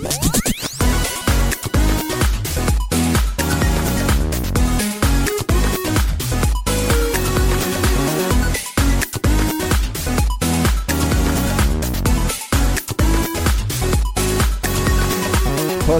What? 0.00 0.47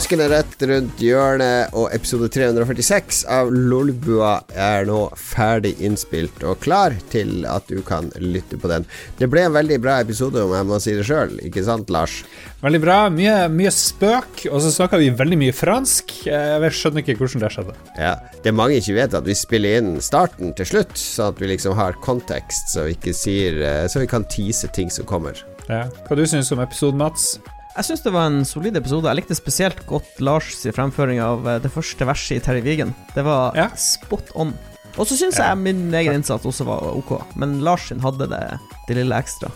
Er 0.08 0.30
rett 0.32 0.62
rundt 0.64 1.02
hjørnet, 1.04 1.74
og 1.76 1.90
episode 1.92 2.30
346 2.32 3.18
av 3.28 3.50
Lolbua 3.52 4.38
er 4.56 4.86
nå 4.88 5.02
ferdig 5.20 5.74
innspilt 5.84 6.40
og 6.48 6.62
klar 6.64 6.94
til 7.12 7.44
at 7.44 7.68
du 7.68 7.82
kan 7.84 8.08
lytte 8.16 8.56
på 8.56 8.70
den. 8.72 8.86
Det 9.20 9.28
ble 9.28 9.42
en 9.44 9.52
veldig 9.52 9.76
bra 9.84 9.98
episode, 10.00 10.40
om 10.40 10.54
jeg 10.56 10.66
må 10.70 10.78
si 10.80 10.94
det 10.96 11.04
sjøl, 11.04 11.34
ikke 11.44 11.60
sant, 11.66 11.92
Lars? 11.92 12.22
Veldig 12.62 12.80
bra. 12.86 12.96
Mye, 13.12 13.34
mye 13.52 13.74
spøk, 13.74 14.46
og 14.48 14.64
så 14.64 14.72
snakka 14.78 15.02
vi 15.02 15.10
veldig 15.18 15.38
mye 15.44 15.58
fransk. 15.58 16.16
Jeg 16.24 16.72
skjønner 16.80 17.04
ikke 17.04 17.18
hvordan 17.20 17.44
det 17.44 17.52
skjedde. 17.58 17.76
Ja, 18.00 18.14
Det 18.48 18.56
mange 18.56 18.80
ikke 18.80 18.96
vet, 18.96 19.18
at 19.20 19.28
vi 19.28 19.36
spiller 19.36 19.82
inn 19.82 19.92
starten 20.00 20.56
til 20.56 20.72
slutt, 20.72 20.96
sånn 20.96 21.34
at 21.34 21.44
vi 21.44 21.52
liksom 21.52 21.76
har 21.76 22.00
kontekst, 22.00 22.72
så 22.72 22.88
vi 22.88 22.96
ikke 22.96 23.12
sier 23.12 23.60
Så 23.92 24.00
vi 24.00 24.08
kan 24.08 24.24
tease 24.24 24.72
ting 24.72 24.88
som 24.88 25.04
kommer. 25.04 25.36
Ja. 25.68 25.84
Hva 26.08 26.16
du 26.16 26.24
syns 26.24 26.48
om 26.56 26.64
episoden, 26.64 27.04
Mats? 27.04 27.34
Jeg 27.78 27.86
syns 27.86 28.00
det 28.02 28.10
var 28.10 28.26
en 28.26 28.40
solid 28.48 28.74
episode. 28.80 29.06
Jeg 29.06 29.20
likte 29.20 29.36
spesielt 29.38 29.84
godt 29.86 30.16
Lars' 30.24 30.64
fremføring 30.74 31.20
av 31.22 31.46
eh, 31.46 31.60
det 31.62 31.70
første 31.70 32.06
verset 32.08 32.40
i 32.40 32.42
Terry 32.42 32.62
Vigen. 32.64 32.90
Det 33.14 33.22
var 33.26 33.54
Ja. 33.54 33.68
spot 33.78 34.32
on. 34.34 34.50
Og 34.98 35.06
så 35.06 35.14
syns 35.14 35.38
jeg 35.38 35.58
min 35.62 35.84
egen 35.94 36.16
innsats 36.18 36.42
også 36.48 36.64
var 36.66 36.82
ok, 36.98 37.20
men 37.38 37.60
Lars 37.62 37.84
sin 37.86 38.00
hadde 38.02 38.26
det, 38.26 38.40
det 38.88 38.96
lille 38.98 39.14
ekstra. 39.14 39.50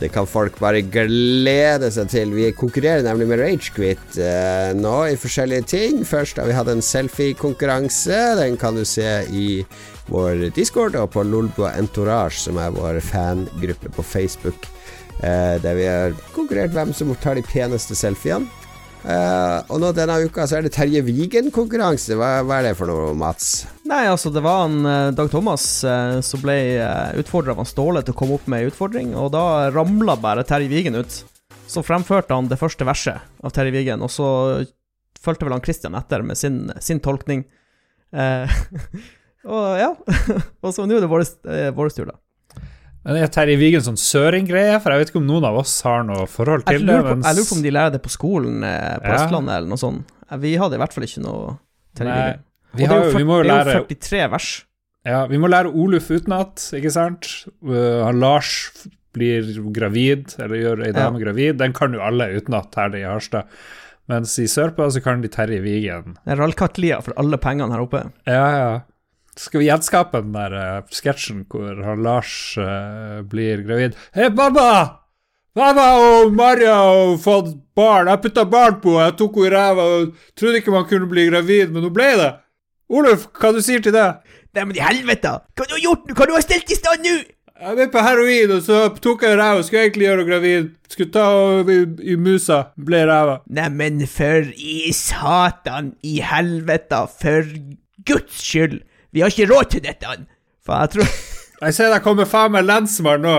Det 0.00 0.08
kan 0.14 0.24
folk 0.26 0.56
bare 0.58 0.80
glede 0.80 1.90
seg 1.92 2.08
til. 2.08 2.32
Vi 2.32 2.46
konkurrerer 2.56 3.04
nemlig 3.04 3.26
med 3.28 3.42
Ragequit 3.42 4.16
eh, 4.24 4.72
nå 4.74 4.94
i 5.12 5.18
forskjellige 5.20 5.66
ting. 5.68 6.00
Først 6.08 6.40
har 6.40 6.48
vi 6.48 6.56
hatt 6.56 6.70
en 6.72 6.80
selfie-konkurranse. 6.80 8.22
Den 8.40 8.56
kan 8.56 8.74
du 8.74 8.86
se 8.88 9.26
i 9.28 9.66
vår 10.08 10.48
discord 10.56 10.96
og 10.96 11.10
på 11.12 11.26
Lolbua 11.28 11.74
Entourage, 11.76 12.40
som 12.46 12.56
er 12.62 12.72
vår 12.72 13.02
fangruppe 13.04 13.92
på 13.92 14.02
Facebook. 14.02 14.64
Eh, 15.24 15.56
der 15.62 15.78
vi 15.78 15.88
har 15.88 16.16
konkurrert 16.36 16.74
hvem 16.76 16.92
som 16.96 17.14
tar 17.22 17.38
de 17.38 17.44
peneste 17.46 17.96
selfiene. 17.96 18.48
Eh, 19.06 19.58
og 19.70 19.78
nå 19.78 19.92
denne 19.94 20.16
uka 20.26 20.48
så 20.50 20.58
er 20.58 20.66
det 20.66 20.72
Terje 20.74 21.02
Vigen-konkurranse. 21.06 22.16
Hva, 22.18 22.40
hva 22.42 22.58
er 22.58 22.68
det 22.68 22.76
for 22.78 22.90
noe, 22.90 23.12
Mats? 23.18 23.66
Nei, 23.86 24.02
altså, 24.10 24.32
det 24.34 24.42
var 24.42 24.64
en 24.66 24.80
eh, 24.82 25.12
Dag 25.14 25.30
Thomas 25.30 25.66
eh, 25.86 26.18
som 26.26 26.42
ble 26.42 26.56
uh, 26.82 27.14
utfordra 27.20 27.54
av 27.54 27.68
Ståle 27.70 28.02
til 28.02 28.16
å 28.16 28.18
komme 28.18 28.38
opp 28.40 28.48
med 28.50 28.64
ei 28.64 28.72
utfordring, 28.72 29.14
og 29.14 29.30
da 29.36 29.70
ramla 29.70 30.18
bare 30.18 30.46
Terje 30.48 30.72
Vigen 30.72 30.98
ut. 30.98 31.20
Så 31.70 31.84
fremførte 31.86 32.34
han 32.34 32.50
det 32.50 32.58
første 32.58 32.86
verset 32.86 33.46
av 33.46 33.54
Terje 33.54 33.74
Vigen, 33.74 34.02
og 34.02 34.10
så 34.10 34.28
fulgte 35.22 35.46
vel 35.46 35.56
han 35.56 35.64
Christian 35.64 35.96
etter 35.98 36.26
med 36.26 36.38
sin, 36.38 36.64
sin 36.82 37.02
tolkning. 37.02 37.46
Eh, 38.10 38.58
og 39.54 39.66
ja. 39.78 39.92
og 40.64 40.74
så 40.74 40.86
nå 40.86 40.98
er 40.98 41.06
det 41.06 41.12
vår, 41.14 41.26
eh, 41.50 41.70
vår 41.78 41.94
tur, 41.94 42.10
da. 42.10 42.18
Men 43.06 43.16
Er 43.22 43.28
Terje 43.30 43.54
Vigen 43.60 43.84
sånn 43.86 43.96
søring-greie? 44.00 44.80
For 44.82 44.90
jeg 44.90 44.98
vet 45.04 45.10
ikke 45.12 45.20
om 45.22 45.28
noen 45.28 45.44
av 45.46 45.56
oss 45.60 45.76
har 45.86 46.02
noe 46.06 46.26
forhold 46.26 46.64
Jeg 46.66 46.80
til 46.80 46.86
det. 46.88 46.96
på, 47.04 47.12
mens- 47.14 47.26
jeg 47.28 47.36
lurer 47.38 47.48
på 47.52 47.56
om 47.56 47.62
de 47.62 47.70
lærer 47.76 47.92
det 47.94 48.02
på 48.02 48.10
skolen 48.10 48.64
eh, 48.66 48.98
på 48.98 49.06
Ja. 49.12 49.18
Østlandet 49.20 49.54
eller 49.60 49.68
noe 49.70 49.78
sånt. 49.78 50.04
Eh, 50.30 50.36
Vi 50.42 50.56
hadde 50.58 50.74
i 50.74 50.80
hvert 50.82 50.92
fall 50.96 51.04
ikke 51.06 51.22
noe 51.22 51.58
Terje 51.94 52.12
Vigen. 52.16 52.40
vi, 52.74 52.82
Og 52.84 52.88
har, 52.90 52.96
det 52.98 53.04
er 53.06 53.06
jo- 53.06 53.12
jo 53.12 53.18
vi 53.18 53.24
må 53.24 53.36
jo 53.38 53.44
40, 53.44 53.64
det 53.64 53.74
er 53.74 53.78
jo 53.78 53.84
43 53.86 54.30
vers. 54.30 54.64
Ja, 55.06 55.26
vi 55.26 55.38
må 55.38 55.46
lære 55.48 55.70
Oluf 55.72 56.08
utenat, 56.10 56.56
ikke 56.74 56.90
sant? 56.90 57.46
Uh, 57.64 58.10
Lars 58.12 58.50
blir 59.14 59.46
gravid, 59.72 60.34
eller 60.40 60.56
gjør 60.56 60.84
ei 60.84 60.92
dame 60.92 61.20
gravid. 61.22 61.56
Den 61.58 61.72
kan 61.72 61.92
jo 61.94 62.00
alle 62.00 62.26
utenat 62.40 62.74
her 62.74 62.90
i 62.98 63.04
Harstad. 63.06 63.44
Mens 64.08 64.36
i 64.38 64.44
sørpå 64.50 64.90
så 64.90 65.00
kan 65.02 65.22
de 65.22 65.28
Terje 65.28 65.62
Vigen. 65.62 66.16
Det 66.26 66.36
rallkattlia 66.36 67.00
for 67.02 67.12
alle 67.16 67.38
pengene 67.38 67.70
her 67.70 67.80
oppe. 67.86 68.02
Ja, 68.26 68.50
ja. 68.58 68.80
Skal 69.36 69.60
vi 69.60 69.66
gjenskape 69.68 70.22
den 70.24 70.32
der 70.32 70.54
uh, 70.56 70.92
sketsjen 70.92 71.42
hvor 71.52 71.82
han 71.84 72.04
Lars 72.04 72.30
uh, 72.56 73.20
blir 73.28 73.60
gravid? 73.66 73.98
Hei, 74.16 74.30
mamma! 74.32 75.02
Mamma 75.56 75.84
og 76.00 76.34
Maria 76.36 76.74
har 76.76 77.14
fått 77.20 77.54
barn. 77.76 78.10
Jeg 78.12 78.22
putta 78.24 78.44
barn 78.48 78.80
på 78.82 78.96
henne, 78.96 79.10
jeg 79.10 79.16
tok 79.20 79.38
henne 79.40 79.48
i 79.48 79.52
ræva 79.54 79.86
og 79.92 80.10
trodde 80.36 80.60
ikke 80.60 80.74
man 80.74 80.88
kunne 80.88 81.08
bli 81.08 81.28
gravid, 81.30 81.72
men 81.72 81.84
hun 81.84 81.94
ble 81.96 82.10
det. 82.20 82.32
Oluf, 82.92 83.28
hva 83.40 83.52
du 83.56 83.62
sier 83.64 83.84
til 83.84 83.96
det? 83.96 84.08
Nei, 84.56 84.64
men 84.64 84.76
i 84.76 84.84
helvete! 84.84 85.32
Hva 85.56 85.68
du 85.68 85.76
har 85.76 85.84
gjort 85.84 86.08
nå? 86.08 86.16
Hva 86.16 86.28
du 86.28 86.34
har 86.36 86.44
stelt 86.44 86.72
i 86.72 86.78
stand 86.78 87.04
nå? 87.04 87.14
Jeg 87.56 87.76
ble 87.78 87.86
på 87.92 88.04
heroin, 88.04 88.52
og 88.52 88.64
så 88.64 88.82
tok 89.00 89.24
jeg 89.24 89.38
ræva. 89.40 89.62
Skulle 89.64 89.86
egentlig 89.86 90.08
gjøre 90.08 90.18
henne 90.20 90.28
gravid. 90.32 90.66
Skulle 90.92 91.12
ta 91.12 91.24
henne 91.28 91.76
i, 91.76 91.86
i 92.12 92.18
musa. 92.20 92.58
Ble 92.88 93.04
ræva. 93.08 93.38
Neimen, 93.48 94.04
for 94.12 94.52
i 94.56 94.92
satan 94.96 95.94
i 96.04 96.18
helvete, 96.24 97.00
for 97.20 97.48
guds 98.08 98.44
skyld! 98.44 98.82
Vi 99.16 99.22
har 99.24 99.32
ikke 99.32 99.48
råd 99.48 99.70
til 99.72 99.80
dette! 99.80 100.16
For 100.66 100.76
jeg 100.82 100.92
tror 100.92 101.12
Jeg 101.64 101.72
ser 101.72 101.88
det 101.88 102.02
kommer 102.04 102.28
faen 102.28 102.52
meg 102.52 102.66
lensmann 102.68 103.22
nå. 103.24 103.36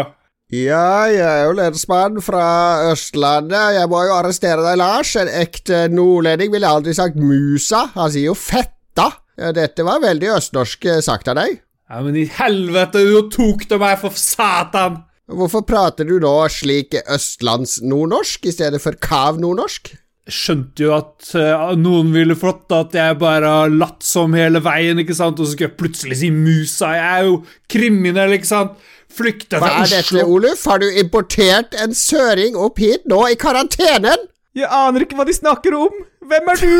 Ja, 0.49 1.05
jeg 1.11 1.21
er 1.21 1.43
jo 1.45 1.53
lensmann 1.59 2.17
fra 2.23 2.45
Østlandet. 2.89 3.75
Jeg 3.75 3.89
må 3.91 3.99
jo 4.07 4.15
arrestere 4.15 4.63
deg, 4.63 4.79
Lars. 4.81 5.11
En 5.21 5.29
ekte 5.29 5.83
nordlending 5.93 6.49
ville 6.55 6.71
aldri 6.71 6.95
sagt 6.97 7.19
musa. 7.21 7.83
Han 7.93 8.09
sier 8.09 8.31
jo 8.31 8.33
fetta. 8.33 9.11
Ja, 9.37 9.51
dette 9.53 9.85
var 9.85 10.01
veldig 10.01 10.31
østnorsk 10.39 10.87
eh, 10.89 11.03
sagt 11.05 11.29
av 11.29 11.37
deg. 11.37 11.59
Ja, 11.91 12.01
men 12.01 12.17
i 12.17 12.25
helvete, 12.39 13.03
du 13.05 13.29
tok 13.29 13.67
det 13.69 13.77
meg, 13.83 13.99
for 14.01 14.17
satan! 14.17 15.03
Hvorfor 15.29 15.61
prater 15.67 16.07
du 16.07 16.15
nå 16.23 16.33
slik 16.49 16.95
østlands-nordnorsk 17.03 18.49
i 18.49 18.55
stedet 18.55 18.81
for 18.81 18.97
kav-nordnorsk? 18.97 19.93
Jeg 20.27 20.35
skjønte 20.35 20.83
jo 20.83 20.89
at 20.91 21.29
uh, 21.39 21.69
noen 21.79 22.09
ville 22.11 22.35
fått 22.35 22.73
at 22.75 22.95
jeg 22.97 23.15
bare 23.21 23.47
har 23.47 23.71
latt 23.71 24.03
som 24.03 24.33
hele 24.35 24.59
veien, 24.59 24.99
ikke 24.99 25.15
sant, 25.15 25.39
og 25.39 25.47
så 25.47 25.55
skal 25.55 25.69
jeg 25.69 25.77
plutselig 25.79 26.17
si 26.19 26.31
musa. 26.35 26.89
Jeg 26.97 27.07
er 27.07 27.29
jo 27.29 27.37
kriminell, 27.71 28.35
ikke 28.35 28.49
sant? 28.49 28.75
Flykta 29.17 29.61
Hva 29.63 29.71
er 29.85 29.93
dette, 29.95 30.25
Oluf? 30.27 30.65
Har 30.67 30.83
du 30.83 30.87
importert 30.99 31.77
en 31.79 31.95
søring 31.95 32.59
opp 32.59 32.83
hit 32.83 33.07
nå 33.07 33.21
i 33.31 33.37
karantenen? 33.39 34.27
Jeg 34.57 34.67
aner 34.67 35.05
ikke 35.05 35.15
hva 35.15 35.25
de 35.29 35.35
snakker 35.37 35.77
om! 35.79 35.95
Hvem 36.27 36.51
er 36.51 36.57
du? 36.59 36.75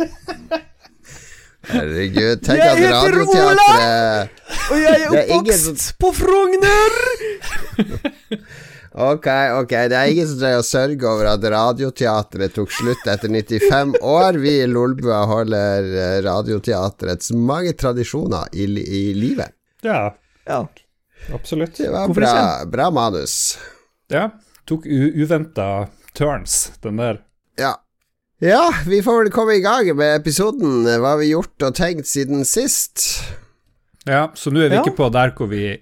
Herregud, 1.74 2.42
tenk 2.44 2.60
Jeg 2.60 2.68
at 2.68 2.78
heter 2.80 3.14
Ola, 3.24 3.68
Og 4.70 4.76
jeg 4.80 4.88
er 4.88 5.08
oppvokst 5.08 5.68
er 5.68 5.70
ingen 5.70 5.82
på 6.00 6.12
Frogner! 6.16 6.90
Ok, 8.94 9.26
ok, 9.58 9.72
det 9.90 9.96
er 9.98 10.10
ingen 10.12 10.28
som 10.30 10.38
trenger 10.38 10.60
å 10.62 10.66
sørge 10.66 11.08
over 11.10 11.26
at 11.32 11.42
Radioteatret 11.50 12.52
tok 12.54 12.70
slutt 12.70 13.02
etter 13.10 13.26
95 13.32 13.96
år. 14.06 14.38
Vi 14.38 14.52
i 14.62 14.68
Lolbua 14.70 15.24
holder 15.26 15.88
eh, 15.98 16.18
Radioteatrets 16.22 17.32
mange 17.34 17.72
tradisjoner 17.74 18.52
i, 18.54 18.68
li 18.70 18.84
i 18.86 19.02
livet. 19.18 19.50
Ja, 19.82 20.12
Ja. 20.46 20.60
absolutt. 21.34 21.74
Det 21.80 21.90
var 21.90 22.08
bra, 22.14 22.64
bra 22.70 22.90
manus. 22.94 23.56
Ja, 24.12 24.28
tok 24.68 24.86
uventa 24.86 25.88
turns, 26.14 26.70
den 26.84 26.96
der. 27.02 27.18
Ja. 27.58 27.72
ja, 28.38 28.68
vi 28.86 29.02
får 29.02 29.24
vel 29.24 29.32
komme 29.34 29.56
i 29.58 29.64
gang 29.64 29.90
med 29.96 30.20
episoden. 30.20 30.84
Hva 30.86 31.16
har 31.16 31.18
vi 31.18 31.32
gjort 31.32 31.66
og 31.66 31.74
tenkt 31.74 32.06
siden 32.06 32.44
sist? 32.46 33.24
Ja, 34.06 34.28
så 34.38 34.52
nå 34.54 34.60
er 34.62 34.68
vi 34.70 34.76
Ja. 34.78 34.82
ikke 34.86 34.96
på 35.02 35.10
der 35.10 35.34
hvor 35.34 35.48
vi 35.50 35.80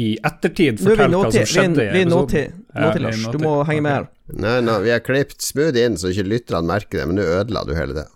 i 0.00 0.08
ettertid 0.26 0.80
Nå 0.82 0.90
er 0.96 1.08
hva 1.12 1.30
som 1.30 1.46
skjedde 1.46 1.84
i 1.84 1.90
vi 1.94 2.00
er 2.02 2.08
episoden. 2.08 2.64
vi 2.74 2.88
er 2.88 3.00
Lars. 3.04 3.22
Du 3.30 3.38
må 3.42 3.52
henge 3.68 3.84
med 3.86 3.92
her. 3.94 4.06
Nei, 4.34 4.56
nå, 4.66 4.78
vi 4.82 4.90
har 4.90 5.02
klippet 5.04 5.44
smooth 5.44 5.78
inn 5.78 5.96
så 6.00 6.10
ikke 6.10 6.26
lytterne 6.26 6.66
merker 6.66 6.98
det, 7.02 7.06
men 7.10 7.20
nå 7.20 7.26
ødela 7.38 7.62
du 7.68 7.74
hele 7.78 7.94
det. 8.00 8.06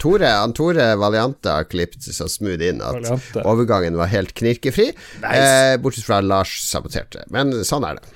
Tore, 0.00 0.28
han 0.30 0.54
Tore 0.56 0.86
Valiante 0.96 1.50
har 1.52 1.66
klippet 1.68 2.06
så 2.06 2.28
smooth 2.30 2.62
inn 2.64 2.80
at 2.80 2.94
Valiante. 2.96 3.42
overgangen 3.44 3.98
var 3.98 4.08
helt 4.12 4.32
knirkefri. 4.38 4.92
Eh, 5.26 5.74
bortsett 5.82 6.06
fra 6.06 6.20
Lars 6.24 6.54
saboterte. 6.70 7.26
Men 7.34 7.50
sånn 7.66 7.84
er 7.88 7.98
det. 7.98 8.06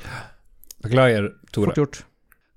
Beklager, 0.87 1.33
Tore. 1.53 1.73
Fort 1.75 1.83
gjort. 1.83 2.01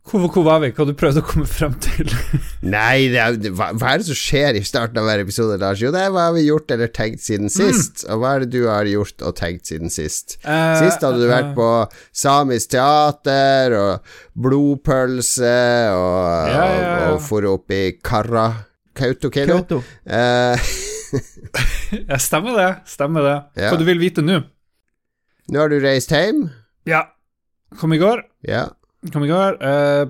Hvor, 0.09 0.23
hvor 0.33 0.43
var 0.45 0.61
vi? 0.63 0.71
Hva 0.73 0.85
du 0.89 0.93
prøvde 0.97 1.21
å 1.21 1.25
komme 1.25 1.45
frem 1.45 1.75
til? 1.85 2.09
Nei, 2.75 3.09
det 3.13 3.19
er, 3.21 3.35
det, 3.37 3.51
hva, 3.57 3.67
hva 3.77 3.91
er 3.93 4.01
det 4.01 4.07
som 4.07 4.17
skjer 4.17 4.57
i 4.57 4.63
starten 4.65 4.97
av 4.97 5.05
hver 5.05 5.21
episode, 5.21 5.59
Lars? 5.61 5.81
Jo, 5.83 5.91
det 5.93 6.01
er 6.01 6.13
hva 6.15 6.23
har 6.29 6.33
vi 6.33 6.47
gjort 6.47 6.73
eller 6.73 6.89
tenkt 6.95 7.21
siden 7.21 7.51
sist. 7.53 8.05
Og 8.09 8.23
hva 8.23 8.31
er 8.35 8.45
det 8.45 8.49
du 8.55 8.63
har 8.65 8.89
gjort 8.89 9.21
og 9.21 9.35
tenkt 9.37 9.69
siden 9.69 9.93
sist? 9.93 10.39
Uh, 10.41 10.79
Sist 10.81 11.05
hadde 11.05 11.21
du 11.21 11.27
eh, 11.27 11.33
vært 11.33 11.51
på 11.57 11.67
samisk 12.23 12.73
teater 12.73 13.75
og 13.77 14.15
blodpølse 14.39 15.53
og, 15.93 16.49
Ja, 16.55 16.65
ja, 16.65 16.79
ja. 16.79 16.97
og, 17.13 17.21
for 17.29 17.45
opp 17.53 17.69
i 17.75 17.83
Karra 18.01 18.47
Kautokeino. 18.97 19.61
Kauto. 19.61 19.83
Uh, 20.09 20.57
Ja, 22.09 22.19
stemmer 22.21 22.57
det. 22.57 22.69
Stemmer 22.89 23.25
det. 23.25 23.37
Hva 23.61 23.77
du 23.79 23.85
vil 23.87 24.01
vite 24.01 24.21
nå? 24.25 24.41
nå 25.49 25.61
har 25.63 25.71
du 25.71 25.79
reist 25.81 26.11
hjem. 26.13 26.43
Ja. 26.89 27.07
Kom 27.79 27.93
i 27.93 28.01
går. 28.01 28.21
Ja. 28.45 28.67
Kom 29.13 29.23
i 29.23 29.29
går. 29.31 29.59
eh, 29.63 30.05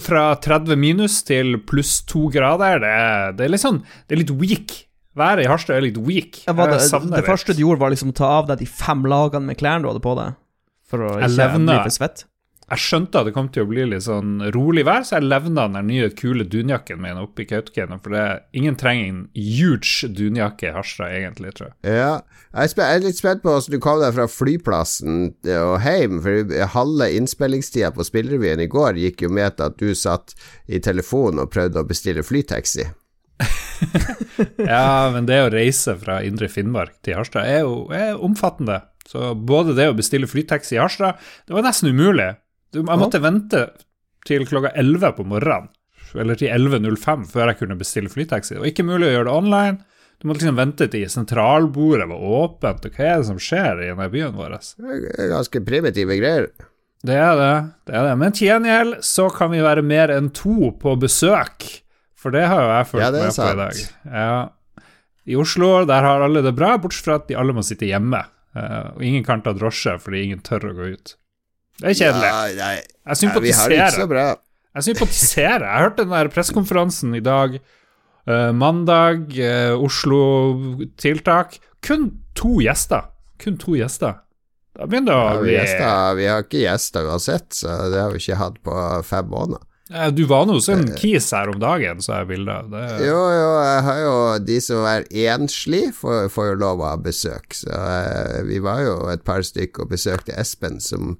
fra 0.00 0.24
30 0.40 0.76
minus 0.80 1.22
til 1.26 1.58
pluss 1.68 1.98
to 2.08 2.26
grader. 2.32 2.80
Det 2.82 2.90
er, 2.92 3.32
det 3.36 3.44
er 3.46 3.52
litt 3.52 3.64
sånn 3.64 3.82
Det 4.08 4.16
er 4.16 4.22
litt 4.22 4.34
weak. 4.40 4.76
Været 5.16 5.46
i 5.46 5.48
Harstad 5.48 5.78
er 5.78 5.86
litt 5.86 5.96
weak. 5.96 6.42
Ja, 6.44 6.52
det, 6.52 6.80
det 7.14 7.24
første 7.24 7.54
du 7.56 7.62
gjorde, 7.62 7.80
var 7.80 7.92
liksom 7.94 8.12
å 8.12 8.16
ta 8.16 8.30
av 8.42 8.50
deg 8.50 8.60
de 8.60 8.68
fem 8.68 9.04
lagene 9.08 9.48
med 9.48 9.56
klærne 9.60 9.86
du 9.86 9.88
hadde 9.88 10.02
på 10.04 10.12
deg, 10.18 10.34
for 10.84 11.06
å 11.06 11.12
ikke 11.16 11.30
levna. 11.38 11.78
bli 11.78 11.86
for 11.88 11.94
svett? 11.96 12.26
Jeg 12.66 12.82
skjønte 12.82 13.20
at 13.20 13.28
det 13.28 13.32
kom 13.36 13.46
til 13.54 13.62
å 13.62 13.68
bli 13.70 13.84
litt 13.86 14.02
sånn 14.02 14.40
rolig 14.50 14.82
vær, 14.88 15.04
så 15.06 15.20
jeg 15.20 15.28
levna 15.28 15.68
den 15.70 15.86
nye 15.86 16.08
kule 16.18 16.42
dunjakken 16.50 16.98
min 16.98 17.20
oppi 17.20 17.44
Kautokeino. 17.46 18.00
For 18.02 18.16
det, 18.16 18.24
ingen 18.58 18.74
trenger 18.78 19.12
en 19.12 19.20
huge 19.38 20.08
dunjakke 20.10 20.72
i 20.72 20.72
Harstad, 20.74 21.14
egentlig, 21.14 21.52
tror 21.54 21.68
jeg. 21.68 21.76
Ja, 21.86 22.08
jeg 22.50 22.72
er, 22.72 22.80
jeg 22.82 22.98
er 22.98 23.04
litt 23.04 23.20
spent 23.20 23.44
på 23.44 23.52
hvordan 23.54 23.76
du 23.76 23.84
kom 23.84 24.00
deg 24.02 24.16
fra 24.16 24.26
flyplassen 24.30 25.20
og 25.54 25.76
hjem, 25.86 26.18
for 26.24 26.54
halve 26.74 27.08
innspillingstida 27.20 27.92
på 27.94 28.06
Spillrevyen 28.08 28.64
i 28.64 28.70
går 28.72 28.98
gikk 28.98 29.22
jo 29.28 29.30
med 29.38 29.54
til 29.54 29.68
at 29.68 29.78
du 29.78 29.92
satt 29.94 30.34
i 30.66 30.80
telefonen 30.82 31.44
og 31.44 31.52
prøvde 31.54 31.84
å 31.84 31.86
bestille 31.86 32.26
flytaxi. 32.26 32.88
Ja, 34.56 35.08
men 35.12 35.28
det 35.28 35.36
å 35.44 35.52
reise 35.52 35.94
fra 36.00 36.18
indre 36.24 36.48
Finnmark 36.52 36.96
til 37.04 37.16
Harstad 37.18 37.48
er 37.48 37.62
jo 37.64 37.86
er 37.94 38.18
omfattende. 38.20 38.80
Så 39.06 39.30
både 39.36 39.76
det 39.76 39.86
å 39.90 39.96
bestille 39.96 40.28
flytaxi 40.28 40.76
i 40.76 40.80
Harstad, 40.80 41.20
det 41.46 41.54
var 41.54 41.64
nesten 41.64 41.92
umulig. 41.92 42.32
Jeg 42.82 43.02
måtte 43.02 43.22
vente 43.24 43.64
til 44.26 44.46
klokka 44.48 44.72
11 44.76 45.12
på 45.16 45.26
morgenen, 45.28 45.68
eller 46.16 46.38
til 46.38 46.52
11.05 46.52 47.26
før 47.32 47.50
jeg 47.52 47.60
kunne 47.60 47.78
bestille 47.80 48.12
flytaxi. 48.12 48.54
Det 48.56 48.62
var 48.62 48.72
ikke 48.72 48.86
mulig 48.86 49.10
å 49.10 49.14
gjøre 49.14 49.28
det 49.28 49.36
online. 49.36 49.78
Du 50.16 50.28
måtte 50.28 50.42
liksom 50.44 50.56
vente 50.56 50.86
til 50.92 51.08
sentralbordet 51.12 52.06
var 52.08 52.22
åpent, 52.40 52.86
og 52.88 52.96
hva 52.96 53.08
er 53.10 53.18
det 53.20 53.28
som 53.28 53.40
skjer 53.42 53.82
i 53.82 53.90
denne 53.90 54.08
byen 54.12 54.36
vår? 54.36 54.56
Ganske 55.32 55.60
primitive 55.66 56.16
greier. 56.16 56.48
Det 57.06 57.16
er 57.20 57.34
det. 57.38 57.54
det 57.86 57.96
er 57.98 58.06
det. 58.08 58.14
Men 58.18 58.34
til 58.34 58.48
gjengjeld 58.48 58.94
så 59.04 59.28
kan 59.34 59.52
vi 59.52 59.60
være 59.64 59.84
mer 59.84 60.12
enn 60.14 60.30
to 60.34 60.72
på 60.80 60.96
besøk. 61.00 61.66
For 62.16 62.32
det 62.34 62.46
har 62.48 62.64
jo 62.64 62.70
jeg 62.72 62.88
fulgt 62.90 63.04
Ja, 63.04 63.10
med 63.12 63.36
på 63.36 63.50
i 63.50 63.58
dag. 63.60 63.82
Ja. 64.08 64.86
I 65.26 65.36
Oslo 65.38 65.68
der 65.86 66.06
har 66.06 66.24
alle 66.24 66.42
det 66.42 66.54
bra, 66.56 66.72
bortsett 66.80 67.06
fra 67.06 67.20
at 67.20 67.28
de 67.28 67.36
alle 67.38 67.54
må 67.54 67.62
sitte 67.66 67.88
hjemme. 67.88 68.24
Eh, 68.56 68.88
og 68.96 69.04
ingen 69.04 69.24
kan 69.26 69.44
ta 69.44 69.52
drosje 69.54 69.98
fordi 70.02 70.24
ingen 70.26 70.42
tør 70.46 70.70
å 70.70 70.74
gå 70.78 70.90
ut. 70.96 71.14
Det 71.80 71.90
er 71.92 71.96
kjedelig. 71.98 72.28
Ja, 72.28 72.42
nei, 72.56 72.74
Jeg 72.76 72.84
ja, 72.84 73.14
vi 73.16 73.26
har 73.26 73.40
det 73.40 73.46
ikke 73.46 73.56
så 73.56 73.64
sympatiserer. 73.70 74.06
bra. 74.12 74.26
Jeg 74.76 74.82
sympatiserer. 74.90 75.64
Jeg 75.66 75.82
hørte 75.86 76.04
den 76.04 76.14
der 76.16 76.28
pressekonferansen 76.32 77.14
i 77.16 77.20
dag. 77.24 77.58
Uh, 78.26 78.50
mandag, 78.56 79.28
uh, 79.38 79.76
Oslo-tiltak. 79.84 81.58
Kun 81.86 82.10
to 82.34 82.58
gjester. 82.64 83.06
Kun 83.38 83.56
to 83.60 83.76
gjester. 83.78 84.18
Da 84.76 84.84
begynner 84.88 85.12
det 85.12 85.20
Ja, 85.20 85.28
å 85.36 85.40
vi, 85.40 85.46
bli 85.46 85.54
gjester, 85.56 86.16
vi 86.18 86.26
har 86.28 86.42
ikke 86.44 86.60
gjester 86.60 87.06
uansett, 87.08 87.46
så 87.56 87.76
det 87.92 88.00
har 88.02 88.10
vi 88.12 88.20
ikke 88.20 88.36
hatt 88.36 88.58
på 88.66 88.74
fem 89.08 89.30
måneder. 89.32 89.62
Eh, 89.94 90.10
Du 90.12 90.24
var 90.28 90.44
nå 90.48 90.56
hos 90.58 90.68
en 90.68 90.82
kis 90.98 91.30
her 91.32 91.48
om 91.48 91.60
dagen, 91.62 92.02
så 92.04 92.18
jeg 92.18 92.28
ville 92.34 92.56
Det, 92.72 92.82
Jo, 93.06 93.20
jo, 93.32 93.46
jeg 93.62 93.82
har 93.86 94.00
jo 94.02 94.14
De 94.44 94.56
som 94.60 94.84
er 94.90 95.06
enslige, 95.30 95.92
får, 95.96 96.26
får 96.34 96.50
jo 96.50 96.58
lov 96.60 96.82
ha 96.84 96.96
besøk. 97.00 97.54
Så 97.56 97.70
eh, 97.72 98.42
vi 98.50 98.58
var 98.60 98.82
jo 98.84 98.96
et 99.14 99.24
par 99.24 99.40
stykker 99.46 99.86
og 99.86 99.94
besøkte 99.94 100.36
Espen, 100.36 100.76
som 100.82 101.16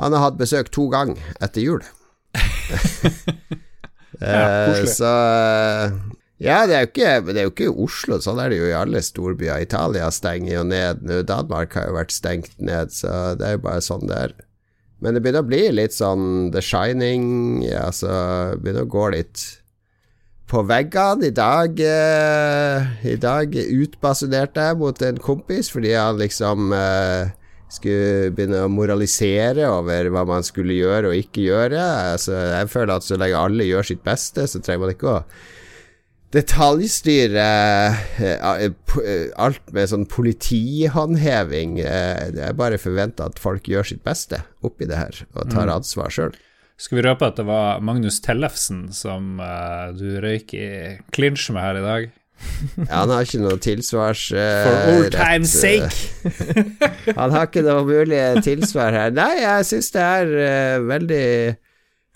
Han 0.00 0.12
har 0.12 0.26
hatt 0.26 0.40
besøk 0.40 0.70
to 0.74 0.88
ganger 0.92 1.20
etter 1.40 1.64
jul. 1.64 1.84
ja, 4.20 4.84
så 4.84 5.08
eh, 5.08 5.94
Ja, 6.42 6.66
det 6.68 6.74
er, 6.76 6.88
ikke, 6.90 7.12
det 7.30 7.40
er 7.40 7.46
jo 7.46 7.52
ikke 7.54 7.70
Oslo, 7.86 8.18
sånn 8.20 8.40
er 8.42 8.52
det 8.52 8.58
jo 8.60 8.68
i 8.68 8.76
alle 8.76 9.00
storbyer. 9.04 9.62
Italia 9.64 10.10
stenger 10.12 10.58
jo 10.58 10.64
ned 10.68 11.04
nå. 11.06 11.22
Danmark 11.28 11.78
har 11.78 11.88
jo 11.88 11.96
vært 11.96 12.12
stengt 12.12 12.58
ned, 12.60 12.92
så 12.92 13.32
det 13.40 13.46
er 13.48 13.56
jo 13.56 13.64
bare 13.64 13.84
sånn 13.84 14.04
det 14.10 14.18
er. 14.28 14.36
Men 15.00 15.16
det 15.16 15.22
begynner 15.24 15.44
å 15.44 15.48
bli 15.48 15.62
litt 15.76 15.96
sånn 15.96 16.50
The 16.52 16.62
Shining, 16.64 17.64
altså 17.76 18.10
begynner 18.60 18.84
å 18.84 18.92
gå 18.92 19.08
litt 19.16 19.44
på 20.48 20.62
veggene. 20.66 21.28
I 21.28 21.34
dag 21.34 21.80
eh, 21.82 23.08
I 23.12 23.16
dag 23.20 23.56
utbasunerte 23.56 24.68
jeg 24.68 24.78
mot 24.80 25.02
en 25.02 25.18
kompis 25.20 25.72
fordi 25.72 25.92
han 25.96 26.20
liksom 26.20 26.72
eh, 26.76 27.32
skulle 27.72 28.30
begynne 28.36 28.62
å 28.64 28.70
moralisere 28.72 29.66
over 29.72 30.08
hva 30.14 30.22
man 30.28 30.44
skulle 30.46 30.76
gjøre 30.78 31.10
og 31.10 31.18
ikke 31.18 31.46
gjøre. 31.48 31.82
Altså, 32.14 32.32
jeg 32.60 32.70
føler 32.72 32.94
at 32.96 33.06
så 33.08 33.18
lenge 33.20 33.40
alle 33.42 33.66
gjør 33.68 33.88
sitt 33.90 34.02
beste, 34.06 34.46
så 34.46 34.60
trenger 34.62 34.84
man 34.86 34.94
ikke 34.94 35.12
å 35.16 35.20
detaljstyre 36.36 37.44
eh, 38.18 38.64
p- 38.90 39.04
eh, 39.06 39.28
alt 39.40 39.70
med 39.74 39.88
sånn 39.90 40.06
politihåndheving. 40.10 41.78
Jeg 41.80 42.34
Det 42.36 42.50
bare 42.58 42.80
forventer 42.82 43.30
at 43.30 43.38
folk 43.40 43.68
gjør 43.70 43.86
sitt 43.92 44.02
beste 44.06 44.42
oppi 44.66 44.88
det 44.90 44.98
her, 45.00 45.22
og 45.34 45.50
tar 45.52 45.70
ansvar 45.72 46.10
sjøl. 46.12 46.34
Skal 46.76 46.98
vi 46.98 47.06
røpe 47.06 47.24
at 47.30 47.38
det 47.40 47.46
var 47.48 47.80
Magnus 47.80 48.18
Tellefsen 48.20 48.90
som 48.92 49.38
eh, 49.40 49.92
du 49.96 50.18
røyk 50.20 50.52
i 50.58 50.66
clinch 51.14 51.48
med 51.54 51.62
her 51.64 51.78
i 51.80 51.84
dag? 51.86 52.10
Han 52.92 53.12
har 53.12 53.26
ikke 53.26 53.42
noe 53.42 53.58
tilsvars... 53.62 54.26
uh, 54.34 54.64
For 54.66 54.90
old 54.94 55.06
rett, 55.06 55.20
time's 55.20 55.54
eh, 55.64 55.86
sake! 55.86 57.14
Han 57.20 57.34
har 57.34 57.48
ikke 57.48 57.64
noe 57.66 57.84
mulig 57.88 58.20
tilsvar 58.46 58.96
her. 58.96 59.14
Nei, 59.16 59.32
jeg 59.42 59.68
syns 59.70 59.92
det 59.94 60.04
er 60.04 60.34
uh, 60.34 60.86
veldig 60.88 61.28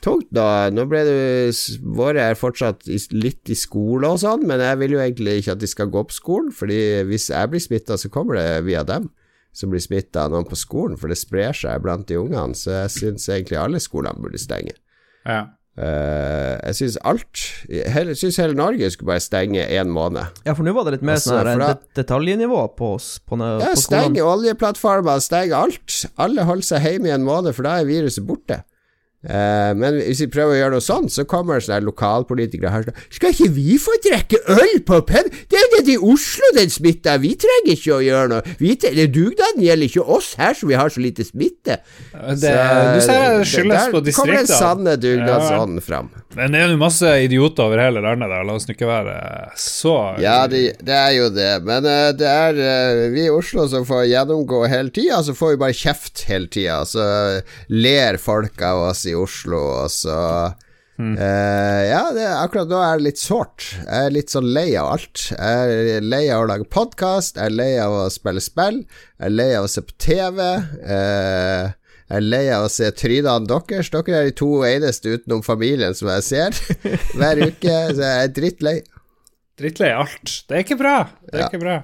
tungt 0.04 0.30
nå. 0.36 0.46
Nå 0.74 0.86
ble 0.88 1.04
jo 1.06 1.86
Våre 1.96 2.30
er 2.30 2.38
fortsatt 2.38 2.88
i, 2.88 2.98
litt 3.16 3.52
i 3.52 3.56
skole 3.58 4.08
og 4.08 4.20
sånn, 4.22 4.46
men 4.48 4.62
jeg 4.64 4.80
vil 4.82 4.96
jo 4.96 5.02
egentlig 5.04 5.40
ikke 5.40 5.56
at 5.56 5.62
de 5.62 5.70
skal 5.70 5.92
gå 5.92 6.04
på 6.08 6.16
skolen, 6.16 6.52
fordi 6.56 6.82
hvis 7.08 7.30
jeg 7.32 7.52
blir 7.52 7.64
smitta, 7.64 7.98
så 8.00 8.12
kommer 8.12 8.40
det 8.40 8.48
via 8.68 8.84
dem 8.86 9.10
som 9.56 9.72
blir 9.72 9.82
smitta 9.82 10.26
av 10.26 10.34
noen 10.34 10.46
på 10.46 10.58
skolen, 10.58 10.98
for 10.98 11.10
det 11.10 11.18
sprer 11.18 11.56
seg 11.56 11.82
blant 11.82 12.06
de 12.08 12.18
ungene, 12.20 12.54
så 12.54 12.84
jeg 12.84 12.92
syns 12.94 13.26
egentlig 13.28 13.58
alle 13.58 13.80
skolene 13.82 14.22
burde 14.22 14.38
stenge. 14.38 14.76
Ja. 15.26 15.48
Eh, 15.80 16.56
jeg 16.68 16.76
syns 16.76 16.96
alt 17.08 17.40
hele, 17.70 18.12
Jeg 18.12 18.18
syns 18.20 18.36
hele 18.42 18.56
Norge 18.58 18.90
skulle 18.92 19.14
bare 19.14 19.22
stenge 19.24 19.62
én 19.64 19.88
måned. 19.88 20.26
Ja, 20.44 20.52
for 20.52 20.66
nå 20.66 20.74
var 20.76 20.84
det 20.84 20.98
litt 20.98 21.06
mer 21.08 21.16
Altså, 21.16 21.38
sånn 21.40 21.62
det- 21.62 22.04
detaljnivå 22.04 22.64
på, 22.76 22.94
oss? 22.98 23.18
på, 23.24 23.38
på 23.38 23.60
Ja, 23.62 23.72
stenge 23.74 24.12
steng 24.12 24.18
oljeplattformer, 24.20 25.20
steng 25.24 25.54
alt. 25.56 26.04
Alle 26.18 26.44
holder 26.44 26.62
seg 26.68 26.82
hjemme 26.84 27.08
i 27.08 27.14
en 27.16 27.24
måned, 27.24 27.54
for 27.56 27.62
da 27.64 27.78
er 27.80 27.88
viruset 27.88 28.26
borte. 28.26 28.62
Eh, 29.20 29.72
men 29.76 29.98
hvis 30.00 30.22
vi 30.24 30.30
prøver 30.32 30.54
å 30.54 30.58
gjøre 30.62 30.72
noe 30.78 30.84
sånn, 30.84 31.08
så 31.12 31.26
kommer 31.28 31.60
sånne 31.60 31.76
her 31.76 31.84
lokalpolitikere 31.84 32.70
her 32.72 32.86
Skal 33.12 33.34
ikke 33.34 33.50
vi 33.52 33.74
få 33.76 33.92
drikke 34.00 34.38
øl 34.48 34.78
på 34.88 35.02
pub? 35.10 35.28
Det 35.50 35.58
er 35.60 35.66
det 35.74 35.92
i 35.92 35.98
Oslo 36.00 36.48
den 36.56 36.72
smitta, 36.72 37.18
vi 37.20 37.34
trenger 37.36 37.74
ikke 37.74 37.98
å 37.98 38.00
gjøre 38.00 38.30
noe. 38.32 38.54
Vi 38.56 38.72
tre- 38.80 38.94
det- 38.96 39.10
Dugnaden 39.12 39.60
gjelder 39.60 39.90
ikke 39.90 40.06
oss 40.16 40.32
her 40.40 40.54
som 40.56 40.70
vi 40.70 40.78
har 40.78 40.88
så 40.88 41.02
lite 41.04 41.26
smitte. 41.26 41.80
Det, 42.14 42.40
du 42.40 43.00
ser 43.04 43.36
det 43.36 43.46
skyldes 43.50 43.76
der 43.76 43.92
på 43.92 44.02
kommer 44.16 44.40
den 44.40 44.48
sanne 44.48 44.96
dugnadsånden 44.96 45.84
fram. 45.84 46.08
Men 46.38 46.54
det 46.54 46.60
er 46.62 46.72
jo 46.72 46.78
masse 46.80 47.10
idioter 47.24 47.66
over 47.66 47.82
hele 47.82 48.00
landet 48.00 48.30
der, 48.30 48.44
la 48.46 48.54
oss 48.54 48.68
ikke 48.70 48.86
være 48.86 49.16
så 49.58 49.94
Ja, 50.22 50.46
det, 50.46 50.78
det 50.86 50.94
er 50.94 51.12
jo 51.16 51.28
det, 51.34 51.50
men 51.66 51.84
uh, 51.84 52.12
det 52.14 52.28
er 52.30 52.60
uh, 52.60 53.10
vi 53.12 53.26
i 53.26 53.32
Oslo 53.34 53.66
som 53.68 53.84
får 53.84 54.06
gjennomgå 54.12 54.62
hele 54.70 54.94
tida, 54.94 55.20
så 55.26 55.34
får 55.36 55.56
vi 55.56 55.60
bare 55.64 55.76
kjeft 55.76 56.24
hele 56.30 56.46
tida. 56.48 56.80
Så 56.86 57.02
ler 57.68 58.16
folk 58.22 58.62
av 58.62 58.86
oss 58.90 59.04
i 59.10 59.16
Oslo, 59.18 59.60
og 59.84 59.90
så 59.92 60.16
eh, 61.00 61.82
Ja, 61.90 62.02
det, 62.14 62.26
akkurat 62.28 62.68
nå 62.70 62.78
er 62.84 62.98
det 63.00 63.06
litt 63.08 63.20
sårt. 63.22 63.66
Jeg 63.86 64.06
er 64.10 64.14
litt 64.14 64.32
sånn 64.32 64.48
lei 64.54 64.68
av 64.78 64.92
alt. 64.94 65.26
Jeg 65.32 65.82
er 65.96 66.06
lei 66.06 66.22
av 66.32 66.44
å 66.44 66.48
lage 66.50 66.68
podkast, 66.70 67.36
jeg 67.40 67.50
er 67.50 67.56
lei 67.56 67.72
av 67.82 67.96
å 68.02 68.06
spille 68.12 68.42
spill, 68.44 68.82
jeg 69.18 69.26
er 69.30 69.36
lei 69.36 69.50
av 69.58 69.66
å 69.68 69.72
se 69.72 69.84
på 69.86 69.96
TV. 70.06 70.40
eh, 70.84 71.68
jeg 72.10 72.18
er 72.18 72.24
lei 72.26 72.46
av 72.50 72.64
å 72.66 72.70
se 72.74 72.88
trynene 72.98 73.46
deres. 73.46 73.90
Dere 73.94 74.16
er 74.18 74.24
de 74.26 74.32
to 74.40 74.48
eneste 74.66 75.12
utenom 75.14 75.44
familien 75.46 75.94
som 75.94 76.08
jeg 76.10 76.24
ser 76.26 76.56
hver 77.20 77.38
uke, 77.46 77.76
så 77.94 78.02
jeg 78.02 78.24
er 78.24 78.32
drittlei. 78.34 78.76
Drittlei 79.60 79.92
alt. 79.94 80.32
Det 80.48 80.56
er 80.58 80.64
ikke 80.64 80.78
bra. 80.80 80.96
Det 81.28 81.36
er 81.36 81.44
Ja. 81.44 81.48
ikke 81.52 81.60
bra. 81.62 81.76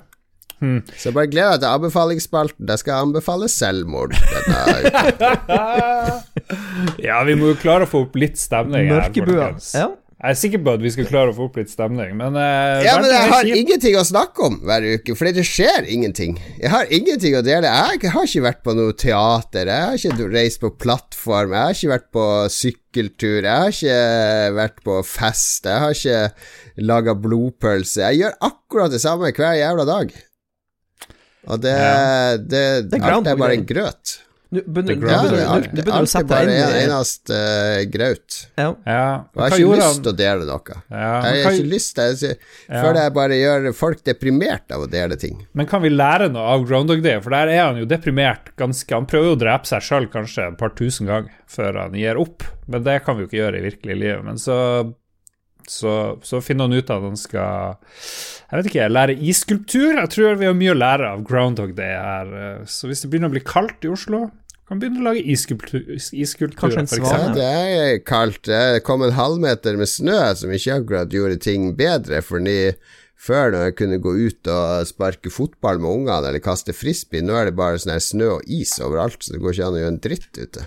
Så 0.96 1.12
bare 1.12 1.28
gled 1.32 1.50
deg 1.56 1.60
til 1.64 1.68
anbefalingsspalten. 1.74 2.66
Der 2.68 2.80
skal 2.80 2.94
jeg 2.96 3.08
anbefale 3.10 3.48
selvmord. 3.52 4.16
Ja, 7.02 7.20
vi 7.26 7.34
må 7.38 7.52
jo 7.52 7.56
klare 7.60 7.86
å 7.86 7.90
få 7.90 8.04
opp 8.06 8.16
litt 8.20 8.38
stemning 8.40 8.90
her, 8.92 9.08
folkens. 9.10 9.72
Ja. 9.76 9.88
Jeg 10.16 10.32
er 10.32 10.38
sikker 10.40 10.60
på 10.64 10.72
at 10.78 10.80
vi 10.80 10.90
skal 10.94 11.06
klare 11.10 11.28
å 11.30 11.34
få 11.36 11.44
opp 11.50 11.58
litt 11.60 11.68
stemning, 11.68 12.14
men 12.16 12.38
uh, 12.40 12.80
Ja, 12.82 12.94
men 13.02 13.10
jeg 13.12 13.28
har 13.30 13.42
kjipt. 13.44 13.58
ingenting 13.60 13.98
å 14.00 14.04
snakke 14.08 14.46
om 14.46 14.54
hver 14.64 14.86
uke, 14.96 15.12
fordi 15.18 15.32
det 15.36 15.44
skjer 15.46 15.84
ingenting. 15.92 16.38
Jeg 16.56 16.72
har 16.72 16.88
ingenting 16.88 17.36
å 17.36 17.42
dele. 17.44 17.68
Jeg 17.68 18.12
har 18.14 18.24
ikke 18.24 18.44
vært 18.46 18.62
på 18.64 18.74
noe 18.78 18.94
teater, 18.96 19.68
jeg 19.68 19.90
har 19.90 20.00
ikke 20.00 20.30
reist 20.32 20.62
på 20.64 20.70
plattform, 20.82 21.52
jeg 21.52 21.60
har 21.68 21.76
ikke 21.76 21.92
vært 21.92 22.08
på 22.16 22.24
sykkeltur, 22.56 23.38
jeg 23.44 23.52
har 23.52 23.74
ikke 23.76 23.98
vært 24.56 24.80
på 24.88 24.96
fest, 25.10 25.68
jeg 25.68 25.84
har 25.84 25.98
ikke 26.00 26.86
laga 26.88 27.16
blodpølse. 27.26 28.00
Jeg 28.08 28.22
gjør 28.24 28.40
akkurat 28.48 28.96
det 28.96 29.02
samme 29.04 29.34
hver 29.36 29.60
jævla 29.60 29.84
dag. 29.92 30.16
Og 31.46 31.60
det, 31.62 31.74
Ja. 31.78 32.36
det, 32.36 32.90
Det 32.90 33.02
Alt 33.02 33.26
er 33.26 33.36
bare 33.36 33.54
en 33.60 33.66
grøt. 33.66 34.20
Du 34.46 34.60
begynner, 34.62 34.94
du 34.94 35.06
er 35.08 35.10
Ja, 35.10 35.22
begynner, 35.26 35.36
day. 35.36 35.70
du, 35.74 35.80
alt, 35.82 35.88
å 35.90 36.02
er 36.02 36.06
sette 36.06 36.28
bare 36.30 36.46
deg 36.46 36.54
en 36.54 36.68
inn 36.70 36.76
i 36.76 36.82
eneste 36.86 37.34
uh, 37.34 37.84
graut. 37.90 38.36
ja. 38.56 38.66
Ja, 38.86 39.24
Og 39.34 39.40
jeg 39.42 39.50
har 39.50 39.58
ikke 39.58 39.80
lyst 39.80 40.02
til 40.04 40.12
å 40.12 40.16
dele 40.16 40.46
noe. 40.46 40.76
Ja, 40.90 41.08
Jeg 41.26 41.42
har 41.44 41.52
ikke 41.56 41.72
lyst 41.72 41.94
til 41.96 42.14
Jeg 42.28 42.38
Ja. 42.70 42.82
føler 42.82 43.00
jeg 43.02 43.12
bare 43.14 43.38
gjør 43.40 43.74
folk 43.74 44.04
deprimert 44.04 44.70
av 44.70 44.80
å 44.86 44.90
dele 44.90 45.16
ting. 45.18 45.46
men 45.52 45.66
kan 45.66 45.82
vi 45.82 45.90
lære 45.90 46.30
noe 46.30 46.46
av 46.54 46.64
Groundhog 46.64 47.02
Day? 47.02 47.20
For 47.20 47.30
der 47.30 47.48
er 47.48 47.64
han 47.66 47.76
jo 47.76 47.84
deprimert 47.86 48.54
ganske 48.56 48.94
Han 48.94 49.06
prøver 49.06 49.24
jo 49.32 49.36
å 49.36 49.38
drepe 49.42 49.66
seg 49.66 49.82
sjøl 49.82 50.06
kanskje 50.08 50.46
et 50.52 50.58
par 50.58 50.70
tusen 50.70 51.06
ganger 51.08 51.30
før 51.48 51.80
han 51.82 51.92
gir 51.92 52.14
opp, 52.16 52.44
men 52.68 52.84
det 52.84 53.04
kan 53.04 53.16
vi 53.16 53.24
jo 53.24 53.28
ikke 53.28 53.42
gjøre 53.50 53.58
i 53.58 53.66
virkelig 53.70 53.98
livet. 53.98 54.24
Men 54.24 54.36
så 54.36 54.94
så, 55.70 56.16
så 56.22 56.40
finner 56.44 56.68
han 56.68 56.76
ut 56.78 56.90
at 56.90 57.04
han 57.04 57.18
skal 57.18 57.76
Jeg 57.76 58.58
vet 58.58 58.70
ikke, 58.70 58.88
lære 58.92 59.16
isskulptur. 59.18 59.92
Jeg 59.98 60.12
tror 60.14 60.40
vi 60.40 60.48
har 60.48 60.56
mye 60.58 60.74
å 60.74 60.78
lære 60.78 61.12
av 61.14 61.24
Groundhog 61.26 61.74
Day 61.78 61.94
her. 61.94 62.64
Så 62.70 62.90
hvis 62.90 63.02
det 63.04 63.10
begynner 63.12 63.32
å 63.32 63.36
bli 63.36 63.44
kaldt 63.46 63.86
i 63.86 63.92
Oslo, 63.92 64.28
Kan 64.66 64.80
begynne 64.82 64.98
å 64.98 65.04
lage 65.06 65.22
isskulptur- 65.22 65.86
isskulpturer, 65.94 66.80
en 66.80 66.88
for. 66.90 66.98
Ja, 67.06 67.28
det 67.30 67.44
er 67.46 67.98
kaldt. 68.02 68.48
Det 68.50 68.82
kom 68.82 69.04
en 69.06 69.14
halvmeter 69.14 69.76
med 69.78 69.86
snø 69.86 70.18
som 70.34 70.50
ikke 70.50 70.80
akkurat 70.80 71.12
gjorde 71.14 71.38
ting 71.38 71.68
bedre, 71.78 72.18
fordi 72.18 72.72
før 73.14 73.52
når 73.54 73.68
jeg 73.68 73.76
kunne 73.78 74.00
gå 74.02 74.14
ut 74.26 74.50
og 74.50 74.88
sparke 74.90 75.30
fotball 75.30 75.78
med 75.78 75.92
ungene 76.00 76.32
eller 76.32 76.42
kaste 76.42 76.74
frisbee, 76.74 77.22
nå 77.22 77.38
er 77.38 77.48
det 77.48 77.54
bare 77.58 77.78
sånn 77.78 77.94
her 77.94 78.02
snø 78.02 78.32
og 78.40 78.50
is 78.50 78.74
overalt, 78.82 79.22
så 79.22 79.36
det 79.36 79.40
går 79.44 79.54
ikke 79.54 79.68
an 79.68 79.78
å 79.78 79.80
gjøre 79.84 79.94
en 79.94 80.02
dritt 80.08 80.42
ute. 80.42 80.66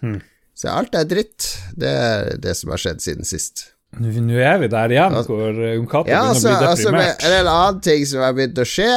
Hmm. 0.00 0.18
Så 0.56 0.72
alt 0.72 0.96
er 0.96 1.04
dritt. 1.10 1.50
Det 1.76 1.90
er 1.90 2.32
det 2.40 2.56
som 2.56 2.72
har 2.72 2.80
skjedd 2.80 3.04
siden 3.04 3.28
sist. 3.28 3.66
Nå 4.00 4.38
er 4.40 4.58
vi 4.62 4.68
der 4.72 4.92
igjen, 4.94 5.14
hvor 5.28 5.44
eh, 5.52 5.78
Cato 5.90 6.10
Ja, 6.10 6.24
begynner 6.26 6.32
altså, 6.32 6.50
å 6.50 6.58
bli 6.58 6.68
altså 6.70 6.90
deprimert. 6.90 7.24
En 7.28 7.52
annen 7.52 7.80
ting 7.84 8.04
som 8.10 8.24
har 8.24 8.34
begynt 8.36 8.58
å 8.58 8.66
skje, 8.66 8.90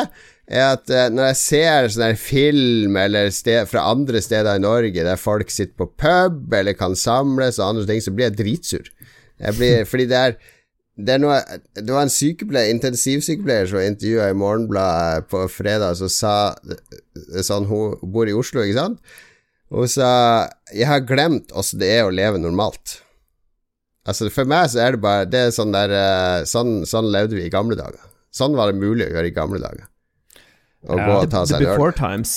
er 0.48 0.64
at 0.72 0.92
uh, 0.94 1.08
når 1.12 1.32
jeg 1.32 1.40
ser 1.42 1.90
sånn 1.92 2.06
her 2.08 2.20
film 2.20 2.98
eller 3.00 3.32
sted, 3.36 3.68
fra 3.68 3.84
andre 3.92 4.22
steder 4.24 4.58
i 4.58 4.64
Norge 4.64 5.04
der 5.04 5.20
folk 5.20 5.52
sitter 5.52 5.76
på 5.84 5.90
pub 6.00 6.54
eller 6.56 6.78
kan 6.80 6.96
samles 6.96 7.60
og 7.60 7.74
andre 7.74 7.88
ting, 7.90 8.04
så 8.04 8.14
blir 8.16 8.30
jeg 8.30 8.38
dritsur. 8.40 8.92
Jeg 9.44 9.60
blir, 9.60 9.82
fordi 9.92 10.08
det 10.10 10.22
er 10.22 10.38
det, 10.98 11.14
er 11.14 11.22
noe, 11.22 11.38
det 11.78 11.94
var 11.94 12.08
en 12.08 12.10
sykepleier, 12.10 12.72
intensivsykepleier 12.74 13.68
som 13.70 13.84
intervjua 13.84 14.32
i 14.32 14.38
Morgenbladet 14.38 15.28
på 15.30 15.44
fredag, 15.54 16.00
som 16.00 16.10
sa 16.10 16.36
sånn, 17.46 17.68
Hun 17.70 18.00
bor 18.02 18.26
i 18.26 18.34
Oslo, 18.34 18.64
ikke 18.66 18.80
sant? 18.80 19.20
Hun 19.70 19.92
sa 19.92 20.48
'Jeg 20.72 20.88
har 20.88 21.06
glemt 21.06 21.52
åssen 21.52 21.80
det 21.80 21.92
er 21.92 22.08
å 22.08 22.14
leve 22.14 22.40
normalt'. 22.42 23.02
Altså 24.08 24.30
For 24.32 24.48
meg 24.48 24.70
så 24.72 24.80
er 24.86 24.96
det 24.96 25.02
bare 25.04 25.26
Det 25.28 25.40
er 25.48 25.50
sånn 25.56 25.74
der 25.76 25.92
eh, 25.92 26.44
Sånn, 26.48 26.86
sånn 26.88 27.10
levde 27.12 27.36
vi 27.36 27.46
i 27.48 27.52
gamle 27.54 27.76
dager. 27.76 28.00
Sånn 28.32 28.56
var 28.56 28.72
det 28.72 28.80
mulig 28.80 29.08
å 29.08 29.14
gjøre 29.18 29.28
i 29.32 29.34
gamle 29.36 29.60
dager. 29.60 29.88
Å 30.88 30.96
Ja, 30.96 31.08
gå 31.08 31.16
og 31.24 31.32
ta 31.34 31.42
seg 31.50 31.64
en 31.66 31.74
øl. 31.82 31.92
times. 31.98 32.36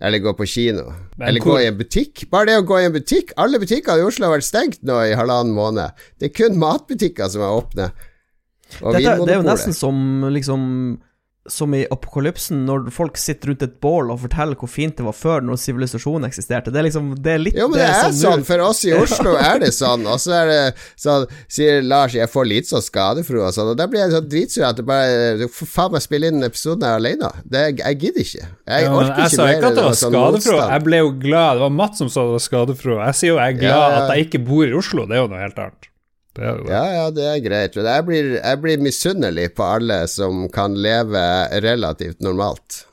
Eller 0.00 0.18
gå 0.24 0.32
på 0.36 0.46
kino. 0.48 0.86
Men 1.18 1.28
Eller 1.28 1.40
hvor- 1.44 1.58
gå 1.58 1.62
i 1.62 1.66
en 1.68 1.76
butikk. 1.78 2.24
Bare 2.30 2.46
det 2.46 2.56
å 2.58 2.64
gå 2.66 2.78
i 2.80 2.84
en 2.88 2.92
butikk 2.92 3.32
Alle 3.36 3.58
butikker 3.60 3.98
i 4.00 4.04
Oslo 4.04 4.26
har 4.28 4.38
vært 4.38 4.48
stengt 4.48 4.82
nå 4.82 4.96
i 5.06 5.14
halvannen 5.14 5.52
måned. 5.54 5.92
Det 6.18 6.30
er 6.30 6.34
kun 6.34 6.58
matbutikker 6.58 7.28
som 7.30 7.42
er 7.42 7.52
åpne. 7.62 7.90
Og 8.82 8.92
Dette, 8.94 9.16
det 9.26 9.34
er 9.34 9.42
jo 9.42 9.48
nesten 9.48 9.74
som 9.74 10.22
liksom 10.30 10.98
Som 11.50 11.74
i 11.74 11.82
apokalypsen, 11.90 12.64
når 12.68 12.90
folk 12.94 13.18
sitter 13.20 13.50
rundt 13.50 13.62
et 13.66 13.72
bål 13.82 14.10
og 14.14 14.20
forteller 14.22 14.56
hvor 14.60 14.70
fint 14.70 14.96
det 14.98 15.04
var 15.06 15.16
før, 15.16 15.42
når 15.44 15.58
sivilisasjonen 15.58 16.28
eksisterte. 16.28 16.70
Det 16.70 16.78
er 16.80 16.86
liksom 16.88 17.10
Det 17.22 17.32
er 17.34 17.42
litt 17.42 17.58
Jo, 17.58 17.66
men 17.72 17.80
det 17.80 17.88
er 17.88 18.00
som 18.06 18.16
sånn. 18.20 18.44
For 18.46 18.62
oss 18.64 18.84
i 18.86 18.92
Oslo 19.02 19.34
er 19.40 19.58
det 19.64 19.72
sånn. 19.76 20.06
Og 20.06 20.20
så 20.22 20.34
er 20.40 20.50
det 20.50 20.60
sånn 21.00 21.26
Sier 21.50 21.82
Lars 21.82 22.14
jeg 22.16 22.30
får 22.30 22.48
litt 22.48 22.70
sånn 22.70 22.84
skadefro 22.86 23.42
og 23.48 23.52
sånn, 23.56 23.72
og 23.74 23.78
da 23.80 23.88
blir 23.90 24.04
jeg 24.04 24.14
sånn 24.14 24.30
dritsur 24.30 24.66
at 24.70 24.78
det 24.80 24.86
bare 24.88 25.36
Du 25.42 25.46
får 25.50 25.70
faen 25.74 25.94
meg 25.96 26.06
spille 26.06 26.30
inn 26.32 26.46
episoden 26.46 26.86
her 26.86 26.98
alene. 27.00 27.30
Det, 27.44 27.64
jeg 27.82 28.00
gidder 28.06 28.24
ikke. 28.24 28.46
Jeg 28.70 28.86
Ja, 28.86 28.94
orker 28.94 29.20
jeg 29.24 29.30
ikke 29.32 29.36
sa 29.36 29.50
ikke 29.52 29.70
at 29.72 29.78
det 29.80 29.86
var 29.90 29.98
sånn. 30.00 30.18
Jeg 30.70 30.86
ble 30.86 31.02
jo 31.04 31.12
glad. 31.26 31.58
Det 31.60 31.64
var 31.66 31.74
Mats 31.82 31.98
som 32.00 32.08
sa 32.12 32.24
det 32.28 32.36
var 32.38 32.44
skadefro. 32.46 32.98
Jeg 33.04 33.18
sier 33.20 33.34
jo 33.34 33.38
jeg 33.42 33.56
er 33.56 33.60
glad 33.60 33.76
Ja, 33.76 33.86
ja. 33.90 34.02
at 34.06 34.14
jeg 34.16 34.28
ikke 34.30 34.44
bor 34.46 34.64
i 34.66 34.74
Oslo. 34.78 35.06
Det 35.10 35.18
er 35.18 35.24
jo 35.24 35.30
noe 35.34 35.42
helt 35.42 35.58
annet. 35.66 35.89
Det 36.36 36.44
er 36.46 36.50
jo 36.54 36.64
det. 36.64 36.72
Ja, 36.72 36.82
ja, 36.94 37.06
det 37.14 37.26
er 37.26 37.40
greit. 37.44 37.76
Men 37.76 37.88
jeg 37.90 38.06
blir, 38.06 38.28
jeg 38.38 38.60
blir 38.62 38.84
misunnelig 38.84 39.46
på 39.58 39.66
alle 39.66 40.00
som 40.10 40.44
kan 40.52 40.76
leve 40.78 41.22
relativt 41.64 42.22
normalt. 42.24 42.84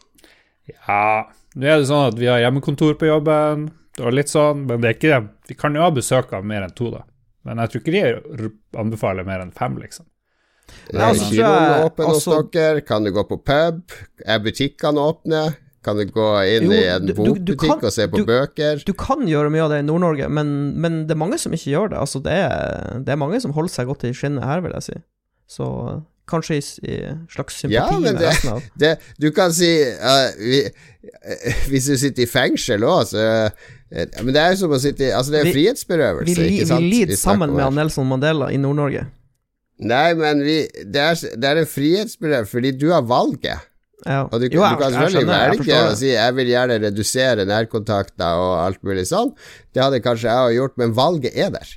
Ja, 0.68 1.28
nå 1.56 1.68
er 1.68 1.82
det 1.82 1.90
sånn 1.90 2.10
at 2.12 2.18
vi 2.20 2.30
har 2.30 2.42
hjemmekontor 2.42 2.98
på 3.00 3.10
jobben, 3.10 3.70
og 4.02 4.14
litt 4.14 4.30
sånn, 4.32 4.66
men 4.70 4.82
det 4.82 4.90
er 4.90 4.98
ikke 4.98 5.14
det. 5.14 5.22
Vi 5.52 5.58
kan 5.58 5.78
jo 5.78 5.86
ha 5.86 5.94
besøk 5.94 6.34
av 6.38 6.46
mer 6.46 6.66
enn 6.66 6.76
to, 6.78 6.90
da. 6.94 7.06
Men 7.48 7.62
jeg 7.64 7.72
tror 7.72 7.84
ikke 7.84 8.38
de 8.42 8.50
anbefaler 8.78 9.28
mer 9.28 9.46
enn 9.46 9.54
fem, 9.56 9.78
liksom. 9.80 10.06
Er 10.92 11.00
Ja, 11.00 11.14
så 11.16 11.24
tror 11.24 11.32
kinoen 11.32 11.86
åpen 11.86 12.10
hos 12.12 12.28
dere? 12.52 12.82
Kan 12.84 13.08
du 13.08 13.14
gå 13.16 13.24
på 13.30 13.38
pub? 13.40 13.96
Er 14.26 14.42
butikkene 14.44 15.00
åpne? 15.00 15.44
Kan 15.88 15.96
du 15.96 16.04
gå 16.12 16.28
inn 16.52 16.66
Jo, 16.68 16.74
i 16.76 16.84
en 16.92 17.08
bokbutikk 17.16 17.86
og 17.88 17.94
se 17.96 18.10
på 18.12 18.20
du- 18.20 18.26
bøker? 18.28 18.82
Du 18.84 18.92
kan 19.00 19.24
gjøre 19.30 19.50
mye 19.54 19.64
av 19.64 19.72
det 19.72 19.78
i 19.80 19.88
Nord-Norge, 19.88 20.28
men, 20.28 20.50
men 20.84 20.98
det 21.08 21.16
er 21.16 21.22
mange 21.24 21.40
som 21.40 21.56
ikke 21.56 21.72
gjør 21.72 21.94
det. 21.94 22.02
Altså, 22.04 22.20
det 22.26 22.34
er, 22.44 23.00
det 23.08 23.14
er 23.16 23.22
mange 23.24 23.40
som 23.44 23.56
holder 23.56 23.72
seg 23.72 23.88
godt 23.88 24.04
i 24.10 24.12
skinnet 24.18 24.44
her, 24.44 24.60
vil 24.66 24.76
jeg 24.76 24.84
si. 24.90 24.98
Så 25.48 25.70
kanskje 26.28 26.58
i, 26.60 26.64
i 26.92 26.96
slags 27.32 27.56
sympati 27.62 27.78
Ja, 27.78 27.86
men 27.96 28.04
med 28.04 28.18
det- 28.20 28.28
resten 28.34 28.50
av 28.58 28.64
Det, 28.84 28.90
du 29.24 29.30
kan 29.32 29.54
si 29.56 29.70
uh, 29.80 30.28
vi, 30.42 30.58
uh, 30.68 31.62
Hvis 31.72 31.88
du 31.88 31.94
sitter 32.02 32.26
i 32.26 32.28
fengsel 32.28 32.84
òg, 32.84 33.06
så 33.14 33.24
uh, 33.48 34.04
Men 34.26 34.34
det 34.36 34.42
er 34.44 34.50
jo 34.52 34.58
som 34.66 34.76
å 34.76 34.80
sitte 34.84 35.08
i 35.08 35.14
Altså, 35.16 35.32
det 35.32 35.40
er 35.40 35.48
Vi- 35.48 35.54
frihetsberøvelse, 35.56 36.36
Vi, 36.36 36.50
ikke 36.58 36.68
sant? 36.74 36.84
vi 36.84 36.92
lider 36.98 37.16
sammen 37.22 37.56
med 37.56 37.78
Nelson 37.80 38.10
Mandela 38.12 38.52
i 38.52 38.60
Nord-Norge. 38.60 39.06
Nei, 39.88 40.08
men 40.20 40.44
vi, 40.44 40.58
det, 40.84 41.00
er, 41.14 41.16
det 41.38 41.48
er 41.54 41.60
en 41.64 41.70
frihetsberøvelse 41.70 42.52
fordi 42.52 42.72
du 42.82 42.90
har 42.92 43.04
valget. 43.08 43.64
Ja. 44.06 44.24
Og 44.30 44.40
du, 44.40 44.46
Jo, 44.52 44.62
jeg- 44.62 44.78
du 44.78 44.82
kan 44.84 44.92
selvfølgelig 44.94 45.34
jeg 45.34 45.52
velge 45.58 45.78
å 45.88 45.96
si 45.98 46.08
jeg 46.12 46.34
vil 46.38 46.48
gjerne 46.52 46.76
redusere 46.84 47.46
nærkontakter 47.50 48.38
og 48.44 48.54
alt 48.68 48.84
mulig 48.86 49.08
sånn. 49.10 49.32
Det 49.74 49.82
hadde 49.84 50.02
kanskje 50.06 50.30
jeg 50.30 50.44
òg 50.46 50.56
gjort, 50.60 50.78
men 50.78 50.94
valget 50.94 51.34
er 51.36 51.50
der. 51.56 51.68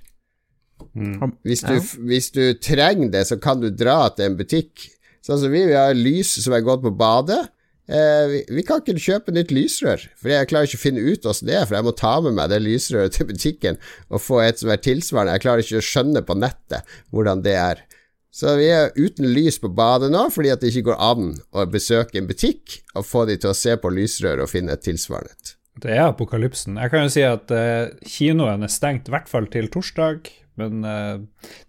Mm. 0.97 1.33
Hvis 1.45 1.63
du, 1.65 1.75
Ja. 1.75 1.81
hvis 2.11 2.31
du 2.33 2.55
trenger 2.55 3.11
det, 3.11 3.27
så 3.27 3.41
kan 3.41 3.61
du 3.61 3.71
dra 3.71 4.09
til 4.11 4.27
en 4.27 4.37
butikk. 4.37 4.89
Sånn 5.25 5.39
som 5.41 5.51
vi, 5.53 5.65
vi 5.67 5.73
har 5.77 5.95
lys 5.95 6.43
som 6.43 6.53
er 6.53 6.61
gått 6.63 6.83
på 6.83 6.93
badet. 6.97 7.49
Eh, 7.91 8.27
vi, 8.31 8.45
vi 8.55 8.63
kan 8.63 8.81
ikke 8.81 8.95
kjøpe 9.03 9.33
nytt 9.35 9.51
lysrør, 9.51 10.05
for 10.17 10.29
jeg 10.31 10.47
klarer 10.47 10.69
ikke 10.69 10.79
å 10.79 10.85
finne 10.85 11.03
ut 11.03 11.23
hvordan 11.27 11.47
det 11.49 11.55
er, 11.59 11.65
for 11.67 11.75
jeg 11.75 11.85
må 11.85 11.93
ta 11.99 12.21
med 12.21 12.35
meg 12.37 12.49
det 12.53 12.61
lysrøret 12.63 13.13
til 13.17 13.27
butikken 13.27 13.79
og 14.11 14.21
få 14.23 14.39
et 14.47 14.59
som 14.61 14.71
er 14.71 14.77
tilsvarende. 14.79 15.33
Jeg 15.35 15.43
klarer 15.43 15.65
ikke 15.65 15.81
å 15.81 15.89
skjønne 15.89 16.23
på 16.23 16.37
nettet 16.39 16.85
hvordan 17.11 17.43
det 17.43 17.57
er. 17.59 17.83
Så 18.31 18.55
vi 18.61 18.69
er 18.71 18.93
uten 18.95 19.27
lys 19.35 19.59
på 19.59 19.69
badet 19.75 20.13
nå, 20.15 20.29
fordi 20.31 20.53
at 20.55 20.63
det 20.63 20.71
ikke 20.71 20.93
går 20.93 21.01
an 21.03 21.33
å 21.51 21.65
besøke 21.71 22.21
en 22.21 22.29
butikk 22.31 22.79
og 22.95 23.07
få 23.07 23.25
de 23.27 23.37
til 23.41 23.51
å 23.51 23.57
se 23.59 23.75
på 23.81 23.91
lysrør 23.91 24.45
og 24.45 24.53
finne 24.53 24.77
et 24.77 24.85
tilsvarende. 24.87 25.57
Det 25.81 25.95
er 25.97 26.05
apokalypsen. 26.11 26.79
Jeg 26.79 26.93
kan 26.93 27.07
jo 27.07 27.13
si 27.13 27.25
at 27.25 27.51
eh, 27.55 27.91
kinoen 28.07 28.67
er 28.67 28.73
stengt 28.73 29.09
i 29.09 29.15
hvert 29.15 29.31
fall 29.31 29.49
til 29.51 29.71
torsdag, 29.73 30.29
men 30.59 30.85
uh, 30.85 31.21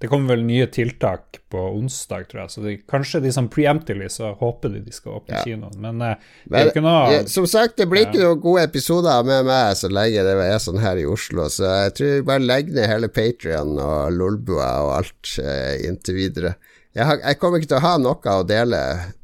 det 0.01 0.09
kommer 0.11 0.35
vel 0.35 0.43
nye 0.47 0.65
tiltak 0.71 1.39
på 1.51 1.61
onsdag, 1.77 2.25
tror 2.31 2.41
jeg. 2.41 2.51
Så 2.53 2.63
de, 2.63 2.73
kanskje 2.89 3.21
de 3.23 3.31
som 3.35 3.47
preemptively, 3.51 4.09
så 4.11 4.33
håper 4.39 4.73
de 4.73 4.81
de 4.85 4.95
skal 4.95 5.19
åpne 5.19 5.38
Ja. 5.38 5.43
kinoen. 5.45 5.77
Men 5.83 6.01
eh, 6.01 6.15
det 6.45 6.57
er 6.57 6.67
jo 6.67 6.73
ikke 6.73 6.83
noe 6.85 7.13
ja, 7.13 7.21
som 7.29 7.47
sagt, 7.47 7.77
det 7.79 7.88
blir 7.91 8.07
ikke 8.07 8.23
noen 8.23 8.41
gode 8.43 8.65
episoder 8.67 9.23
med 9.27 9.47
meg 9.47 9.77
så 9.79 9.91
lenge 9.91 10.25
det 10.27 10.35
er 10.47 10.59
sånn 10.63 10.81
her 10.83 11.00
i 11.00 11.07
Oslo, 11.07 11.47
så 11.51 11.69
jeg 11.85 11.95
tror 12.00 12.13
vi 12.17 12.27
bare 12.31 12.45
legger 12.45 12.77
ned 12.77 12.91
hele 12.91 13.11
Patrion 13.11 13.73
og 13.79 14.15
Lolbua 14.15 14.71
og 14.85 14.93
alt 15.00 15.35
eh, 15.43 15.81
inntil 15.88 16.19
videre. 16.19 16.55
Jeg, 16.95 17.07
har, 17.07 17.21
jeg 17.23 17.39
kommer 17.39 17.61
ikke 17.61 17.71
til 17.73 17.79
å 17.79 17.85
ha 17.88 17.97
noe 18.03 18.38
å 18.39 18.47
dele 18.47 18.81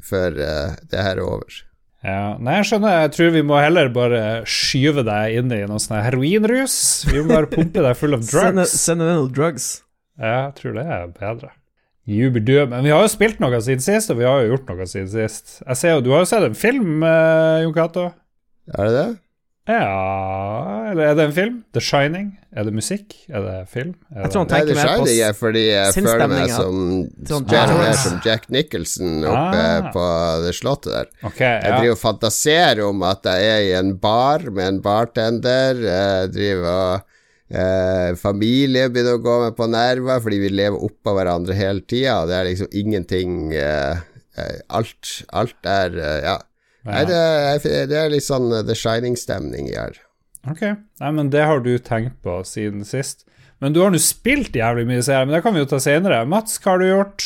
før 0.07 0.37
det 0.39 1.01
her 1.03 1.17
er 1.17 1.25
over. 1.25 1.63
Ja, 2.05 2.37
nei, 2.37 2.59
jeg 2.59 2.67
skjønner. 2.69 2.97
Jeg 3.03 3.11
tror 3.15 3.31
vi 3.33 3.41
må 3.49 3.57
heller 3.59 3.89
bare 3.93 4.21
skyve 4.47 5.03
deg 5.07 5.39
inn 5.39 5.51
i 5.55 5.63
noe 5.67 5.81
sånn 5.81 5.97
heroinrus. 6.05 6.75
Vi 7.09 7.23
må 7.23 7.31
bare 7.33 7.49
pumpe 7.51 7.81
deg 7.83 7.97
full 7.97 8.13
av 8.17 8.25
drugs. 8.29 8.75
send 8.77 9.01
noe 9.01 9.25
drugs. 9.33 9.69
Ja, 10.21 10.47
jeg 10.47 10.53
tror 10.61 10.77
det 10.77 10.85
er 10.85 11.07
bedre. 11.17 11.51
Jubidø. 12.07 12.61
Men 12.71 12.85
vi 12.87 12.93
har 12.93 13.01
jo 13.03 13.09
spilt 13.11 13.41
noe 13.43 13.57
siden 13.65 13.83
sist, 13.83 14.13
og 14.13 14.21
vi 14.21 14.27
har 14.29 14.39
jo 14.45 14.53
gjort 14.53 14.69
noe 14.71 14.85
siden 14.87 15.09
sist. 15.11 15.57
Jeg 15.65 15.79
ser 15.81 15.97
jo, 15.97 16.03
Du 16.05 16.13
har 16.13 16.23
jo 16.23 16.29
sett 16.29 16.45
en 16.47 16.55
film, 16.57 17.01
eh, 17.03 17.63
Jon 17.65 17.73
Cato? 17.75 18.05
Er 18.77 18.85
det 18.87 18.93
det? 18.95 19.07
Ja 19.67 20.91
Eller 20.91 21.09
er 21.11 21.15
det 21.17 21.23
en 21.27 21.33
film? 21.35 21.55
The 21.75 21.81
Shining? 21.83 22.29
Er 22.55 22.63
det 22.67 22.71
musikk? 22.73 23.13
Er 23.27 23.43
det 23.43 23.55
film? 23.71 23.93
Er 24.13 24.23
Jeg 24.23 24.31
tror 24.33 24.43
han 24.45 24.51
tenker 24.53 24.69
det 24.71 24.77
mer 24.79 24.87
på 24.87 25.07
Shining 25.07 25.23
er 25.27 25.35
fordi 25.37 25.63
jeg 25.67 25.95
føler 25.97 26.31
meg 26.31 26.53
som, 26.53 26.77
Sånn 27.27 27.49
som 28.03 28.21
Jack 28.25 28.47
Nicholson 28.53 29.19
oppe 29.27 29.65
Ah. 29.67 29.91
på 29.93 30.05
det 30.45 30.53
slottet 30.57 30.93
der. 30.95 31.11
Ok, 31.27 31.41
Jeg 31.43 31.73
driver 31.75 31.91
og 31.97 32.01
fantaserer 32.01 32.81
om 32.87 33.03
at 33.03 33.27
jeg 33.27 33.51
er 33.51 33.61
i 33.67 33.75
en 33.81 33.93
bar 34.01 34.47
med 34.49 34.67
en 34.71 34.81
bartender. 34.81 35.83
Jeg 35.83 36.31
driver 36.33 36.71
og 36.71 37.15
eh, 37.51 38.15
Familie 38.23 38.87
begynner 38.89 39.19
å 39.19 39.23
gå 39.23 39.35
meg 39.45 39.55
på 39.59 39.67
nerver 39.71 40.23
fordi 40.23 40.39
vi 40.47 40.49
lever 40.55 40.83
oppå 40.87 41.13
hverandre 41.19 41.55
hele 41.59 41.83
tida, 41.87 42.21
det 42.27 42.35
er 42.39 42.49
liksom 42.49 42.71
ingenting 42.75 43.53
eh, 43.55 43.99
eh, 44.39 44.57
alt, 44.69 45.17
alt 45.31 45.55
er 45.77 45.99
eh, 45.99 46.19
Ja. 46.31 46.37
Nei, 46.87 47.03
det 47.09 47.17
er, 47.19 47.87
det 47.91 47.97
er 47.99 48.11
litt 48.13 48.25
sånn 48.25 48.47
eh, 48.55 48.63
The 48.67 48.75
Shining-stemning 48.77 49.69
i 49.71 49.75
her. 49.77 49.97
Ok. 50.47 50.61
Nei, 51.01 51.11
men 51.15 51.31
det 51.33 51.43
har 51.43 51.59
du 51.63 51.73
tenkt 51.83 52.21
på 52.23 52.39
siden 52.47 52.85
sist. 52.87 53.25
Men 53.59 53.73
du 53.73 53.81
har 53.81 53.91
nå 53.91 53.99
spilt 54.01 54.55
jævlig 54.55 54.85
mye 54.87 55.03
serier, 55.03 55.25
men 55.27 55.35
det 55.35 55.43
kan 55.43 55.55
vi 55.55 55.63
jo 55.63 55.69
ta 55.69 55.79
senere. 55.83 56.21
Mats, 56.29 56.59
hva 56.61 56.75
har 56.75 56.83
du 56.83 56.87
gjort? 56.87 57.25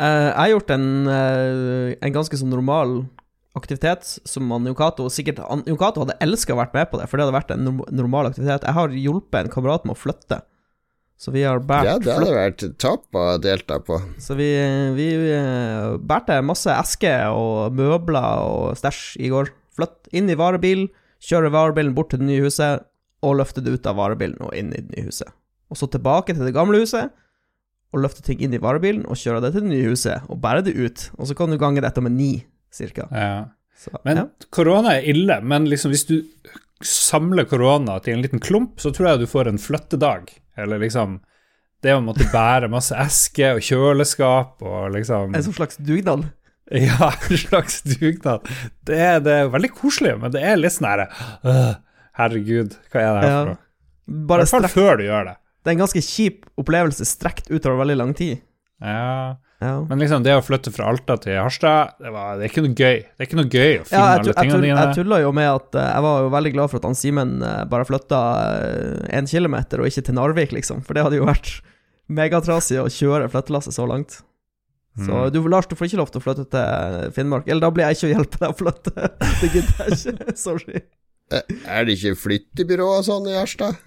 Uh, 0.00 0.30
jeg 0.30 0.38
har 0.38 0.52
gjort 0.54 0.70
en, 0.74 0.86
uh, 1.10 1.88
en 2.00 2.14
ganske 2.14 2.38
sånn 2.38 2.50
normal 2.52 3.02
aktivitet 3.58 4.06
som 4.24 4.48
han 4.54 4.64
Jon 4.64 5.10
sikkert 5.12 5.42
han- 5.44 5.64
hadde 5.66 6.16
elska 6.24 6.54
å 6.54 6.62
vært 6.62 6.72
med 6.74 6.88
på 6.90 6.98
det, 6.98 7.08
for 7.10 7.18
det 7.18 7.26
hadde 7.26 7.36
vært 7.36 7.50
en 7.52 7.82
normal 7.92 8.30
aktivitet. 8.30 8.64
Jeg 8.64 8.72
har 8.78 8.88
hjulpet 8.88 9.44
en 9.44 9.52
kamerat 9.52 9.84
med 9.84 9.94
å 9.94 10.00
flytte, 10.00 10.40
så 11.22 11.30
vi 11.30 11.44
har 11.46 11.60
båret 11.62 11.86
Ja, 11.86 11.98
det 12.02 12.14
hadde 12.16 12.34
vært 12.34 12.62
topp 12.82 13.14
å 13.14 13.36
delta 13.38 13.76
på. 13.78 14.00
Så 14.18 14.34
vi, 14.34 14.48
vi 14.96 15.06
vi 15.20 15.34
bærte 16.02 16.40
masse 16.42 16.72
esker 16.74 17.30
og 17.30 17.76
møbler 17.78 18.42
og 18.42 18.72
stæsj 18.80 19.04
i 19.22 19.30
går. 19.30 19.52
Flytt 19.78 20.10
inn 20.18 20.32
i 20.32 20.36
varebil, 20.36 20.88
kjøre 21.22 21.52
varebilen 21.54 21.94
bort 21.94 22.10
til 22.10 22.24
det 22.24 22.26
nye 22.26 22.42
huset, 22.42 22.82
og 23.22 23.38
løfte 23.38 23.62
det 23.62 23.76
ut 23.76 23.86
av 23.86 24.00
varebilen 24.00 24.42
og 24.42 24.50
inn 24.58 24.74
i 24.74 24.82
det 24.82 24.96
nye 24.96 25.12
huset. 25.12 25.30
Og 25.70 25.78
så 25.78 25.86
tilbake 25.94 26.34
til 26.34 26.42
det 26.42 26.56
gamle 26.56 26.82
huset, 26.82 27.14
og 27.94 28.02
løfte 28.02 28.26
ting 28.26 28.42
inn 28.42 28.56
i 28.56 28.60
varebilen 28.60 29.06
og 29.06 29.20
kjøre 29.20 29.44
det 29.44 29.54
til 29.54 29.66
det 29.66 29.72
nye 29.76 29.94
huset, 29.94 30.26
og 30.26 30.42
bære 30.42 30.66
det 30.66 30.74
ut. 30.74 31.06
Og 31.20 31.30
så 31.30 31.38
kan 31.38 31.54
du 31.54 31.60
gange 31.60 31.84
dette 31.84 32.02
med 32.02 32.16
ni, 32.16 32.32
cirka. 32.74 33.06
Ja. 33.14 33.46
Så, 33.78 33.94
Men 34.02 34.24
ja. 34.24 34.28
korona 34.50 34.98
er 34.98 35.06
ille, 35.14 35.38
men 35.46 35.70
liksom 35.70 35.94
hvis 35.94 36.08
du 36.10 36.16
samler 36.82 37.46
korona 37.46 38.00
til 38.02 38.16
en 38.16 38.26
liten 38.26 38.42
klump, 38.42 38.80
så 38.82 38.90
tror 38.90 39.12
jeg 39.12 39.22
du 39.22 39.30
får 39.30 39.52
en 39.52 39.62
flyttedag. 39.62 40.32
Eller 40.56 40.78
liksom 40.82 41.20
Det 41.82 41.94
å 41.96 42.02
måtte 42.04 42.26
bære 42.30 42.68
masse 42.70 42.94
esker 42.94 43.56
og 43.58 43.64
kjøleskap 43.66 44.62
og 44.62 44.92
liksom 44.94 45.34
En 45.34 45.42
sånn 45.48 45.56
slags 45.60 45.76
dugnad. 45.82 46.28
Ja, 46.72 47.10
en 47.28 47.36
slags 47.36 47.82
dugnad. 47.84 48.46
Det 48.86 48.98
det 49.26 49.32
er 49.42 49.48
veldig 49.52 49.72
koselig, 49.76 50.14
men 50.22 50.30
det 50.32 50.40
er 50.46 50.56
litt 50.56 50.72
sånn 50.72 50.86
herre 50.88 51.08
øh, 51.44 51.74
Herregud, 52.16 52.76
hva 52.92 53.00
er 53.02 53.08
det 53.16 53.22
her 53.22 53.28
Ja. 53.28 53.40
for 53.40 53.50
noe? 53.50 53.58
I 54.12 54.26
hvert 54.30 54.48
fall 54.52 54.68
før 54.72 54.96
du 55.00 55.04
gjør 55.04 55.26
det. 55.28 55.34
det 55.62 55.70
er 55.70 55.74
en 55.76 55.82
ganske 55.82 56.02
kjip 56.06 56.46
opplevelse 56.58 57.04
strekt 57.06 57.50
utover 57.50 57.78
veldig 57.82 57.96
lang 58.00 58.14
tid. 58.18 58.40
Ja, 58.82 59.36
Ja. 59.62 59.72
Men 59.88 60.00
liksom 60.02 60.24
det 60.26 60.32
å 60.34 60.42
flytte 60.42 60.72
fra 60.74 60.88
Alta 60.90 61.14
til 61.22 61.36
Harstad, 61.38 61.92
det, 62.02 62.10
var, 62.14 62.34
det 62.40 62.48
er 62.48 62.50
ikke 62.52 62.64
noe 62.66 62.74
gøy. 62.74 62.96
Det 63.06 63.22
er 63.22 63.28
ikke 63.28 63.38
noe 63.38 63.50
gøy 63.52 63.72
å 63.78 63.84
finne 63.86 64.00
Ja, 64.02 64.08
alle 64.18 64.34
tingene 64.40 64.62
dine. 64.66 64.80
jeg 64.88 64.96
tulla 64.98 65.20
jo 65.22 65.30
med 65.38 65.48
at 65.52 65.78
eh, 65.78 65.90
jeg 65.92 66.04
var 66.08 66.24
jo 66.26 66.32
veldig 66.34 66.52
glad 66.56 66.72
for 66.72 66.80
at 66.82 66.88
han 66.90 66.98
Simen 66.98 67.32
eh, 67.46 67.60
bare 67.70 67.86
flytta 67.86 68.20
én 69.20 69.30
kilometer, 69.30 69.80
og 69.84 69.86
ikke 69.92 70.04
til 70.08 70.18
Narvik, 70.18 70.52
liksom. 70.58 70.82
For 70.86 70.98
det 70.98 71.04
hadde 71.06 71.20
jo 71.20 71.28
vært 71.30 71.52
megatrasig 72.12 72.80
å 72.82 72.88
kjøre 72.92 73.30
flyttelasset 73.32 73.76
så 73.78 73.86
langt. 73.88 74.18
Så 74.98 75.08
Mm. 75.08 75.30
du, 75.32 75.38
Lars, 75.48 75.64
du 75.70 75.72
får 75.78 75.86
ikke 75.88 76.00
lov 76.02 76.10
til 76.12 76.20
å 76.20 76.24
flytte 76.26 76.44
til 76.52 77.12
Finnmark. 77.16 77.46
Eller 77.48 77.62
da 77.64 77.70
blir 77.72 77.86
jeg 77.88 77.96
ikke 77.96 78.08
å 78.10 78.12
hjelpe 78.12 78.40
deg 78.42 78.50
å 78.52 78.58
flytte. 78.58 78.92
Det 79.40 79.48
gidder 79.54 79.86
jeg 79.86 79.96
ikke. 80.16 80.34
Sorry. 80.36 80.82
Eh, 81.32 81.40
Er 81.64 81.86
det 81.88 81.94
ikke 81.96 82.18
flyttebyrå 82.20 82.88
og 82.98 83.04
sånn 83.06 83.30
i 83.30 83.38
Harstad? 83.38 83.78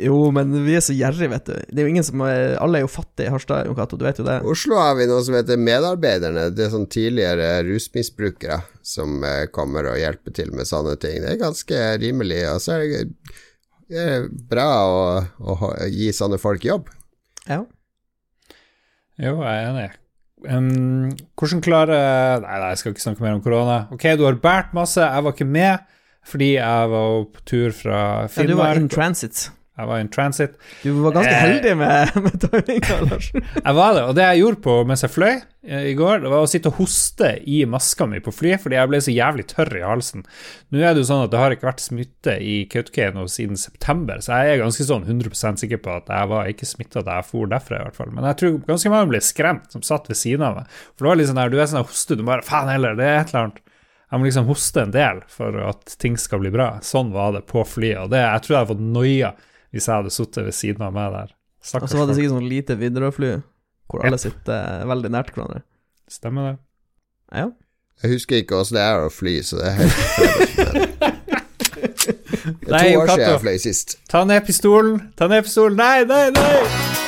Jo, 0.00 0.16
men 0.34 0.52
vi 0.64 0.74
er 0.78 0.82
så 0.84 0.94
gjerrige, 0.96 1.28
vet 1.32 1.46
du. 1.50 1.52
Det 1.68 1.82
er 1.82 1.86
jo 1.86 1.90
ingen 1.92 2.06
som 2.06 2.22
er, 2.24 2.54
Alle 2.62 2.78
er 2.80 2.84
jo 2.86 2.90
fattige 2.92 3.28
i 3.28 3.32
Harstad, 3.34 3.66
Jon 3.68 3.76
Cato, 3.78 3.98
du 4.00 4.04
vet 4.06 4.18
jo 4.22 4.24
det. 4.26 4.38
Oslo 4.48 4.78
har 4.80 4.94
vi 4.98 5.06
noe 5.10 5.22
som 5.26 5.36
heter 5.36 5.60
Medarbeiderne. 5.60 6.46
Det 6.56 6.66
er 6.66 6.72
sånn 6.72 6.88
tidligere 6.90 7.50
rusmisbrukere 7.68 8.60
som 8.86 9.18
eh, 9.26 9.44
kommer 9.52 9.90
og 9.92 9.98
hjelper 10.00 10.34
til 10.40 10.52
med 10.56 10.68
sånne 10.70 10.96
ting. 11.02 11.20
Det 11.24 11.34
er 11.34 11.40
ganske 11.44 11.82
rimelig, 12.02 12.40
og 12.54 12.62
så 12.64 12.78
er 12.78 12.86
det, 12.94 13.02
det 13.90 14.06
er 14.16 14.28
bra 14.50 14.68
å, 14.86 15.00
å 15.44 15.58
ha- 15.64 15.74
gi 15.92 16.10
sånne 16.16 16.38
folk 16.40 16.64
jobb. 16.64 16.88
Ja. 17.50 17.62
Jo, 19.20 19.34
jeg 19.44 19.52
er 19.52 19.70
enig. 19.70 19.88
Um, 20.40 21.10
hvordan 21.36 21.60
klarer 21.60 22.40
Nei, 22.40 22.58
nei, 22.62 22.68
jeg 22.72 22.78
skal 22.80 22.94
ikke 22.94 23.02
snakke 23.04 23.24
mer 23.26 23.34
om 23.36 23.42
korona. 23.44 23.74
Ok, 23.92 24.06
du 24.16 24.22
har 24.24 24.38
båret 24.40 24.70
masse. 24.76 25.02
Jeg 25.04 25.26
var 25.26 25.34
ikke 25.36 25.48
med 25.52 25.96
fordi 26.30 26.50
jeg 26.54 26.88
var 26.92 27.14
på 27.32 27.42
tur 27.48 27.72
fra 27.72 27.98
ja 28.28 28.44
du 28.44 28.52
var 28.58 28.76
in 28.76 28.82
Finnmark. 28.84 28.92
transit. 28.92 29.38
Jeg 29.80 29.88
var 29.90 30.02
in 30.04 30.10
transit. 30.12 30.58
Du 30.84 30.90
var 31.02 31.14
ganske 31.16 31.32
Eh. 31.32 31.40
heldig 31.46 31.72
med, 31.80 32.16
med 32.26 32.36
timinga, 32.42 32.98
Lars. 33.10 33.30
Jeg 33.34 33.74
var 33.80 33.94
det, 33.96 34.02
og 34.10 34.14
det 34.18 34.26
jeg 34.28 34.42
gjorde 34.44 34.60
på 34.66 34.74
mens 34.88 35.02
jeg 35.06 35.12
fløy 35.14 35.30
eh, 35.32 35.86
i 35.90 35.94
går, 35.98 36.20
det 36.24 36.30
var 36.32 36.44
å 36.44 36.50
sitte 36.50 36.68
og 36.72 36.78
hoste 36.82 37.30
i 37.48 37.62
maska 37.68 38.06
mi 38.10 38.20
på 38.24 38.32
flyet 38.34 38.60
fordi 38.62 38.76
jeg 38.78 38.90
ble 38.92 39.00
så 39.04 39.14
jævlig 39.14 39.46
tørr 39.54 39.72
i 39.80 39.84
halsen. 39.86 40.26
Nå 40.70 40.82
er 40.84 40.92
det 40.94 41.02
jo 41.02 41.08
sånn 41.10 41.24
at 41.24 41.32
det 41.32 41.40
har 41.42 41.56
ikke 41.56 41.68
vært 41.70 41.82
smitte 41.84 42.36
i 42.44 42.56
Kautokeino 42.70 43.24
siden 43.32 43.56
september, 43.60 44.20
så 44.24 44.40
jeg 44.44 44.54
er 44.58 44.62
ganske 44.64 44.86
sånn 44.88 45.08
100 45.08 45.58
sikker 45.64 45.80
på 45.84 45.96
at 45.96 46.12
jeg 46.12 46.30
var 46.34 46.52
ikke 46.52 46.68
smitta 46.68 47.02
da 47.06 47.18
jeg 47.20 47.28
for 47.32 47.50
derfra, 47.50 47.80
i 47.80 47.88
hvert 47.88 47.98
fall. 47.98 48.12
Men 48.14 48.28
jeg 48.30 48.40
tror 48.42 48.60
ganske 48.68 48.92
mange 48.92 49.10
ble 49.14 49.20
skremt 49.24 49.72
som 49.74 49.82
satt 49.86 50.06
ved 50.12 50.20
siden 50.20 50.44
av 50.46 50.60
meg. 50.60 50.78
For 50.94 51.04
det 51.06 51.12
var 51.14 51.20
litt 51.22 51.32
sånn 51.32 51.40
der, 51.42 51.50
du 51.52 51.58
er 51.60 51.68
sånn 51.72 51.80
der 51.82 51.90
hoste, 51.90 52.16
du 52.20 52.24
bare 52.28 52.44
faen 52.46 52.70
heller, 52.72 52.96
det 53.00 53.08
er 53.08 53.20
et 53.24 53.32
eller 53.34 53.46
annet. 53.48 53.60
Jeg 54.10 54.18
må 54.18 54.26
liksom 54.26 54.48
hoste 54.48 54.82
en 54.82 54.90
del 54.90 55.20
for 55.30 55.54
at 55.62 55.92
ting 56.02 56.16
skal 56.18 56.40
bli 56.42 56.50
bra. 56.50 56.64
Sånn 56.82 57.12
var 57.14 57.30
det 57.36 57.44
på 57.46 57.62
flyet, 57.62 58.00
og 58.02 58.08
det, 58.10 58.18
jeg 58.24 58.42
tror 58.42 58.56
jeg 58.56 58.64
har 58.64 58.70
fått 58.72 58.80
noia 58.82 59.28
hvis 59.70 59.86
jeg 59.88 59.94
hadde 60.00 60.10
sittet 60.14 60.44
ved 60.46 60.52
siden 60.56 60.82
av 60.86 60.92
meg 60.96 61.12
der. 61.14 61.32
Og 61.80 61.88
så 61.88 61.98
var 62.00 62.06
det 62.08 62.16
sikkert 62.16 62.32
sånn 62.36 62.48
lite 62.50 62.76
Widerøe-fly, 62.80 63.32
hvor 63.90 64.04
alle 64.06 64.16
Yep. 64.16 64.22
sitter 64.22 64.54
eh, 64.80 64.86
veldig 64.88 65.10
nært 65.12 65.32
hverandre. 65.36 65.60
Stemmer 66.10 66.46
det? 66.50 66.54
Ja. 67.36 67.48
Jeg 68.02 68.14
husker 68.16 68.40
ikke 68.40 68.56
åssen 68.62 68.78
det 68.78 68.82
er 68.86 69.04
å 69.04 69.10
fly, 69.12 69.34
så 69.44 69.60
det 69.60 69.66
er 69.68 69.76
helt 69.76 69.92
fremmed. 69.92 70.86
Det 72.60 72.72
er 72.72 72.86
to 72.94 73.00
år 73.00 73.10
siden 73.10 73.26
jeg 73.26 73.40
fløy 73.42 73.58
sist. 73.60 73.96
Ta 74.08 74.24
ned 74.24 74.40
pistolen! 74.46 74.96
Ta 75.18 75.28
ned 75.28 75.44
pistolen! 75.44 75.76
Nei, 75.76 76.04
nei, 76.08 76.30
nei! 76.34 76.99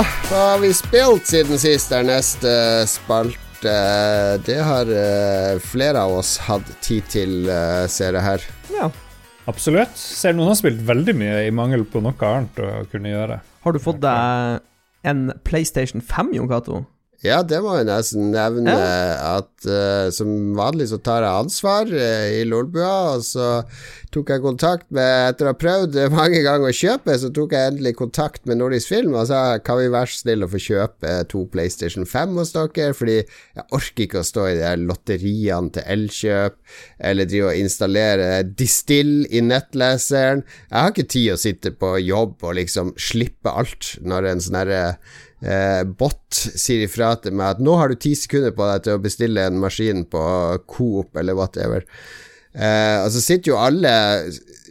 Hva 0.00 0.40
har 0.52 0.60
vi 0.62 0.70
spilt 0.76 1.28
siden 1.28 1.58
sist? 1.60 1.92
er 1.92 2.06
neste 2.06 2.50
spalte. 2.88 3.74
Det 4.46 4.56
har 4.64 4.88
eh, 4.88 5.58
flere 5.60 6.06
av 6.06 6.14
oss 6.22 6.36
hatt 6.46 6.68
tid 6.80 7.08
til, 7.12 7.34
uh, 7.50 7.84
ser 7.90 8.16
jeg 8.16 8.24
her. 8.24 8.46
ja. 8.76 8.90
Absolutt. 9.50 9.96
Ser 9.98 10.36
noen 10.36 10.52
har 10.52 10.58
spilt 10.58 10.82
veldig 10.86 11.14
mye 11.16 11.38
i 11.48 11.52
mangel 11.54 11.82
på 11.88 12.02
noe 12.04 12.14
annet 12.28 12.60
å 12.62 12.84
kunne 12.92 13.10
gjøre. 13.10 13.40
Har 13.64 13.74
du 13.74 13.80
fått 13.82 13.98
deg 14.04 14.60
en 15.10 15.22
PlayStation 15.48 16.04
5, 16.04 16.34
Jon 16.36 16.50
Cato? 16.50 16.84
Ja, 17.20 17.42
det 17.44 17.58
må 17.60 17.74
jeg 17.76 17.84
nesten 17.84 18.30
nevne. 18.32 18.72
At 18.72 19.66
uh, 19.68 20.08
som 20.14 20.54
vanlig 20.56 20.86
så 20.88 20.96
tar 21.04 21.26
jeg 21.26 21.42
ansvar 21.44 21.90
uh, 21.92 22.28
i 22.32 22.46
Lolbua, 22.48 23.18
og 23.18 23.26
så 23.26 23.48
tok 24.10 24.32
jeg 24.32 24.42
kontakt 24.42 24.86
med 24.94 25.28
Etter 25.28 25.46
å 25.46 25.52
ha 25.52 25.58
prøvd 25.60 25.98
mange 26.16 26.40
ganger 26.46 26.72
å 26.72 26.78
kjøpe, 26.78 27.18
så 27.20 27.28
tok 27.36 27.52
jeg 27.54 27.74
endelig 27.74 27.92
kontakt 27.98 28.48
med 28.48 28.58
Nordisk 28.62 28.94
Film 28.94 29.14
og 29.14 29.28
sa 29.28 29.60
kan 29.62 29.78
vi 29.82 29.90
være 29.92 30.10
så 30.10 30.24
snill 30.24 30.46
å 30.46 30.50
få 30.50 30.62
kjøpe 30.64 31.14
to 31.30 31.44
PlayStation 31.52 32.08
5 32.08 32.40
hos 32.40 32.54
dere, 32.56 32.96
fordi 32.96 33.18
jeg 33.20 33.66
orker 33.68 34.06
ikke 34.06 34.22
å 34.24 34.26
stå 34.26 34.48
i 34.48 34.58
de 34.62 34.74
lotteriene 34.80 35.74
til 35.76 35.88
Elkjøp, 35.94 36.58
eller 37.10 37.28
drive 37.28 37.52
og 37.52 37.64
installere 37.66 38.30
Distill 38.48 39.26
i 39.28 39.44
nettleseren. 39.44 40.46
Jeg 40.70 40.78
har 40.78 40.94
ikke 40.94 41.10
tid 41.12 41.34
å 41.34 41.40
sitte 41.40 41.76
på 41.76 41.98
jobb 42.00 42.40
og 42.48 42.56
liksom 42.56 42.94
slippe 42.96 43.52
alt 43.52 43.98
når 44.00 44.32
en 44.32 44.46
sånn 44.46 44.64
herre 44.64 44.84
eh, 45.42 45.82
bot 45.84 46.40
sier 46.40 46.86
ifra 46.86 47.14
til 47.20 47.36
meg 47.36 47.56
at 47.56 47.62
nå 47.64 47.76
har 47.80 47.90
du 47.90 48.00
ti 48.00 48.14
sekunder 48.18 48.54
på 48.56 48.66
deg 48.72 48.86
til 48.86 48.96
å 48.96 49.04
bestille 49.04 49.46
en 49.46 49.60
maskin 49.62 50.06
på 50.10 50.24
Coop 50.70 51.20
eller 51.20 51.38
whatever. 51.38 51.86
Eh, 52.50 52.96
og 53.04 53.10
så 53.14 53.22
sitter 53.22 53.52
jo 53.52 53.60
alle 53.62 53.92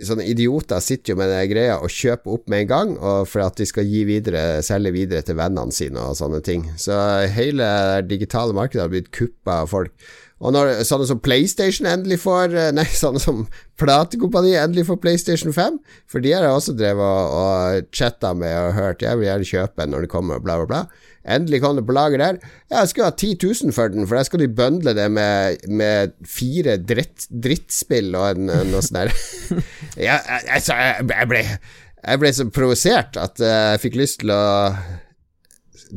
sånne 0.03 0.25
idioter 0.27 0.81
sitter 0.83 1.13
jo 1.13 1.19
med 1.19 1.31
den 1.31 1.45
greia 1.51 1.77
og 1.79 1.91
kjøper 1.91 2.35
opp 2.35 2.49
med 2.51 2.65
en 2.65 2.71
gang, 2.71 2.95
for 3.27 3.43
at 3.43 3.59
de 3.59 3.67
skal 3.67 3.87
gi 3.87 4.05
videre, 4.07 4.61
selge 4.65 4.93
videre 4.95 5.23
til 5.27 5.37
vennene 5.39 5.75
sine 5.75 6.09
og 6.11 6.17
sånne 6.19 6.41
ting. 6.45 6.65
Så 6.79 6.95
hele 7.35 7.67
det 7.99 8.09
digitale 8.11 8.55
markedet 8.55 8.85
har 8.85 8.91
blitt 8.93 9.11
kuppa 9.15 9.61
av 9.63 9.71
folk. 9.71 9.95
Og 10.39 10.53
når 10.55 10.85
sånne 10.87 11.07
som 11.09 11.19
PlayStation 11.19 11.87
endelig 11.89 12.21
får 12.23 12.55
eh, 12.55 12.71
Nei, 12.75 12.87
sånne 13.03 13.21
som 13.21 13.43
Platekompaniet 13.79 14.61
endelig 14.61 14.87
får 14.89 14.99
PlayStation 15.03 15.55
5, 15.55 15.79
for 16.09 16.23
de 16.23 16.33
har 16.35 16.47
jeg 16.47 16.55
også 16.55 16.75
drevet 16.79 17.03
og, 17.03 17.35
og 17.39 17.93
chatta 17.95 18.33
med 18.35 18.55
og 18.55 18.73
hørt 18.75 19.05
Jeg 19.05 19.19
vil 19.19 19.29
gjerne 19.29 19.49
kjøpe 19.51 19.81
den 19.81 19.95
når 19.95 20.05
det 20.05 20.11
kommer, 20.11 20.43
bla, 20.43 20.59
bla, 20.61 20.67
bla. 20.67 21.07
Endelig 21.29 21.59
kom 21.61 21.75
det 21.77 21.83
på 21.85 21.93
lager 21.93 22.21
der. 22.21 22.39
Ja, 22.71 22.79
jeg 22.79 22.91
skulle 22.91 23.09
ha 23.11 23.13
10 23.13 23.35
000 23.67 23.75
for 23.75 23.91
den, 23.91 24.07
for 24.07 24.17
der 24.17 24.27
skal 24.27 24.41
de 24.41 24.47
bøndle 24.55 24.95
det 24.97 25.09
med, 25.11 25.67
med 25.67 26.15
fire 26.25 26.79
dritt, 26.79 27.27
drittspill 27.29 28.15
og 28.17 28.31
en, 28.31 28.49
en 28.49 28.71
noe 28.73 28.81
sånt 28.85 28.97
der. 28.97 29.13
ja, 30.07 30.17
altså, 30.47 30.79
jeg, 30.79 31.05
jeg 31.11 31.29
ble 31.29 31.43
jeg 31.99 32.21
ble 32.21 32.31
så 32.31 32.45
provosert 32.55 33.17
at 33.19 33.41
eh, 33.43 33.73
jeg 33.73 33.81
fikk 33.83 33.99
lyst 33.99 34.21
til 34.21 34.31
å 34.31 34.43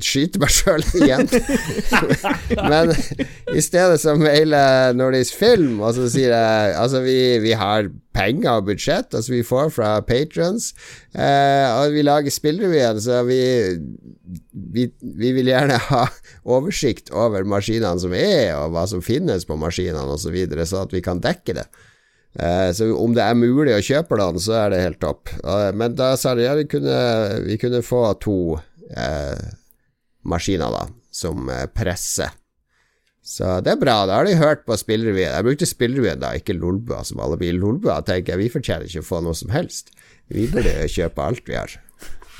skyte 0.00 0.40
meg 0.40 0.52
sjøl 0.52 0.84
igjen. 1.00 1.28
Men 2.72 2.92
i 3.52 3.62
stedet 3.64 4.00
så 4.00 4.14
mailer 4.18 4.96
Nordisk 4.96 5.36
Film, 5.40 5.80
og 5.82 5.96
så 5.98 6.08
sier 6.12 6.32
jeg 6.32 6.78
Altså, 6.78 7.02
vi, 7.04 7.18
vi 7.44 7.52
har 7.58 7.90
penger 8.16 8.60
og 8.60 8.66
budsjett, 8.70 9.12
altså 9.14 9.32
vi 9.34 9.42
får 9.46 9.70
fra 9.76 9.92
patrons, 10.04 10.72
eh, 11.14 11.68
og 11.76 11.94
vi 11.96 12.04
lager 12.04 12.32
spillrevyen, 12.32 13.00
så 13.00 13.22
vi, 13.28 13.40
vi 14.52 14.88
Vi 15.00 15.32
vil 15.36 15.48
gjerne 15.52 15.78
ha 15.90 16.06
oversikt 16.44 17.12
over 17.12 17.44
maskinene 17.44 18.00
som 18.00 18.12
er, 18.16 18.52
og 18.58 18.74
hva 18.74 18.86
som 18.88 19.04
finnes 19.04 19.48
på 19.48 19.56
maskinene, 19.60 20.04
osv., 20.08 20.28
så, 20.28 20.34
videre, 20.34 20.66
så 20.68 20.84
at 20.86 20.92
vi 20.94 21.04
kan 21.04 21.20
dekke 21.22 21.60
det. 21.60 21.68
Eh, 22.34 22.72
så 22.72 22.88
om 22.96 23.12
det 23.16 23.24
er 23.24 23.36
mulig 23.36 23.74
å 23.76 23.84
kjøpe 23.84 24.16
den, 24.20 24.40
så 24.40 24.56
er 24.64 24.72
det 24.72 24.84
helt 24.86 25.00
topp. 25.02 25.32
Eh, 25.42 25.70
men 25.76 25.96
da 25.98 26.14
sa 26.20 26.34
de 26.36 26.46
ja, 26.46 26.54
vi 26.56 26.68
kunne, 26.70 27.00
vi 27.44 27.58
kunne 27.60 27.82
få 27.84 28.06
to 28.22 28.38
eh, 28.96 29.50
maskiner, 30.24 30.70
da, 30.74 30.86
som 31.10 31.48
eh, 31.50 31.66
presser. 31.74 32.30
Så 33.22 33.60
det 33.62 33.70
er 33.76 33.78
bra. 33.78 34.00
Da 34.10 34.16
har 34.18 34.26
de 34.26 34.34
hørt 34.34 34.64
på 34.66 34.74
spillrevyen. 34.74 35.30
Jeg 35.30 35.46
brukte 35.46 35.68
spillrevyen 35.70 36.18
da, 36.22 36.32
ikke 36.34 36.56
Lolbua, 36.58 37.04
som 37.06 37.20
alle 37.22 37.36
blir. 37.38 37.54
Lolbua 37.54 38.00
tenker 38.02 38.34
jeg 38.34 38.40
vi 38.42 38.48
fortjener 38.50 38.88
ikke 38.88 39.04
å 39.04 39.06
få 39.12 39.20
noe 39.22 39.36
som 39.38 39.52
helst. 39.54 39.92
Vi 40.32 40.48
burde 40.50 40.72
kjøpe 40.90 41.22
alt 41.22 41.46
vi 41.46 41.54
har. 41.54 41.76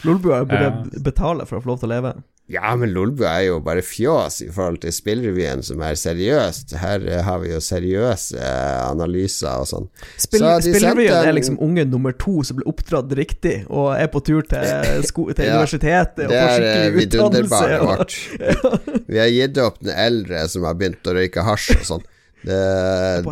Lolbua 0.03 0.41
burde 0.45 0.65
Ja. 0.67 1.03
betale 1.07 1.47
for 1.47 1.59
å 1.59 1.63
få 1.63 1.71
lov 1.71 1.79
til 1.85 1.91
å 1.91 1.95
leve. 1.95 2.13
Ja, 2.53 2.75
men 2.77 2.91
Lolbua 2.93 3.31
er 3.39 3.47
jo 3.47 3.61
bare 3.65 3.81
fjås 3.81 4.43
i 4.45 4.49
forhold 4.53 4.83
til 4.83 4.93
spillrevyen, 4.93 5.63
som 5.65 5.81
er 5.87 5.95
seriøst. 5.97 6.75
Her 6.83 7.07
har 7.25 7.39
vi 7.41 7.53
jo 7.55 7.61
seriøse 7.65 8.37
eh, 8.37 8.83
analyser 8.91 9.63
og 9.63 9.69
sånn. 9.71 9.87
Spill, 10.21 10.45
Spillrevyen 10.67 11.17
er 11.31 11.33
liksom 11.39 11.57
unge 11.65 11.87
nummer 11.89 12.13
to 12.21 12.43
som 12.45 12.59
ble 12.61 12.67
oppdratt 12.69 13.15
riktig, 13.17 13.55
og 13.73 13.95
er 13.97 14.11
på 14.13 14.21
tur 14.27 14.45
til, 14.53 14.67
sko 15.11 15.29
til 15.33 15.49
Ja, 15.49 15.57
universitetet 15.63 16.27
og 16.29 16.35
får 16.35 16.39
er 16.39 16.47
eh, 16.47 16.57
skikkelig 16.59 17.07
utdannelse. 17.07 17.07
vidunderbarnet 17.07 17.81
og- 17.81 17.93
vårt. 17.93 19.03
Vi 19.13 19.23
har 19.23 19.33
gitt 19.33 19.63
opp 19.65 19.81
den 19.81 19.95
eldre 20.09 20.45
som 20.53 20.69
har 20.69 20.77
begynt 20.81 21.09
å 21.09 21.17
røyke 21.17 21.45
hasj 21.49 21.73
og 21.81 21.87
sånn. 21.95 22.07
Det, 22.43 22.59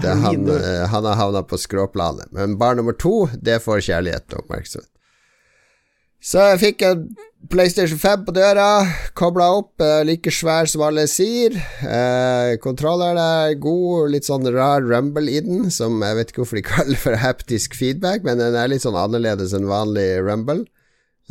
det, 0.00 0.10
han, 0.22 0.44
eh, 0.54 0.84
han 0.92 1.06
har 1.08 1.16
havna 1.18 1.40
på 1.50 1.58
skråplanet. 1.58 2.28
Men 2.36 2.52
barn 2.60 2.78
nummer 2.78 2.94
to, 2.94 3.26
det 3.42 3.56
får 3.64 3.80
kjærlighet 3.88 4.36
og 4.36 4.44
oppmerksomhet. 4.44 4.89
Så 6.20 6.42
jeg 6.50 6.60
fikk 6.60 6.82
en 6.84 7.04
PlayStation 7.50 7.98
5 7.98 8.26
på 8.26 8.34
døra, 8.36 8.66
kobla 9.16 9.46
opp, 9.56 9.80
eh, 9.80 10.02
like 10.04 10.30
svær 10.30 10.68
som 10.68 10.84
alle 10.84 11.06
sier. 11.08 11.56
Eh, 11.80 12.56
kontrolleren 12.60 13.18
er 13.18 13.56
god, 13.58 14.10
litt 14.12 14.28
sånn 14.28 14.44
rar 14.52 14.84
rumble 14.84 15.32
i 15.32 15.40
den, 15.40 15.70
som 15.72 15.96
jeg 16.04 16.18
vet 16.18 16.30
ikke 16.30 16.44
hvorfor 16.44 16.60
de 16.60 16.66
kaller 16.74 17.00
for 17.00 17.16
haptisk 17.16 17.74
feedback, 17.78 18.22
men 18.28 18.38
den 18.42 18.54
er 18.54 18.68
litt 18.68 18.84
sånn 18.84 18.98
annerledes 19.00 19.56
enn 19.56 19.66
vanlig 19.70 20.20
rumble. 20.26 20.66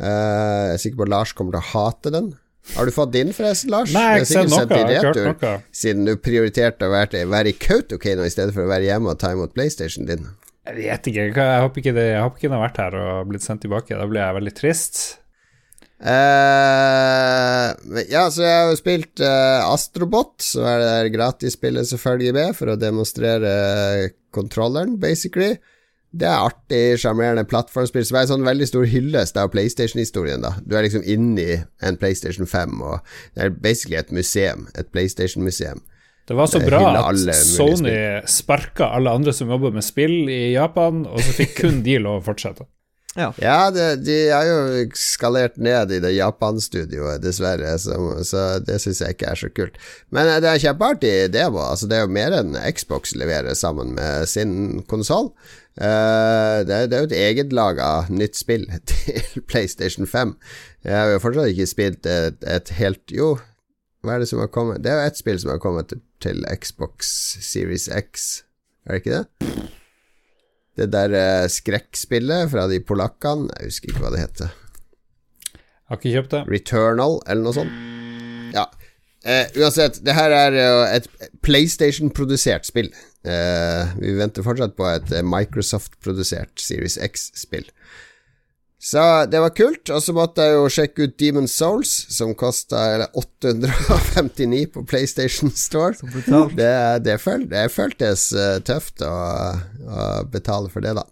Eh, 0.00 0.06
jeg 0.10 0.74
er 0.74 0.82
sikker 0.82 1.02
på 1.04 1.08
at 1.08 1.14
Lars 1.14 1.34
kommer 1.38 1.54
til 1.54 1.62
å 1.62 1.70
hate 1.70 2.14
den. 2.18 2.32
Har 2.74 2.86
du 2.86 2.92
fått 2.94 3.14
din, 3.14 3.32
forresten, 3.34 3.70
Lars? 3.72 3.94
Nei, 3.94 4.02
jeg 4.02 4.10
har 4.10 4.20
er 4.20 4.28
sikkert 4.28 4.50
noe. 4.50 4.82
Jeg 4.90 5.00
har 5.00 5.22
hørt 5.22 5.42
noe. 5.46 5.54
Siden 5.74 6.04
du 6.06 6.12
prioriterte 6.20 6.86
å 6.86 6.92
være, 6.92 7.24
være 7.30 7.54
i 7.54 7.56
Kautokeino 7.56 8.26
i 8.26 8.32
stedet 8.34 8.54
for 8.54 8.66
å 8.66 8.70
være 8.70 8.90
hjemme 8.90 9.14
og 9.14 9.22
ta 9.22 9.32
imot 9.34 9.54
PlayStation 9.56 10.06
din. 10.10 10.28
Jeg 10.70 10.76
vet 10.78 11.08
ikke. 11.10 11.24
Jeg, 11.34 11.62
håper 11.64 11.82
ikke 11.82 11.96
det 11.96 12.04
Jeg 12.12 12.22
håper 12.22 12.38
ikke 12.38 12.50
den 12.50 12.56
har 12.56 12.68
vært 12.68 12.78
her 12.78 12.96
og 13.00 13.32
blitt 13.32 13.46
sendt 13.46 13.64
tilbake. 13.64 13.96
Da 13.98 14.06
blir 14.06 14.22
jeg 14.22 14.36
veldig 14.38 14.54
trist. 14.54 15.00
Uh, 16.00 17.74
ja, 18.08 18.22
så 18.32 18.44
jeg 18.46 18.54
har 18.54 18.70
jo 18.70 18.78
spilt 18.78 19.20
uh, 19.20 19.66
Astrobot, 19.68 20.38
så 20.40 20.62
er 20.64 20.78
det 20.80 20.86
der 20.88 21.10
gratisspillet 21.12 21.90
selvfølgelig 21.90 22.32
med, 22.38 22.54
for 22.56 22.72
å 22.72 22.78
demonstrere 22.80 23.50
kontrolleren, 24.32 24.96
basically. 25.02 25.58
Det 26.10 26.26
er 26.26 26.46
artig, 26.48 26.80
sjarmerende 27.02 27.44
plattformspill 27.46 28.06
som 28.06 28.16
er 28.16 28.24
en 28.24 28.32
sånn 28.32 28.48
veldig 28.48 28.66
stor 28.70 28.88
hyllest 28.88 29.36
av 29.38 29.52
PlayStation-historien. 29.52 30.40
da 30.42 30.56
Du 30.64 30.74
er 30.74 30.86
liksom 30.86 31.04
inni 31.04 31.60
en 31.84 32.00
PlayStation 32.00 32.48
5, 32.48 32.80
og 32.80 33.04
det 33.36 33.44
er 33.44 33.60
basically 33.60 34.00
et 34.00 34.10
museum. 34.14 34.66
Et 34.80 34.88
PlayStation-museum. 34.90 35.84
Det 36.30 36.36
var 36.38 36.46
så 36.50 36.60
bra 36.62 36.80
at 37.02 37.22
Sony 37.34 37.94
sparka 38.30 38.86
alle 38.94 39.10
andre 39.18 39.32
som 39.34 39.50
jobber 39.50 39.72
med 39.74 39.82
spill 39.82 40.28
i 40.30 40.52
Japan, 40.54 41.02
og 41.10 41.18
så 41.26 41.32
fikk 41.42 41.56
kun 41.64 41.80
de 41.86 41.96
lov 42.02 42.20
å 42.22 42.28
fortsette. 42.32 42.68
Ja. 43.18 43.32
Ja, 43.42 43.72
det, 43.74 44.04
de 44.06 44.16
har 44.30 44.44
jo 44.46 44.84
skalert 44.94 45.56
ned 45.58 45.90
i 45.90 45.96
det 45.98 46.12
Japan-studioet, 46.14 47.18
dessverre, 47.24 47.72
så, 47.82 47.96
så 48.22 48.44
det 48.62 48.76
syns 48.78 49.00
jeg 49.02 49.16
ikke 49.16 49.32
er 49.32 49.40
så 49.40 49.48
kult. 49.50 49.80
Men 50.14 50.30
eh, 50.30 50.36
det 50.44 50.46
er 50.52 50.62
kjempeartig 50.62 51.10
demo. 51.34 51.58
Altså, 51.72 51.88
det 51.90 51.98
er 51.98 52.04
jo 52.04 52.12
mer 52.14 52.36
enn 52.38 52.54
Xbox 52.70 53.16
leverer 53.18 53.58
sammen 53.58 53.96
med 53.98 54.30
sin 54.30 54.52
konsoll. 54.86 55.32
det, 55.74 56.70
er- 56.70 56.86
det 56.86 56.96
er 56.96 57.02
jo 57.02 57.08
et 57.10 57.16
egetlaga 57.18 57.90
nytt 58.14 58.38
spill 58.38 58.68
til 58.92 59.42
PlayStation 59.50 60.06
5. 60.06 60.36
Jeg 60.86 60.94
har 60.94 61.10
jo 61.10 61.18
fortsatt 61.26 61.50
ikke 61.50 61.66
spilt 61.74 62.06
et, 62.06 62.38
et 62.46 62.72
helt 62.78 63.10
Jo, 63.10 63.32
hva 64.06 64.14
er 64.14 64.22
det 64.22 64.30
som 64.30 64.38
har 64.44 64.54
kommet? 64.54 64.84
Det 64.86 64.94
er 64.94 65.00
jo 65.02 65.10
ett 65.10 65.18
spill 65.18 65.42
som 65.42 65.50
har 65.56 65.58
kommet 65.66 65.90
til, 65.90 65.98
til 66.22 66.44
Xbox 66.52 67.10
Series 67.44 67.88
X, 67.88 68.42
er 68.86 68.96
det 68.96 69.02
ikke 69.02 69.20
det? 69.20 69.68
Det 70.80 70.88
der 70.94 71.14
eh, 71.16 71.48
skrekkspillet 71.52 72.50
fra 72.52 72.66
de 72.70 72.80
polakkene, 72.80 73.50
jeg 73.58 73.72
husker 73.72 73.92
ikke 73.92 74.04
hva 74.04 74.12
det 74.14 74.22
heter. 74.22 74.52
Har 75.90 75.98
ikke 75.98 76.14
kjøpt 76.14 76.36
det. 76.36 76.44
Returnal, 76.52 77.18
eller 77.26 77.46
noe 77.48 77.56
sånt. 77.56 77.72
Ja. 78.54 78.68
Eh, 79.26 79.50
uansett, 79.60 79.98
det 80.06 80.14
her 80.16 80.32
er 80.32 80.56
et 80.94 81.08
PlayStation-produsert 81.44 82.68
spill. 82.68 82.92
Eh, 83.26 83.90
vi 84.00 84.14
venter 84.16 84.46
fortsatt 84.46 84.78
på 84.78 84.86
et 84.88 85.10
eh, 85.12 85.26
Microsoft-produsert 85.26 86.62
Series 86.62 86.96
X-spill. 87.04 87.66
Så 88.80 89.02
det 89.28 89.40
var 89.44 89.50
kult, 89.52 89.90
og 89.92 90.00
så 90.00 90.14
måtte 90.16 90.40
jeg 90.46 90.54
jo 90.56 90.68
sjekke 90.72 91.04
ut 91.04 91.16
Demon 91.20 91.48
Souls, 91.52 91.90
som 92.16 92.30
kosta 92.38 92.78
859 93.12 94.66
på 94.72 94.84
PlayStation 94.88 95.50
Store. 95.52 95.92
Det, 96.56 96.70
det, 97.04 97.18
føl, 97.20 97.44
det 97.50 97.66
føltes 97.74 98.30
eh, 98.32 98.56
tøft 98.64 99.02
å, 99.04 99.10
å 99.84 100.06
betale 100.32 100.72
for 100.72 100.80
det, 100.84 100.94
da. 100.96 101.04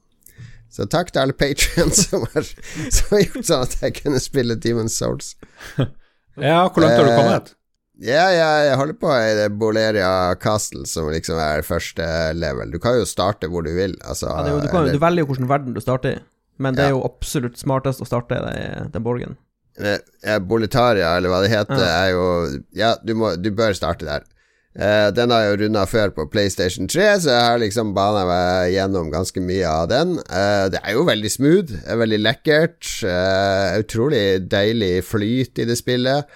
Så 0.73 0.87
takk 0.89 1.13
til 1.13 1.23
alle 1.27 1.37
patrions 1.37 2.03
som, 2.09 2.25
som 2.33 3.13
har 3.15 3.23
gjort 3.27 3.45
sånn 3.49 3.65
at 3.67 3.77
jeg 3.83 3.95
kunne 4.03 4.21
spille 4.23 4.57
Demon 4.61 4.89
Souls. 4.93 5.35
Ja, 6.39 6.69
hvor 6.71 6.85
langt 6.85 6.95
har 6.95 7.03
du 7.03 7.11
Eh, 7.11 7.17
kommet? 7.19 7.49
Ja, 7.99 8.29
jeg 8.31 8.75
holder 8.79 8.95
på 9.03 9.11
i 9.11 9.47
Boleria 9.59 10.11
Castle, 10.39 10.85
som 10.87 11.09
liksom 11.11 11.35
er 11.43 11.65
første 11.67 12.05
level. 12.39 12.71
Du 12.71 12.77
kan 12.79 12.95
jo 12.95 13.03
starte 13.11 13.49
hvor 13.51 13.65
du 13.67 13.73
vil. 13.75 13.97
Altså, 14.07 14.29
Ja, 14.31 14.45
det 14.47 14.53
du, 14.63 14.69
kan, 14.71 14.85
eller- 14.85 14.95
du 14.95 15.01
velger 15.03 15.25
jo 15.25 15.31
hvilken 15.33 15.49
verden 15.51 15.75
du 15.75 15.81
starter 15.83 16.13
i, 16.15 16.21
men 16.59 16.77
det 16.77 16.89
er 16.89 16.97
jo 16.97 17.05
absolutt 17.07 17.59
smartest 17.61 18.03
å 18.03 18.09
starte 18.09 18.39
i 18.39 18.65
den, 18.93 19.05
borgen. 19.05 19.37
Eh, 19.79 20.01
eh, 20.25 20.41
Boletaria, 20.43 21.15
eller 21.17 21.31
hva 21.31 21.43
det 21.45 21.53
heter, 21.53 21.79
Ja. 21.79 21.93
er 22.05 22.11
jo 22.11 22.25
Ja, 22.75 22.97
du, 23.03 23.15
må, 23.15 23.37
du 23.37 23.51
bør 23.55 23.77
starte 23.79 24.09
der. 24.09 24.27
Uh, 24.79 25.11
den 25.11 25.33
har 25.35 25.43
jeg 25.43 25.51
jo 25.51 25.59
runda 25.65 25.83
før 25.91 26.13
på 26.15 26.29
PlayStation 26.31 26.87
3, 26.87 27.07
så 27.25 27.33
jeg 27.33 27.47
har 27.49 27.59
liksom 27.59 27.95
bana 27.97 28.21
meg 28.29 28.75
gjennom 28.77 29.09
ganske 29.11 29.41
mye 29.43 29.67
av 29.67 29.89
den. 29.91 30.13
Uh, 30.31 30.69
det 30.71 30.79
er 30.85 30.95
jo 30.95 31.03
veldig 31.09 31.31
smooth, 31.35 31.73
veldig 31.99 32.21
lekkert. 32.21 32.87
Uh, 33.03 33.81
utrolig 33.81 34.23
deilig 34.47 35.01
flyt 35.09 35.59
i 35.59 35.67
det 35.67 35.79
spillet. 35.81 36.31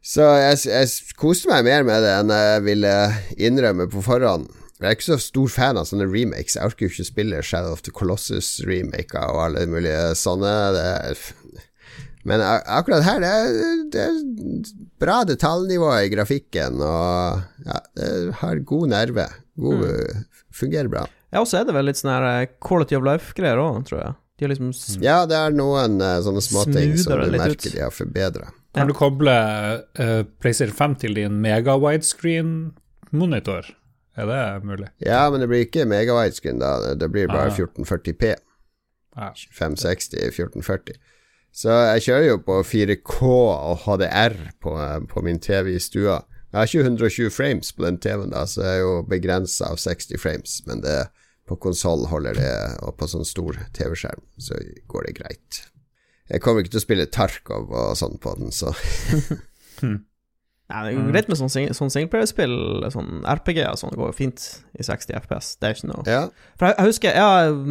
Så 0.00 0.24
jeg, 0.38 0.62
jeg 0.70 1.16
koste 1.20 1.50
meg 1.50 1.66
mer 1.66 1.84
med 1.84 2.00
det 2.06 2.14
enn 2.14 2.32
jeg 2.32 2.64
ville 2.70 2.94
innrømme 3.36 3.88
på 3.92 4.00
forhånd. 4.06 4.48
Jeg 4.78 4.86
er 4.86 4.94
ikke 4.94 5.08
så 5.08 5.16
stor 5.18 5.48
fan 5.50 5.78
av 5.80 5.88
sånne 5.90 6.06
remakes. 6.06 6.54
Jeg 6.54 6.62
orker 6.70 6.86
jo 6.86 6.90
ikke 6.92 7.06
spille 7.08 7.40
Shadow 7.42 7.72
of 7.74 7.82
the 7.82 7.90
Colossus-remaker 7.94 9.24
og 9.32 9.40
alle 9.48 9.64
mulige 9.70 10.12
sånne. 10.18 10.52
Det 10.76 10.84
er 10.86 11.16
men 12.28 12.42
akkurat 12.44 13.04
her, 13.06 13.18
det 13.22 13.28
er, 13.30 13.44
det 13.94 14.00
er 14.04 14.14
bra 15.00 15.20
detaljnivå 15.24 15.88
i 16.04 16.08
grafikken, 16.12 16.74
og 16.84 17.40
ja, 17.64 17.78
det 17.96 18.08
har 18.42 18.58
god 18.68 18.88
nerve. 18.92 19.24
God, 19.56 19.84
Fungerer 20.58 20.88
bra. 20.92 21.04
Ja, 21.32 21.38
og 21.40 21.46
så 21.48 21.54
er 21.60 21.64
det 21.68 21.74
vel 21.76 21.86
litt 21.88 21.98
sånn 22.00 22.10
her 22.12 22.24
eh, 22.42 22.48
quality 22.62 22.94
of 22.98 23.04
life-greier 23.06 23.58
òg, 23.62 23.76
tror 23.88 24.00
jeg. 24.02 24.12
De 24.38 24.42
har 24.44 24.50
liksom 24.52 24.70
s- 24.74 24.98
Ja, 25.00 25.18
det 25.30 25.36
er 25.38 25.50
noen 25.56 25.92
eh, 26.04 26.18
sånne 26.26 26.42
småting 26.44 26.90
som 27.00 27.12
du 27.22 27.30
merker 27.38 27.56
ut. 27.56 27.72
de 27.74 27.80
har 27.86 27.92
forbedra. 27.94 28.46
Kan 28.76 28.86
du 28.90 28.94
koble 28.98 29.34
uh, 29.98 30.22
PlayStation 30.42 30.76
5 30.76 30.94
til 31.06 31.12
din 31.16 31.34
mega-widescreen-monitor? 31.42 33.64
Er 34.18 34.26
det 34.26 34.66
mulig? 34.66 34.88
Ja, 35.04 35.20
men 35.30 35.40
det 35.42 35.48
blir 35.50 35.62
ikke 35.66 35.84
megawidescreen 35.86 36.58
da, 36.58 36.72
det 36.98 37.08
blir 37.14 37.28
bare 37.30 37.52
Ah. 37.52 37.54
1440P. 37.54 38.32
Ja. 39.18 39.28
560 39.54 40.18
1440. 40.32 40.98
Så 41.54 41.70
jeg 41.94 42.02
kjører 42.06 42.26
jo 42.28 42.40
på 42.46 42.58
4K 42.66 43.22
og 43.28 43.78
HDR 43.86 44.34
på, 44.62 44.74
på 45.10 45.22
min 45.26 45.38
TV 45.42 45.72
i 45.76 45.80
stua. 45.82 46.20
Jeg 46.52 46.58
har 46.58 46.68
ikke 46.68 46.84
120 46.86 47.30
frames 47.34 47.72
på 47.76 47.84
den 47.84 47.98
TV-en, 48.02 48.30
da, 48.34 48.44
så 48.48 48.62
jeg 48.64 48.76
er 48.78 48.84
jo 48.84 48.92
begrensa 49.08 49.70
av 49.72 49.80
60 49.82 50.20
frames. 50.22 50.58
Men 50.68 50.80
det, 50.84 50.98
på 51.48 51.56
konsoll 51.60 52.06
holder 52.10 52.38
det, 52.38 52.52
og 52.84 52.94
på 53.00 53.08
sånn 53.10 53.26
stor 53.26 53.58
TV-skjerm, 53.76 54.22
så 54.38 54.58
går 54.92 55.08
det 55.08 55.16
greit. 55.18 55.62
Jeg 56.28 56.42
kommer 56.44 56.62
ikke 56.62 56.74
til 56.76 56.82
å 56.82 56.86
spille 56.86 57.08
Tarkov 57.12 57.70
og 57.72 57.94
sånn 58.00 58.18
på 58.22 58.34
den, 58.40 58.52
så 58.52 58.74
Ja, 60.68 60.82
det 60.84 60.92
er 60.92 61.06
greit 61.08 61.30
med 61.30 61.38
sånn, 61.40 61.48
sing 61.48 61.70
sånn 61.72 61.88
singleplayerspill, 61.92 62.54
sånn 62.92 63.22
RPG 63.24 63.62
og 63.70 63.78
sånn, 63.80 63.94
går 63.96 64.10
jo 64.10 64.16
fint 64.18 64.42
i 64.76 64.84
60 64.84 65.16
FPS. 65.22 65.54
Det 65.56 65.68
er 65.68 65.76
ikke 65.78 65.88
noe 65.88 66.04
ja. 66.04 66.22
For 66.60 66.68
jeg, 66.68 66.76
jeg 66.76 66.90
husker, 66.90 67.16
ja, 67.16 67.28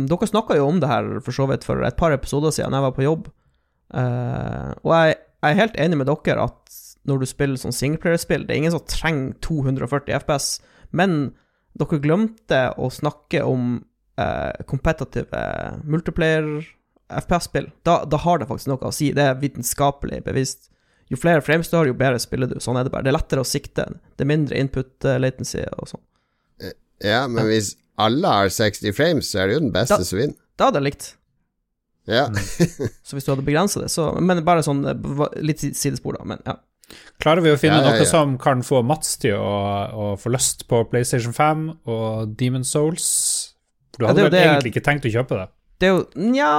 dere 0.10 0.30
snakka 0.32 0.58
jo 0.58 0.70
om 0.72 0.80
det 0.82 0.90
her 0.90 1.10
for 1.22 1.38
så 1.38 1.46
vidt 1.52 1.68
for 1.68 1.86
et 1.86 2.00
par 2.00 2.16
episoder 2.16 2.56
siden, 2.56 2.74
jeg 2.74 2.86
var 2.88 2.96
på 2.96 3.06
jobb. 3.06 3.28
Uh, 3.94 4.74
og 4.82 4.96
jeg, 4.98 5.18
jeg 5.46 5.52
er 5.52 5.60
helt 5.62 5.78
enig 5.86 6.00
med 6.02 6.10
dere 6.10 6.48
at 6.50 6.80
når 7.08 7.22
du 7.22 7.28
spiller 7.30 7.62
sånn 7.62 7.76
singleplayerspill, 7.76 8.48
det 8.48 8.56
er 8.56 8.62
ingen 8.64 8.74
som 8.74 8.88
trenger 8.90 9.38
240 9.46 10.18
FPS, 10.18 10.48
men 10.98 11.20
dere 11.78 12.02
glemte 12.02 12.64
å 12.82 12.90
snakke 12.92 13.44
om 13.46 13.78
uh, 14.18 14.66
kompetitive 14.66 15.44
multiplayer 15.86 16.50
FPS-spill. 17.08 17.70
Da, 17.88 18.02
da 18.10 18.20
har 18.26 18.42
det 18.42 18.50
faktisk 18.50 18.74
noe 18.74 18.90
å 18.90 18.96
si. 18.96 19.14
Det 19.16 19.24
er 19.24 19.40
vitenskapelig 19.40 20.24
bevist. 20.26 20.72
Jo 21.10 21.18
flere 21.18 21.42
frames 21.46 21.70
du 21.72 21.78
har, 21.78 21.88
jo 21.88 21.94
bedre 21.98 22.20
spiller 22.20 22.50
du. 22.52 22.58
Sånn 22.64 22.78
er 22.80 22.84
det 22.88 22.92
bare. 22.92 23.04
Det 23.08 23.12
er 23.14 23.18
lettere 23.18 23.44
å 23.44 23.48
sikte. 23.48 23.86
Det 24.18 24.26
er 24.26 24.30
mindre 24.32 24.58
input 24.60 25.08
latency 25.24 25.62
og 25.78 25.88
sånn. 25.94 26.04
ja, 27.04 27.22
men 27.28 27.46
hvis 27.48 27.76
alle 27.98 28.28
har 28.28 28.50
60 28.54 28.94
frames, 28.98 29.30
så 29.32 29.40
er 29.44 29.48
det 29.48 29.54
jo 29.58 29.64
den 29.68 29.72
beste 29.74 30.02
som 30.06 30.20
vinner. 30.20 30.36
Da 30.58 30.68
hadde 30.70 30.82
jeg 30.82 30.88
likt. 30.92 31.08
Ja. 32.08 32.26
Så 33.04 33.18
hvis 33.18 33.26
du 33.28 33.34
hadde 33.34 33.44
begrensa 33.44 33.82
det, 33.84 33.90
så 33.92 34.14
Men 34.24 34.40
bare 34.48 34.62
sånn 34.64 34.80
eh, 34.88 35.26
litt 35.44 35.60
sidespor, 35.76 36.16
da. 36.16 36.24
Men 36.24 36.40
ja. 36.48 36.54
Klarer 37.20 37.44
vi 37.44 37.52
å 37.52 37.58
finne 37.60 37.82
Ja, 37.82 37.90
ja, 37.90 37.96
ja. 37.98 38.00
noe 38.00 38.08
som 38.08 38.38
kan 38.40 38.62
få 38.64 38.80
Mats 38.88 39.18
til 39.20 39.36
å, 39.36 39.50
å 39.92 40.06
få 40.16 40.32
lyst 40.32 40.64
på 40.72 40.86
PlayStation 40.88 41.36
5 41.36 41.66
og 41.92 42.32
Demon 42.40 42.64
Souls? 42.64 43.10
Du 43.98 44.06
Ja, 44.06 44.14
hadde 44.14 44.24
vel 44.30 44.32
det- 44.38 44.46
egentlig 44.46 44.72
ikke 44.72 44.86
tenkt 44.88 45.10
å 45.10 45.12
kjøpe 45.12 45.36
det? 45.42 45.48
Det 45.78 45.88
er 45.88 45.94
jo 45.94 46.30
Nja, 46.32 46.52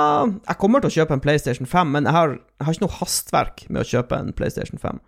jeg 0.46 0.58
kommer 0.60 0.82
til 0.82 0.92
å 0.92 0.96
kjøpe 1.00 1.16
en 1.16 1.22
PlayStation 1.22 1.66
5, 1.66 1.94
men 1.94 2.06
jeg 2.06 2.14
har, 2.14 2.36
jeg 2.38 2.66
har 2.66 2.76
ikke 2.76 2.86
noe 2.86 2.98
hastverk 3.00 3.64
med 3.68 3.82
å 3.82 3.88
kjøpe 3.88 4.18
en 4.18 4.34
PlayStation 4.36 4.78
5. 4.82 5.00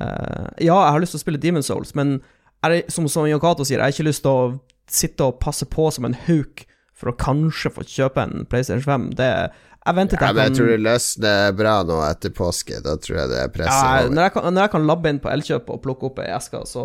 Uh, 0.00 0.48
ja, 0.58 0.74
jeg 0.74 0.94
har 0.94 1.02
lyst 1.02 1.14
til 1.14 1.20
å 1.20 1.24
spille 1.24 1.42
Demon 1.42 1.66
Souls, 1.66 1.92
men 1.98 2.16
er 2.64 2.80
som, 2.92 3.06
som 3.10 3.28
Yokato 3.28 3.66
sier, 3.66 3.78
jeg 3.78 3.84
har 3.84 3.94
ikke 3.94 4.08
lyst 4.08 4.24
til 4.24 4.32
å 4.32 4.54
sitte 4.90 5.28
og 5.28 5.38
passe 5.42 5.68
på 5.68 5.90
som 5.92 6.08
en 6.08 6.16
hauk 6.26 6.64
for 6.94 7.10
å 7.10 7.16
kanskje 7.18 7.72
få 7.74 7.84
kjøpe 7.88 8.24
en 8.24 8.48
PlayStation 8.48 8.84
5. 8.84 9.06
Det 9.18 9.28
Jeg 9.28 9.96
venter 9.98 10.16
til 10.16 10.24
Ja, 10.24 10.30
jeg 10.30 10.36
men 10.36 10.44
jeg 10.44 10.56
tror 10.56 10.70
det 10.70 10.82
løsner 10.84 11.56
bra 11.58 11.74
nå 11.84 11.98
etter 12.06 12.32
påske. 12.32 12.80
Da 12.84 12.94
tror 12.96 13.18
jeg 13.18 13.32
det 13.32 13.40
er 13.42 13.50
presset 13.52 13.88
ja, 13.90 14.06
når, 14.08 14.28
jeg 14.28 14.34
kan, 14.36 14.46
når 14.54 14.66
jeg 14.66 14.74
kan 14.76 14.86
labbe 14.88 15.12
inn 15.12 15.20
på 15.20 15.32
Elkjøp 15.32 15.72
og 15.74 15.82
plukke 15.84 16.08
opp 16.08 16.22
ei 16.24 16.30
eske, 16.32 16.62
så 16.70 16.84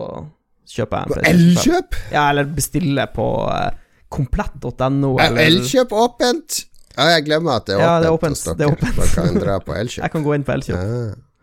kjøper 0.69 0.97
jeg 0.97 1.05
en 1.05 1.13
På 1.13 1.19
PlayStation 1.19 1.45
5. 1.45 1.53
Elkjøp? 1.53 1.99
Ja, 2.15 2.25
eller 2.33 2.49
bestille 2.57 3.05
på 3.15 3.29
eh, 3.53 3.69
komplett.no, 4.09 5.15
Er 5.19 5.29
eller 5.29 5.41
Elkjøp 5.47 5.91
åpent? 5.93 6.63
Ja, 6.97 7.09
jeg 7.15 7.27
glemmer 7.29 7.59
at 7.61 7.67
det 7.69 7.77
er 7.77 7.83
Ja, 7.83 7.97
åpent. 7.97 8.03
det 8.03 8.07
er 8.09 8.15
åpent, 8.17 8.45
det 8.59 8.65
er 8.65 8.71
åpent. 8.73 8.97
Man 8.97 9.11
kan 9.15 9.41
dra 9.43 9.59
på 9.63 9.75
Jeg 10.03 10.11
kan 10.15 10.25
gå 10.25 10.35
inn 10.35 10.47
på 10.47 10.55
Elkjøp. 10.57 10.79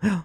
Ja. 0.04 0.16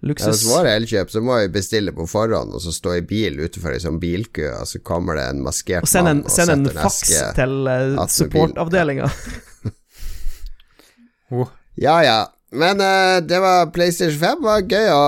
Ja, 0.00 0.16
hvis 0.16 0.40
det 0.44 0.48
var 0.48 0.66
Elkjøp 0.68 1.10
så 1.12 1.20
må 1.24 1.36
vi 1.42 1.50
bestille 1.52 1.92
på 1.92 2.06
forhånd, 2.08 2.54
og 2.56 2.62
så 2.64 2.72
stå 2.72 2.94
i 2.96 3.02
bil 3.04 3.36
utenfor 3.40 3.74
ei 3.76 3.80
sånn 3.82 3.98
bilkø, 4.00 4.46
og 4.62 4.68
så 4.68 4.80
kommer 4.84 5.18
det 5.20 5.26
en 5.28 5.42
maskert 5.44 5.84
Og 5.84 5.90
send 5.92 6.08
en, 6.08 6.22
mann 6.22 6.24
og 6.24 6.32
send 6.32 6.54
en 6.54 6.64
setter 6.64 6.78
en 6.80 6.86
faks 6.88 7.12
til 7.36 7.54
uh, 7.68 8.06
supportavdelinga. 8.16 9.10
Oh. 11.30 11.46
Ja, 11.78 12.00
ja. 12.02 12.14
Men 12.52 12.80
uh, 12.82 13.20
det 13.22 13.38
var 13.38 13.68
PlayStation 13.70 14.18
5. 14.18 14.40
var 14.42 14.64
gøy 14.66 14.88
å 14.90 15.02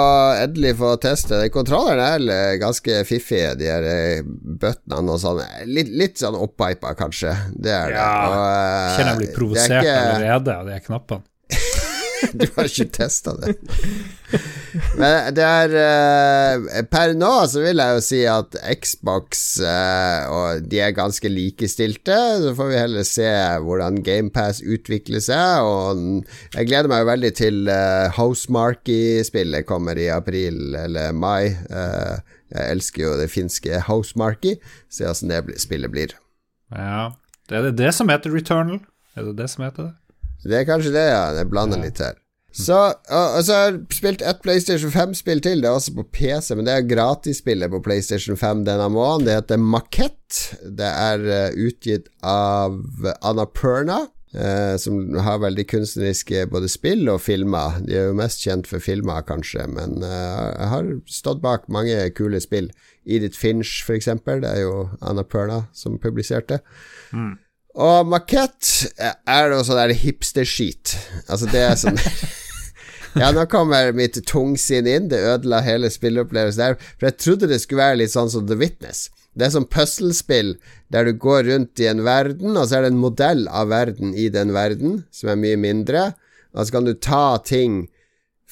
endelig 0.44 0.76
få 0.78 0.92
teste. 1.02 1.40
Den 1.42 1.50
Kontrolleren 1.50 2.02
er 2.05 2.26
eh, 2.31 2.59
ganske 2.62 3.00
fiffige, 3.09 3.57
de 3.59 3.66
her 3.66 3.87
uh, 3.88 4.22
buttonene 4.62 5.16
og 5.16 5.18
sånn. 5.22 5.42
Litt, 5.66 5.90
litt 5.90 6.22
sånn 6.22 6.38
opphypa, 6.38 6.94
kanskje. 6.98 7.35
Det 7.59 7.74
er 7.74 7.90
det. 7.90 7.98
Ja, 7.98 8.12
Og, 8.28 8.38
uh, 8.38 8.94
Kjenner 8.94 9.11
jeg 9.11 9.20
blir 9.24 9.33
er 9.33 9.37
provosert 9.40 9.76
ikke- 9.83 9.98
allerede 10.14 10.57
av 10.61 10.70
de 10.70 10.81
knappene. 10.87 11.26
Du 12.39 12.47
har 12.57 12.69
ikke 12.69 12.89
testa 12.93 13.35
det. 13.41 13.55
Men 14.97 15.35
det 15.37 15.45
er 15.45 15.75
eh, 15.77 16.83
Per 16.89 17.15
nå 17.19 17.31
så 17.51 17.63
vil 17.65 17.83
jeg 17.83 17.97
jo 17.97 18.03
si 18.05 18.21
at 18.31 18.57
Xbox 18.81 19.43
eh, 19.61 20.31
og 20.33 20.69
de 20.71 20.81
er 20.85 20.95
ganske 20.97 21.29
likestilte. 21.33 22.19
Så 22.45 22.55
får 22.59 22.71
vi 22.71 22.81
heller 22.81 23.09
se 23.09 23.29
hvordan 23.67 24.01
GamePass 24.07 24.63
utvikler 24.65 25.25
seg. 25.25 25.67
Og 25.67 26.05
jeg 26.57 26.71
gleder 26.71 26.91
meg 26.93 27.03
jo 27.03 27.11
veldig 27.13 27.33
til 27.39 27.63
uh, 27.71 28.13
Housemarky-spillet 28.17 29.69
kommer 29.69 29.99
i 30.01 30.09
april 30.13 30.77
eller 30.79 31.17
mai. 31.17 31.53
Eh, 31.53 32.39
jeg 32.53 32.77
elsker 32.77 33.07
jo 33.07 33.17
det 33.21 33.31
finske 33.33 33.83
Housemarky. 33.89 34.57
Se 34.93 35.09
åssen 35.09 35.33
det 35.33 35.45
spillet 35.63 35.93
blir. 35.93 36.17
Ja. 36.73 37.11
Det 37.49 37.59
er 37.59 37.69
det, 37.69 37.77
det 37.81 37.91
som 37.97 38.09
heter 38.09 38.33
Returnal? 38.33 38.79
Er 39.17 39.27
det 39.27 39.37
det 39.37 39.51
som 39.53 39.65
heter 39.67 39.91
det? 39.91 39.95
Det 40.44 40.59
er 40.59 40.68
kanskje 40.68 40.94
det, 40.94 41.07
ja. 41.12 41.24
Det 41.37 41.46
blander 41.50 41.83
litt 41.83 42.02
her. 42.02 42.18
Så, 42.52 42.76
og, 43.09 43.37
og 43.38 43.44
så 43.46 43.55
har 43.57 43.68
jeg 43.70 43.96
spilt 43.96 44.22
et 44.28 44.40
PlayStation 44.44 44.92
5-spill 44.92 45.40
til. 45.40 45.62
Det 45.64 45.70
er 45.70 45.76
også 45.78 45.94
på 45.96 46.05
PC, 46.12 46.52
men 46.57 46.68
det 46.68 46.74
er 46.74 46.88
gratisspillet 46.88 47.72
på 47.72 47.81
PlayStation 47.85 48.37
5 48.37 48.66
denne 48.68 48.88
måneden. 48.92 49.26
Det 49.26 49.37
heter 49.38 49.62
Makett. 49.62 50.40
Det 50.61 50.88
er 50.88 51.24
uh, 51.24 51.62
utgitt 51.68 52.11
av 52.20 52.76
Annapurna. 53.24 54.02
uh, 54.37 54.76
som 54.76 55.14
har 55.16 55.40
veldig 55.40 55.64
kunstneriske 55.68 56.46
både 56.52 56.68
spill 56.68 57.09
og 57.12 57.22
filmer. 57.24 57.81
De 57.87 57.96
er 57.96 58.11
jo 58.11 58.18
mest 58.20 58.44
kjent 58.44 58.68
for 58.68 58.85
filmer, 58.85 59.24
kanskje, 59.28 59.64
men 59.72 60.05
uh, 60.05 60.68
har 60.72 60.92
stått 61.09 61.40
bak 61.44 61.68
mange 61.72 61.96
kule 62.16 62.40
spill. 62.40 62.68
Edith 63.09 63.38
Finch, 63.38 63.81
for 63.87 63.96
eksempel. 63.96 64.44
Det 64.44 64.52
er 64.52 64.66
jo 64.66 64.90
Annapurna 65.00 65.64
som 65.72 65.96
publiserte. 66.00 66.61
Og 67.73 68.09
makett 68.09 68.93
er 69.01 69.49
noe 69.49 69.65
sånn 69.65 69.81
der 69.81 69.95
hipster-skit. 69.97 70.97
Altså, 71.27 71.49
det 71.49 71.65
er 71.65 71.79
sånn 71.81 72.01
Ja, 73.21 73.29
nå 73.33 73.45
kommer 73.53 73.91
mitt 73.97 74.17
tungsinn 74.29 74.89
inn. 74.89 75.09
Det 75.13 75.21
ødela 75.21 75.61
hele 75.65 75.91
spilleopplevelsen 75.93 76.63
der. 76.63 76.79
For 76.97 77.11
jeg 77.11 77.19
trodde 77.21 77.51
det 77.51 77.61
skulle 77.61 77.85
være 77.85 77.99
litt 78.01 78.15
sånn 78.15 78.31
som 78.33 78.47
The 78.49 78.57
Witness. 78.61 79.07
Det 79.37 79.47
er 79.47 79.55
sånn 79.55 79.69
puslespill 79.73 80.55
der 80.93 81.09
du 81.09 81.17
går 81.21 81.47
rundt 81.49 81.81
i 81.81 81.89
en 81.89 82.03
verden, 82.05 82.57
og 82.57 82.67
så 82.69 82.79
er 82.79 82.85
det 82.85 82.93
en 82.93 83.01
modell 83.01 83.47
av 83.49 83.71
verden 83.73 84.13
i 84.17 84.29
den 84.33 84.53
verden, 84.53 85.03
som 85.13 85.33
er 85.33 85.41
mye 85.41 85.61
mindre. 85.61 86.11
Og 86.53 86.67
så 86.67 86.77
kan 86.77 86.89
du 86.89 86.93
ta 86.93 87.39
ting 87.49 87.87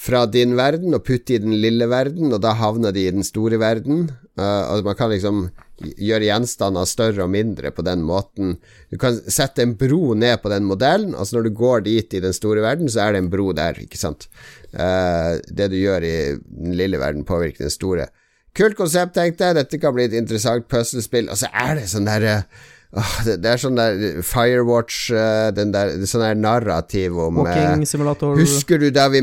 fra 0.00 0.24
din 0.30 0.54
verden 0.56 0.96
og 0.96 1.04
putte 1.04 1.36
i 1.36 1.40
den 1.42 1.58
lille 1.60 1.88
verden, 1.90 2.32
og 2.32 2.40
da 2.40 2.54
havner 2.56 2.94
de 2.96 3.02
i 3.04 3.12
den 3.12 3.26
store 3.26 3.58
verden. 3.60 4.06
Uh, 4.40 4.72
og 4.72 4.86
man 4.86 4.96
kan 4.96 5.12
liksom 5.12 5.50
gjøre 5.80 6.26
gjenstander 6.28 6.88
større 6.88 7.24
og 7.24 7.32
mindre 7.32 7.72
på 7.72 7.84
den 7.84 8.02
måten. 8.04 8.54
Du 8.92 8.96
kan 9.00 9.18
sette 9.32 9.64
en 9.64 9.74
bro 9.80 10.14
ned 10.16 10.40
på 10.42 10.52
den 10.52 10.64
modellen, 10.68 11.14
Altså 11.14 11.36
når 11.36 11.48
du 11.48 11.52
går 11.56 11.84
dit 11.84 12.16
i 12.16 12.22
den 12.24 12.36
store 12.36 12.64
verden, 12.64 12.88
så 12.88 13.04
er 13.04 13.12
det 13.12 13.24
en 13.24 13.30
bro 13.32 13.52
der, 13.56 13.80
ikke 13.84 14.00
sant. 14.00 14.28
Uh, 14.72 15.36
det 15.48 15.68
du 15.72 15.76
gjør 15.80 16.04
i 16.08 16.16
den 16.40 16.76
lille 16.80 17.00
verden, 17.00 17.28
påvirker 17.28 17.66
den 17.66 17.76
store. 17.76 18.08
Kult 18.56 18.76
konsept, 18.80 19.14
tenkte 19.14 19.46
jeg. 19.46 19.60
Dette 19.60 19.78
kan 19.78 19.94
bli 19.94 20.08
et 20.08 20.16
interessant 20.16 20.66
puslespill. 20.68 21.28
Og 21.30 21.38
så 21.38 21.52
er 21.52 21.76
det 21.78 21.88
sånn 21.92 22.08
derre 22.08 22.42
Åh, 22.90 23.10
det, 23.22 23.36
det 23.44 23.50
er 23.52 23.60
sånn 23.62 23.76
der 23.78 24.00
Firewatch 24.26 25.12
uh, 25.14 25.52
Den 25.54 25.70
der 25.70 25.92
Sånn 26.10 26.24
der 26.24 26.34
narrativ 26.34 27.20
om 27.22 27.38
uh, 27.38 27.44
Walking 27.44 27.84
simulator. 27.86 28.34
Husker 28.34 28.82
du 28.82 28.88
da 28.90 29.04
vi 29.12 29.20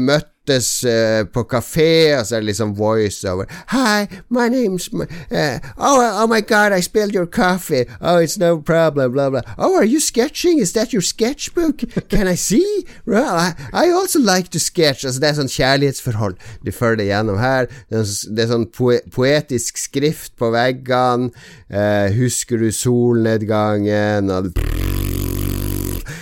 møttes 0.48 0.86
uh, 0.86 1.28
på 1.32 1.44
kafé, 1.44 2.18
og 2.18 2.26
så 2.26 2.36
er 2.36 2.40
det 2.40 2.46
liksom 2.52 2.78
voiceover 2.78 3.46
Hi, 3.72 4.08
my 4.30 4.48
name's 4.50 4.90
uh, 4.94 5.60
oh, 5.78 6.24
oh 6.24 6.28
my 6.28 6.42
god, 6.42 6.72
I 6.72 6.82
spilled 6.82 7.14
your 7.14 7.26
coffee. 7.26 7.86
Oh, 8.02 8.18
it's 8.18 8.38
no 8.38 8.62
problem, 8.62 9.12
blah, 9.12 9.30
blah. 9.30 9.42
Oh, 9.58 9.76
are 9.76 9.86
you 9.86 10.00
sketching? 10.00 10.60
Is 10.60 10.74
that 10.74 10.94
your 10.94 11.02
sketchbook? 11.02 11.84
Can 12.10 12.28
I 12.28 12.36
see? 12.36 12.86
Well, 13.06 13.36
I, 13.36 13.54
I 13.74 13.90
also 13.90 14.20
like 14.20 14.50
to 14.50 14.60
sketch. 14.60 15.06
Altså, 15.06 15.20
det 15.20 15.30
er 15.30 15.40
sånn 15.42 15.52
kjærlighetsforhold 15.52 16.38
du 16.64 16.72
følger 16.72 17.12
gjennom 17.12 17.40
her. 17.42 17.68
Er, 17.92 18.04
det 18.08 18.46
er 18.46 18.52
sånn 18.52 18.68
poe 18.72 19.02
poetisk 19.14 19.80
skrift 19.82 20.36
på 20.40 20.52
veggene. 20.56 21.32
Uh, 21.68 22.08
husker 22.16 22.62
du 22.62 22.72
solnedgangen? 22.72 24.32
Og 24.32 24.54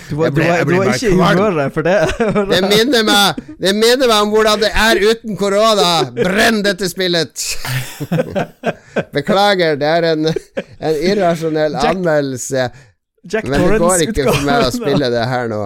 Du 0.09 0.15
var, 0.19 0.29
ble- 0.31 0.43
du 0.43 0.49
var, 0.49 0.63
du 0.65 0.73
var 0.77 0.91
ikke 0.93 1.09
i 1.09 1.17
humøret 1.17 1.73
for 1.73 1.85
det. 1.87 1.97
Det 2.53 2.61
minner 2.69 3.05
meg 3.07 3.39
Det 3.61 3.73
minner 3.75 4.07
meg 4.11 4.17
om 4.21 4.33
hvordan 4.33 4.61
det 4.61 4.71
er 4.85 5.01
uten 5.11 5.37
korona. 5.39 5.91
Brenn 6.15 6.61
dette 6.65 6.89
spillet! 6.91 7.45
Beklager, 9.15 9.75
det 9.79 9.87
er 9.89 10.09
en, 10.13 10.27
en 10.31 10.99
irrasjonell 11.11 11.73
Jack- 11.77 11.95
anmeldelse. 11.95 12.69
Jack 13.33 13.47
Men 13.49 13.63
det 13.65 13.79
går 13.81 14.01
ikke 14.05 14.23
for 14.27 14.43
meg 14.45 14.63
å 14.67 14.71
spille 14.75 15.07
det 15.09 15.23
her 15.25 15.47
nå. 15.49 15.61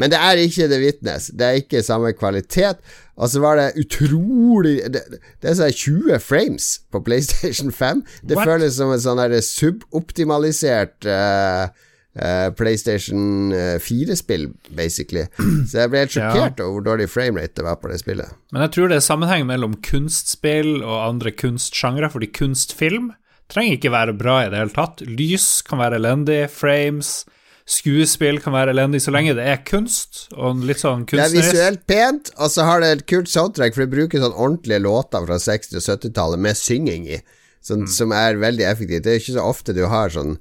Men 0.00 0.10
det 0.10 0.18
er 0.18 0.40
ikke 0.42 0.66
The 0.72 0.78
Witness. 0.82 1.28
Det 1.38 1.46
er 1.46 1.60
ikke 1.60 1.82
samme 1.86 2.10
kvalitet. 2.18 2.80
Og 3.16 3.30
så 3.32 3.40
var 3.40 3.56
det 3.56 3.68
utrolig 3.80 4.74
Det, 4.92 5.00
det 5.40 5.48
er 5.48 5.54
sånn 5.56 5.72
20 5.72 6.18
frames 6.20 6.66
på 6.92 7.00
PlayStation 7.06 7.70
5. 7.72 8.02
Det 8.26 8.36
What? 8.36 8.50
føles 8.50 8.74
som 8.80 8.90
en 8.92 9.00
sånn 9.00 9.22
suboptimalisert 9.46 11.06
eh, 11.08 11.68
eh, 12.16 12.48
PlayStation 12.56 13.52
4-spill, 13.82 14.48
basically. 14.76 15.26
Så 15.68 15.82
jeg 15.84 15.92
ble 15.92 16.02
helt 16.04 16.16
Ja. 16.16 16.30
sjokkert 16.32 16.60
over 16.64 16.72
hvor 16.78 16.86
dårlig 16.90 17.10
framerate 17.12 17.60
det 17.60 17.64
var 17.68 17.76
på 17.82 17.92
det 17.92 18.00
spillet. 18.00 18.32
Men 18.52 18.62
jeg 18.66 18.74
tror 18.76 18.88
det 18.92 18.96
er 19.00 19.06
sammenheng 19.06 19.46
mellom 19.48 19.76
kunstspill 19.84 20.82
og 20.82 20.98
andre 21.10 21.30
kunstsjangre, 21.36 22.10
fordi 22.12 22.32
kunstfilm 22.32 23.12
trenger 23.52 23.76
ikke 23.78 23.92
være 23.94 24.16
bra 24.18 24.40
i 24.44 24.50
det 24.50 24.58
hele 24.58 24.74
tatt. 24.74 25.04
Lys 25.06 25.62
kan 25.68 25.78
være 25.78 26.00
elendig, 26.00 26.40
frames, 26.50 27.24
skuespill 27.66 28.38
kan 28.42 28.54
være 28.54 28.70
elendig, 28.74 29.00
så 29.02 29.10
lenge 29.14 29.34
det 29.38 29.44
er 29.50 29.62
kunst 29.66 30.28
og 30.38 30.60
litt 30.66 30.78
sånn 30.82 31.02
Det 31.10 31.18
er 31.18 31.32
visuelt 31.34 31.82
pent, 31.90 32.30
og 32.38 32.50
så 32.54 32.66
har 32.66 32.82
det 32.82 32.90
et 32.94 33.06
kult 33.10 33.30
soundtrack, 33.30 33.74
for 33.74 33.82
det 33.86 33.90
bruker 33.94 34.22
sånn 34.22 34.34
ordentlige 34.38 34.82
låter 34.84 35.26
fra 35.26 35.38
60- 35.42 35.78
og 35.80 35.82
70-tallet 35.86 36.42
med 36.46 36.58
synging 36.58 37.08
i, 37.10 37.18
sånn, 37.66 37.86
som 37.90 38.14
er 38.14 38.38
veldig 38.38 38.66
effektivt. 38.70 39.02
Det 39.06 39.14
er 39.16 39.18
ikke 39.22 39.34
så 39.38 39.46
ofte 39.50 39.74
du 39.74 39.82
har 39.90 40.14
sånn 40.14 40.36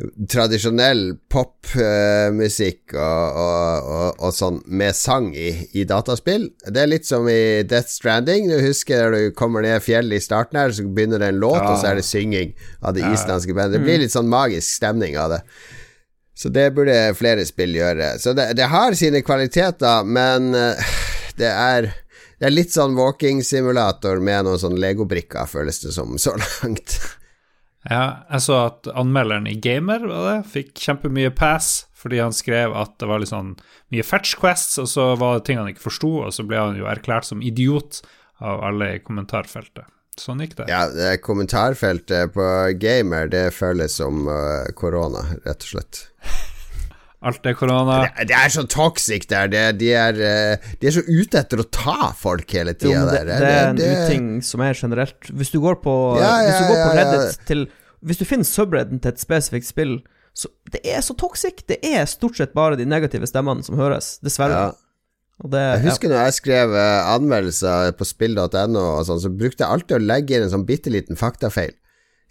tradisjonell 0.00 1.02
popmusikk 1.30 2.94
og, 2.96 3.36
og, 3.42 3.90
og, 3.92 4.22
og 4.24 4.32
sånn 4.34 4.58
med 4.72 4.96
sang 4.96 5.28
i, 5.36 5.50
i 5.76 5.84
dataspill. 5.88 6.48
Det 6.64 6.80
er 6.80 6.90
litt 6.90 7.06
som 7.06 7.28
i 7.30 7.62
Death 7.68 7.92
Stranding. 7.92 8.48
Du 8.50 8.56
husker 8.64 9.04
når 9.04 9.14
du 9.14 9.36
kommer 9.36 9.64
ned 9.64 9.84
fjellet 9.84 10.18
i 10.18 10.24
starten 10.24 10.58
her, 10.58 10.72
så 10.72 10.86
begynner 10.88 11.22
det 11.22 11.30
en 11.34 11.42
låt, 11.44 11.60
og 11.60 11.76
så 11.76 11.92
er 11.92 12.00
det 12.00 12.08
synging 12.08 12.56
av 12.80 12.96
det 12.96 13.04
islandske 13.04 13.54
bandet. 13.54 13.78
Det 13.78 13.84
blir 13.84 14.02
litt 14.02 14.16
sånn 14.16 14.32
magisk 14.32 14.80
stemning 14.80 15.18
av 15.20 15.36
det. 15.36 15.42
Så 16.34 16.48
det 16.50 16.70
burde 16.74 16.98
flere 17.14 17.44
spill 17.46 17.76
gjøre. 17.76 18.14
Så 18.18 18.32
det, 18.34 18.54
det 18.58 18.72
har 18.72 18.96
sine 18.98 19.20
kvaliteter, 19.22 20.08
men 20.08 20.54
eh, 20.56 20.94
det 21.38 21.52
er 21.52 21.92
det 22.42 22.48
er 22.48 22.54
litt 22.56 22.72
sånn 22.74 22.96
walking-simulator 22.98 24.18
med 24.18 24.48
noen 24.48 24.58
sånn 24.58 24.80
legobrikker, 24.82 25.46
føles 25.46 25.78
det 25.84 25.92
som, 25.94 26.16
så 26.18 26.32
langt. 26.40 26.96
Ja, 27.90 28.24
jeg 28.30 28.44
så 28.44 28.58
at 28.68 28.86
anmelderen 28.94 29.48
i 29.50 29.56
Gamer 29.58 30.04
var 30.06 30.26
det, 30.28 30.50
fikk 30.52 30.76
kjempemye 30.78 31.32
pass 31.34 31.88
fordi 32.02 32.18
han 32.18 32.34
skrev 32.34 32.74
at 32.74 32.96
det 32.98 33.06
var 33.06 33.22
litt 33.22 33.30
sånn 33.30 33.54
mye 33.94 34.02
fetch 34.02 34.34
quests, 34.40 34.74
og 34.82 34.88
så 34.90 35.04
var 35.20 35.36
det 35.38 35.44
ting 35.46 35.60
han 35.60 35.70
ikke 35.70 35.84
forsto, 35.84 36.10
og 36.26 36.32
så 36.34 36.42
ble 36.46 36.58
han 36.58 36.78
jo 36.78 36.88
erklært 36.90 37.28
som 37.28 37.42
idiot 37.46 38.00
av 38.42 38.62
alle 38.66 38.96
i 38.96 39.02
kommentarfeltet. 39.04 39.86
Sånn 40.18 40.42
gikk 40.42 40.56
det. 40.58 40.66
Ja, 40.68 40.88
det 40.92 41.22
kommentarfeltet 41.24 42.34
på 42.34 42.46
Gamer, 42.82 43.30
det 43.32 43.46
føles 43.54 43.94
som 44.00 44.26
eh, 44.28 44.72
korona, 44.76 45.22
rett 45.46 45.62
og 45.62 45.70
slett. 45.76 46.02
Alt 47.22 47.46
er 47.46 47.54
korona. 47.54 48.00
Det, 48.02 48.26
det 48.32 48.34
er 48.34 48.50
så 48.50 48.64
toxic 48.66 49.28
der. 49.30 49.50
Det, 49.52 49.62
de, 49.78 49.90
er, 49.94 50.16
eh, 50.26 50.70
de 50.80 50.88
er 50.90 50.94
så 50.96 51.04
ute 51.06 51.38
etter 51.38 51.62
å 51.62 51.66
ta 51.70 52.10
folk 52.18 52.50
hele 52.56 52.74
tida 52.74 53.04
det, 53.12 53.20
det 53.28 53.50
er 53.50 53.68
en 53.70 53.78
uting 53.78 54.26
som 54.42 54.64
er 54.66 54.74
generelt. 54.78 55.30
Hvis 55.30 55.52
du 55.54 55.60
går 55.62 55.78
på, 55.84 55.94
Ja, 56.18 56.32
ja, 56.42 56.48
hvis 56.48 56.58
du 56.58 56.72
går 56.72 56.80
på 56.80 56.88
ja, 56.88 56.96
ja. 56.96 57.04
Reddit 57.12 57.46
til 57.46 57.66
Hvis 58.02 58.18
du 58.18 58.24
finner 58.26 58.48
subredden 58.48 58.98
til 59.02 59.14
et 59.14 59.22
spesifikt 59.22 59.68
spill, 59.68 60.00
så 60.34 60.48
Det 60.72 60.80
er 60.88 61.02
så 61.04 61.14
toxic. 61.14 61.62
Det 61.68 61.78
er 61.86 62.08
stort 62.10 62.40
sett 62.40 62.56
bare 62.56 62.78
de 62.80 62.88
negative 62.88 63.28
stemmene 63.30 63.62
som 63.62 63.78
høres, 63.78 64.16
dessverre. 64.24 64.64
Ja. 64.72 64.72
Og 65.42 65.50
det, 65.50 65.60
Jeg 65.60 65.84
husker 65.86 66.10
når 66.10 66.26
jeg 66.26 66.38
skrev 66.38 66.74
eh, 66.78 67.12
anmeldelser 67.12 67.94
på 67.98 68.06
spill.no, 68.06 68.82
sånn, 69.06 69.22
så 69.22 69.30
brukte 69.30 69.62
jeg 69.64 69.70
alltid 69.70 69.96
å 69.98 70.02
legge 70.02 70.36
inn 70.36 70.46
en 70.46 70.52
sånn 70.54 70.66
bitte 70.66 70.90
liten 70.92 71.18
faktafeil. 71.18 71.74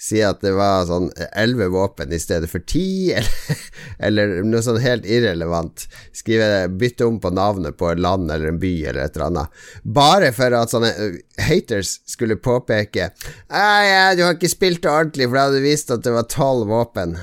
Si 0.01 0.17
at 0.25 0.39
det 0.41 0.55
var 0.57 0.87
sånn 0.89 1.11
elleve 1.37 1.67
våpen 1.75 2.09
i 2.09 2.17
stedet 2.19 2.49
for 2.49 2.63
ti, 2.65 3.13
eller, 3.13 4.31
eller 4.31 4.47
noe 4.49 4.63
sånn 4.65 4.79
helt 4.81 5.05
irrelevant. 5.05 5.85
Skrive 6.17 6.65
Bytte 6.73 7.05
om 7.05 7.19
på 7.21 7.29
navnet 7.37 7.77
på 7.77 7.91
et 7.91 8.01
land 8.01 8.31
eller 8.33 8.49
en 8.49 8.57
by 8.61 8.73
eller 8.89 9.03
et 9.03 9.19
eller 9.19 9.27
annet. 9.27 9.61
Bare 9.83 10.31
for 10.33 10.57
at 10.57 10.73
sånne 10.73 10.89
eh, 10.89 11.19
haters 11.45 11.99
skulle 12.09 12.39
påpeke 12.41 13.11
ja, 13.11 14.11
du 14.17 14.23
har 14.25 14.35
ikke 14.35 14.49
spilt 14.49 14.81
det 14.81 14.89
ordentlig, 14.89 15.29
for 15.29 15.37
da 15.37 15.45
hadde 15.47 15.61
du 15.61 15.69
visst 15.69 15.93
at 15.93 16.03
det 16.07 16.15
var 16.15 16.25
tolv 16.33 16.71
våpen. 16.73 17.17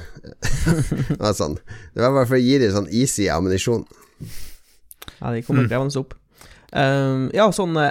det 1.10 1.18
var 1.18 1.34
sånn. 1.34 1.58
Det 1.94 2.04
var 2.04 2.14
bare 2.14 2.30
for 2.30 2.38
å 2.38 2.44
gi 2.44 2.60
dem 2.62 2.76
sånn 2.76 2.90
easy 2.94 3.26
ammunisjon. 3.32 3.88
Ja, 5.18 5.32
de 5.34 5.42
kommer 5.42 5.66
krevende 5.66 5.98
opp. 5.98 6.14
Um, 6.70 7.26
ja, 7.34 7.48
sånn 7.54 7.74
eh, 7.80 7.90